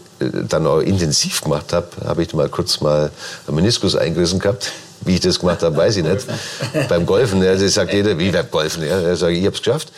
dann 0.49 0.67
auch 0.67 0.81
intensiv 0.81 1.41
gemacht 1.41 1.73
habe, 1.73 1.89
habe 2.05 2.23
ich 2.23 2.33
mal 2.35 2.49
kurz 2.49 2.81
mal 2.81 3.11
einen 3.47 3.57
Meniskus 3.57 3.97
eingerissen 3.97 4.39
gehabt. 4.39 4.73
Wie 5.07 5.15
ich 5.15 5.21
das 5.21 5.39
gemacht 5.39 5.63
habe, 5.63 5.77
weiß 5.77 5.97
ich 5.97 6.05
nicht. 6.05 6.27
beim 6.89 7.05
Golfen, 7.05 7.43
ja, 7.43 7.55
das 7.55 7.75
sagt 7.75 7.93
jeder, 7.93 8.19
wie 8.19 8.31
beim 8.31 8.51
Golfen. 8.51 8.87
Ja, 8.87 9.13
ich 9.13 9.19
sage, 9.19 9.35
ich 9.35 9.45
habe 9.45 9.55
es 9.55 9.63
geschafft. 9.63 9.93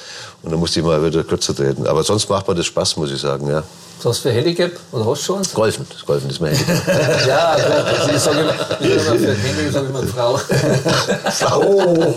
Und 0.47 0.53
dann 0.53 0.61
musste 0.61 0.79
ich 0.79 0.87
mal 0.87 1.05
wieder 1.05 1.25
kürzer 1.25 1.57
treten. 1.57 1.89
Aber 1.89 2.05
sonst 2.05 2.29
macht 2.29 2.47
mir 2.47 2.55
das 2.55 2.67
Spaß, 2.67 2.97
muss 2.99 3.11
ich 3.11 3.21
sagen. 3.21 3.49
Ja. 3.49 3.65
Was 3.99 4.05
hast 4.07 4.25
du 4.25 4.29
für 4.29 4.35
Handicap? 4.37 4.71
Oder 4.93 5.05
hast 5.07 5.23
du 5.23 5.25
schon 5.25 5.39
eins? 5.39 5.53
Golfen, 5.53 5.85
das 5.91 6.07
Golfen 6.07 6.31
ist 6.31 6.41
mein 6.41 6.55
Handicap. 6.55 7.27
ja, 7.27 7.49
also 7.49 8.11
ich 8.13 8.21
sage 8.21 8.41
immer, 8.43 8.55
ich 8.79 9.03
sag 9.03 9.15
immer, 9.17 9.19
für 9.19 9.35
Handicap 9.35 9.73
sage 9.73 9.87
ich 9.87 9.91
immer 9.91 10.03
Frau. 10.05 10.37
Frau! 11.31 12.15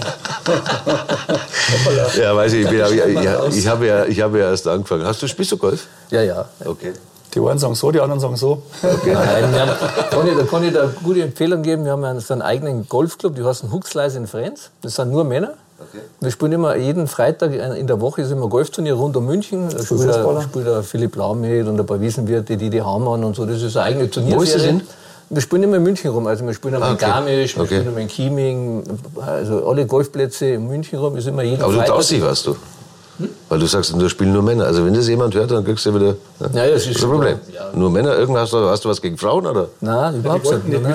ja, 2.19 2.35
weiß 2.35 2.53
ich, 2.53 2.65
ich, 2.65 2.69
bin, 2.69 2.85
ich, 2.85 3.57
ich, 3.57 3.67
habe 3.67 3.87
ja, 3.87 4.05
ich 4.05 4.21
habe 4.21 4.37
ja 4.37 4.51
erst 4.51 4.67
angefangen. 4.67 5.05
Hast 5.07 5.23
du, 5.23 5.27
spielst 5.27 5.51
du 5.51 5.57
Golf? 5.57 5.87
Ja, 6.11 6.21
ja. 6.21 6.45
Okay. 6.63 6.93
Die 7.33 7.39
einen 7.39 7.57
sagen 7.57 7.73
so, 7.73 7.89
die 7.89 7.99
anderen 7.99 8.19
sagen 8.19 8.35
so. 8.35 8.61
Okay. 8.83 9.13
Nein, 9.13 9.59
haben, 9.59 9.71
kann 10.11 10.27
ich, 10.27 10.37
da 10.37 10.43
kann 10.43 10.63
ich 10.63 10.73
da 10.73 10.83
eine 10.83 10.91
gute 11.03 11.23
Empfehlung 11.23 11.63
geben. 11.63 11.83
Wir 11.83 11.93
haben 11.93 12.19
so 12.19 12.33
einen 12.33 12.43
eigenen 12.43 12.87
Golfclub, 12.87 13.35
die 13.35 13.43
heißen 13.43 13.71
Huxleis 13.71 14.13
in 14.13 14.27
Friends. 14.27 14.69
Das 14.83 14.93
sind 14.93 15.09
nur 15.09 15.23
Männer. 15.23 15.55
Okay. 15.81 16.01
Wir 16.19 16.31
spielen 16.31 16.51
immer 16.51 16.75
jeden 16.75 17.07
Freitag 17.07 17.53
in 17.53 17.87
der 17.87 18.01
Woche 18.01 18.21
ist 18.21 18.31
immer 18.31 18.43
ein 18.43 18.49
Golfturnier 18.49 18.93
rund 18.93 19.15
um 19.15 19.25
München. 19.25 19.69
Da 19.69 19.81
spielt, 19.81 20.03
der, 20.03 20.41
spielt 20.41 20.67
der 20.67 20.83
Philipp 20.83 21.15
Lahm 21.15 21.39
mit 21.39 21.65
und 21.67 21.79
ein 21.79 21.85
paar 21.85 22.01
Wiesenwirte, 22.01 22.57
die 22.57 22.69
die 22.69 22.81
Hamann 22.81 23.23
und 23.23 23.35
so. 23.35 23.45
Das 23.45 23.61
ist 23.61 23.77
eine 23.77 23.85
eigene 23.85 24.09
Turnierserie. 24.09 24.39
Wo 24.39 24.43
ist 24.43 24.55
das 24.55 24.63
hin? 24.63 24.81
Wir 25.29 25.41
spielen 25.41 25.63
immer 25.63 25.77
in 25.77 25.83
München 25.83 26.09
rum. 26.11 26.27
Also 26.27 26.45
wir 26.45 26.53
spielen 26.53 26.73
immer 26.73 26.87
ah, 26.87 26.93
okay. 26.93 27.05
in 27.05 27.11
Garmisch, 27.11 27.55
wir 27.55 27.63
okay. 27.63 27.75
spielen 27.75 27.87
immer 27.87 28.01
in 28.01 28.07
Chieming. 28.07 28.83
Also 29.25 29.67
alle 29.67 29.85
Golfplätze 29.85 30.47
in 30.47 30.67
München 30.67 30.99
rum 30.99 31.15
ist 31.15 31.27
immer 31.27 31.43
jeden 31.43 31.61
Aber 31.61 31.71
Freitag. 31.71 31.85
du 31.85 31.91
traust 31.93 32.11
dich 32.11 32.21
was, 32.21 32.43
du? 32.43 32.55
Hm? 33.19 33.29
Weil 33.49 33.59
du 33.59 33.65
sagst, 33.65 33.93
da 33.97 34.09
spielen 34.09 34.31
nur 34.31 34.41
Männer. 34.41 34.65
Also 34.65 34.85
wenn 34.85 34.93
das 34.93 35.09
jemand 35.09 35.35
hört, 35.35 35.51
dann 35.51 35.65
kriegst 35.65 35.85
du 35.85 35.93
wieder. 35.93 36.15
Ja, 36.53 36.65
ja 36.65 36.73
das 36.73 36.87
ist 36.87 37.03
ein 37.03 37.09
Problem. 37.09 37.37
Ja. 37.53 37.69
Nur 37.73 37.91
Männer, 37.91 38.17
irgendwas 38.17 38.53
hast 38.53 38.85
du, 38.85 38.89
was 38.89 39.01
gegen 39.01 39.17
Frauen, 39.17 39.45
oder? 39.45 39.67
Nein, 39.81 40.19
überhaupt 40.19 40.45
nicht. 40.45 40.67
nicht. 40.67 40.85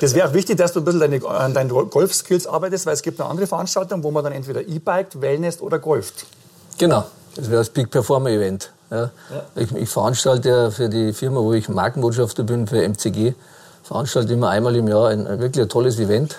das 0.00 0.14
wäre 0.14 0.28
auch 0.28 0.32
wichtig, 0.32 0.58
dass 0.58 0.72
du 0.72 0.80
ein 0.80 0.84
bisschen 0.84 1.00
deine, 1.00 1.26
an 1.26 1.52
deinen 1.52 1.68
Golf-Skills 1.68 2.46
arbeitest, 2.46 2.86
weil 2.86 2.94
es 2.94 3.02
gibt 3.02 3.18
noch 3.18 3.28
andere 3.28 3.48
Veranstaltungen, 3.48 4.04
wo 4.04 4.12
man 4.12 4.22
dann 4.22 4.32
entweder 4.32 4.60
E-Biked, 4.60 5.20
Wellness 5.20 5.60
oder 5.60 5.80
golft. 5.80 6.24
Genau, 6.78 7.04
das 7.34 7.50
wäre 7.50 7.58
das 7.58 7.70
Big 7.70 7.90
Performer 7.90 8.30
Event. 8.30 8.70
Ja. 8.90 8.96
ja. 8.96 9.10
Ich, 9.56 9.74
ich, 9.74 9.88
veranstalte 9.88 10.48
ja 10.48 10.70
für 10.70 10.88
die 10.88 11.12
Firma, 11.12 11.40
wo 11.40 11.52
ich 11.52 11.68
Markenbotschafter 11.68 12.44
bin, 12.44 12.68
für 12.68 12.88
MCG, 12.88 13.34
veranstalte 13.82 14.32
immer 14.32 14.50
einmal 14.50 14.76
im 14.76 14.86
Jahr 14.86 15.08
ein, 15.08 15.26
ein 15.26 15.40
wirklich 15.40 15.64
ein 15.64 15.68
tolles 15.68 15.98
Event 15.98 16.36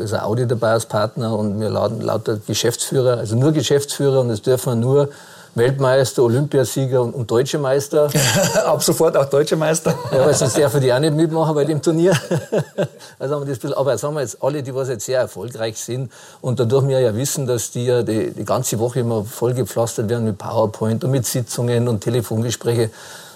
ist 0.00 0.12
ein 0.12 0.20
Audi 0.20 0.46
dabei 0.46 0.72
als 0.72 0.86
Partner 0.86 1.36
und 1.36 1.60
wir 1.60 1.70
laden 1.70 2.00
lauter 2.00 2.38
Geschäftsführer, 2.46 3.18
also 3.18 3.36
nur 3.36 3.52
Geschäftsführer 3.52 4.20
und 4.20 4.30
es 4.30 4.42
dürfen 4.42 4.80
nur 4.80 5.08
Weltmeister, 5.56 6.22
Olympiasieger 6.22 7.00
und, 7.00 7.14
und 7.14 7.30
deutsche 7.30 7.58
Meister. 7.58 8.10
Ab 8.66 8.82
sofort 8.82 9.16
auch 9.16 9.24
deutsche 9.24 9.56
Meister. 9.56 9.94
ja, 10.12 10.26
weil 10.26 10.34
sonst 10.34 10.58
darf 10.58 10.78
die 10.78 10.92
auch 10.92 10.98
nicht 10.98 11.14
mitmachen 11.14 11.54
bei 11.54 11.64
dem 11.64 11.80
Turnier. 11.80 12.12
also 13.18 13.34
haben 13.34 13.42
wir 13.42 13.48
das 13.48 13.58
bisschen, 13.58 13.76
aber 13.76 13.96
sagen 13.96 14.14
wir 14.14 14.20
jetzt 14.20 14.42
alle, 14.42 14.62
die 14.62 14.74
was 14.74 14.88
jetzt 14.88 15.06
sehr 15.06 15.20
erfolgreich 15.20 15.78
sind 15.78 16.12
und 16.42 16.60
dadurch 16.60 16.86
wir 16.86 17.00
ja 17.00 17.16
wissen, 17.16 17.46
dass 17.46 17.70
die 17.70 17.86
ja 17.86 18.02
die, 18.02 18.32
die 18.32 18.44
ganze 18.44 18.78
Woche 18.78 19.00
immer 19.00 19.24
vollgepflastert 19.24 20.10
werden 20.10 20.26
mit 20.26 20.36
PowerPoint 20.36 21.02
und 21.04 21.10
mit 21.10 21.24
Sitzungen 21.24 21.88
und 21.88 22.02
Telefongespräche 22.02 22.90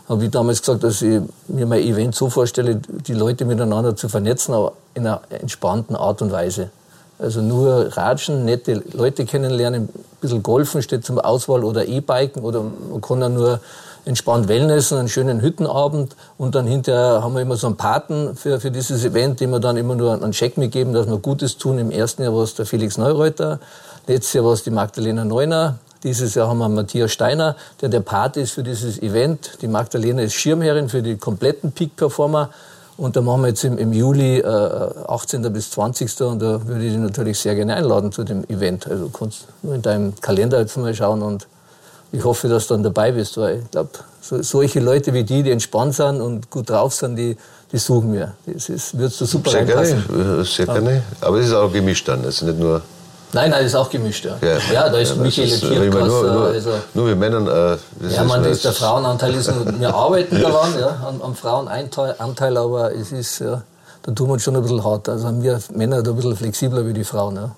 habe 0.09 0.25
ich 0.25 0.31
damals 0.31 0.61
gesagt, 0.61 0.83
dass 0.85 1.03
ich 1.03 1.21
mir 1.49 1.67
mein 1.67 1.83
Event 1.83 2.15
so 2.15 2.31
vorstelle, 2.31 2.77
die 2.77 3.15
Leute 3.15 3.45
miteinander 3.45 3.95
zu 3.95 4.09
vernetzen, 4.09 4.55
aber 4.55 4.73
in 4.95 5.07
einer 5.07 5.21
entspannten 5.31 5.97
Art 5.97 6.23
und 6.23 6.33
Weise. 6.33 6.71
Also 7.19 7.43
nur 7.43 7.97
Ratschen, 7.97 8.45
nette 8.45 8.83
Leute 8.93 9.27
kennenlernen, 9.27 9.83
ein 9.85 10.05
bisschen 10.21 10.43
Golfen 10.43 10.81
steht 10.83 11.05
zum 11.05 11.19
Auswahl 11.19 11.65
oder 11.65 11.87
E-Biken 11.87 12.43
oder 12.43 12.63
man 12.63 13.01
kann 13.03 13.21
ja 13.21 13.29
nur 13.29 13.61
entspannt 14.07 14.49
Wellnessen, 14.49 14.99
einen 14.99 15.09
schönen 15.09 15.43
Hüttenabend 15.43 16.17
und 16.39 16.55
dann 16.55 16.67
hinterher 16.67 17.23
haben 17.23 17.35
wir 17.35 17.43
immer 17.43 17.57
so 17.57 17.67
einen 17.67 17.77
Paten 17.77 18.35
für, 18.37 18.59
für 18.59 18.71
dieses 18.71 19.05
Event, 19.05 19.41
dem 19.41 19.51
wir 19.51 19.61
dann 19.61 19.77
immer 19.77 19.95
nur 19.95 20.15
einen 20.15 20.33
Check 20.33 20.57
mitgeben, 20.57 20.95
dass 20.95 21.07
wir 21.07 21.19
Gutes 21.19 21.59
tun. 21.59 21.79
Im 21.79 21.91
ersten 21.91 22.23
Jahr 22.23 22.35
war 22.35 22.43
es 22.43 22.55
der 22.55 22.65
Felix 22.65 22.97
Neureuter, 22.97 23.61
letztes 24.07 24.33
Jahr 24.33 24.45
war 24.47 24.53
es 24.53 24.63
die 24.63 24.71
Magdalena 24.71 25.25
Neuner, 25.25 25.79
dieses 26.03 26.35
Jahr 26.35 26.49
haben 26.49 26.59
wir 26.59 26.69
Matthias 26.69 27.13
Steiner, 27.13 27.57
der 27.81 27.89
der 27.89 28.01
Pate 28.01 28.41
ist 28.41 28.53
für 28.53 28.63
dieses 28.63 29.01
Event. 29.03 29.59
Die 29.61 29.69
Magdalena 29.69 30.23
ist 30.23 30.35
Schirmherrin 30.35 30.89
für 30.89 31.03
die 31.03 31.17
kompletten 31.17 31.73
Peak-Performer. 31.73 32.51
Und 32.97 33.17
da 33.17 33.23
machen 33.23 33.43
wir 33.43 33.49
jetzt 33.49 33.65
im, 33.65 33.79
im 33.79 33.93
Juli 33.93 34.39
äh, 34.39 34.45
18. 34.45 35.51
bis 35.53 35.71
20. 35.71 36.21
Und 36.23 36.41
da 36.41 36.67
würde 36.67 36.85
ich 36.85 36.93
dich 36.93 37.01
natürlich 37.01 37.39
sehr 37.39 37.55
gerne 37.55 37.75
einladen 37.75 38.13
zu 38.13 38.25
dem 38.25 38.45
Event. 38.49 38.87
Also 38.87 39.05
du 39.05 39.11
kannst 39.11 39.47
nur 39.63 39.75
in 39.75 39.83
deinem 39.83 40.15
Kalender 40.21 40.61
jetzt 40.61 40.77
mal 40.77 40.95
schauen 40.95 41.23
und 41.23 41.47
ich 42.13 42.25
hoffe, 42.25 42.49
dass 42.49 42.67
du 42.67 42.75
dann 42.75 42.83
dabei 42.83 43.13
bist, 43.13 43.37
weil 43.37 43.61
ich 43.61 43.71
glaube, 43.71 43.91
so, 44.21 44.43
solche 44.43 44.81
Leute 44.81 45.15
wie 45.15 45.25
die, 45.25 45.43
die 45.43 45.51
entspannt 45.51 45.95
sind 45.95 46.21
und 46.21 46.51
gut 46.51 46.69
drauf 46.69 46.95
sind, 46.95 47.17
die, 47.17 47.37
die 47.73 47.79
suchen 47.79 48.13
wir. 48.13 48.35
Das 48.47 48.69
ist, 48.69 48.99
würdest 48.99 49.21
du 49.21 49.27
super 49.27 49.51
sehr 49.51 49.61
reinpassen. 49.61 50.05
Gerne, 50.09 50.45
sehr 50.45 50.67
gerne. 50.67 51.03
Aber 51.21 51.39
es 51.39 51.47
ist 51.47 51.55
auch 51.55 51.73
gemischt 51.73 52.09
dann, 52.09 52.21
es 52.25 52.37
ist 52.37 52.43
nicht 52.43 52.59
nur 52.59 52.83
Nein, 53.33 53.51
nein, 53.51 53.63
das 53.63 53.73
ist 53.73 53.75
auch 53.77 53.89
gemischt, 53.89 54.25
ja. 54.25 54.37
Ja, 54.41 54.59
ja 54.73 54.89
da 54.89 54.99
ist 54.99 55.11
ja, 55.17 55.23
Michael 55.23 55.49
Kirchkasser. 55.49 56.05
Nur, 56.05 56.33
nur, 56.33 56.47
also, 56.47 56.71
nur 56.95 57.07
wir 57.07 57.17
Männern. 57.17 57.47
Äh, 57.47 57.77
ja, 58.09 58.25
man, 58.25 58.43
das, 58.43 58.63
der 58.63 58.73
Frauenanteil 58.73 59.35
ist 59.35 59.55
nur, 59.55 59.79
wir 59.79 59.95
arbeiten 59.95 60.41
daran, 60.41 60.79
ja, 60.79 60.97
am, 61.07 61.23
am 61.23 61.35
Frauenanteil, 61.37 62.57
aber 62.57 62.93
es 62.93 63.13
ist, 63.13 63.39
ja, 63.39 63.63
da 64.03 64.13
tun 64.13 64.29
wir 64.29 64.33
uns 64.33 64.43
schon 64.43 64.57
ein 64.57 64.63
bisschen 64.63 64.83
hart. 64.83 65.09
Also 65.09 65.29
haben 65.29 65.43
wir 65.43 65.61
Männer 65.73 66.03
da 66.03 66.11
ein 66.11 66.17
bisschen 66.17 66.37
flexibler 66.37 66.85
wie 66.87 66.93
die 66.93 67.05
Frauen, 67.05 67.37
ja. 67.37 67.55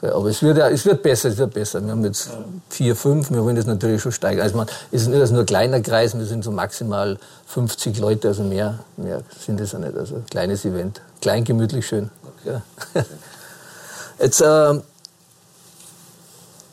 ja 0.00 0.14
aber 0.14 0.30
es 0.30 0.42
wird, 0.42 0.56
ja, 0.56 0.68
es 0.70 0.86
wird 0.86 1.02
besser, 1.02 1.28
es 1.28 1.36
wird 1.36 1.52
besser. 1.52 1.84
Wir 1.84 1.90
haben 1.90 2.04
jetzt 2.04 2.30
vier, 2.70 2.96
fünf, 2.96 3.30
wir 3.30 3.44
wollen 3.44 3.56
das 3.56 3.66
natürlich 3.66 4.00
schon 4.00 4.12
steigern. 4.12 4.44
Also 4.44 4.56
man, 4.56 4.66
es 4.92 5.02
ist 5.02 5.08
nicht 5.08 5.30
nur 5.30 5.40
ein 5.40 5.46
kleiner 5.46 5.80
Kreis, 5.82 6.16
wir 6.16 6.24
sind 6.24 6.42
so 6.42 6.52
maximal 6.52 7.18
50 7.48 7.98
Leute, 7.98 8.28
also 8.28 8.44
mehr, 8.44 8.78
mehr 8.96 9.20
sind 9.44 9.60
es 9.60 9.72
ja 9.72 9.78
nicht. 9.78 9.96
Also 9.96 10.22
kleines 10.30 10.64
Event, 10.64 11.02
klein, 11.20 11.44
gemütlich, 11.44 11.86
schön. 11.86 12.10
Okay. 12.40 12.60
Ja. 12.94 13.02
Jetzt, 14.18 14.40
äh, 14.40 14.80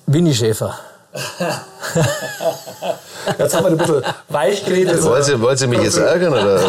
Winnie 0.08 0.34
Schäfer. 0.34 0.76
Jetzt 3.38 3.56
haben 3.56 3.66
wir 3.66 3.72
ein 3.72 3.78
bisschen 3.78 4.02
weich 4.30 4.66
geredet. 4.66 5.04
Wollen 5.04 5.24
Sie, 5.24 5.40
wollen 5.40 5.58
Sie 5.58 5.68
mich 5.68 5.82
jetzt 5.84 5.98
ärgern? 5.98 6.34
Oder? 6.34 6.60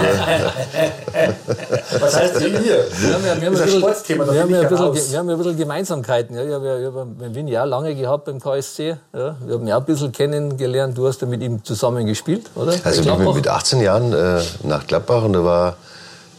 Was 1.99 2.16
heißt 2.16 2.41
denn 2.41 2.62
hier? 2.62 2.85
Wir 2.99 3.14
haben 3.14 3.25
ja, 3.25 3.41
wir 3.41 3.47
haben 3.47 3.57
ein 3.57 3.64
bisschen, 3.64 3.83
wir 4.18 4.41
haben 4.41 4.51
ja 4.51 4.61
ein 4.61 4.68
bisschen, 4.68 5.12
wir 5.12 5.18
haben 5.18 5.31
ein 5.31 5.39
bisschen 5.39 5.57
Gemeinsamkeiten. 5.57 6.37
Ja, 6.37 6.45
ich 6.45 6.53
habe 6.53 6.66
ja 6.83 7.05
mit 7.05 7.35
Winnie 7.35 7.59
auch 7.59 7.64
lange 7.64 7.95
gehabt 7.95 8.27
beim 8.27 8.39
KSC. 8.39 8.97
Ja, 9.14 9.37
wir 9.41 9.55
haben 9.55 9.66
ja 9.66 9.77
auch 9.77 9.81
ein 9.81 9.87
bisschen 9.87 10.12
kennengelernt. 10.12 10.97
Du 10.97 11.09
hast 11.09 11.22
ja 11.22 11.27
mit 11.27 11.43
ihm 11.43 11.64
zusammen 11.64 12.07
gespielt, 12.07 12.51
oder? 12.55 12.75
Also 12.85 13.01
ich 13.01 13.16
bin 13.16 13.35
mit 13.35 13.49
18 13.49 13.81
Jahren 13.81 14.12
äh, 14.12 14.43
nach 14.62 14.87
Gladbach 14.87 15.25
und 15.25 15.33
da 15.33 15.43
war 15.43 15.77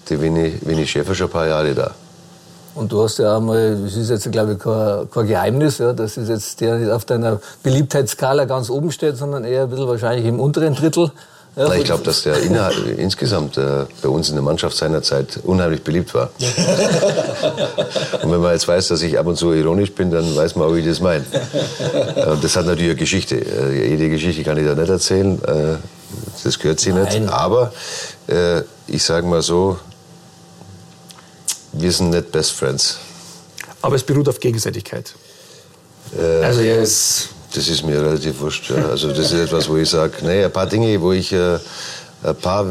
die 0.10 0.22
Winnie, 0.22 0.60
Winnie 0.62 0.86
Schäfer 0.86 1.16
schon 1.16 1.28
ein 1.28 1.32
paar 1.34 1.48
Jahre 1.48 1.74
da. 1.74 1.92
Und 2.76 2.92
du 2.92 3.02
hast 3.02 3.20
ja 3.20 3.38
einmal, 3.38 3.78
das 3.84 3.96
ist 3.96 4.10
jetzt 4.10 4.30
glaube 4.32 4.54
ich 4.54 4.60
kein, 4.60 5.10
kein 5.10 5.28
Geheimnis, 5.28 5.78
ja, 5.78 5.94
dass 5.94 6.18
es 6.18 6.28
jetzt 6.28 6.60
der 6.60 6.76
nicht 6.76 6.92
auf 6.92 7.06
deiner 7.06 7.40
Beliebtheitsskala 7.64 8.44
ganz 8.46 8.70
oben 8.70 8.92
steht, 8.92 9.16
sondern 9.16 9.46
eher 9.46 9.64
ein 9.64 9.70
bisschen 9.70 9.88
wahrscheinlich 9.88 10.26
im 10.26 10.42
unteren 10.42 10.76
Drittel. 10.76 11.12
Ja, 11.56 11.74
ich 11.74 11.86
glaube, 11.86 12.04
dass 12.04 12.24
der 12.24 12.36
insgesamt 12.98 13.58
äh, 13.58 13.86
bei 14.02 14.10
uns 14.10 14.28
in 14.28 14.36
der 14.36 14.44
Mannschaft 14.44 14.76
seinerzeit 14.76 15.40
unheimlich 15.44 15.84
beliebt 15.84 16.14
war. 16.14 16.32
und 18.22 18.32
wenn 18.32 18.42
man 18.42 18.52
jetzt 18.52 18.68
weiß, 18.68 18.90
dass 18.90 19.02
ich 19.02 19.18
ab 19.18 19.26
und 19.26 19.38
zu 19.38 19.54
ironisch 19.54 19.94
bin, 19.94 20.12
dann 20.12 20.36
weiß 20.36 20.58
man 20.58 20.68
auch, 20.68 20.76
wie 20.76 20.80
ich 20.80 20.86
das 20.86 21.00
meine. 21.00 21.24
Und 22.26 22.44
das 22.44 22.58
hat 22.58 22.66
natürlich 22.66 22.90
eine 22.90 23.00
Geschichte. 23.00 23.38
Äh, 23.38 23.90
jede 23.90 24.10
Geschichte 24.10 24.44
kann 24.44 24.58
ich 24.58 24.66
da 24.66 24.76
nicht 24.76 24.90
erzählen. 24.90 25.42
Äh, 25.46 25.78
das 26.44 26.60
gehört 26.60 26.82
sie 26.82 26.92
nicht. 26.92 27.30
Aber 27.30 27.72
äh, 28.28 28.62
ich 28.88 29.02
sage 29.02 29.26
mal 29.26 29.42
so, 29.42 29.78
wir 31.78 31.92
sind 31.92 32.10
nicht 32.10 32.32
Best 32.32 32.52
Friends. 32.52 32.98
Aber 33.82 33.96
es 33.96 34.04
beruht 34.04 34.28
auf 34.30 34.40
Gegenseitigkeit. 34.40 35.14
Äh, 36.18 36.44
also 36.44 36.62
er 36.62 36.82
ist 36.82 37.30
das 37.56 37.70
ist 37.70 37.86
mir 37.86 38.02
relativ 38.02 38.40
wurscht. 38.42 38.70
Ja. 38.70 38.90
Also 38.90 39.10
das 39.10 39.32
ist 39.32 39.40
etwas, 39.40 39.70
wo 39.70 39.78
ich 39.78 39.90
sage, 39.90 40.14
nee, 40.24 40.44
ein 40.44 40.52
paar 40.52 40.68
Dinge, 40.68 41.02
wo 41.02 41.14
ich 41.14 41.32
äh, 41.32 41.58
ein 42.24 42.36
paar, 42.36 42.66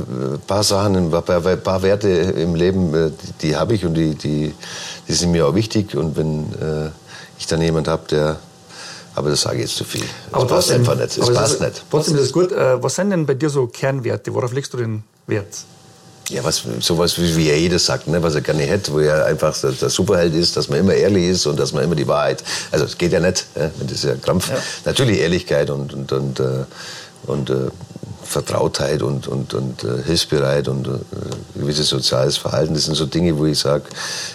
paar 0.47 0.63
Sachen, 0.63 0.97
ein 0.97 1.11
paar, 1.11 1.47
ein 1.47 1.63
paar 1.63 1.83
Werte 1.83 2.09
im 2.09 2.55
Leben, 2.55 2.95
äh, 2.95 3.11
die, 3.11 3.33
die 3.49 3.57
habe 3.57 3.75
ich 3.75 3.85
und 3.85 3.95
die, 3.95 4.15
die, 4.15 4.55
die 5.09 5.13
sind 5.13 5.33
mir 5.33 5.47
auch 5.47 5.55
wichtig. 5.55 5.97
Und 5.97 6.17
wenn 6.17 6.53
äh, 6.61 6.91
ich 7.39 7.47
dann 7.47 7.63
jemand 7.63 7.89
habe, 7.89 8.03
der 8.11 8.39
aber 9.17 9.31
das 9.31 9.43
sage 9.43 9.59
ich 9.59 9.63
jetzt 9.63 9.77
zu 9.77 9.85
viel. 9.85 10.01
Das 10.01 10.09
aber 10.33 10.47
passt 10.47 10.69
trotzdem, 10.69 10.81
einfach 10.81 10.97
nicht. 10.97 11.19
Das 11.19 11.33
passt 11.33 11.55
ist, 11.55 11.61
nicht. 11.61 11.85
Trotzdem 11.89 12.17
ist 12.17 12.23
es 12.23 12.33
gut. 12.33 12.51
Äh, 12.51 12.83
was 12.83 12.97
sind 12.97 13.11
denn 13.11 13.27
bei 13.27 13.35
dir 13.35 13.49
so 13.49 13.69
Kernwerte? 13.69 14.35
Worauf 14.35 14.53
legst 14.53 14.73
du 14.75 14.77
den 14.77 15.05
Wert? 15.29 15.57
Ja, 16.31 16.43
was, 16.43 16.63
sowas 16.81 17.19
wie, 17.19 17.37
wie 17.37 17.51
er 17.51 17.59
jedes 17.59 17.85
sagt, 17.85 18.07
ne, 18.07 18.23
was 18.23 18.35
er 18.35 18.41
gerne 18.41 18.63
hätte, 18.63 18.93
wo 18.93 18.99
er 18.99 19.27
einfach 19.27 19.59
der, 19.61 19.73
der, 19.73 19.91
Superheld 19.91 20.35
ist, 20.35 20.57
dass 20.57 20.69
man 20.69 20.79
immer 20.79 20.95
ehrlich 20.95 21.25
ist 21.25 21.47
und 21.47 21.59
dass 21.59 21.73
man 21.73 21.85
immer 21.85 21.97
die 21.97 22.09
Wahrheit. 22.09 22.43
Also 22.71 22.87
es 22.87 22.97
geht 22.97 23.13
ja 23.13 23.21
nicht, 23.21 23.45
ne, 23.57 23.71
das 23.81 23.93
ist 23.93 24.05
ja 24.05 24.15
Krampf. 24.15 24.49
Ja. 24.49 24.57
Natürlich 24.87 25.19
Ehrlichkeit 25.19 25.69
und 25.69 25.93
und 25.93 26.13
und, 26.13 26.41
äh, 26.41 26.65
und 27.27 27.51
äh, 27.51 27.55
Vertrautheit 28.25 29.03
und, 29.03 29.29
und, 29.29 29.55
und 29.55 29.85
äh, 29.85 30.03
hilfsbereit 30.05 30.69
und 30.69 30.87
äh, 30.87 30.91
gewisses 31.59 31.89
soziales 31.89 32.37
Verhalten. 32.37 32.75
Das 32.75 32.85
sind 32.85 32.95
so 32.95 33.07
Dinge, 33.07 33.37
wo 33.39 33.47
ich 33.47 33.59
sage, 33.59 33.85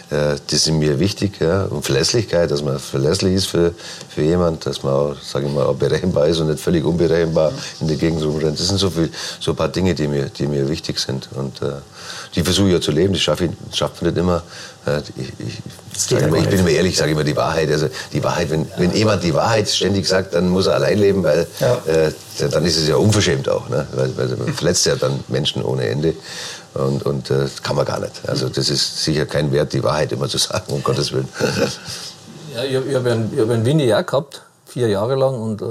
äh, 0.09 0.35
die 0.49 0.55
sind 0.55 0.79
mir 0.79 0.99
wichtig. 0.99 1.39
Ja? 1.39 1.65
Und 1.65 1.83
Verlässlichkeit, 1.83 2.51
dass 2.51 2.63
man 2.63 2.79
verlässlich 2.79 3.35
ist 3.35 3.47
für, 3.47 3.73
für 4.09 4.21
jemand, 4.21 4.65
dass 4.65 4.83
man 4.83 4.93
auch, 4.93 5.15
sage 5.21 5.47
ich 5.47 5.53
mal, 5.53 5.65
auch 5.65 5.75
berechenbar 5.75 6.27
ist 6.27 6.39
und 6.39 6.47
nicht 6.47 6.59
völlig 6.59 6.85
unberechenbar 6.85 7.51
in 7.81 7.87
der 7.87 7.97
Gegend 7.97 8.23
rumrennt. 8.23 8.59
Das 8.59 8.67
sind 8.67 8.77
so, 8.77 8.89
viel, 8.89 9.09
so 9.39 9.51
ein 9.51 9.57
paar 9.57 9.69
Dinge, 9.69 9.95
die 9.95 10.07
mir, 10.07 10.25
die 10.25 10.47
mir 10.47 10.67
wichtig 10.69 10.99
sind. 10.99 11.29
Und 11.35 11.61
äh, 11.61 11.73
die 12.35 12.43
versuche 12.43 12.67
ich 12.67 12.73
ja 12.73 12.81
zu 12.81 12.91
leben. 12.91 13.13
Das 13.13 13.21
schaffe 13.21 13.45
ich, 13.45 13.77
schafft 13.77 14.01
man 14.01 14.11
nicht 14.11 14.19
immer. 14.19 14.43
Äh, 14.85 15.01
ich, 15.17 15.61
ich, 16.05 16.11
immer, 16.11 16.37
ich 16.37 16.49
bin 16.49 16.59
immer 16.59 16.69
ehrlich, 16.69 16.97
sage 16.97 17.11
immer 17.11 17.23
die 17.23 17.35
Wahrheit. 17.35 17.69
Also 17.71 17.87
die 18.13 18.23
Wahrheit, 18.23 18.49
wenn, 18.49 18.67
wenn 18.77 18.93
jemand 18.93 19.23
die 19.23 19.33
Wahrheit 19.33 19.69
ständig 19.69 20.07
sagt, 20.07 20.33
dann 20.33 20.49
muss 20.49 20.67
er 20.67 20.75
allein 20.75 20.97
leben, 20.97 21.23
weil 21.23 21.47
äh, 21.85 22.11
dann 22.49 22.65
ist 22.65 22.77
es 22.77 22.87
ja 22.87 22.95
unverschämt 22.95 23.49
auch. 23.49 23.69
Ne? 23.69 23.87
Weil, 23.93 24.17
weil 24.17 24.27
man 24.37 24.53
verletzt 24.53 24.85
ja 24.85 24.95
dann 24.95 25.23
Menschen 25.27 25.63
ohne 25.63 25.87
Ende. 25.87 26.13
Und, 26.73 27.03
und 27.05 27.31
äh, 27.31 27.47
kann 27.63 27.75
man 27.75 27.85
gar 27.85 27.99
nicht. 27.99 28.21
Also 28.27 28.47
das 28.47 28.69
ist 28.69 29.03
sicher 29.03 29.25
kein 29.25 29.51
Wert, 29.51 29.73
die 29.73 29.83
Wahrheit 29.83 30.11
immer 30.11 30.27
zu 30.27 30.37
sagen, 30.37 30.71
um 30.71 30.83
Gottes 30.83 31.11
Willen. 31.11 31.29
Ja, 32.55 32.63
ich, 32.63 32.73
ich 32.73 32.95
habe 32.95 33.11
einen, 33.11 33.31
hab 33.39 33.49
einen 33.49 33.63
Winnie 33.63 33.93
auch 33.93 34.03
gehabt, 34.03 34.41
vier 34.65 34.87
Jahre 34.87 35.15
lang. 35.15 35.39
Und 35.39 35.61
äh, 35.61 35.65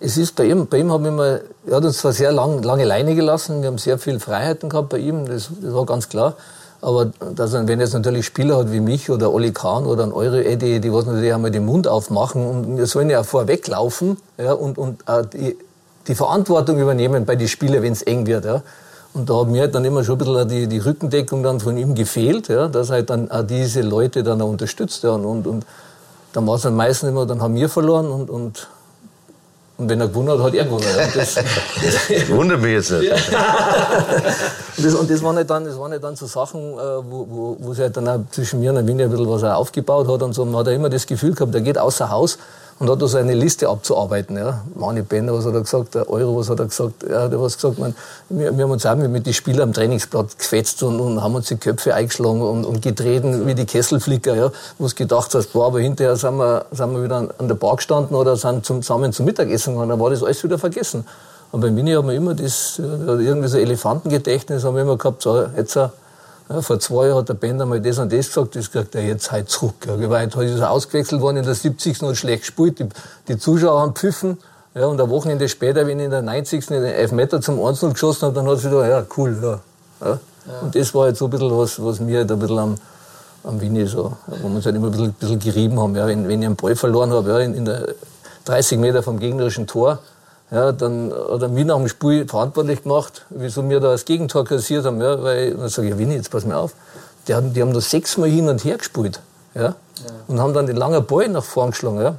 es 0.00 0.16
ist 0.16 0.34
bei 0.34 0.44
ihm, 0.44 0.66
bei 0.66 0.78
ihm 0.78 0.90
haben 0.90 1.04
wir 1.04 1.10
immer, 1.10 1.40
er 1.66 1.76
hat 1.76 1.84
uns 1.84 1.98
zwar 1.98 2.12
sehr 2.12 2.32
lang, 2.32 2.62
lange 2.62 2.84
Leine 2.84 3.14
gelassen, 3.14 3.62
wir 3.62 3.68
haben 3.68 3.78
sehr 3.78 3.98
viel 3.98 4.18
Freiheiten 4.18 4.68
gehabt 4.68 4.88
bei 4.88 4.98
ihm, 4.98 5.26
das, 5.26 5.50
das 5.60 5.74
war 5.74 5.86
ganz 5.86 6.08
klar. 6.08 6.36
Aber 6.82 7.10
dass 7.34 7.52
wenn 7.52 7.80
jetzt 7.80 7.92
natürlich 7.92 8.24
Spieler 8.24 8.56
hat 8.56 8.72
wie 8.72 8.80
mich 8.80 9.10
oder 9.10 9.32
Oli 9.32 9.52
Kahn 9.52 9.84
oder 9.84 10.04
ein 10.04 10.12
Eure 10.12 10.44
Eddie, 10.44 10.80
die 10.80 10.92
was 10.92 11.04
natürlich 11.04 11.34
einmal 11.34 11.50
den 11.50 11.66
Mund 11.66 11.86
aufmachen 11.86 12.46
und 12.46 12.78
wir 12.78 12.86
sollen 12.86 13.10
ja 13.10 13.22
vorweglaufen 13.22 14.16
ja, 14.38 14.54
und, 14.54 14.78
und 14.78 15.02
äh, 15.06 15.24
die, 15.26 15.56
die 16.08 16.14
Verantwortung 16.14 16.78
übernehmen 16.78 17.26
bei 17.26 17.36
den 17.36 17.48
Spielern, 17.48 17.82
wenn 17.82 17.92
es 17.92 18.02
eng 18.02 18.26
wird. 18.26 18.46
Ja. 18.46 18.62
Und 19.12 19.28
da 19.28 19.40
hat 19.40 19.48
mir 19.48 19.62
halt 19.62 19.74
dann 19.74 19.84
immer 19.84 20.04
schon 20.04 20.14
ein 20.14 20.18
bisschen 20.18 20.48
die, 20.48 20.66
die 20.68 20.78
Rückendeckung 20.78 21.42
dann 21.42 21.60
von 21.60 21.76
ihm 21.76 21.94
gefehlt, 21.94 22.48
ja, 22.48 22.68
dass 22.68 22.90
er 22.90 22.96
halt 22.96 23.10
dann 23.10 23.30
auch 23.30 23.42
diese 23.42 23.82
Leute 23.82 24.22
dann 24.22 24.40
auch 24.40 24.48
unterstützt. 24.48 25.02
Ja, 25.02 25.10
und, 25.10 25.24
und, 25.24 25.46
und 25.46 25.66
dann 26.32 26.46
war 26.46 26.54
es 26.54 26.62
dann 26.62 26.76
meistens 26.76 27.10
immer, 27.10 27.26
dann 27.26 27.42
haben 27.42 27.54
wir 27.56 27.68
verloren 27.68 28.06
und, 28.10 28.30
und 28.30 28.68
und 29.80 29.88
wenn 29.88 30.00
er 30.00 30.08
gewonnen 30.08 30.28
hat, 30.28 30.40
hat 30.40 30.54
er 30.54 30.64
gewonnen. 30.64 30.84
Das, 31.14 31.34
das 31.34 32.28
Wundert 32.28 32.60
mich 32.60 32.72
jetzt 32.72 32.90
nicht. 32.90 33.10
und, 34.76 34.86
das, 34.86 34.94
und 34.94 35.10
das 35.10 35.22
waren 35.22 35.36
halt 35.36 35.48
dann, 35.48 35.64
das 35.64 35.78
waren 35.78 35.90
halt 35.92 36.04
dann 36.04 36.16
so 36.16 36.26
Sachen, 36.26 36.60
äh, 36.60 36.76
wo, 36.76 37.26
wo, 37.28 37.56
wo 37.58 37.72
sich 37.72 37.82
halt 37.82 37.96
dann 37.96 38.08
auch 38.08 38.20
zwischen 38.30 38.60
mir 38.60 38.72
und 38.72 38.86
Winnie 38.86 39.04
ein 39.04 39.10
bisschen 39.10 39.28
was 39.28 39.42
aufgebaut 39.42 40.06
hat. 40.06 40.22
Und 40.22 40.34
so 40.34 40.44
man 40.44 40.60
hat 40.60 40.66
er 40.66 40.74
immer 40.74 40.90
das 40.90 41.06
Gefühl 41.06 41.34
gehabt, 41.34 41.54
er 41.54 41.62
geht 41.62 41.78
außer 41.78 42.10
Haus 42.10 42.38
und 42.80 42.88
hat 42.88 43.00
da 43.00 43.06
so 43.06 43.18
eine 43.18 43.34
Liste 43.34 43.68
abzuarbeiten. 43.68 44.38
Ja. 44.38 44.62
Mani 44.74 45.02
Bender, 45.02 45.34
was 45.34 45.44
hat 45.44 45.52
er 45.52 45.60
gesagt, 45.60 45.94
der 45.94 46.08
Euro, 46.08 46.38
was 46.38 46.48
hat 46.48 46.60
er 46.60 46.64
gesagt, 46.64 47.04
er 47.04 47.24
hat 47.24 47.38
was 47.38 47.56
gesagt, 47.56 47.78
man, 47.78 47.94
wir, 48.30 48.56
wir 48.56 48.64
haben 48.64 48.70
uns 48.70 48.86
auch 48.86 48.96
mit 48.96 49.26
den 49.26 49.34
Spielern 49.34 49.68
am 49.68 49.72
Trainingsplatz 49.74 50.38
gefetzt 50.38 50.82
und, 50.82 50.98
und 50.98 51.22
haben 51.22 51.34
uns 51.34 51.48
die 51.48 51.56
Köpfe 51.56 51.94
eingeschlagen 51.94 52.40
und, 52.40 52.64
und 52.64 52.80
getreten 52.80 53.46
wie 53.46 53.54
die 53.54 53.66
Kesselflicker, 53.66 54.34
ja, 54.34 54.50
wo 54.78 54.86
es 54.86 54.94
gedacht 54.94 55.34
hast, 55.34 55.52
boah, 55.52 55.66
aber 55.66 55.80
hinterher 55.80 56.16
sind 56.16 56.38
wir, 56.38 56.64
sind 56.70 56.92
wir 56.92 57.04
wieder 57.04 57.16
an, 57.16 57.28
an 57.36 57.48
der 57.48 57.54
Bar 57.54 57.76
gestanden 57.76 58.16
oder 58.16 58.36
sind 58.36 58.64
zum, 58.64 58.80
zusammen 58.80 59.12
zum 59.12 59.26
Mittagessen 59.26 59.74
gegangen, 59.74 59.90
dann 59.90 60.00
war 60.00 60.08
das 60.08 60.22
alles 60.22 60.42
wieder 60.42 60.58
vergessen. 60.58 61.04
Und 61.52 61.60
bei 61.60 61.70
Mini 61.70 61.92
haben 61.92 62.08
wir 62.08 62.14
immer 62.14 62.34
das, 62.34 62.78
irgendwie 62.78 63.48
so 63.48 63.58
Elefantengedächtnis 63.58 64.64
haben 64.64 64.76
wir 64.76 64.82
immer 64.82 64.96
gehabt, 64.96 65.20
so, 65.20 65.44
jetzt, 65.54 65.76
ja, 66.50 66.60
vor 66.62 66.80
zwei 66.80 67.06
Jahren 67.06 67.18
hat 67.18 67.28
der 67.28 67.34
Bender 67.34 67.64
mal 67.64 67.80
das 67.80 67.98
und 67.98 68.12
das 68.12 68.26
gesagt, 68.26 68.56
das 68.56 68.72
kriegt 68.72 68.94
er 68.96 69.02
jetzt 69.02 69.30
halt 69.30 69.48
zurück. 69.48 69.86
Ja, 69.86 70.08
heute 70.10 70.42
ist 70.44 70.58
er 70.58 70.70
ausgewechselt 70.70 71.20
worden 71.20 71.38
in 71.38 71.44
der 71.44 71.54
70. 71.54 72.02
und 72.02 72.16
schlecht 72.16 72.42
gespielt. 72.42 72.80
Die, 72.80 72.88
die 73.28 73.38
Zuschauer 73.38 73.80
haben 73.80 73.94
pfiffen. 73.94 74.36
Ja, 74.74 74.86
und 74.86 75.00
ein 75.00 75.10
Wochenende 75.10 75.48
später, 75.48 75.86
wenn 75.86 75.98
ich 75.98 76.06
in 76.06 76.10
der 76.10 76.22
90. 76.22 76.66
den 76.66 76.84
Elfmeter 76.84 77.40
zum 77.40 77.64
1 77.64 77.80
geschossen 77.80 78.26
habe, 78.26 78.34
dann 78.34 78.48
hat 78.48 78.58
es 78.58 78.64
wieder, 78.64 78.88
ja, 78.88 79.04
cool, 79.16 79.36
ja. 79.40 79.60
ja. 80.00 80.06
ja. 80.46 80.60
Und 80.62 80.74
das 80.74 80.92
war 80.92 81.08
jetzt 81.08 81.18
so 81.18 81.26
ein 81.26 81.30
bisschen 81.30 81.56
was, 81.56 81.82
was 81.82 82.00
mir 82.00 82.18
halt 82.18 82.32
ein 82.32 82.38
bisschen 82.40 82.58
am, 82.58 82.74
am 83.44 83.60
Winnie 83.60 83.86
so, 83.86 84.12
wo 84.26 84.48
wir 84.48 84.56
uns 84.56 84.66
halt 84.66 84.74
immer 84.74 84.88
ein 84.88 84.92
bisschen, 84.92 85.06
ein 85.08 85.14
bisschen 85.14 85.38
gerieben 85.38 85.78
haben. 85.78 85.94
Ja, 85.94 86.06
wenn, 86.08 86.26
wenn 86.26 86.40
ich 86.42 86.46
einen 86.46 86.56
Ball 86.56 86.74
verloren 86.74 87.12
habe, 87.12 87.30
ja, 87.30 87.38
in, 87.38 87.54
in 87.54 87.64
der 87.64 87.94
30 88.44 88.78
Meter 88.78 89.04
vom 89.04 89.20
gegnerischen 89.20 89.68
Tor, 89.68 90.00
ja, 90.50 90.72
dann 90.72 91.12
hat 91.12 91.42
er 91.42 91.48
mich 91.48 91.64
nach 91.64 91.76
dem 91.76 91.86
Spiel 91.86 92.26
verantwortlich 92.26 92.82
gemacht, 92.82 93.24
wieso 93.30 93.68
wir 93.68 93.78
da 93.78 93.92
das 93.92 94.04
Gegentor 94.04 94.44
kassiert 94.44 94.84
haben. 94.84 95.00
Ja, 95.00 95.22
weil, 95.22 95.54
dann 95.54 95.68
sage 95.68 95.88
ich, 95.88 95.98
Winnie, 95.98 96.16
jetzt 96.16 96.30
pass 96.30 96.44
mir 96.44 96.56
auf. 96.56 96.74
Die 97.28 97.34
haben, 97.34 97.52
die 97.52 97.62
haben 97.62 97.72
da 97.72 97.80
sechsmal 97.80 98.28
hin 98.28 98.48
und 98.48 98.64
her 98.64 98.78
gespielt. 98.78 99.20
Ja, 99.54 99.62
ja. 99.62 99.74
Und 100.26 100.40
haben 100.40 100.52
dann 100.52 100.66
den 100.66 100.76
langen 100.76 101.06
Ball 101.06 101.28
nach 101.28 101.44
vorn 101.44 101.70
geschlagen. 101.70 102.00
Ja. 102.00 102.16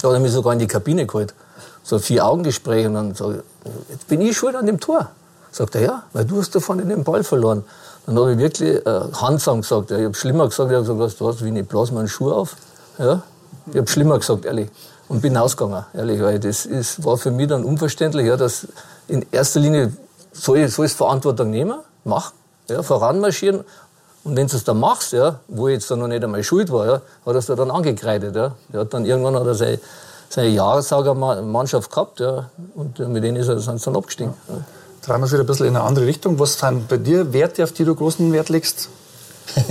Da 0.00 0.08
hat 0.08 0.14
er 0.14 0.20
mich 0.20 0.32
sogar 0.32 0.54
in 0.54 0.58
die 0.58 0.66
Kabine 0.66 1.06
geholt. 1.06 1.34
So 1.82 1.98
vier 1.98 2.24
Augengespräche. 2.24 2.88
Und 2.88 2.94
dann 2.94 3.14
sage 3.14 3.42
ich, 3.64 3.72
jetzt 3.90 4.08
bin 4.08 4.22
ich 4.22 4.36
schuld 4.36 4.56
an 4.56 4.64
dem 4.64 4.80
Tor. 4.80 5.10
Sagt 5.52 5.74
er, 5.74 5.82
ja, 5.82 6.02
weil 6.14 6.24
du 6.24 6.38
hast 6.38 6.54
da 6.54 6.60
vorne 6.60 6.84
den 6.84 7.04
Ball 7.04 7.24
verloren. 7.24 7.64
Dann 8.06 8.18
habe 8.18 8.32
ich 8.32 8.38
wirklich 8.38 8.86
äh, 8.86 9.00
handsam 9.12 9.60
gesagt. 9.60 9.90
Ja, 9.90 9.98
ich 9.98 10.04
habe 10.04 10.14
schlimmer 10.14 10.48
gesagt. 10.48 10.70
Ich 10.70 10.76
habe 10.76 10.86
gesagt, 10.86 10.98
weißt 10.98 11.20
du 11.20 11.26
was, 11.26 11.42
Winnie, 11.42 11.62
blas 11.62 11.90
mal 11.90 12.00
einen 12.00 12.08
Schuh 12.08 12.32
auf. 12.32 12.56
Ja. 12.98 13.22
Ich 13.70 13.76
habe 13.76 13.88
schlimmer 13.88 14.18
gesagt, 14.18 14.46
ehrlich 14.46 14.70
und 15.08 15.20
bin 15.20 15.36
ausgegangen, 15.36 15.84
ehrlich, 15.94 16.20
weil 16.20 16.38
das 16.38 16.66
ist, 16.66 17.04
war 17.04 17.16
für 17.16 17.30
mich 17.30 17.48
dann 17.48 17.64
unverständlich, 17.64 18.26
ja, 18.26 18.36
dass 18.36 18.66
in 19.08 19.24
erster 19.30 19.60
Linie 19.60 19.92
soll 20.32 20.58
ich, 20.58 20.74
soll 20.74 20.86
ich 20.86 20.92
Verantwortung 20.92 21.50
nehmen, 21.50 21.78
machen, 22.04 22.34
ja, 22.68 22.82
voranmarschieren 22.82 23.64
und 24.26 24.36
wenn 24.36 24.48
du 24.48 24.56
es 24.56 24.64
dann 24.64 24.80
machst, 24.80 25.12
ja, 25.12 25.38
wo 25.46 25.68
ich 25.68 25.74
jetzt 25.74 25.88
dann 25.88 26.00
noch 26.00 26.08
nicht 26.08 26.24
einmal 26.24 26.42
schuld 26.42 26.72
war, 26.72 26.86
ja, 26.86 26.92
hat 26.94 27.02
er 27.26 27.36
es 27.36 27.46
dann 27.46 27.70
angekreidet. 27.70 28.34
Ja. 28.34 28.56
Er 28.72 28.80
hat 28.80 28.92
dann 28.92 29.06
irgendwann 29.06 29.36
hat 29.36 29.46
er 29.46 29.54
seine, 29.54 29.78
seine 30.28 30.48
Jahressaugermannschaft 30.48 31.88
gehabt 31.88 32.18
ja, 32.18 32.50
und 32.74 32.98
mit 32.98 33.22
denen 33.22 33.36
ist 33.36 33.46
er 33.46 33.54
dann 33.54 33.96
abgestiegen. 33.96 34.34
Ja. 34.48 34.54
Drehen 35.02 35.20
wir 35.20 35.26
es 35.26 35.32
wieder 35.32 35.44
ein 35.44 35.46
bisschen 35.46 35.66
in 35.66 35.76
eine 35.76 35.84
andere 35.84 36.06
Richtung. 36.06 36.40
Was 36.40 36.58
sind 36.58 36.88
bei 36.88 36.96
dir 36.96 37.32
Werte, 37.32 37.62
auf 37.62 37.70
die 37.70 37.84
du 37.84 37.94
großen 37.94 38.32
Wert 38.32 38.48
legst? 38.48 38.88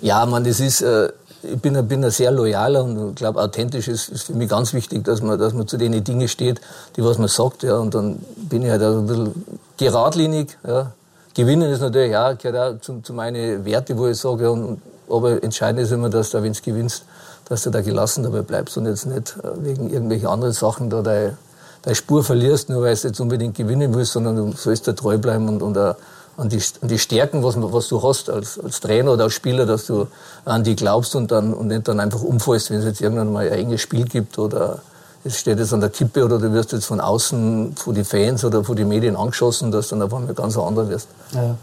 ja, 0.00 0.24
man, 0.24 0.44
das 0.44 0.60
ist... 0.60 0.82
Äh, 0.82 1.08
ich 1.52 1.60
bin 1.60 1.86
bin 1.86 2.10
sehr 2.10 2.30
loyaler 2.30 2.84
und 2.84 3.10
ich 3.10 3.14
glaube, 3.16 3.40
authentisch 3.40 3.88
ist, 3.88 4.08
ist 4.08 4.24
für 4.24 4.34
mich 4.34 4.48
ganz 4.48 4.72
wichtig, 4.72 5.04
dass 5.04 5.22
man, 5.22 5.38
dass 5.38 5.52
man 5.52 5.66
zu 5.66 5.76
den 5.76 6.02
Dingen 6.02 6.28
steht, 6.28 6.60
die 6.96 7.04
was 7.04 7.18
man 7.18 7.28
sagt. 7.28 7.62
Ja. 7.62 7.76
Und 7.76 7.94
dann 7.94 8.18
bin 8.36 8.62
ich 8.62 8.70
halt 8.70 8.82
ein 8.82 9.06
bisschen 9.06 9.44
geradlinig. 9.76 10.56
Ja. 10.66 10.92
Gewinnen 11.34 11.70
ist 11.70 11.80
natürlich 11.80 12.16
auch, 12.16 12.36
gehört 12.38 12.56
auch 12.76 12.80
zu, 12.80 13.00
zu 13.00 13.12
meinen 13.12 13.64
Werte, 13.64 13.96
wo 13.98 14.06
ich 14.06 14.18
sage, 14.18 14.50
und, 14.50 14.80
aber 15.08 15.42
entscheidend 15.42 15.82
ist 15.82 15.92
immer, 15.92 16.08
dass 16.08 16.30
du, 16.30 16.42
wenn 16.42 16.52
du 16.52 16.60
gewinnst, 16.62 17.04
dass 17.48 17.62
du 17.62 17.70
da 17.70 17.80
gelassen 17.80 18.24
dabei 18.24 18.42
bleibst 18.42 18.76
und 18.76 18.86
jetzt 18.86 19.06
nicht 19.06 19.36
äh, 19.42 19.64
wegen 19.64 19.90
irgendwelchen 19.90 20.28
anderen 20.28 20.52
Sachen 20.52 20.90
da 20.90 21.02
deine, 21.02 21.36
deine 21.82 21.94
Spur 21.94 22.24
verlierst, 22.24 22.68
nur 22.70 22.82
weil 22.82 22.96
du 22.96 23.08
jetzt 23.08 23.20
unbedingt 23.20 23.54
gewinnen 23.54 23.94
willst, 23.94 24.12
sondern 24.12 24.36
du 24.36 24.52
sollst 24.56 24.88
da 24.88 24.92
treu 24.92 25.18
bleiben 25.18 25.48
und, 25.48 25.62
und 25.62 25.78
auch 25.78 25.96
an 26.36 26.48
die, 26.48 26.62
an 26.80 26.88
die 26.88 26.98
Stärken, 26.98 27.42
was, 27.42 27.54
was 27.58 27.88
du 27.88 28.02
hast 28.02 28.28
als, 28.30 28.58
als 28.58 28.80
Trainer 28.80 29.12
oder 29.12 29.24
als 29.24 29.34
Spieler, 29.34 29.66
dass 29.66 29.86
du 29.86 30.06
an 30.44 30.64
die 30.64 30.76
glaubst 30.76 31.16
und, 31.16 31.30
dann, 31.30 31.54
und 31.54 31.68
nicht 31.68 31.88
dann 31.88 32.00
einfach 32.00 32.22
umfällst, 32.22 32.70
wenn 32.70 32.78
es 32.78 32.84
jetzt 32.84 33.00
irgendwann 33.00 33.32
mal 33.32 33.46
ein 33.46 33.52
enges 33.52 33.80
Spiel 33.80 34.04
gibt 34.04 34.38
oder 34.38 34.80
es 35.24 35.38
steht 35.38 35.58
jetzt 35.58 35.72
an 35.72 35.80
der 35.80 35.90
Kippe 35.90 36.24
oder 36.24 36.38
du 36.38 36.52
wirst 36.52 36.72
jetzt 36.72 36.86
von 36.86 37.00
außen, 37.00 37.74
von 37.76 37.94
den 37.94 38.04
Fans 38.04 38.44
oder 38.44 38.62
von 38.62 38.76
den 38.76 38.88
Medien 38.88 39.16
angeschossen, 39.16 39.72
dass 39.72 39.88
du 39.88 39.96
dann 39.96 40.02
auf 40.02 40.14
einmal 40.14 40.34
ganz 40.34 40.56
anders 40.56 40.88
wirst. 40.88 41.08
Ja. 41.32 41.56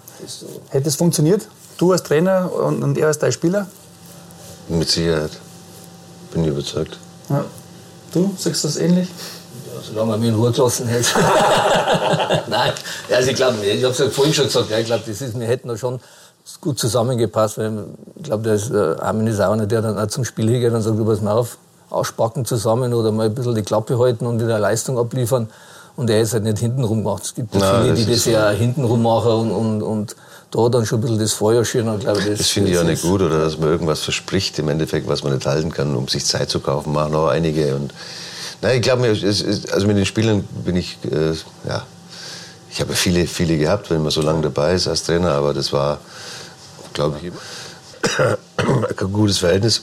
Hätte 0.69 0.89
es 0.89 0.95
funktioniert? 0.95 1.47
Du 1.77 1.91
als 1.91 2.03
Trainer 2.03 2.51
und, 2.51 2.83
und 2.83 2.97
er 2.97 3.07
als 3.07 3.19
dein 3.19 3.31
Spieler? 3.31 3.67
Mit 4.67 4.89
Sicherheit. 4.89 5.31
Bin 6.31 6.43
ich 6.43 6.49
überzeugt. 6.49 6.97
Ja. 7.29 7.45
Du, 8.13 8.33
sagst 8.37 8.63
das 8.63 8.77
ähnlich? 8.77 9.07
Solange 9.83 10.13
er 10.13 10.17
mich 10.17 10.29
in 10.29 10.35
Ruhe 10.35 10.51
gelassen 10.51 10.87
hätte. 10.87 11.07
Nein, 12.47 12.71
also 13.11 13.29
ich 13.29 13.35
glaube, 13.35 13.65
ich 13.65 13.83
habe 13.83 13.93
es 13.93 13.99
ja 13.99 14.09
vorhin 14.09 14.33
schon 14.33 14.45
gesagt, 14.45 14.69
ja, 14.69 14.79
ich 14.79 14.85
glaube, 14.85 15.03
das 15.05 15.21
ist, 15.21 15.39
wir 15.39 15.47
hätten 15.47 15.67
da 15.67 15.77
schon 15.77 15.99
gut 16.61 16.79
zusammengepasst, 16.79 17.57
weil 17.57 17.85
ich 18.15 18.23
glaube, 18.23 18.43
der 18.43 18.53
ist, 18.55 18.71
äh, 18.71 18.95
Armin 18.99 19.27
ist 19.27 19.39
auch 19.39 19.53
einer, 19.53 19.65
der 19.65 19.81
dann 19.81 19.97
auch 19.97 20.07
zum 20.07 20.25
Spiel 20.25 20.49
hingeht 20.49 20.73
und 20.73 20.81
sagt, 20.81 20.97
du 20.97 21.05
pass 21.05 21.21
mal 21.21 21.33
auf, 21.33 21.57
ausspacken 21.89 22.45
zusammen 22.45 22.93
oder 22.93 23.11
mal 23.11 23.27
ein 23.27 23.35
bisschen 23.35 23.55
die 23.55 23.61
Klappe 23.61 23.97
halten 23.99 24.25
und 24.25 24.41
wieder 24.41 24.59
Leistung 24.59 24.97
abliefern. 24.97 25.49
Und 25.95 26.09
er 26.09 26.21
ist 26.21 26.33
halt 26.33 26.43
nicht 26.43 26.57
hintenrum 26.57 27.03
gemacht. 27.03 27.23
Es 27.23 27.35
gibt 27.35 27.53
ja 27.53 27.59
Nein, 27.59 27.83
viele, 27.83 27.93
die 27.93 28.05
das, 28.05 28.23
das 28.23 28.25
ja 28.25 28.49
hintenrum 28.49 29.03
machen 29.03 29.31
und, 29.31 29.51
und, 29.51 29.83
und 29.83 30.15
da 30.49 30.69
dann 30.69 30.85
schon 30.85 30.99
ein 30.99 31.01
bisschen 31.01 31.19
das 31.19 31.33
Feuer 31.33 31.63
schüren. 31.63 31.99
Glaube 31.99 32.19
das, 32.19 32.39
das 32.39 32.49
finde 32.49 32.71
ich 32.71 32.79
auch 32.79 32.83
nicht 32.83 33.03
gut, 33.03 33.21
oder 33.21 33.39
dass 33.39 33.59
man 33.59 33.69
irgendwas 33.69 34.01
verspricht 34.01 34.57
im 34.57 34.69
Endeffekt, 34.69 35.07
was 35.07 35.23
man 35.23 35.33
nicht 35.33 35.45
halten 35.45 35.71
kann, 35.71 35.95
um 35.95 36.07
sich 36.07 36.25
Zeit 36.25 36.49
zu 36.49 36.59
kaufen. 36.59 36.93
Machen 36.93 37.13
auch 37.15 37.27
einige. 37.27 37.75
Und 37.75 37.93
Nein, 38.63 38.77
ich 38.77 38.81
glaube, 38.81 39.05
also 39.09 39.87
mit 39.87 39.97
den 39.97 40.05
Spielern 40.05 40.41
bin 40.63 40.77
ich, 40.77 40.97
äh, 41.11 41.33
ja, 41.67 41.85
ich 42.71 42.79
habe 42.79 42.93
viele, 42.93 43.27
viele 43.27 43.57
gehabt, 43.57 43.91
wenn 43.91 44.01
man 44.01 44.09
so 44.09 44.21
lange 44.21 44.41
dabei 44.41 44.73
ist 44.73 44.87
als 44.87 45.03
Trainer, 45.03 45.31
aber 45.31 45.53
das 45.53 45.73
war, 45.73 45.99
glaube 46.93 47.19
ich, 47.21 47.33
ein 49.01 49.11
gutes 49.11 49.39
Verhältnis. 49.39 49.81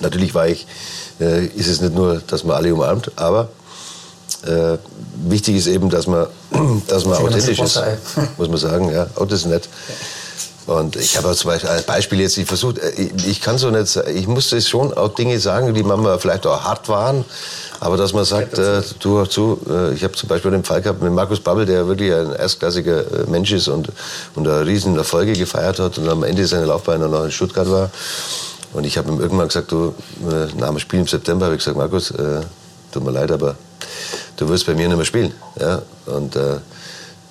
Natürlich 0.00 0.34
war 0.34 0.48
ich, 0.48 0.66
äh, 1.20 1.44
ist 1.44 1.68
es 1.68 1.82
nicht 1.82 1.94
nur, 1.94 2.22
dass 2.26 2.42
man 2.42 2.56
alle 2.56 2.72
umarmt, 2.72 3.12
aber 3.16 3.50
äh, 4.46 4.78
wichtig 5.28 5.56
ist 5.56 5.66
eben, 5.66 5.90
dass 5.90 6.06
man, 6.06 6.28
dass 6.88 7.04
man 7.04 7.18
authentisch 7.18 7.58
ist, 7.58 7.82
muss 8.38 8.48
man 8.48 8.56
sagen. 8.56 8.90
Ja, 8.90 9.08
oh, 9.16 9.26
das 9.26 9.40
ist 9.40 9.46
nett. 9.46 9.68
Und 10.66 10.94
ich 10.96 11.16
habe 11.16 11.34
zum 11.34 11.50
Beispiel 11.50 11.70
als 11.70 11.82
Beispiel 11.82 12.20
jetzt, 12.20 12.36
ich 12.38 12.46
versucht, 12.46 12.78
ich, 12.96 13.26
ich 13.26 13.40
kann 13.40 13.58
so 13.58 13.70
nicht, 13.70 13.96
ich 13.96 14.28
musste 14.28 14.60
schon 14.60 14.92
auch 14.94 15.08
Dinge 15.08 15.38
sagen, 15.40 15.74
die 15.74 15.82
manchmal 15.82 16.18
vielleicht 16.20 16.46
auch 16.46 16.62
hart 16.62 16.88
waren, 16.88 17.24
aber 17.80 17.96
dass 17.96 18.12
man 18.12 18.24
sagt, 18.24 18.58
äh, 18.58 18.80
du 19.00 19.24
zu, 19.26 19.58
äh, 19.68 19.92
ich 19.92 20.04
habe 20.04 20.14
zum 20.14 20.28
Beispiel 20.28 20.52
den 20.52 20.62
Fall 20.62 20.80
gehabt 20.80 21.02
mit 21.02 21.12
Markus 21.12 21.40
Babbel, 21.40 21.66
der 21.66 21.88
wirklich 21.88 22.14
ein 22.14 22.32
erstklassiger 22.32 23.00
äh, 23.00 23.26
Mensch 23.28 23.50
ist 23.50 23.66
und, 23.66 23.88
und 24.36 24.44
da 24.44 24.60
riesen 24.60 24.96
Erfolge 24.96 25.32
gefeiert 25.32 25.80
hat 25.80 25.98
und 25.98 26.08
am 26.08 26.22
Ende 26.22 26.46
seiner 26.46 26.66
Laufbahn 26.66 27.00
noch 27.10 27.24
in 27.24 27.32
Stuttgart 27.32 27.68
war. 27.68 27.90
Und 28.72 28.84
ich 28.84 28.96
habe 28.96 29.10
ihm 29.10 29.20
irgendwann 29.20 29.48
gesagt, 29.48 29.72
du, 29.72 29.94
äh, 30.30 30.46
nach 30.56 30.68
dem 30.68 30.78
Spiel 30.78 31.00
im 31.00 31.08
September 31.08 31.46
habe 31.46 31.56
ich 31.56 31.60
gesagt, 31.60 31.76
Markus, 31.76 32.12
äh, 32.12 32.42
tut 32.92 33.04
mir 33.04 33.10
leid, 33.10 33.32
aber 33.32 33.56
du 34.36 34.48
wirst 34.48 34.66
bei 34.66 34.74
mir 34.74 34.86
nicht 34.86 34.96
mehr 34.96 35.04
spielen. 35.04 35.34
Ja? 35.58 35.82
Und 36.06 36.36
äh, 36.36 36.58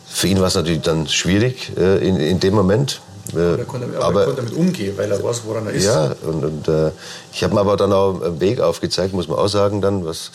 für 0.07 0.27
ihn 0.27 0.39
war 0.39 0.47
es 0.47 0.55
natürlich 0.55 0.81
dann 0.81 1.07
schwierig 1.07 1.71
äh, 1.77 2.05
in, 2.05 2.17
in 2.17 2.39
dem 2.41 2.53
Moment. 2.53 2.99
Äh, 3.35 3.57
er 3.57 3.65
konnte, 3.65 3.87
aber, 3.95 4.05
aber 4.05 4.19
er 4.21 4.25
konnte 4.27 4.41
damit 4.41 4.57
umgehen, 4.57 4.97
weil 4.97 5.11
er 5.11 5.23
weiß, 5.23 5.41
woran 5.45 5.67
er 5.67 5.73
ist. 5.73 5.85
Ja, 5.85 6.15
und, 6.23 6.43
und 6.43 6.67
äh, 6.67 6.91
ich 7.31 7.43
habe 7.43 7.53
ihm 7.53 7.57
aber 7.57 7.77
dann 7.77 7.93
auch 7.93 8.21
einen 8.21 8.39
Weg 8.39 8.59
aufgezeigt, 8.59 9.13
muss 9.13 9.27
man 9.27 9.37
auch 9.37 9.47
sagen, 9.47 9.81
dann, 9.81 10.05
was, 10.05 10.31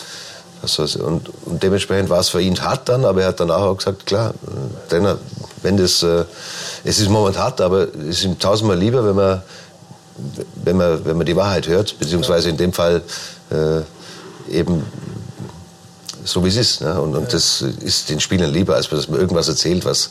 was, 0.62 0.78
was 0.78 0.96
und, 0.96 1.30
und, 1.44 1.62
dementsprechend 1.62 2.10
war 2.10 2.20
es 2.20 2.28
für 2.28 2.40
ihn 2.40 2.60
hart 2.60 2.88
dann, 2.88 3.04
aber 3.04 3.22
er 3.22 3.28
hat 3.28 3.40
danach 3.40 3.60
auch 3.60 3.76
gesagt, 3.76 4.06
klar, 4.06 4.30
äh, 4.30 4.90
Trainer, 4.90 5.18
wenn 5.62 5.76
das, 5.76 6.02
äh, 6.02 6.24
es 6.84 6.98
ist 6.98 7.08
momentan 7.08 7.42
hart, 7.42 7.60
aber 7.60 7.88
es 7.94 8.18
ist 8.18 8.24
ihm 8.24 8.38
tausendmal 8.38 8.78
lieber, 8.78 9.04
wenn 9.04 9.16
man, 9.16 9.42
wenn 10.64 10.76
man, 10.76 11.04
wenn 11.04 11.16
man 11.16 11.26
die 11.26 11.36
Wahrheit 11.36 11.66
hört, 11.66 11.98
beziehungsweise 11.98 12.48
in 12.48 12.56
dem 12.56 12.72
Fall 12.72 13.02
äh, 13.50 14.56
eben 14.56 14.84
so 16.26 16.44
wie 16.44 16.48
es 16.48 16.56
ist. 16.56 16.80
Ne? 16.80 17.00
Und, 17.00 17.14
und 17.14 17.32
das 17.32 17.62
ist 17.62 18.10
den 18.10 18.20
Spielern 18.20 18.52
lieber, 18.52 18.74
als 18.74 18.88
dass 18.88 19.08
man 19.08 19.20
irgendwas 19.20 19.48
erzählt, 19.48 19.84
was, 19.84 20.10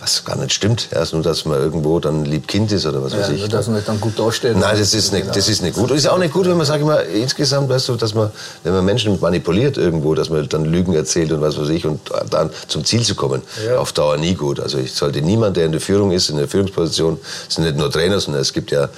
was 0.00 0.24
gar 0.24 0.36
nicht 0.36 0.52
stimmt. 0.52 0.88
Erst 0.92 1.12
nur, 1.12 1.22
dass 1.22 1.44
man 1.44 1.58
irgendwo 1.60 2.00
dann 2.00 2.24
lieb 2.24 2.48
Kind 2.48 2.72
ist 2.72 2.86
oder 2.86 3.02
was 3.02 3.12
ja, 3.12 3.20
weiß 3.20 3.28
ich. 3.30 3.40
Nur, 3.40 3.48
dass 3.48 3.66
man 3.66 3.76
nicht 3.76 3.88
dann 3.88 4.00
gut 4.00 4.18
dasteht. 4.18 4.56
Nein, 4.56 4.78
das 4.78 4.94
ist 4.94 5.12
nicht, 5.12 5.34
das 5.34 5.48
ist 5.48 5.62
nicht 5.62 5.74
gut. 5.74 5.90
Und 5.90 5.96
ist 5.96 6.08
auch 6.08 6.18
nicht 6.18 6.32
gut, 6.32 6.46
wenn 6.46 6.56
man, 6.56 6.64
sag 6.64 6.80
ich 6.80 6.86
mal, 6.86 7.00
insgesamt, 7.00 7.68
weißt 7.68 7.88
du, 7.88 7.96
dass 7.96 8.14
man, 8.14 8.30
wenn 8.64 8.72
man 8.72 8.84
Menschen 8.84 9.20
manipuliert 9.20 9.76
irgendwo, 9.76 10.14
dass 10.14 10.30
man 10.30 10.48
dann 10.48 10.64
Lügen 10.64 10.94
erzählt 10.94 11.32
und 11.32 11.42
was 11.42 11.58
weiß 11.58 11.68
ich, 11.68 11.84
und 11.84 12.00
dann 12.30 12.50
zum 12.68 12.84
Ziel 12.84 13.02
zu 13.02 13.14
kommen, 13.14 13.42
ja. 13.66 13.76
auf 13.76 13.92
Dauer 13.92 14.16
nie 14.16 14.34
gut. 14.34 14.58
Also 14.58 14.78
ich 14.78 14.94
sollte 14.94 15.20
niemand, 15.20 15.56
der 15.56 15.66
in 15.66 15.72
der 15.72 15.80
Führung 15.80 16.12
ist, 16.12 16.30
in 16.30 16.38
der 16.38 16.48
Führungsposition, 16.48 17.18
es 17.48 17.56
sind 17.56 17.64
nicht 17.64 17.76
nur 17.76 17.90
Trainer, 17.90 18.20
sondern 18.20 18.40
es 18.40 18.52
gibt 18.52 18.70
ja 18.70 18.88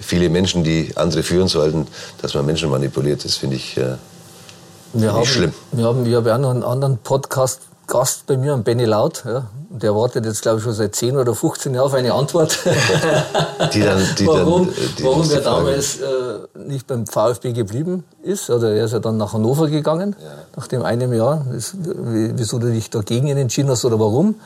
viele 0.00 0.28
Menschen, 0.28 0.62
die 0.62 0.92
andere 0.96 1.22
führen 1.22 1.48
sollten, 1.48 1.86
dass 2.20 2.34
man 2.34 2.44
Menschen 2.44 2.68
manipuliert, 2.70 3.24
das 3.24 3.36
finde 3.36 3.56
ich, 3.56 3.76
äh, 3.78 3.96
wir 4.92 5.12
haben, 5.12 5.24
schlimm. 5.24 5.52
Wir 5.72 5.84
haben, 5.84 6.04
ich 6.04 6.14
habe 6.14 6.34
auch 6.34 6.38
noch 6.38 6.50
einen 6.50 6.64
anderen 6.64 6.98
Podcast-Gast 7.90 8.26
bei 8.26 8.36
mir, 8.36 8.54
einen 8.54 8.62
Benny 8.62 8.84
Laut. 8.84 9.24
Ja. 9.26 9.46
Der 9.68 9.94
wartet 9.94 10.24
jetzt, 10.24 10.42
glaube 10.42 10.58
ich, 10.58 10.64
schon 10.64 10.72
seit 10.72 10.94
10 10.94 11.16
oder 11.16 11.34
15 11.34 11.74
Jahren 11.74 11.86
auf 11.86 11.94
eine 11.94 12.14
Antwort. 12.14 12.58
die 13.74 13.80
dann, 13.80 14.02
die 14.18 14.26
warum 14.26 14.66
dann, 14.66 14.74
die 14.96 15.04
warum 15.04 15.30
er 15.30 15.40
damals 15.40 16.00
äh, 16.00 16.06
nicht 16.66 16.86
beim 16.86 17.06
VfB 17.06 17.52
geblieben 17.52 18.04
ist. 18.22 18.48
Oder 18.48 18.72
er 18.74 18.84
ist 18.84 18.92
ja 18.92 19.00
dann 19.00 19.16
nach 19.16 19.32
Hannover 19.32 19.68
gegangen, 19.68 20.16
ja. 20.18 20.26
nach 20.56 20.68
dem 20.68 20.82
einem 20.82 21.12
Jahr. 21.12 21.44
Wieso 21.50 22.58
du 22.58 22.70
dich 22.70 22.90
dagegen 22.90 23.28
entschieden 23.28 23.70
hast 23.70 23.84
oder 23.84 23.98
warum. 23.98 24.36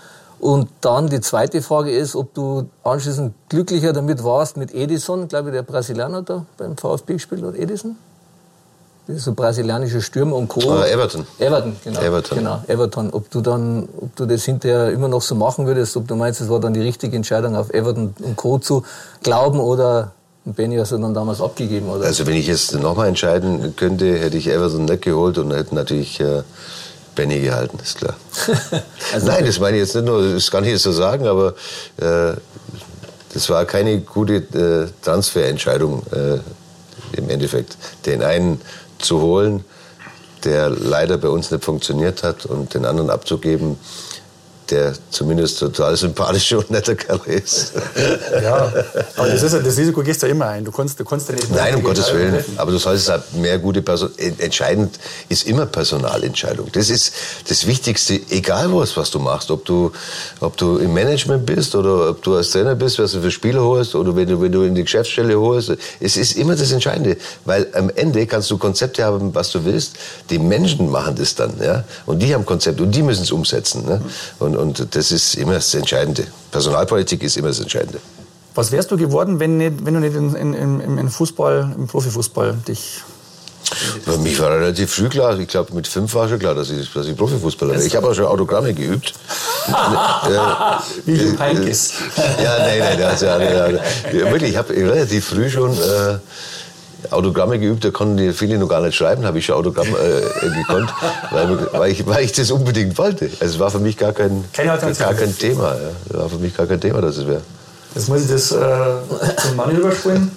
Und 0.41 0.69
dann 0.81 1.09
die 1.09 1.21
zweite 1.21 1.63
Frage 1.63 1.91
ist, 1.91 2.17
ob 2.17 2.35
du 2.35 2.69
anschließend 2.83 3.35
glücklicher 3.49 3.93
damit 3.93 4.25
warst 4.25 4.57
mit 4.57 4.75
Edison, 4.75 5.29
glaube 5.29 5.51
ich, 5.51 5.55
der 5.55 5.63
Brasilianer 5.63 6.23
da 6.23 6.45
beim 6.59 6.77
VfB 6.77 7.15
gespielt 7.15 7.43
hat, 7.45 7.55
Edison? 7.55 7.97
So 9.09 9.35
brasilianische 9.35 10.01
Stürmer 10.01 10.37
und 10.37 10.49
Co. 10.49 10.61
Uh, 10.61 10.83
Everton. 10.83 11.27
Everton, 11.39 11.77
genau. 11.85 12.01
Everton. 12.01 12.39
Genau, 12.39 12.63
Everton. 12.67 13.11
Ob 13.11 13.31
du 13.31 13.41
dann, 13.41 13.89
ob 14.01 14.17
du 14.17 14.27
das 14.27 14.45
hinterher 14.45 14.91
immer 14.91 15.09
noch 15.09 15.23
so 15.23 15.35
machen 15.35 15.67
würdest, 15.67 15.97
ob 15.97 16.09
du 16.09 16.17
meinst, 16.17 16.41
es 16.41 16.49
war 16.49 16.61
dann 16.61 16.75
die 16.75 16.81
richtige 16.81 17.17
Entscheidung, 17.17 17.55
auf 17.57 17.71
Everton 17.71 18.15
und 18.23 18.37
Co. 18.37 18.59
zu 18.59 18.85
glauben 19.23 19.61
oder 19.61 20.13
Benny 20.45 20.77
hast 20.77 20.93
du 20.93 20.99
dann 20.99 21.15
damals 21.15 21.41
abgegeben, 21.41 21.89
oder? 21.89 22.05
Also 22.05 22.27
wenn 22.27 22.35
ich 22.35 22.47
jetzt 22.47 22.75
nochmal 22.75 23.09
entscheiden 23.09 23.75
könnte, 23.77 24.19
hätte 24.19 24.37
ich 24.37 24.49
Everton 24.49 24.85
nicht 24.85 25.03
geholt 25.03 25.39
und 25.39 25.53
hätte 25.53 25.75
natürlich 25.75 26.21
äh, 26.21 26.43
Benny 27.15 27.41
gehalten, 27.41 27.79
ist 27.83 27.99
klar. 27.99 28.15
also 29.13 29.27
Nein, 29.27 29.47
das 29.47 29.59
meine 29.59 29.77
ich 29.77 29.83
jetzt 29.83 29.95
nicht 29.95 30.05
nur, 30.05 30.35
das 30.35 30.51
kann 30.51 30.65
ich 30.65 30.71
jetzt 30.71 30.83
so 30.83 30.93
sagen, 30.93 31.27
aber 31.27 31.55
äh, 31.97 32.35
das 33.33 33.49
war 33.49 33.65
keine 33.65 34.01
gute 34.01 34.35
äh, 34.35 34.89
Transferentscheidung 35.03 36.03
äh, 36.13 36.39
im 37.17 37.31
Endeffekt. 37.31 37.77
Den 38.07 38.23
einen 38.23 38.61
zu 39.05 39.21
holen, 39.21 39.65
der 40.45 40.69
leider 40.69 41.17
bei 41.17 41.29
uns 41.29 41.51
nicht 41.51 41.65
funktioniert 41.65 42.23
hat 42.23 42.47
und 42.47 42.75
den 42.75 42.85
anderen 42.85 43.11
abzugeben, 43.11 43.79
der 44.71 44.95
zumindest 45.11 45.59
total 45.59 45.97
sympathisch 45.97 46.53
und 46.53 46.71
netter 46.71 46.95
Kerl 46.95 47.21
ist. 47.27 47.73
Ja, 48.43 48.73
aber 49.17 49.29
das, 49.29 49.43
ist 49.43 49.53
das 49.53 49.77
Risiko 49.77 50.03
gehst 50.03 50.23
du 50.23 50.27
ja 50.27 50.33
immer 50.33 50.47
ein. 50.47 50.65
Du 50.65 50.73
kannst, 50.73 50.99
du 50.99 51.05
kannst 51.05 51.29
ja 51.29 51.35
nicht 51.35 51.51
Nein, 51.51 51.77
um 51.77 51.83
Gottes 51.83 52.13
Willen. 52.13 52.45
Aber 52.57 52.71
du 52.71 52.79
solltest 52.79 53.09
halt 53.09 53.35
mehr 53.35 53.59
gute 53.59 53.83
Person. 53.83 54.11
Entscheidend 54.39 54.99
ist 55.29 55.47
immer 55.47 55.67
Personalentscheidung. 55.67 56.69
Das 56.73 56.91
ist 56.91 57.13
das 57.49 57.67
Wichtigste, 57.67 58.21
egal 58.31 58.73
was, 58.75 58.97
was 58.97 59.11
du 59.11 59.19
machst. 59.19 59.51
Ob 59.51 59.65
du, 59.65 59.93
ob 60.41 60.57
du 60.57 60.79
im 60.79 60.93
Management 60.95 61.47
bist 61.47 61.75
oder 61.75 62.11
ob 62.11 62.23
du 62.23 62.35
als 62.35 62.51
Trainer 62.51 62.75
bist, 62.75 62.99
was 62.99 63.13
du 63.13 63.21
für 63.21 63.31
Spieler 63.31 63.63
holst 63.63 63.95
oder 63.95 64.15
wenn 64.17 64.29
du, 64.29 64.41
wenn 64.41 64.53
du 64.53 64.63
in 64.63 64.75
die 64.75 64.83
Geschäftsstelle 64.83 65.39
holst. 65.39 65.73
Es 66.01 66.17
ist 66.17 66.37
immer 66.37 66.57
das 66.57 66.73
Entscheidende. 66.73 67.17
Weil 67.45 67.67
am 67.75 67.91
Ende 67.91 68.27
kannst 68.27 68.51
du 68.51 68.59
Konzepte 68.59 69.05
haben, 69.05 69.35
was 69.35 69.53
du 69.53 69.65
willst. 69.65 69.97
Die 70.31 70.39
Menschen 70.39 70.91
machen 70.91 71.17
das 71.17 71.35
dann. 71.35 71.53
Ja? 71.63 71.85
Und 72.07 72.21
die 72.21 72.35
haben 72.35 72.47
Konzepte 72.47 72.83
und 72.83 72.93
die 72.93 73.03
müssen 73.03 73.23
es 73.23 73.31
umsetzen. 73.31 73.85
Ne? 73.85 74.01
Und, 74.39 74.57
und 74.57 74.64
das 74.73 75.13
ist 75.13 75.35
immer 75.35 75.55
das 75.55 75.75
Entscheidende. 75.75 76.27
Personalpolitik 76.51 77.23
ist 77.23 77.37
immer 77.37 77.49
das 77.49 77.61
Entscheidende. 77.61 78.01
Was 78.55 78.71
wärst 78.71 78.91
du 78.91 78.97
geworden, 78.97 79.41
wenn, 79.41 79.57
nicht, 79.59 79.85
wenn 79.85 79.95
du 79.95 80.01
nicht 80.01 80.15
in, 80.15 80.55
in, 80.55 80.99
in 80.99 81.09
Fußball, 81.09 81.75
im 81.77 81.87
Profifußball 81.89 82.57
dich 82.69 83.03
für 84.05 84.19
mich 84.19 84.39
war 84.41 84.51
relativ 84.51 84.93
früh 84.93 85.09
klar. 85.09 85.39
Ich 85.39 85.49
glaube, 85.49 85.75
mit 85.75 85.89
fünf 85.89 86.15
war 86.15 86.29
schon 86.29 86.39
klar, 86.39 86.55
dass 86.55 86.71
ich, 86.71 86.93
dass 86.93 87.07
ich 87.07 87.17
Profifußballer 87.17 87.73
werde. 87.73 87.87
Ich 87.87 87.97
habe 87.97 88.09
auch 88.09 88.15
schon 88.15 88.27
Autogramme 88.27 88.75
geübt. 88.75 89.15
Wie 91.07 91.15
Jupp 91.15 91.39
Heynckes. 91.39 91.95
Ja, 92.43 92.59
nein, 92.59 92.79
nein. 92.79 93.03
Also, 93.03 93.27
ja, 93.27 93.71
wirklich, 94.13 94.51
ich 94.51 94.57
habe 94.57 94.75
relativ 94.75 95.27
früh 95.27 95.49
schon 95.49 95.73
äh, 95.73 96.19
Autogramme 97.11 97.59
geübt, 97.59 97.85
da 97.85 97.91
konnten 97.91 98.17
die 98.17 98.33
viele 98.33 98.59
noch 98.59 98.69
gar 98.69 98.81
nicht 98.81 98.95
schreiben, 98.95 99.25
habe 99.25 99.39
ich 99.39 99.47
schon 99.47 99.57
Autogramm 99.57 99.89
äh, 99.89 100.49
gekonnt, 100.49 100.93
weil, 101.31 101.73
weil, 101.73 101.93
ich, 101.93 102.07
weil 102.07 102.25
ich 102.25 102.33
das 102.33 102.51
unbedingt 102.51 102.97
wollte. 102.99 103.27
Also 103.41 103.55
es 103.55 103.59
war 103.59 103.71
für 103.71 103.79
mich 103.79 103.97
gar 103.97 104.13
kein, 104.13 104.45
gar 104.53 105.15
kein 105.15 105.37
Thema. 105.37 105.77
Ja. 106.13 106.19
war 106.19 106.29
für 106.29 106.39
mich 106.39 106.57
gar 106.57 106.67
kein 106.67 106.81
Thema, 106.81 107.01
dass 107.01 107.17
es 107.17 107.27
wäre. 107.27 107.43
Jetzt 107.95 108.09
muss 108.09 108.23
ich 108.23 108.29
das 108.29 108.51
äh, 108.51 108.57
zum 109.41 109.57
Mann 109.57 109.77
überspringen. 109.77 110.37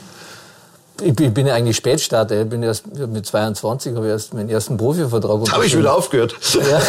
Ich 1.02 1.16
bin 1.16 1.46
ja 1.46 1.54
eigentlich 1.54 1.78
Spätstarter. 1.78 2.42
Ich 2.42 2.50
bin 2.50 2.64
erst 2.64 2.88
mit 2.96 3.26
22 3.26 3.96
habe 3.96 4.08
ich 4.08 4.12
erst 4.12 4.34
meinen 4.34 4.50
ersten 4.50 4.78
Profivertrag. 4.78 5.52
Habe 5.52 5.66
ich 5.66 5.78
wieder 5.78 5.94
aufgehört. 5.94 6.36
Ja. 6.54 6.82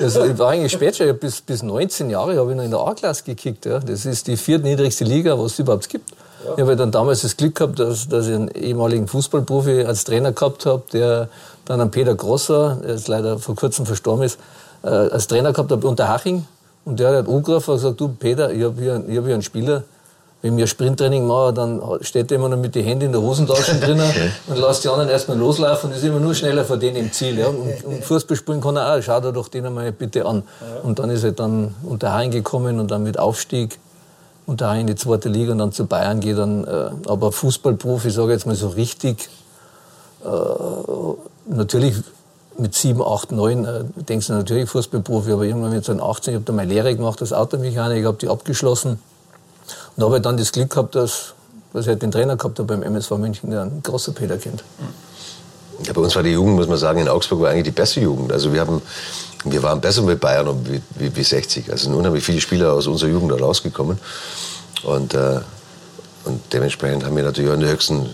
also 0.00 0.24
ich 0.24 0.38
war 0.38 0.50
eigentlich 0.50 0.72
Spätstarter. 0.72 1.12
Bis, 1.12 1.40
bis 1.40 1.62
19 1.62 2.10
Jahre 2.10 2.36
habe 2.36 2.50
ich 2.50 2.56
noch 2.56 2.64
in 2.64 2.70
der 2.70 2.80
A-Klasse 2.80 3.22
gekickt. 3.24 3.66
Ja. 3.66 3.78
Das 3.78 4.06
ist 4.06 4.26
die 4.26 4.36
viertniedrigste 4.36 5.04
Liga, 5.04 5.38
was 5.38 5.52
es 5.52 5.58
überhaupt 5.60 5.88
gibt. 5.88 6.10
Ja. 6.44 6.54
Ich 6.54 6.60
habe 6.60 6.76
dann 6.76 6.90
damals 6.90 7.22
das 7.22 7.36
Glück 7.36 7.56
gehabt, 7.56 7.78
dass, 7.78 8.08
dass 8.08 8.26
ich 8.26 8.34
einen 8.34 8.48
ehemaligen 8.48 9.08
Fußballprofi 9.08 9.84
als 9.84 10.04
Trainer 10.04 10.32
gehabt 10.32 10.66
habe, 10.66 10.82
der 10.92 11.28
dann 11.64 11.80
einen 11.80 11.90
Peter 11.90 12.14
Grosser, 12.14 12.78
der 12.82 12.92
jetzt 12.92 13.08
leider 13.08 13.38
vor 13.38 13.54
kurzem 13.54 13.86
verstorben 13.86 14.24
ist, 14.24 14.38
äh, 14.82 14.88
als 14.88 15.26
Trainer 15.26 15.52
gehabt 15.52 15.70
habe 15.70 15.86
unter 15.86 16.08
Haching. 16.08 16.46
Und 16.84 17.00
der 17.00 17.16
hat 17.16 17.28
angerufen 17.28 17.70
und 17.70 17.76
gesagt, 17.76 18.00
du 18.00 18.08
Peter, 18.08 18.52
ich 18.52 18.62
habe 18.62 18.80
hier, 18.80 18.94
hab 18.94 19.06
hier 19.06 19.34
einen 19.34 19.42
Spieler, 19.42 19.84
wenn 20.44 20.58
wir 20.58 20.66
Sprinttraining 20.66 21.26
machen, 21.26 21.54
dann 21.54 21.82
steht 22.02 22.30
er 22.30 22.34
immer 22.36 22.50
noch 22.50 22.58
mit 22.58 22.74
den 22.74 22.84
Händen 22.84 23.06
in 23.06 23.12
der 23.12 23.22
Hosentasche 23.22 23.76
drinnen 23.76 24.12
und 24.46 24.58
lässt 24.58 24.84
die 24.84 24.88
anderen 24.88 25.08
erstmal 25.08 25.38
loslaufen 25.38 25.88
und 25.88 25.96
ist 25.96 26.04
immer 26.04 26.20
nur 26.20 26.34
schneller 26.34 26.66
vor 26.66 26.76
denen 26.76 26.96
im 26.96 27.12
Ziel. 27.12 27.38
Ja. 27.38 27.46
Und, 27.46 27.82
und 27.82 28.04
Fußball 28.04 28.36
spielen 28.36 28.60
kann 28.60 28.76
er 28.76 28.94
auch, 28.94 29.02
schau 29.02 29.20
dir 29.20 29.32
doch 29.32 29.48
den 29.48 29.64
einmal 29.64 29.90
bitte 29.90 30.26
an. 30.26 30.42
Und 30.82 30.98
dann 30.98 31.08
ist 31.08 31.24
er 31.24 31.32
dann 31.32 31.74
unter 31.82 32.12
Hain 32.12 32.30
gekommen 32.30 32.78
und 32.78 32.90
dann 32.90 33.02
mit 33.02 33.18
Aufstieg 33.18 33.78
unter 34.46 34.68
Hain 34.68 34.82
in 34.82 34.86
die 34.88 34.96
zweite 34.96 35.28
Liga 35.28 35.52
und 35.52 35.58
dann 35.58 35.72
zu 35.72 35.86
Bayern 35.86 36.20
geht. 36.20 36.38
Dann, 36.38 36.64
äh, 36.64 36.90
aber 37.06 37.32
Fußballprofi, 37.32 38.10
sage 38.10 38.28
ich 38.28 38.38
jetzt 38.38 38.46
mal 38.46 38.54
so 38.54 38.68
richtig, 38.68 39.28
äh, 40.24 40.28
natürlich 41.46 41.96
mit 42.58 42.74
7, 42.74 43.02
8, 43.02 43.32
9 43.32 43.64
äh, 43.64 43.84
denkst 43.96 44.28
du 44.28 44.32
natürlich 44.34 44.68
Fußballprofi, 44.70 45.32
aber 45.32 45.44
irgendwann 45.44 45.72
mit 45.72 45.84
so 45.84 45.92
18, 45.92 46.32
ich 46.32 46.36
habe 46.36 46.44
da 46.44 46.52
meine 46.52 46.72
Lehre 46.72 46.94
gemacht 46.94 47.20
als 47.20 47.32
Automechaniker, 47.32 48.00
ich 48.00 48.06
habe 48.06 48.18
die 48.18 48.28
abgeschlossen 48.28 48.98
und 49.96 50.04
habe 50.04 50.20
dann 50.20 50.36
das 50.36 50.52
Glück 50.52 50.70
gehabt, 50.70 50.94
dass, 50.94 51.34
dass 51.72 51.82
ich 51.82 51.88
halt 51.88 52.02
den 52.02 52.10
Trainer 52.10 52.36
gehabt 52.36 52.58
habe 52.58 52.76
beim 52.76 52.82
MSV 52.82 53.12
München, 53.12 53.50
der 53.50 53.62
ein 53.62 53.82
großer 53.82 54.12
Peter 54.12 54.36
kennt. 54.36 54.62
Ja, 55.82 55.92
bei 55.92 56.00
uns 56.00 56.14
war 56.14 56.22
die 56.22 56.30
Jugend, 56.30 56.56
muss 56.56 56.68
man 56.68 56.78
sagen, 56.78 57.00
in 57.00 57.08
Augsburg 57.08 57.40
war 57.40 57.50
eigentlich 57.50 57.64
die 57.64 57.70
beste 57.70 58.00
Jugend. 58.00 58.32
Also 58.32 58.52
wir 58.52 58.60
haben, 58.60 58.80
wir 59.44 59.62
waren 59.62 59.80
besser 59.80 60.02
mit 60.02 60.20
Bayern 60.20 60.56
wie, 60.64 60.80
wie, 60.98 61.14
wie 61.14 61.22
60. 61.22 61.70
Also 61.70 61.84
sind 61.84 61.94
unheimlich 61.94 62.24
viele 62.24 62.40
Spieler 62.40 62.72
aus 62.72 62.86
unserer 62.86 63.10
Jugend 63.10 63.32
da 63.32 63.36
rausgekommen. 63.36 63.98
Und, 64.84 65.14
äh, 65.14 65.40
und 66.24 66.40
dementsprechend 66.52 67.04
haben 67.04 67.16
wir 67.16 67.24
natürlich 67.24 67.50
auch 67.50 67.54
in 67.54 67.60
der 67.60 67.72
höchsten 67.72 68.06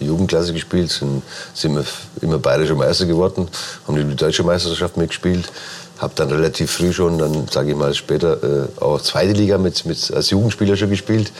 äh, 0.00 0.04
Jugendklasse 0.04 0.52
gespielt, 0.52 0.90
sind, 0.90 1.22
sind 1.54 1.76
wir 1.76 1.84
immer 2.20 2.38
bayerische 2.38 2.74
Meister 2.74 3.06
geworden, 3.06 3.48
haben 3.86 3.96
die 3.96 4.16
deutsche 4.16 4.42
Meisterschaft 4.42 4.96
mitgespielt. 4.96 5.50
Habe 5.98 6.12
dann 6.14 6.30
relativ 6.30 6.70
früh 6.70 6.92
schon, 6.92 7.18
dann 7.18 7.48
sage 7.48 7.70
ich 7.70 7.76
mal 7.76 7.94
später, 7.94 8.42
äh, 8.42 8.68
auch 8.80 9.00
zweite 9.00 9.32
Liga 9.32 9.56
mit, 9.56 9.86
mit, 9.86 10.12
als 10.12 10.30
Jugendspieler 10.30 10.76
schon 10.76 10.90
gespielt. 10.90 11.32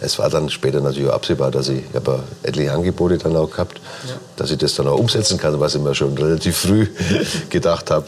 Es 0.00 0.18
war 0.18 0.30
dann 0.30 0.50
später 0.50 0.80
natürlich 0.80 1.10
absehbar, 1.10 1.50
dass 1.50 1.68
ich, 1.68 1.82
ich 1.88 1.94
habe 1.94 2.12
ja 2.12 2.48
etliche 2.48 2.72
Angebote 2.72 3.18
dann 3.18 3.34
auch 3.36 3.50
gehabt, 3.50 3.80
ja. 4.06 4.14
dass 4.36 4.50
ich 4.50 4.58
das 4.58 4.74
dann 4.76 4.86
auch 4.86 4.98
umsetzen 4.98 5.38
kann, 5.38 5.58
was 5.58 5.74
ich 5.74 5.80
mir 5.80 5.94
schon 5.94 6.16
relativ 6.16 6.56
früh 6.56 6.86
gedacht 7.50 7.90
habe. 7.90 8.06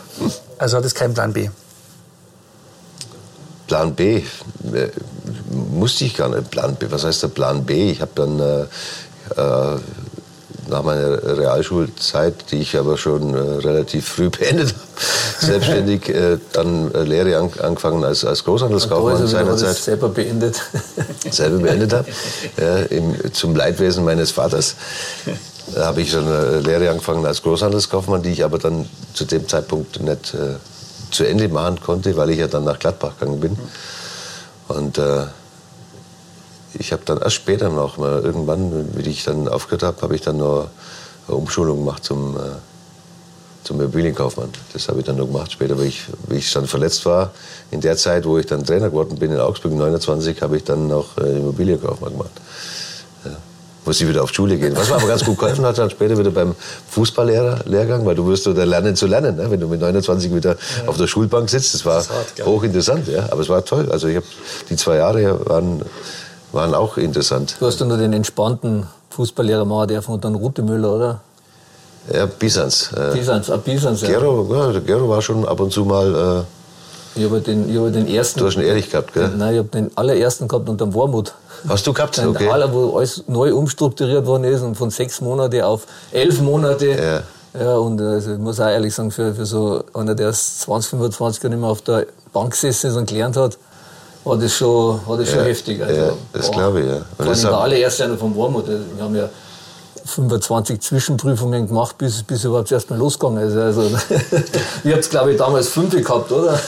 Also 0.59 0.77
hat 0.77 0.85
es 0.85 0.95
keinen 0.95 1.15
Plan 1.15 1.33
B? 1.33 1.49
Plan 3.67 3.95
B 3.95 4.19
äh, 4.19 4.23
musste 5.51 6.05
ich 6.05 6.17
gar 6.17 6.29
nicht. 6.29 6.51
Plan 6.51 6.77
B, 6.77 6.87
was 6.89 7.05
heißt 7.05 7.25
der 7.25 7.29
Plan 7.29 7.65
B? 7.65 7.91
Ich 7.91 8.01
habe 8.01 8.13
dann 8.15 8.39
äh, 8.39 8.63
äh, 9.37 9.79
nach 10.69 10.83
meiner 10.83 11.39
Realschulzeit, 11.39 12.51
die 12.51 12.61
ich 12.61 12.77
aber 12.77 12.97
schon 12.97 13.35
äh, 13.35 13.39
relativ 13.39 14.09
früh 14.09 14.31
beendet 14.31 14.75
habe, 14.75 15.47
selbstständig 15.47 16.09
äh, 16.09 16.39
dann 16.53 16.93
äh, 16.95 17.03
Lehre 17.03 17.39
an, 17.39 17.51
angefangen 17.63 18.05
als, 18.05 18.25
als 18.25 18.45
Großhandelskaufmann 18.45 19.27
seinerzeit. 19.27 19.77
selber 19.77 20.09
beendet. 20.09 20.61
selber 21.31 21.59
beendet 21.59 21.93
habe, 21.93 22.07
ja, 22.61 22.77
im, 22.79 23.33
zum 23.33 23.55
Leidwesen 23.55 24.05
meines 24.05 24.31
Vaters. 24.33 24.77
Da 25.75 25.87
habe 25.87 26.01
ich 26.01 26.11
schon 26.11 26.27
eine 26.27 26.61
Lehre 26.61 26.91
angefangen 26.91 27.27
als 27.27 27.43
Großhandelskaufmann, 27.43 28.23
die 28.23 28.31
ich 28.31 28.45
aber 28.45 28.59
dann 28.59 28.89
zu 29.15 29.25
dem 29.25 29.49
Zeitpunkt 29.49 30.01
nicht 30.01 30.35
äh, 30.35 30.57
zu 31.11 31.25
Ende 31.25 31.49
machen 31.49 31.81
konnte, 31.81 32.17
weil 32.17 32.31
ich 32.31 32.39
ja 32.39 32.47
dann 32.47 32.65
nach 32.65 32.79
Gladbach 32.79 33.19
gegangen 33.19 33.41
bin. 33.41 33.57
Und 34.69 34.99
äh, 34.99 35.27
ich 36.79 36.93
habe 36.93 37.03
dann 37.05 37.19
erst 37.19 37.37
später 37.37 37.69
noch 37.69 37.97
mal 37.97 38.23
irgendwann, 38.23 38.89
wie 38.95 39.09
ich 39.09 39.25
dann 39.25 39.49
aufgehört 39.49 39.83
habe, 39.83 40.03
habe 40.03 40.15
ich 40.15 40.21
dann 40.21 40.39
noch 40.39 40.69
eine 41.29 41.37
Umschulung 41.37 41.79
gemacht 41.79 42.05
zum, 42.05 42.37
äh, 42.37 42.41
zum 43.65 43.81
Immobilienkaufmann. 43.81 44.51
Das 44.73 44.89
habe 44.89 45.01
ich 45.01 45.07
dann 45.07 45.17
noch 45.17 45.27
gemacht 45.27 45.53
später, 45.53 45.79
weil 45.79 45.87
ich, 45.87 46.03
wie 46.29 46.37
ich 46.37 46.53
dann 46.53 46.67
verletzt 46.67 47.05
war. 47.07 47.33
In 47.71 47.81
der 47.81 47.97
Zeit, 47.97 48.25
wo 48.25 48.39
ich 48.39 48.47
dann 48.47 48.65
Trainer 48.65 48.91
geworden 48.91 49.19
bin 49.19 49.33
in 49.33 49.41
Augsburg 49.41 49.73
29, 49.73 50.41
habe 50.43 50.57
ich 50.57 50.65
dann 50.65 50.89
noch 50.89 51.17
äh, 51.19 51.39
Immobilienkaufmann 51.39 52.13
gemacht. 52.13 52.31
Ja. 53.25 53.33
Musste 53.85 54.05
ich 54.05 54.11
wieder 54.11 54.23
auf 54.23 54.33
Schule 54.33 54.57
gehen. 54.57 54.77
Was 54.77 54.89
mir 54.89 54.97
aber 54.97 55.07
ganz 55.07 55.25
gut 55.25 55.39
geholfen 55.39 55.65
hat, 55.65 55.79
dann 55.79 55.91
später 55.91 56.19
wieder 56.19 56.31
beim 56.31 56.55
Fußballlehrgang, 56.91 58.05
weil 58.05 58.15
du 58.17 58.27
wirst 58.27 58.47
oder 58.49 58.67
lernen 58.67 58.97
zu 58.97 59.07
lernen, 59.07 59.37
ne? 59.37 59.51
wenn 59.51 59.61
du 59.61 59.69
mit 59.69 59.81
29 59.81 60.35
wieder 60.35 60.51
ja. 60.51 60.89
auf 60.89 60.97
der 60.97 61.07
Schulbank 61.07 61.49
sitzt. 61.49 61.75
Das 61.75 61.85
war 61.85 61.99
das 61.99 62.11
hart, 62.11 62.45
hochinteressant, 62.45 63.09
ja. 63.09 63.29
Aber 63.31 63.43
es 63.43 63.49
war 63.49 63.65
toll. 63.65 63.91
Also 63.91 64.09
ich 64.09 64.17
habe 64.17 64.27
die 64.69 64.77
zwei 64.77 64.97
Jahre 64.97 65.47
waren 65.47 65.83
waren 66.53 66.75
auch 66.75 66.97
interessant. 66.97 67.57
Du 67.59 67.67
hast 67.67 67.81
dann 67.81 67.89
nur 67.89 67.99
den 67.99 68.13
entspannten 68.13 68.87
Fußballlehrer 69.11 69.65
machen 69.65 69.89
dürfen 69.89 70.13
und 70.13 70.25
dann 70.25 70.35
Rutemüller, 70.35 70.95
oder? 70.95 71.21
Ja, 72.13 72.27
Bisans. 72.27 72.93
Äh, 72.93 73.15
Bisans, 73.15 73.51
ah, 73.51 73.57
Bisans, 73.57 74.01
ja. 74.03 74.09
Gero, 74.09 74.47
ja, 74.55 74.73
der 74.73 74.81
Gero 74.81 75.09
war 75.09 75.21
schon 75.23 75.47
ab 75.47 75.59
und 75.61 75.73
zu 75.73 75.85
mal. 75.85 76.47
Äh, 77.17 77.19
ich 77.19 77.25
habe 77.25 77.41
den, 77.41 77.65
hab 77.77 77.93
den 77.93 78.07
ersten. 78.07 78.41
Du 78.41 78.47
hast 78.47 78.57
ihn 78.57 78.63
ehrlich 78.63 78.91
gehabt, 78.91 79.13
gell? 79.15 79.31
Nein, 79.37 79.55
ich 79.55 79.59
habe 79.59 79.69
den 79.69 79.91
allerersten 79.97 80.47
gehabt 80.47 80.69
unter 80.69 80.85
dem 80.85 80.95
Warmut. 80.95 81.33
Hast 81.67 81.87
du 81.87 81.93
gehabt? 81.93 82.19
Den 82.19 82.29
okay. 82.29 82.49
Aller, 82.49 82.73
wo 82.73 82.97
alles 82.99 83.25
neu 83.27 83.55
umstrukturiert 83.55 84.27
worden 84.27 84.45
ist 84.45 84.61
und 84.61 84.77
von 84.77 84.91
sechs 84.91 85.21
Monate 85.21 85.67
auf 85.67 85.87
elf 86.13 86.41
Monate. 86.41 86.87
Ja. 86.91 87.23
Ja, 87.59 87.77
und 87.77 88.01
also 88.03 88.35
ich 88.35 88.39
muss 88.39 88.61
auch 88.61 88.69
ehrlich 88.69 88.95
sagen, 88.95 89.11
für, 89.11 89.35
für 89.35 89.47
so 89.47 89.83
einer, 89.95 90.15
der 90.15 90.31
20, 90.31 90.91
25 90.91 91.43
Jahre 91.43 91.55
nicht 91.55 91.61
mehr 91.61 91.71
auf 91.71 91.81
der 91.81 92.07
Bank 92.35 92.51
gesessen 92.51 92.91
ist 92.91 92.97
und 92.97 93.09
gelernt 93.09 93.39
hat, 93.39 93.57
war 94.27 94.37
das 94.37 94.53
schon, 94.55 95.01
war 95.07 95.17
das 95.17 95.31
schon 95.31 95.45
heftig. 95.45 95.81
Also, 95.83 96.01
ja, 96.01 96.13
das 96.33 96.51
glaube 96.51 96.81
ich, 96.81 96.87
ja. 96.87 97.01
Vor 97.17 97.27
allem 97.27 97.41
der 97.41 97.59
allererste 97.59 98.05
einer 98.05 98.19
vom 98.19 98.37
Warmut. 98.37 98.67
Wir 98.67 99.03
haben 99.03 99.15
ja 99.15 99.29
25 100.05 100.81
Zwischenprüfungen 100.81 101.69
gemacht, 101.69 101.97
bis, 101.97 102.23
bis 102.25 102.45
überhaupt 102.45 102.71
erst 102.73 102.91
mal 102.91 102.99
losgegangen 102.99 103.49
ist. 103.49 103.57
Also, 103.57 103.83
ich 104.85 104.91
habe 104.91 105.01
es, 105.01 105.09
glaube 105.09 105.33
ich, 105.33 105.39
damals 105.39 105.69
fünf 105.69 105.95
gehabt, 105.95 106.33
oder? 106.33 106.59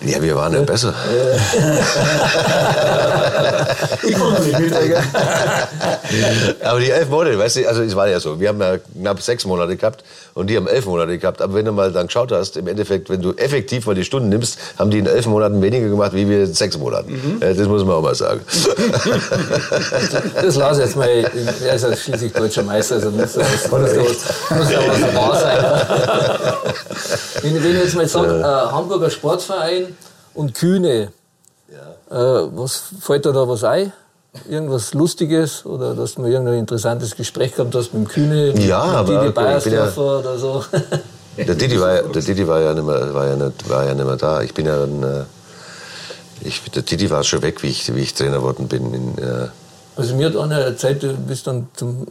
Ja, 0.00 0.22
wir 0.22 0.36
waren 0.36 0.54
ja 0.54 0.60
besser. 0.60 0.94
ich 4.06 4.16
konnte 4.16 4.42
nicht 4.42 4.58
mitreden. 4.60 5.02
Aber 6.62 6.78
die 6.78 6.90
elf 6.90 7.08
Monate, 7.08 7.36
weißt 7.36 7.56
du, 7.56 7.68
also 7.68 7.82
es 7.82 7.96
war 7.96 8.08
ja 8.08 8.20
so, 8.20 8.38
wir 8.38 8.48
haben 8.50 8.60
ja 8.60 8.78
knapp 8.78 9.20
sechs 9.20 9.44
Monate 9.44 9.76
gehabt 9.76 10.04
und 10.34 10.48
die 10.48 10.56
haben 10.56 10.68
elf 10.68 10.86
Monate 10.86 11.18
gehabt. 11.18 11.42
Aber 11.42 11.54
wenn 11.54 11.64
du 11.64 11.72
mal 11.72 11.90
dann 11.92 12.06
geschaut 12.06 12.30
hast, 12.30 12.56
im 12.56 12.68
Endeffekt, 12.68 13.10
wenn 13.10 13.20
du 13.22 13.32
effektiv 13.32 13.86
mal 13.86 13.96
die 13.96 14.04
Stunden 14.04 14.28
nimmst, 14.28 14.58
haben 14.78 14.90
die 14.90 14.98
in 14.98 15.06
elf 15.06 15.26
Monaten 15.26 15.60
weniger 15.60 15.88
gemacht, 15.88 16.12
wie 16.12 16.28
wir 16.28 16.44
in 16.44 16.54
sechs 16.54 16.78
Monaten. 16.78 17.10
Mhm. 17.12 17.40
Das 17.40 17.66
muss 17.66 17.84
man 17.84 17.96
auch 17.96 18.02
mal 18.02 18.14
sagen. 18.14 18.40
das 20.40 20.54
lasse 20.54 20.80
ich 20.80 20.86
jetzt 20.86 20.96
mal, 20.96 21.08
er 21.08 21.74
ist 21.74 21.82
ja 21.82 21.96
schließlich 21.96 22.32
deutscher 22.32 22.62
Meister, 22.62 22.94
also 22.96 23.10
muss 23.10 23.32
da 23.32 23.40
was, 23.40 23.70
muss 23.70 23.90
da 24.70 24.78
was 24.86 25.14
wahr 25.14 25.40
sein. 25.40 25.58
Wenn, 27.42 27.54
wenn 27.64 27.76
ich 27.76 27.82
jetzt 27.82 27.96
mal 27.96 28.06
sage, 28.06 28.38
äh, 28.38 28.44
Hamburger 28.44 29.10
Sportverein, 29.10 29.87
und 30.38 30.54
Kühne. 30.54 31.10
Ja. 31.68 32.42
Äh, 32.42 32.48
was 32.54 32.82
fällt 33.00 33.24
dir 33.24 33.32
da 33.32 33.46
was 33.48 33.64
ein? 33.64 33.92
Irgendwas 34.48 34.94
Lustiges 34.94 35.66
oder 35.66 35.94
dass 35.94 36.14
du 36.14 36.24
irgendein 36.24 36.60
interessantes 36.60 37.16
Gespräch 37.16 37.56
gehabt 37.56 37.74
hast 37.74 37.92
mit 37.92 38.04
dem 38.04 38.08
Kühne, 38.08 38.58
ja, 38.60 38.86
mit 38.86 38.94
aber 38.94 39.20
Didi 39.20 39.32
Beiersdorfer 39.32 40.02
ja, 40.02 40.18
oder 40.18 40.38
so? 40.38 40.64
Der 41.36 41.54
Didi 41.54 41.80
war, 41.80 42.02
der 42.02 42.20
Didi 42.20 42.48
war 42.48 42.58
ja 42.58 42.74
nicht 42.74 42.84
mehr, 42.84 43.14
war 43.14 43.28
ja 43.28 43.36
nicht, 43.36 43.68
war 43.68 43.86
ja 43.86 43.94
nicht 43.94 44.04
mehr 44.04 44.16
da. 44.16 44.42
Ich 44.42 44.54
bin 44.54 44.66
ja 44.66 44.76
dann, 44.76 45.02
äh, 45.04 45.24
ich, 46.40 46.68
der 46.72 46.82
Didi 46.82 47.08
war 47.10 47.22
schon 47.22 47.42
weg, 47.42 47.62
wie 47.62 47.68
ich, 47.68 47.94
wie 47.94 48.00
ich 48.00 48.12
Trainer 48.12 48.38
geworden 48.38 48.66
bin. 48.66 48.92
In, 48.92 49.18
äh 49.18 49.46
also 49.94 50.16
mir 50.16 50.26
hat 50.26 50.36
eine 50.36 50.76
Zeit, 50.76 51.00
du 51.00 51.14
bist 51.14 51.46
dann 51.46 51.68
zum, 51.76 52.08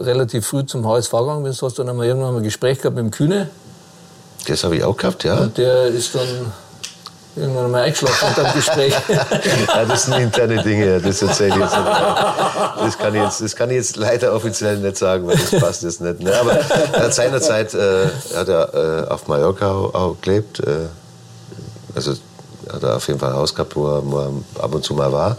relativ 0.00 0.44
früh 0.44 0.66
zum 0.66 0.84
HSV 0.88 1.12
gegangen 1.12 1.44
bist, 1.44 1.62
hast 1.62 1.78
dann 1.78 1.88
einmal 1.88 2.06
irgendwann 2.06 2.32
mal 2.32 2.38
ein 2.38 2.42
Gespräch 2.42 2.78
gehabt 2.78 2.96
mit 2.96 3.04
dem 3.04 3.12
Kühne. 3.12 3.48
Das 4.48 4.64
habe 4.64 4.74
ich 4.74 4.82
auch 4.82 4.96
gehabt, 4.96 5.22
ja. 5.22 5.38
Und 5.38 5.56
der 5.56 5.86
ist 5.86 6.16
dann 6.16 6.52
irgendwann 7.40 7.70
mal 7.70 7.82
eingeschlafen 7.82 8.28
unter 8.28 8.44
dem 8.44 8.54
Gespräch. 8.54 8.94
ja, 9.08 9.84
das 9.84 10.04
sind 10.04 10.14
interne 10.14 10.62
Dinge, 10.62 11.00
das 11.00 11.22
erzähle 11.22 11.50
ich 11.50 11.56
jetzt 11.56 11.76
nicht. 11.76 11.86
Das 12.80 12.98
kann 12.98 13.14
ich 13.14 13.22
jetzt, 13.22 13.40
das 13.40 13.56
kann 13.56 13.70
ich 13.70 13.76
jetzt 13.76 13.96
leider 13.96 14.34
offiziell 14.34 14.78
nicht 14.78 14.96
sagen, 14.96 15.26
weil 15.26 15.36
das 15.36 15.60
passt 15.60 15.82
jetzt 15.82 16.00
nicht. 16.00 16.20
Ne? 16.20 16.32
Aber 16.38 16.52
er 16.52 17.04
hat 17.04 17.14
seinerzeit 17.14 17.74
äh, 17.74 18.08
hat 18.34 18.48
er 18.48 19.06
äh, 19.06 19.08
auf 19.08 19.28
Mallorca 19.28 19.70
auch, 19.70 19.94
auch 19.94 20.16
gelebt. 20.20 20.60
Äh, 20.60 20.88
also 21.94 22.14
hat 22.72 22.82
er 22.82 22.96
auf 22.96 23.06
jeden 23.08 23.18
Fall 23.18 23.30
ein 23.30 23.36
Haus 23.36 23.54
gehabt, 23.54 23.74
wo 23.76 23.86
er, 23.86 24.02
wo 24.04 24.18
er 24.18 24.32
ab 24.62 24.74
und 24.74 24.84
zu 24.84 24.94
mal 24.94 25.12
war. 25.12 25.36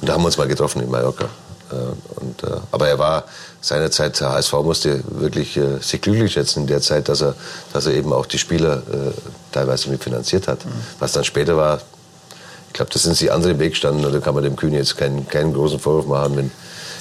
Und 0.00 0.08
da 0.08 0.14
haben 0.14 0.22
wir 0.22 0.26
uns 0.26 0.38
mal 0.38 0.48
getroffen 0.48 0.82
in 0.82 0.90
Mallorca. 0.90 1.26
Äh, 1.70 2.20
und, 2.20 2.42
äh, 2.42 2.56
aber 2.70 2.88
er 2.88 2.98
war 2.98 3.24
seinerzeit, 3.60 4.18
der 4.20 4.30
HSV 4.30 4.52
musste 4.62 5.02
wirklich 5.08 5.56
äh, 5.56 5.78
sich 5.80 6.00
glücklich 6.00 6.32
schätzen 6.32 6.62
in 6.62 6.66
der 6.66 6.80
Zeit, 6.80 7.08
dass 7.08 7.22
er, 7.22 7.34
dass 7.72 7.86
er 7.86 7.94
eben 7.94 8.12
auch 8.12 8.26
die 8.26 8.38
Spieler 8.38 8.82
teilweise 9.54 9.88
mitfinanziert 9.90 10.48
hat. 10.48 10.64
Mhm. 10.64 10.70
Was 10.98 11.12
dann 11.12 11.24
später 11.24 11.56
war, 11.56 11.80
ich 12.68 12.74
glaube, 12.74 12.90
das 12.92 13.04
sind 13.04 13.16
sie 13.16 13.30
andere 13.30 13.58
Weg 13.58 13.70
gestanden 13.70 14.10
da 14.10 14.18
kann 14.18 14.34
man 14.34 14.42
dem 14.42 14.56
Kühn 14.56 14.74
jetzt 14.74 14.96
keinen, 14.96 15.28
keinen 15.28 15.54
großen 15.54 15.78
Vorwurf 15.78 16.06
machen, 16.06 16.36
wenn, 16.36 16.50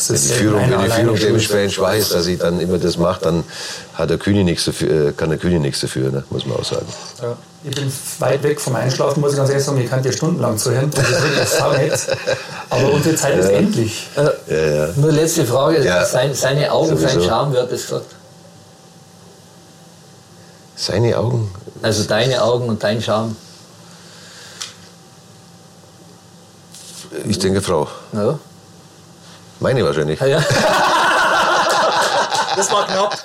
wenn 0.07 0.21
die 0.21 0.27
Führung, 0.27 0.61
wenn 0.69 0.81
die 0.83 0.91
Führung 0.91 1.15
dementsprechend 1.15 1.97
ist, 1.97 2.13
dass 2.13 2.25
sie 2.25 2.37
dann 2.37 2.59
immer 2.59 2.77
das 2.77 2.97
macht, 2.97 3.25
dann 3.25 3.43
hat 3.95 4.09
der 4.09 4.17
Kühne 4.19 4.43
nichts 4.43 4.65
dafür, 4.65 5.13
kann 5.13 5.29
der 5.29 5.39
Kühne 5.39 5.59
nichts 5.59 5.81
dafür, 5.81 6.11
ne? 6.11 6.23
muss 6.29 6.45
man 6.45 6.57
auch 6.57 6.63
sagen. 6.63 6.85
Ja. 7.21 7.35
Ich 7.65 7.73
bin 7.73 7.91
weit 8.19 8.43
weg 8.43 8.59
vom 8.59 8.75
Einschlafen, 8.75 9.21
muss 9.21 9.31
ich 9.31 9.37
ganz 9.37 9.49
ehrlich 9.49 9.63
sagen. 9.63 9.79
Ich 9.79 9.89
kann 9.89 10.03
dir 10.03 10.11
stundenlang 10.11 10.57
zuhören. 10.57 10.91
Das 10.91 11.09
ist 11.09 11.23
wirklich 11.23 11.47
saunett. 11.47 11.93
Aber 12.69 12.91
unsere 12.91 13.15
Zeit 13.15 13.37
ist 13.39 13.49
endlich. 13.49 14.07
Ja, 14.17 14.55
ja. 14.55 14.89
Nur 14.97 15.11
letzte 15.13 15.45
Frage. 15.45 15.81
Sein, 16.05 16.33
seine 16.33 16.71
Augen, 16.71 16.89
Sowieso. 16.89 17.07
sein 17.07 17.23
Charme, 17.23 17.53
wer 17.53 17.61
hat 17.61 17.71
das 17.71 17.81
gesagt? 17.83 18.05
Seine 20.75 21.17
Augen? 21.17 21.49
Also 21.83 22.05
deine 22.05 22.41
Augen 22.41 22.69
und 22.69 22.81
dein 22.81 23.01
Charme. 23.01 23.35
Ich 27.25 27.37
denke 27.39 27.61
Frau. 27.61 27.89
Ja. 28.13 28.39
Meine 29.59 29.83
wahrscheinlich. 29.83 30.17
Ja, 30.21 30.27
ja. 30.27 30.39
das 32.55 32.71
war 32.71 32.87
knapp. 32.87 33.17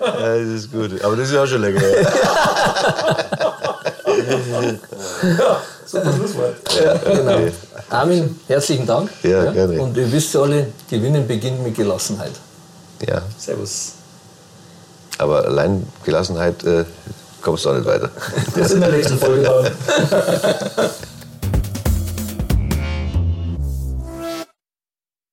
ja, 0.00 0.38
das 0.38 0.48
ist 0.48 0.72
gut. 0.72 1.04
Aber 1.04 1.16
das 1.16 1.28
ist 1.28 1.36
auch 1.36 1.46
schon 1.46 1.60
länger. 1.60 1.82
ja, 5.22 5.60
super 5.84 6.12
Schlusswort. 6.14 6.56
Ja, 6.82 6.94
genau. 6.94 7.38
Armin, 7.90 8.40
herzlichen 8.48 8.86
Dank. 8.86 9.10
Ja, 9.22 9.44
ja, 9.44 9.52
gerne. 9.52 9.78
Und 9.78 9.94
ihr 9.94 10.10
wisst 10.10 10.34
alle, 10.36 10.68
Gewinnen 10.88 11.28
beginnt 11.28 11.62
mit 11.62 11.76
Gelassenheit. 11.76 12.32
Ja. 13.06 13.22
Servus. 13.38 13.92
Aber 15.18 15.44
allein 15.44 15.86
Gelassenheit 16.04 16.62
äh, 16.64 16.84
kommst 17.42 17.64
du 17.64 17.70
auch 17.70 17.74
nicht 17.74 17.86
weiter. 17.86 18.10
Das 18.54 18.66
ist 18.66 18.72
in 18.72 18.80
der 18.80 18.90
nächsten 18.90 19.18
Folge 19.18 19.42
dann. 19.42 20.90